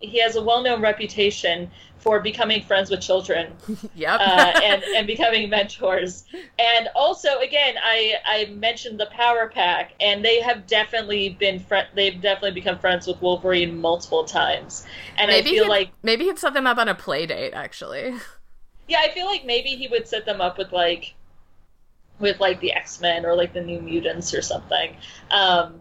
he 0.00 0.20
has 0.20 0.36
a 0.36 0.42
well-known 0.42 0.80
reputation 0.80 1.70
for 1.98 2.20
becoming 2.20 2.62
friends 2.62 2.90
with 2.90 3.00
children. 3.00 3.52
yep. 3.94 4.20
uh, 4.20 4.60
and 4.62 4.82
and 4.82 5.06
becoming 5.06 5.50
mentors. 5.50 6.24
And 6.58 6.88
also, 6.94 7.38
again, 7.40 7.74
I 7.82 8.14
I 8.24 8.44
mentioned 8.46 9.00
the 9.00 9.06
Power 9.06 9.48
Pack, 9.48 9.92
and 10.00 10.24
they 10.24 10.40
have 10.40 10.66
definitely 10.66 11.30
been 11.30 11.58
fr- 11.60 11.90
they've 11.94 12.20
definitely 12.20 12.52
become 12.52 12.78
friends 12.78 13.06
with 13.06 13.20
Wolverine 13.20 13.80
multiple 13.80 14.24
times. 14.24 14.86
And 15.16 15.28
maybe 15.28 15.50
I 15.50 15.52
feel 15.52 15.64
he'd, 15.64 15.70
like 15.70 15.90
maybe 16.02 16.24
he'd 16.24 16.38
set 16.38 16.54
them 16.54 16.66
up 16.66 16.78
on 16.78 16.88
a 16.88 16.94
play 16.94 17.26
date. 17.26 17.52
Actually, 17.52 18.14
yeah, 18.88 18.98
I 19.00 19.10
feel 19.10 19.26
like 19.26 19.44
maybe 19.44 19.70
he 19.70 19.88
would 19.88 20.06
set 20.06 20.24
them 20.24 20.40
up 20.40 20.58
with 20.58 20.72
like 20.72 21.14
with 22.20 22.40
like 22.40 22.60
the 22.60 22.72
X 22.72 23.00
Men 23.00 23.26
or 23.26 23.34
like 23.34 23.52
the 23.52 23.62
New 23.62 23.80
Mutants 23.80 24.34
or 24.34 24.42
something. 24.42 24.96
Um, 25.30 25.80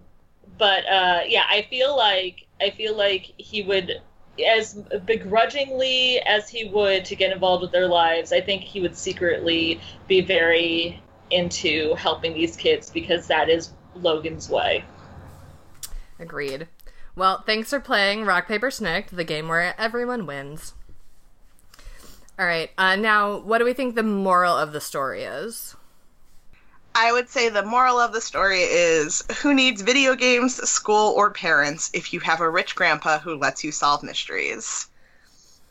but 0.57 0.85
uh, 0.87 1.21
yeah, 1.27 1.43
I 1.47 1.67
feel 1.69 1.95
like 1.95 2.47
I 2.59 2.71
feel 2.71 2.95
like 2.95 3.33
he 3.37 3.61
would 3.61 4.01
as 4.45 4.73
begrudgingly 5.05 6.19
as 6.21 6.49
he 6.49 6.69
would 6.69 7.05
to 7.05 7.15
get 7.15 7.31
involved 7.31 7.61
with 7.61 7.71
their 7.71 7.87
lives, 7.87 8.31
I 8.31 8.41
think 8.41 8.63
he 8.63 8.81
would 8.81 8.95
secretly 8.95 9.79
be 10.07 10.21
very 10.21 11.01
into 11.31 11.93
helping 11.95 12.33
these 12.33 12.55
kids 12.55 12.89
because 12.89 13.27
that 13.27 13.49
is 13.49 13.71
Logan's 13.95 14.49
way. 14.49 14.83
agreed. 16.19 16.67
Well, 17.15 17.41
thanks 17.45 17.69
for 17.71 17.79
playing 17.79 18.25
Rock 18.25 18.47
Paper 18.47 18.69
Snikt, 18.69 19.09
the 19.09 19.23
game 19.23 19.47
where 19.47 19.73
everyone 19.79 20.27
wins. 20.27 20.73
All 22.37 22.45
right, 22.45 22.69
uh, 22.77 22.95
now 22.95 23.39
what 23.39 23.57
do 23.57 23.65
we 23.65 23.73
think 23.73 23.95
the 23.95 24.03
moral 24.03 24.55
of 24.55 24.71
the 24.71 24.81
story 24.81 25.23
is? 25.23 25.75
I 26.99 27.11
would 27.11 27.29
say 27.29 27.49
the 27.49 27.61
moral 27.61 27.99
of 27.99 28.11
the 28.11 28.21
story 28.21 28.63
is 28.63 29.23
who 29.43 29.53
needs 29.53 29.83
video 29.83 30.15
games, 30.15 30.55
school, 30.67 31.13
or 31.15 31.29
parents 31.29 31.91
if 31.93 32.11
you 32.11 32.19
have 32.21 32.41
a 32.41 32.49
rich 32.49 32.73
grandpa 32.73 33.19
who 33.19 33.37
lets 33.37 33.63
you 33.63 33.71
solve 33.71 34.01
mysteries? 34.01 34.87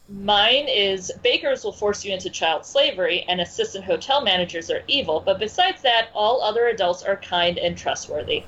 Mine 0.08 0.68
is 0.68 1.10
bakers 1.24 1.64
will 1.64 1.72
force 1.72 2.04
you 2.04 2.14
into 2.14 2.30
child 2.30 2.64
slavery, 2.64 3.24
and 3.28 3.40
assistant 3.40 3.84
hotel 3.84 4.20
managers 4.22 4.70
are 4.70 4.84
evil, 4.86 5.18
but 5.18 5.40
besides 5.40 5.82
that, 5.82 6.10
all 6.14 6.42
other 6.42 6.68
adults 6.68 7.02
are 7.02 7.16
kind 7.16 7.58
and 7.58 7.76
trustworthy. 7.76 8.44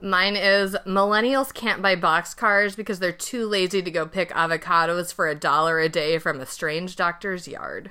Mine 0.00 0.36
is 0.36 0.74
millennials 0.86 1.52
can't 1.52 1.82
buy 1.82 1.96
boxcars 1.96 2.74
because 2.74 2.98
they're 2.98 3.12
too 3.12 3.46
lazy 3.46 3.82
to 3.82 3.90
go 3.90 4.06
pick 4.06 4.30
avocados 4.30 5.12
for 5.12 5.28
a 5.28 5.34
dollar 5.34 5.80
a 5.80 5.90
day 5.90 6.16
from 6.16 6.40
a 6.40 6.46
strange 6.46 6.96
doctor's 6.96 7.46
yard. 7.46 7.90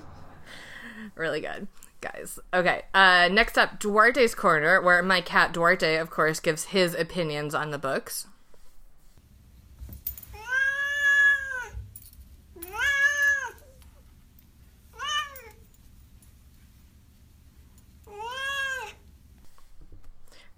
really 1.16 1.40
good, 1.40 1.68
guys. 2.02 2.40
Okay, 2.54 2.84
uh, 2.94 3.30
next 3.32 3.58
up, 3.58 3.80
Duarte's 3.80 4.36
Corner, 4.36 4.82
where 4.82 5.02
my 5.02 5.22
cat 5.22 5.54
Duarte, 5.54 5.96
of 5.96 6.10
course, 6.10 6.40
gives 6.40 6.66
his 6.66 6.94
opinions 6.96 7.56
on 7.56 7.72
the 7.72 7.78
books. 7.78 8.28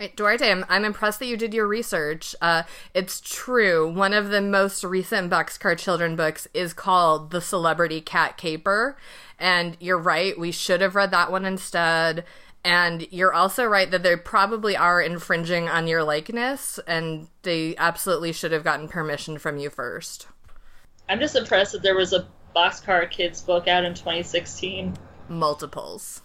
Right, 0.04 0.18
Duarte, 0.18 0.52
I'm, 0.52 0.66
I'm 0.68 0.84
impressed 0.84 1.20
that 1.20 1.28
you 1.28 1.38
did 1.38 1.54
your 1.54 1.66
research. 1.66 2.36
Uh, 2.42 2.64
it's 2.94 3.22
true. 3.22 3.90
One 3.90 4.12
of 4.12 4.32
the 4.32 4.42
most 4.42 4.84
recent 4.84 5.32
Boxcar 5.32 5.78
Children 5.78 6.18
books 6.18 6.46
is 6.54 6.74
called 6.74 7.32
The 7.32 7.40
Celebrity 7.40 8.02
Cat 8.02 8.36
Caper. 8.36 8.98
And 9.40 9.78
you're 9.80 9.98
right, 9.98 10.38
we 10.38 10.52
should 10.52 10.82
have 10.82 10.96
read 10.96 11.12
that 11.12 11.32
one 11.32 11.46
instead. 11.46 12.26
And 12.66 13.08
you're 13.14 13.34
also 13.34 13.64
right 13.64 13.90
that 13.92 14.04
they 14.04 14.18
probably 14.18 14.76
are 14.76 15.02
infringing 15.02 15.70
on 15.70 15.88
your 15.88 16.04
likeness, 16.04 16.82
and 16.86 17.30
they 17.44 17.74
absolutely 17.78 18.34
should 18.34 18.52
have 18.52 18.66
gotten 18.66 18.90
permission 18.90 19.38
from 19.38 19.58
you 19.58 19.70
first. 19.70 20.28
I'm 21.08 21.22
just 21.22 21.38
impressed 21.38 21.72
that 21.72 21.82
there 21.82 21.96
was 21.96 22.12
a 22.12 22.28
Boxcar 22.54 23.10
Kids 23.10 23.40
book 23.40 23.70
out 23.70 23.86
in 23.86 23.94
2016. 23.94 24.98
Multiples. 25.30 26.22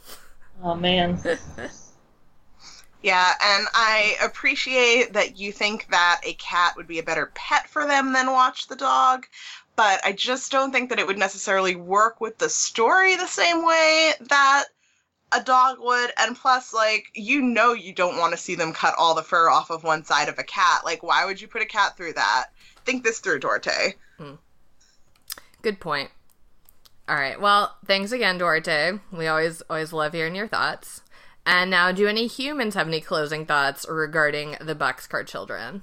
Oh, 0.65 0.75
man. 0.75 1.21
Yeah, 3.03 3.33
and 3.41 3.69
I 3.75 4.17
appreciate 4.23 5.13
that 5.13 5.39
you 5.39 5.53
think 5.53 5.89
that 5.91 6.21
a 6.25 6.35
cat 6.35 6.75
would 6.77 6.89
be 6.89 6.99
a 6.99 7.05
better 7.05 7.31
pet 7.35 7.69
for 7.69 7.87
them 7.87 8.13
than 8.13 8.33
watch 8.33 8.67
the 8.67 8.75
dog, 8.75 9.27
but 9.77 10.01
I 10.05 10.13
just 10.13 10.51
don't 10.51 10.73
think 10.73 10.91
that 10.91 10.99
it 10.99 11.07
would 11.07 11.19
necessarily 11.19 11.77
work 11.77 12.21
with 12.21 12.39
the 12.39 12.49
story 12.49 13.15
the 13.15 13.27
same 13.27 13.65
way 13.65 14.15
that 14.21 14.65
a 15.33 15.43
dog 15.43 15.77
would. 15.81 16.11
And 16.19 16.37
plus, 16.37 16.75
like, 16.75 17.07
you 17.15 17.41
know, 17.41 17.73
you 17.73 17.93
don't 17.95 18.19
want 18.19 18.33
to 18.33 18.39
see 18.39 18.55
them 18.55 18.73
cut 18.73 18.95
all 18.99 19.15
the 19.15 19.23
fur 19.23 19.49
off 19.49 19.71
of 19.71 19.85
one 19.85 20.05
side 20.05 20.29
of 20.29 20.39
a 20.39 20.45
cat. 20.45 20.85
Like, 20.85 21.03
why 21.03 21.25
would 21.25 21.41
you 21.41 21.49
put 21.49 21.63
a 21.63 21.67
cat 21.67 21.97
through 21.97 22.15
that? 22.15 22.47
Think 22.85 23.05
this 23.05 23.21
through, 23.21 23.41
Duarte 23.41 23.95
Hmm. 24.17 24.35
Good 25.63 25.79
point. 25.79 26.11
All 27.09 27.17
right. 27.17 27.41
Well, 27.41 27.77
thanks 27.87 28.13
again, 28.13 28.39
Duarte 28.39 28.99
We 29.13 29.27
always 29.29 29.63
always 29.63 29.93
love 29.93 30.13
hearing 30.13 30.35
your 30.35 30.49
thoughts. 30.49 31.03
And 31.49 31.71
now, 31.71 31.93
do 31.93 32.07
any 32.07 32.27
humans 32.27 32.75
have 32.75 32.89
any 32.89 33.01
closing 33.01 33.47
thoughts 33.47 33.87
regarding 33.89 34.57
the 34.61 34.75
Boxcar 34.75 35.27
Children? 35.27 35.83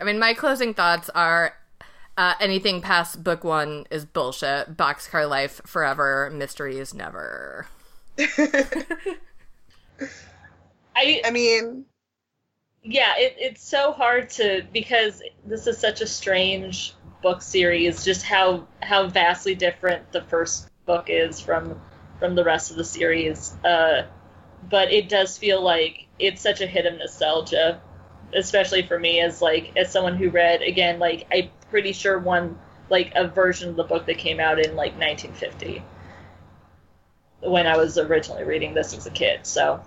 I 0.00 0.04
mean, 0.04 0.18
my 0.18 0.34
closing 0.34 0.74
thoughts 0.74 1.08
are 1.10 1.54
uh, 2.18 2.34
anything 2.40 2.80
past 2.80 3.22
book 3.22 3.44
one 3.44 3.86
is 3.88 4.04
bullshit. 4.04 4.76
Boxcar 4.76 5.30
life 5.30 5.60
forever, 5.66 6.28
mysteries 6.34 6.92
never. 6.92 7.68
I 8.18 8.42
I 10.96 11.30
mean, 11.30 11.84
yeah, 12.82 13.12
it, 13.18 13.36
it's 13.38 13.62
so 13.62 13.92
hard 13.92 14.30
to 14.30 14.66
because 14.72 15.22
this 15.46 15.68
is 15.68 15.78
such 15.78 16.00
a 16.00 16.08
strange 16.08 16.94
book 17.22 17.40
series. 17.40 18.04
Just 18.04 18.24
how 18.24 18.66
how 18.82 19.06
vastly 19.06 19.54
different 19.54 20.10
the 20.10 20.22
first 20.22 20.68
book 20.86 21.04
is 21.06 21.40
from 21.40 21.80
from 22.20 22.36
the 22.36 22.44
rest 22.44 22.70
of 22.70 22.76
the 22.76 22.84
series. 22.84 23.52
Uh, 23.64 24.06
but 24.68 24.92
it 24.92 25.08
does 25.08 25.36
feel 25.36 25.60
like 25.60 26.06
it's 26.20 26.40
such 26.40 26.60
a 26.60 26.66
hit 26.66 26.86
of 26.86 26.98
nostalgia, 26.98 27.80
especially 28.32 28.82
for 28.82 28.98
me 28.98 29.20
as 29.20 29.42
like 29.42 29.72
as 29.76 29.90
someone 29.90 30.16
who 30.16 30.30
read 30.30 30.62
again 30.62 31.00
like 31.00 31.26
I'm 31.32 31.50
pretty 31.70 31.92
sure 31.92 32.18
one 32.18 32.58
like 32.88 33.12
a 33.16 33.26
version 33.26 33.70
of 33.70 33.76
the 33.76 33.84
book 33.84 34.06
that 34.06 34.18
came 34.18 34.38
out 34.38 34.60
in 34.60 34.76
like 34.76 34.92
1950 34.98 35.82
when 37.40 37.66
I 37.66 37.76
was 37.76 37.98
originally 37.98 38.44
reading 38.44 38.74
this 38.74 38.96
as 38.96 39.06
a 39.06 39.10
kid. 39.10 39.46
So 39.46 39.82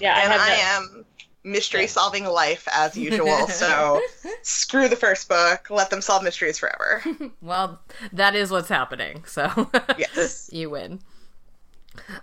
yeah, 0.00 0.18
and 0.22 0.32
I, 0.32 0.36
I, 0.36 0.50
have 0.50 0.82
no- 0.82 0.98
am 0.98 1.04
mystery 1.48 1.86
solving 1.86 2.24
life 2.24 2.68
as 2.72 2.96
usual. 3.08 3.46
so 3.48 4.00
screw 4.42 4.88
the 4.88 4.96
first 4.96 5.28
book. 5.28 5.70
Let 5.70 5.90
them 5.90 6.00
solve 6.00 6.22
mysteries 6.22 6.58
forever. 6.58 7.02
Well, 7.42 7.80
that 8.12 8.34
is 8.34 8.50
what's 8.50 8.68
happening. 8.68 9.24
So 9.26 9.70
Yes. 9.98 10.50
you 10.52 10.70
win. 10.70 11.00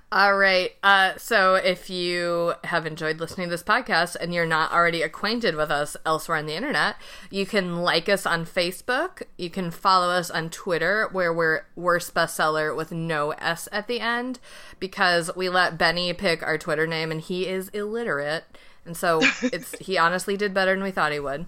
All 0.09 0.37
right. 0.37 0.71
Uh, 0.83 1.13
so 1.17 1.55
if 1.55 1.89
you 1.89 2.53
have 2.63 2.85
enjoyed 2.85 3.19
listening 3.19 3.47
to 3.47 3.51
this 3.51 3.63
podcast 3.63 4.15
and 4.15 4.33
you're 4.33 4.45
not 4.45 4.71
already 4.71 5.01
acquainted 5.01 5.55
with 5.55 5.69
us 5.69 5.97
elsewhere 6.05 6.37
on 6.37 6.45
the 6.45 6.55
internet, 6.55 6.95
you 7.29 7.45
can 7.45 7.81
like 7.81 8.07
us 8.07 8.25
on 8.25 8.45
Facebook. 8.45 9.23
You 9.37 9.49
can 9.49 9.71
follow 9.71 10.09
us 10.11 10.31
on 10.31 10.49
Twitter, 10.49 11.09
where 11.11 11.33
we're 11.33 11.65
worst 11.75 12.13
bestseller 12.13 12.73
with 12.75 12.93
no 12.93 13.31
S 13.31 13.67
at 13.73 13.87
the 13.87 13.99
end, 13.99 14.39
because 14.79 15.29
we 15.35 15.49
let 15.49 15.77
Benny 15.77 16.13
pick 16.13 16.41
our 16.41 16.57
Twitter 16.57 16.87
name 16.87 17.11
and 17.11 17.19
he 17.19 17.45
is 17.47 17.67
illiterate. 17.69 18.45
And 18.85 18.95
so 18.95 19.19
it's 19.41 19.77
he 19.79 19.97
honestly 19.97 20.37
did 20.37 20.53
better 20.53 20.73
than 20.73 20.83
we 20.83 20.91
thought 20.91 21.11
he 21.11 21.19
would. 21.19 21.45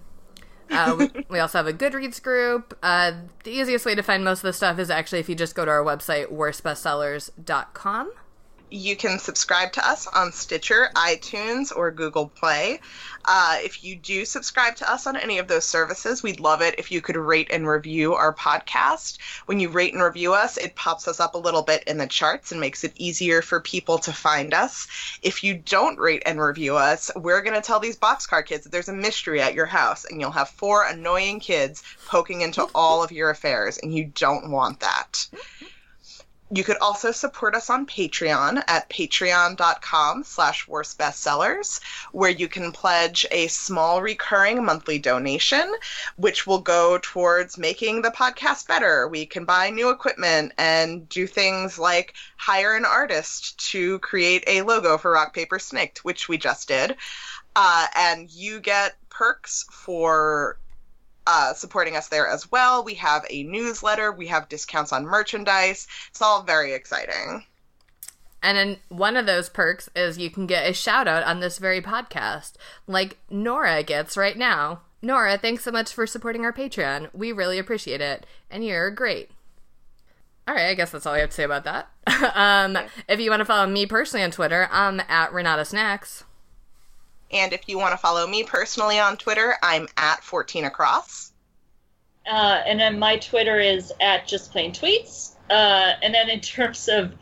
Uh, 0.70 0.96
we, 0.98 1.24
we 1.30 1.38
also 1.38 1.58
have 1.58 1.66
a 1.66 1.72
Goodreads 1.72 2.22
group. 2.22 2.76
Uh, 2.82 3.12
the 3.44 3.50
easiest 3.50 3.86
way 3.86 3.94
to 3.94 4.02
find 4.02 4.24
most 4.24 4.38
of 4.38 4.42
the 4.42 4.52
stuff 4.52 4.78
is 4.78 4.90
actually 4.90 5.20
if 5.20 5.28
you 5.28 5.34
just 5.34 5.54
go 5.54 5.64
to 5.64 5.70
our 5.70 5.82
website, 5.82 6.32
worstbestsellers.com. 6.32 8.12
You 8.70 8.96
can 8.96 9.18
subscribe 9.18 9.72
to 9.72 9.88
us 9.88 10.06
on 10.06 10.30
Stitcher, 10.32 10.90
iTunes, 10.94 11.74
or 11.74 11.90
Google 11.90 12.28
Play. 12.28 12.80
Uh, 13.30 13.58
if 13.60 13.84
you 13.84 13.94
do 13.94 14.24
subscribe 14.24 14.74
to 14.74 14.90
us 14.90 15.06
on 15.06 15.14
any 15.14 15.36
of 15.36 15.48
those 15.48 15.66
services, 15.66 16.22
we'd 16.22 16.40
love 16.40 16.62
it 16.62 16.74
if 16.78 16.90
you 16.90 17.02
could 17.02 17.14
rate 17.14 17.50
and 17.52 17.68
review 17.68 18.14
our 18.14 18.32
podcast. 18.32 19.18
When 19.44 19.60
you 19.60 19.68
rate 19.68 19.92
and 19.92 20.02
review 20.02 20.32
us, 20.32 20.56
it 20.56 20.74
pops 20.74 21.06
us 21.06 21.20
up 21.20 21.34
a 21.34 21.38
little 21.38 21.60
bit 21.60 21.84
in 21.84 21.98
the 21.98 22.06
charts 22.06 22.52
and 22.52 22.60
makes 22.60 22.84
it 22.84 22.94
easier 22.96 23.42
for 23.42 23.60
people 23.60 23.98
to 23.98 24.14
find 24.14 24.54
us. 24.54 24.86
If 25.20 25.44
you 25.44 25.52
don't 25.58 25.98
rate 25.98 26.22
and 26.24 26.40
review 26.40 26.78
us, 26.78 27.10
we're 27.16 27.42
going 27.42 27.54
to 27.54 27.60
tell 27.60 27.80
these 27.80 27.98
boxcar 27.98 28.46
kids 28.46 28.64
that 28.64 28.70
there's 28.70 28.88
a 28.88 28.94
mystery 28.94 29.42
at 29.42 29.52
your 29.52 29.66
house, 29.66 30.06
and 30.06 30.22
you'll 30.22 30.30
have 30.30 30.48
four 30.48 30.86
annoying 30.86 31.38
kids 31.38 31.82
poking 32.06 32.40
into 32.40 32.66
all 32.74 33.02
of 33.02 33.12
your 33.12 33.28
affairs, 33.28 33.76
and 33.76 33.94
you 33.94 34.06
don't 34.06 34.50
want 34.50 34.80
that. 34.80 35.28
You 36.50 36.64
could 36.64 36.78
also 36.78 37.12
support 37.12 37.54
us 37.54 37.68
on 37.68 37.86
Patreon 37.86 38.62
at 38.66 38.88
patreon.com 38.88 40.24
slash 40.24 40.66
worst 40.66 40.98
bestsellers, 40.98 41.80
where 42.12 42.30
you 42.30 42.48
can 42.48 42.72
pledge 42.72 43.26
a 43.30 43.48
small 43.48 44.00
recurring 44.00 44.64
monthly 44.64 44.98
donation, 44.98 45.74
which 46.16 46.46
will 46.46 46.60
go 46.60 46.98
towards 47.02 47.58
making 47.58 48.00
the 48.00 48.10
podcast 48.10 48.66
better. 48.66 49.08
We 49.08 49.26
can 49.26 49.44
buy 49.44 49.68
new 49.68 49.90
equipment 49.90 50.52
and 50.56 51.06
do 51.10 51.26
things 51.26 51.78
like 51.78 52.14
hire 52.38 52.74
an 52.74 52.86
artist 52.86 53.58
to 53.70 53.98
create 53.98 54.44
a 54.46 54.62
logo 54.62 54.96
for 54.96 55.12
Rock 55.12 55.34
Paper 55.34 55.58
Snikt, 55.58 55.98
which 55.98 56.30
we 56.30 56.38
just 56.38 56.66
did. 56.66 56.96
Uh, 57.54 57.86
and 57.94 58.30
you 58.30 58.60
get 58.60 58.96
perks 59.10 59.66
for 59.70 60.58
uh, 61.28 61.52
supporting 61.52 61.94
us 61.94 62.08
there 62.08 62.26
as 62.26 62.50
well. 62.50 62.82
We 62.82 62.94
have 62.94 63.24
a 63.28 63.42
newsletter, 63.42 64.10
we 64.10 64.26
have 64.28 64.48
discounts 64.48 64.92
on 64.92 65.04
merchandise. 65.04 65.86
It's 66.10 66.22
all 66.22 66.42
very 66.42 66.72
exciting. 66.72 67.44
And 68.42 68.56
then 68.56 68.76
one 68.88 69.16
of 69.16 69.26
those 69.26 69.50
perks 69.50 69.90
is 69.94 70.16
you 70.16 70.30
can 70.30 70.46
get 70.46 70.68
a 70.68 70.72
shout 70.72 71.06
out 71.06 71.24
on 71.24 71.40
this 71.40 71.58
very 71.58 71.82
podcast, 71.82 72.52
like 72.86 73.18
Nora 73.30 73.82
gets 73.82 74.16
right 74.16 74.38
now. 74.38 74.80
Nora, 75.02 75.36
thanks 75.36 75.64
so 75.64 75.70
much 75.70 75.92
for 75.92 76.06
supporting 76.06 76.44
our 76.44 76.52
Patreon. 76.52 77.10
We 77.12 77.30
really 77.30 77.58
appreciate 77.58 78.00
it, 78.00 78.26
and 78.50 78.64
you're 78.64 78.90
great. 78.90 79.30
All 80.46 80.54
right, 80.54 80.68
I 80.68 80.74
guess 80.74 80.92
that's 80.92 81.04
all 81.04 81.14
I 81.14 81.18
have 81.18 81.28
to 81.28 81.34
say 81.34 81.44
about 81.44 81.64
that. 81.64 81.90
um, 82.34 82.78
if 83.06 83.20
you 83.20 83.28
want 83.28 83.40
to 83.40 83.44
follow 83.44 83.66
me 83.66 83.84
personally 83.84 84.24
on 84.24 84.30
Twitter, 84.30 84.66
I'm 84.72 85.00
at 85.08 85.32
Renata 85.32 85.66
Snacks. 85.66 86.24
And 87.30 87.52
if 87.52 87.68
you 87.68 87.78
want 87.78 87.92
to 87.92 87.98
follow 87.98 88.26
me 88.26 88.44
personally 88.44 88.98
on 88.98 89.16
Twitter, 89.16 89.56
I'm 89.62 89.88
at 89.96 90.22
14 90.22 90.64
across. 90.64 91.32
Uh, 92.26 92.62
and 92.66 92.78
then 92.78 92.98
my 92.98 93.16
Twitter 93.16 93.58
is 93.58 93.92
at 94.00 94.26
just 94.26 94.52
plain 94.52 94.72
tweets. 94.72 95.34
Uh, 95.50 95.92
and 96.02 96.14
then 96.14 96.28
in 96.28 96.40
terms 96.40 96.88
of 96.88 97.14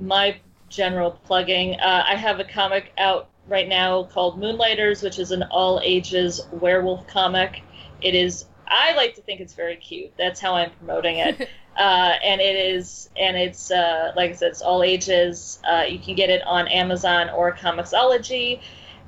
my 0.00 0.36
general 0.68 1.12
plugging, 1.24 1.78
uh, 1.80 2.04
I 2.06 2.16
have 2.16 2.40
a 2.40 2.44
comic 2.44 2.92
out 2.98 3.28
right 3.46 3.68
now 3.68 4.04
called 4.04 4.38
Moonlighters, 4.38 5.02
which 5.02 5.18
is 5.18 5.30
an 5.30 5.42
all 5.44 5.80
ages 5.82 6.40
werewolf 6.50 7.06
comic. 7.06 7.62
It 8.00 8.14
is 8.14 8.46
I 8.66 8.94
like 8.94 9.14
to 9.14 9.22
think 9.22 9.40
it's 9.40 9.54
very 9.54 9.76
cute. 9.76 10.12
That's 10.16 10.40
how 10.40 10.54
I'm 10.54 10.70
promoting 10.70 11.18
it. 11.18 11.48
uh, 11.76 12.14
and 12.24 12.40
it 12.40 12.56
is, 12.56 13.10
and 13.16 13.36
it's 13.36 13.70
uh, 13.70 14.12
like 14.16 14.32
I 14.32 14.34
said, 14.34 14.50
it's 14.50 14.62
all 14.62 14.82
ages. 14.82 15.60
Uh, 15.68 15.84
you 15.88 15.98
can 15.98 16.14
get 16.14 16.30
it 16.30 16.42
on 16.46 16.68
Amazon 16.68 17.30
or 17.30 17.52
Comixology. 17.54 18.60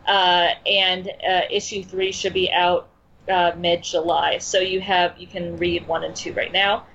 Uh, 0.06 0.50
and 0.66 1.08
uh, 1.28 1.42
issue 1.50 1.82
three 1.82 2.12
should 2.12 2.32
be 2.32 2.50
out 2.50 2.88
uh, 3.28 3.52
mid 3.56 3.82
July. 3.82 4.38
So 4.38 4.60
you 4.60 4.80
have 4.80 5.18
you 5.18 5.26
can 5.26 5.56
read 5.56 5.86
one 5.86 6.04
and 6.04 6.14
two 6.14 6.32
right 6.32 6.52
now. 6.52 6.86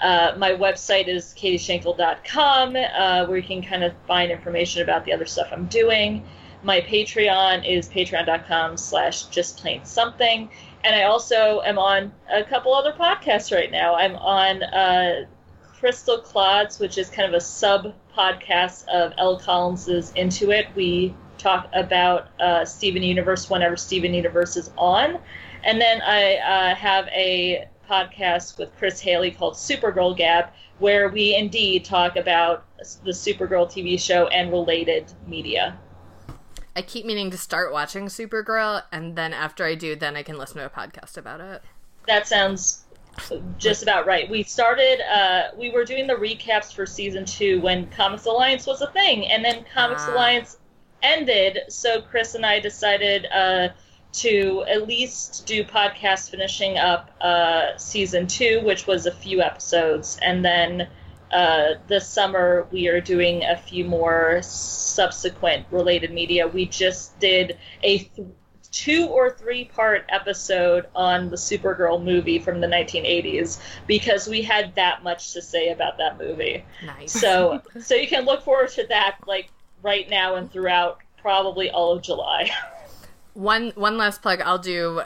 Uh, 0.00 0.34
my 0.36 0.50
website 0.50 1.08
is 1.08 1.34
katieschenkel.com, 1.38 2.76
uh, 2.76 3.26
where 3.26 3.36
you 3.38 3.42
can 3.42 3.62
kind 3.62 3.82
of 3.82 3.94
find 4.06 4.30
information 4.30 4.82
about 4.82 5.04
the 5.04 5.12
other 5.12 5.24
stuff 5.24 5.48
I'm 5.52 5.66
doing. 5.66 6.24
My 6.62 6.80
Patreon 6.80 7.66
is 7.66 7.88
patreon.com 7.88 8.76
slash 8.76 9.24
just 9.26 9.58
plain 9.58 9.84
something. 9.84 10.50
And 10.84 10.94
I 10.94 11.04
also 11.04 11.62
am 11.64 11.78
on 11.78 12.12
a 12.30 12.44
couple 12.44 12.74
other 12.74 12.92
podcasts 12.92 13.54
right 13.54 13.70
now. 13.70 13.94
I'm 13.94 14.16
on 14.16 14.62
uh, 14.62 15.24
Crystal 15.78 16.18
Clods, 16.18 16.78
which 16.78 16.98
is 16.98 17.08
kind 17.08 17.28
of 17.28 17.34
a 17.34 17.40
sub 17.40 17.94
podcast 18.16 18.86
of 18.88 19.12
Elle 19.18 19.38
Collins's 19.38 20.12
Into 20.12 20.50
It. 20.50 20.66
We 20.74 21.14
talk 21.46 21.70
about 21.74 22.28
uh, 22.40 22.64
Steven 22.64 23.04
Universe 23.04 23.48
whenever 23.48 23.76
Steven 23.76 24.12
Universe 24.12 24.56
is 24.56 24.72
on. 24.76 25.20
And 25.62 25.80
then 25.80 26.02
I 26.02 26.36
uh, 26.38 26.74
have 26.74 27.06
a 27.08 27.68
podcast 27.88 28.58
with 28.58 28.76
Chris 28.76 29.00
Haley 29.00 29.30
called 29.30 29.54
Supergirl 29.54 30.16
Gap, 30.16 30.56
where 30.80 31.08
we 31.08 31.36
indeed 31.36 31.84
talk 31.84 32.16
about 32.16 32.64
the 33.04 33.12
Supergirl 33.12 33.70
TV 33.70 33.98
show 33.98 34.26
and 34.26 34.50
related 34.50 35.12
media. 35.28 35.78
I 36.74 36.82
keep 36.82 37.06
meaning 37.06 37.30
to 37.30 37.38
start 37.38 37.72
watching 37.72 38.06
Supergirl, 38.06 38.82
and 38.90 39.14
then 39.16 39.32
after 39.32 39.64
I 39.64 39.76
do, 39.76 39.94
then 39.94 40.16
I 40.16 40.24
can 40.24 40.36
listen 40.36 40.58
to 40.58 40.66
a 40.66 40.70
podcast 40.70 41.16
about 41.16 41.40
it. 41.40 41.62
That 42.08 42.26
sounds 42.26 42.84
just 43.56 43.84
about 43.84 44.06
right. 44.06 44.28
We 44.28 44.42
started, 44.42 45.00
uh, 45.10 45.52
we 45.56 45.70
were 45.70 45.84
doing 45.84 46.08
the 46.08 46.14
recaps 46.14 46.74
for 46.74 46.84
season 46.86 47.24
two 47.24 47.60
when 47.60 47.86
Comics 47.90 48.26
Alliance 48.26 48.66
was 48.66 48.82
a 48.82 48.90
thing, 48.90 49.28
and 49.28 49.44
then 49.44 49.64
Comics 49.72 50.02
ah. 50.06 50.12
Alliance 50.12 50.58
ended, 51.06 51.60
so 51.68 52.02
Chris 52.02 52.34
and 52.34 52.44
I 52.44 52.60
decided 52.60 53.26
uh, 53.26 53.68
to 54.12 54.64
at 54.68 54.86
least 54.86 55.46
do 55.46 55.64
podcast 55.64 56.30
finishing 56.30 56.78
up 56.78 57.10
uh, 57.20 57.76
season 57.76 58.26
two, 58.26 58.60
which 58.64 58.86
was 58.86 59.06
a 59.06 59.12
few 59.12 59.40
episodes, 59.40 60.18
and 60.22 60.44
then 60.44 60.88
uh, 61.30 61.74
this 61.88 62.08
summer 62.08 62.66
we 62.70 62.88
are 62.88 63.00
doing 63.00 63.44
a 63.44 63.56
few 63.56 63.84
more 63.84 64.40
subsequent 64.42 65.66
related 65.70 66.12
media. 66.12 66.46
We 66.46 66.66
just 66.66 67.18
did 67.18 67.58
a 67.82 67.98
th- 67.98 68.28
two 68.70 69.06
or 69.06 69.30
three 69.30 69.64
part 69.64 70.04
episode 70.08 70.86
on 70.94 71.30
the 71.30 71.36
Supergirl 71.36 72.02
movie 72.02 72.38
from 72.38 72.60
the 72.60 72.66
1980s 72.66 73.58
because 73.86 74.28
we 74.28 74.42
had 74.42 74.74
that 74.74 75.02
much 75.02 75.32
to 75.32 75.42
say 75.42 75.70
about 75.70 75.98
that 75.98 76.18
movie. 76.18 76.64
Nice. 76.84 77.12
So 77.12 77.62
so 77.80 77.94
you 77.94 78.06
can 78.06 78.24
look 78.24 78.42
forward 78.42 78.68
to 78.70 78.86
that 78.88 79.16
like 79.26 79.50
right 79.86 80.10
now 80.10 80.34
and 80.34 80.50
throughout 80.52 80.98
probably 81.22 81.70
all 81.70 81.92
of 81.92 82.02
July. 82.02 82.50
one 83.34 83.70
one 83.76 83.96
last 83.96 84.20
plug 84.20 84.42
I'll 84.42 84.58
do 84.58 85.02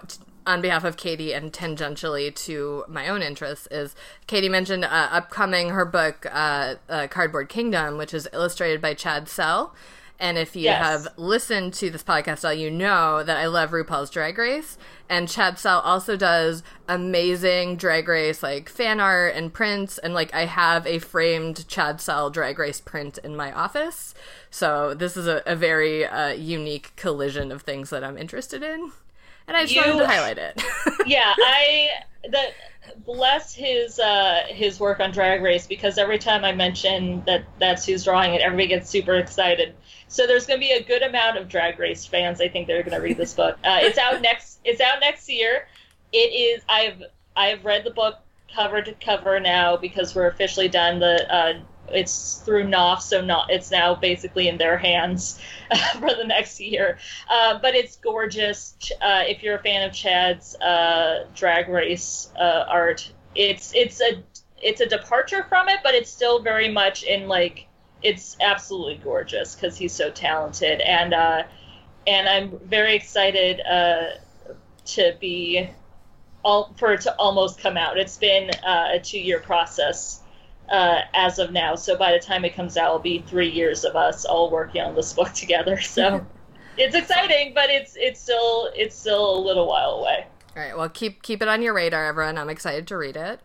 on 0.46 0.62
behalf 0.62 0.84
of 0.84 0.96
Katie 0.96 1.34
and 1.34 1.52
tangentially 1.52 2.34
to 2.34 2.84
my 2.88 3.08
own 3.08 3.22
interests 3.22 3.68
is 3.70 3.94
Katie 4.26 4.48
mentioned 4.48 4.84
uh, 4.84 5.08
upcoming 5.12 5.68
her 5.68 5.84
book 5.84 6.26
uh, 6.32 6.76
uh, 6.88 7.06
Cardboard 7.08 7.50
Kingdom, 7.50 7.98
which 7.98 8.14
is 8.14 8.26
illustrated 8.32 8.80
by 8.80 8.94
Chad 8.94 9.28
Sell. 9.28 9.74
And 10.18 10.36
if 10.36 10.54
you 10.54 10.64
yes. 10.64 10.84
have 10.84 11.08
listened 11.16 11.72
to 11.74 11.88
this 11.88 12.02
podcast, 12.02 12.44
all 12.44 12.52
you 12.52 12.70
know 12.70 13.22
that 13.22 13.38
I 13.38 13.46
love 13.46 13.70
RuPaul's 13.70 14.10
Drag 14.10 14.36
Race. 14.36 14.76
And 15.08 15.26
Chad 15.28 15.58
Sell 15.58 15.80
also 15.80 16.14
does 16.14 16.62
amazing 16.88 17.76
Drag 17.76 18.06
Race 18.06 18.42
like 18.42 18.68
fan 18.68 19.00
art 19.00 19.34
and 19.34 19.52
prints. 19.52 19.96
And 19.96 20.12
like 20.12 20.34
I 20.34 20.44
have 20.44 20.86
a 20.86 20.98
framed 20.98 21.66
Chad 21.68 22.02
Sell 22.02 22.28
Drag 22.28 22.58
Race 22.58 22.82
print 22.82 23.16
in 23.24 23.34
my 23.34 23.50
office. 23.50 24.14
So 24.50 24.94
this 24.94 25.16
is 25.16 25.26
a, 25.26 25.42
a 25.46 25.54
very 25.54 26.04
uh, 26.04 26.32
unique 26.32 26.92
collision 26.96 27.52
of 27.52 27.62
things 27.62 27.90
that 27.90 28.02
I'm 28.02 28.18
interested 28.18 28.62
in. 28.62 28.92
And 29.46 29.56
I 29.56 29.62
just 29.62 29.74
you, 29.74 29.80
wanted 29.80 29.98
to 29.98 30.06
highlight 30.06 30.38
it. 30.38 30.62
yeah, 31.06 31.34
I 31.36 31.88
the 32.24 32.48
bless 33.04 33.54
his 33.54 33.98
uh, 33.98 34.42
his 34.48 34.78
work 34.78 35.00
on 35.00 35.10
Drag 35.10 35.42
Race 35.42 35.66
because 35.66 35.98
every 35.98 36.18
time 36.18 36.44
I 36.44 36.52
mention 36.52 37.22
that 37.26 37.44
that's 37.58 37.86
who's 37.86 38.04
drawing 38.04 38.34
it, 38.34 38.40
everybody 38.40 38.68
gets 38.68 38.88
super 38.88 39.14
excited. 39.14 39.74
So 40.08 40.26
there's 40.26 40.46
going 40.46 40.60
to 40.60 40.66
be 40.66 40.72
a 40.72 40.82
good 40.82 41.02
amount 41.02 41.38
of 41.38 41.48
Drag 41.48 41.78
Race 41.78 42.04
fans. 42.04 42.40
I 42.40 42.48
think 42.48 42.66
they're 42.66 42.82
going 42.82 42.96
to 42.96 43.02
read 43.02 43.16
this 43.16 43.34
book. 43.34 43.58
Uh, 43.64 43.78
it's 43.82 43.98
out 43.98 44.20
next. 44.22 44.60
It's 44.64 44.80
out 44.80 45.00
next 45.00 45.28
year. 45.28 45.66
It 46.12 46.16
is. 46.18 46.62
I've 46.68 47.02
I've 47.36 47.64
read 47.64 47.84
the 47.84 47.90
book 47.90 48.18
cover 48.54 48.82
to 48.82 48.92
cover 48.94 49.38
now 49.40 49.76
because 49.76 50.14
we're 50.14 50.26
officially 50.26 50.68
done. 50.68 50.98
The 50.98 51.34
uh, 51.34 51.60
it's 51.92 52.36
through 52.44 52.64
Knopf, 52.68 53.02
so 53.02 53.20
not 53.20 53.50
it's 53.50 53.70
now 53.70 53.94
basically 53.94 54.48
in 54.48 54.58
their 54.58 54.76
hands 54.76 55.40
for 55.98 56.14
the 56.14 56.24
next 56.24 56.60
year. 56.60 56.98
Uh, 57.28 57.58
but 57.60 57.74
it's 57.74 57.96
gorgeous. 57.96 58.74
Uh, 59.00 59.24
if 59.26 59.42
you're 59.42 59.56
a 59.56 59.62
fan 59.62 59.88
of 59.88 59.94
Chad's 59.94 60.54
uh, 60.56 61.26
drag 61.34 61.68
race 61.68 62.30
uh, 62.38 62.64
art, 62.68 63.12
it's 63.34 63.74
it's 63.74 64.00
a 64.00 64.22
it's 64.62 64.80
a 64.80 64.86
departure 64.86 65.44
from 65.48 65.68
it, 65.68 65.80
but 65.82 65.94
it's 65.94 66.10
still 66.10 66.40
very 66.40 66.68
much 66.68 67.02
in 67.02 67.28
like 67.28 67.66
it's 68.02 68.36
absolutely 68.40 68.96
gorgeous 69.02 69.54
because 69.54 69.76
he's 69.76 69.92
so 69.92 70.10
talented 70.10 70.80
and 70.80 71.12
uh, 71.12 71.42
and 72.06 72.28
I'm 72.28 72.58
very 72.64 72.94
excited 72.94 73.60
uh, 73.60 74.12
to 74.86 75.16
be 75.20 75.68
all 76.42 76.74
for 76.78 76.94
it 76.94 77.02
to 77.02 77.14
almost 77.16 77.60
come 77.60 77.76
out. 77.76 77.98
It's 77.98 78.16
been 78.16 78.50
a 78.64 78.98
two 78.98 79.20
year 79.20 79.40
process 79.40 80.22
uh, 80.70 81.02
as 81.14 81.38
of 81.38 81.52
now, 81.52 81.74
so 81.74 81.96
by 81.96 82.12
the 82.12 82.18
time 82.18 82.44
it 82.44 82.54
comes 82.54 82.76
out, 82.76 82.86
it'll 82.86 82.98
be 83.00 83.24
three 83.26 83.50
years 83.50 83.84
of 83.84 83.96
us 83.96 84.24
all 84.24 84.50
working 84.50 84.80
on 84.80 84.94
this 84.94 85.12
book 85.12 85.32
together. 85.34 85.80
So 85.80 86.24
it's 86.76 86.94
exciting, 86.94 87.52
but 87.54 87.70
it's 87.70 87.96
it's 87.96 88.20
still 88.20 88.70
it's 88.74 88.96
still 88.96 89.36
a 89.36 89.40
little 89.40 89.66
while 89.66 89.90
away. 89.90 90.26
All 90.56 90.62
right, 90.62 90.76
well 90.76 90.88
keep 90.88 91.22
keep 91.22 91.42
it 91.42 91.48
on 91.48 91.62
your 91.62 91.74
radar, 91.74 92.06
everyone. 92.06 92.38
I'm 92.38 92.50
excited 92.50 92.86
to 92.88 92.96
read 92.96 93.16
it. 93.16 93.40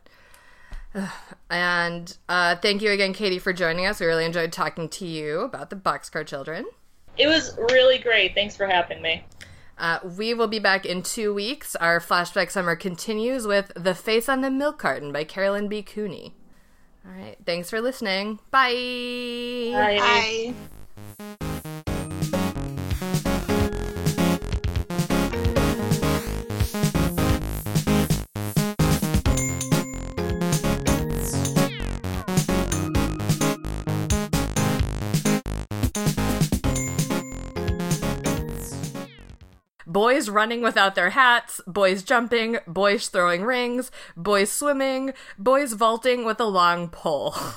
And 1.48 2.18
uh, 2.28 2.56
thank 2.56 2.82
you 2.82 2.90
again, 2.90 3.14
Katie, 3.14 3.38
for 3.38 3.54
joining 3.54 3.86
us. 3.86 4.00
We 4.00 4.08
really 4.08 4.26
enjoyed 4.26 4.52
talking 4.52 4.90
to 4.90 5.06
you 5.06 5.42
about 5.42 5.70
the 5.70 5.76
Boxcar 5.76 6.26
Children. 6.26 6.66
It 7.18 7.28
was 7.28 7.56
really 7.72 8.00
great. 8.00 8.34
Thanks 8.34 8.58
for 8.58 8.66
having 8.66 9.00
me. 9.00 9.24
Uh, 9.78 10.00
we 10.18 10.34
will 10.34 10.48
be 10.48 10.58
back 10.58 10.84
in 10.84 11.04
two 11.04 11.34
weeks. 11.34 11.76
Our 11.76 12.00
flashback 12.00 12.50
summer 12.50 12.76
continues 12.76 13.46
with 13.46 13.72
The 13.76 13.94
Face 13.94 14.28
on 14.28 14.42
the 14.42 14.50
Milk 14.50 14.80
Carton 14.80 15.12
by 15.12 15.24
Carolyn 15.24 15.68
B. 15.68 15.84
Cooney. 15.84 16.34
All 17.06 17.14
right. 17.14 17.38
Thanks 17.46 17.70
for 17.70 17.82
listening. 17.82 18.40
Bye. 18.52 19.72
Bye. 19.74 20.54
Bye. 21.20 21.46
Boys 39.96 40.28
running 40.30 40.62
without 40.62 40.94
their 40.94 41.12
hats, 41.12 41.62
boys 41.66 42.04
jumping, 42.04 42.58
boys 42.68 43.08
throwing 43.08 43.44
rings, 43.44 43.90
boys 44.18 44.52
swimming, 44.52 45.14
boys 45.40 45.72
vaulting 45.72 46.26
with 46.26 46.38
a 46.42 46.44
long 46.44 46.90
pole. 46.90 47.34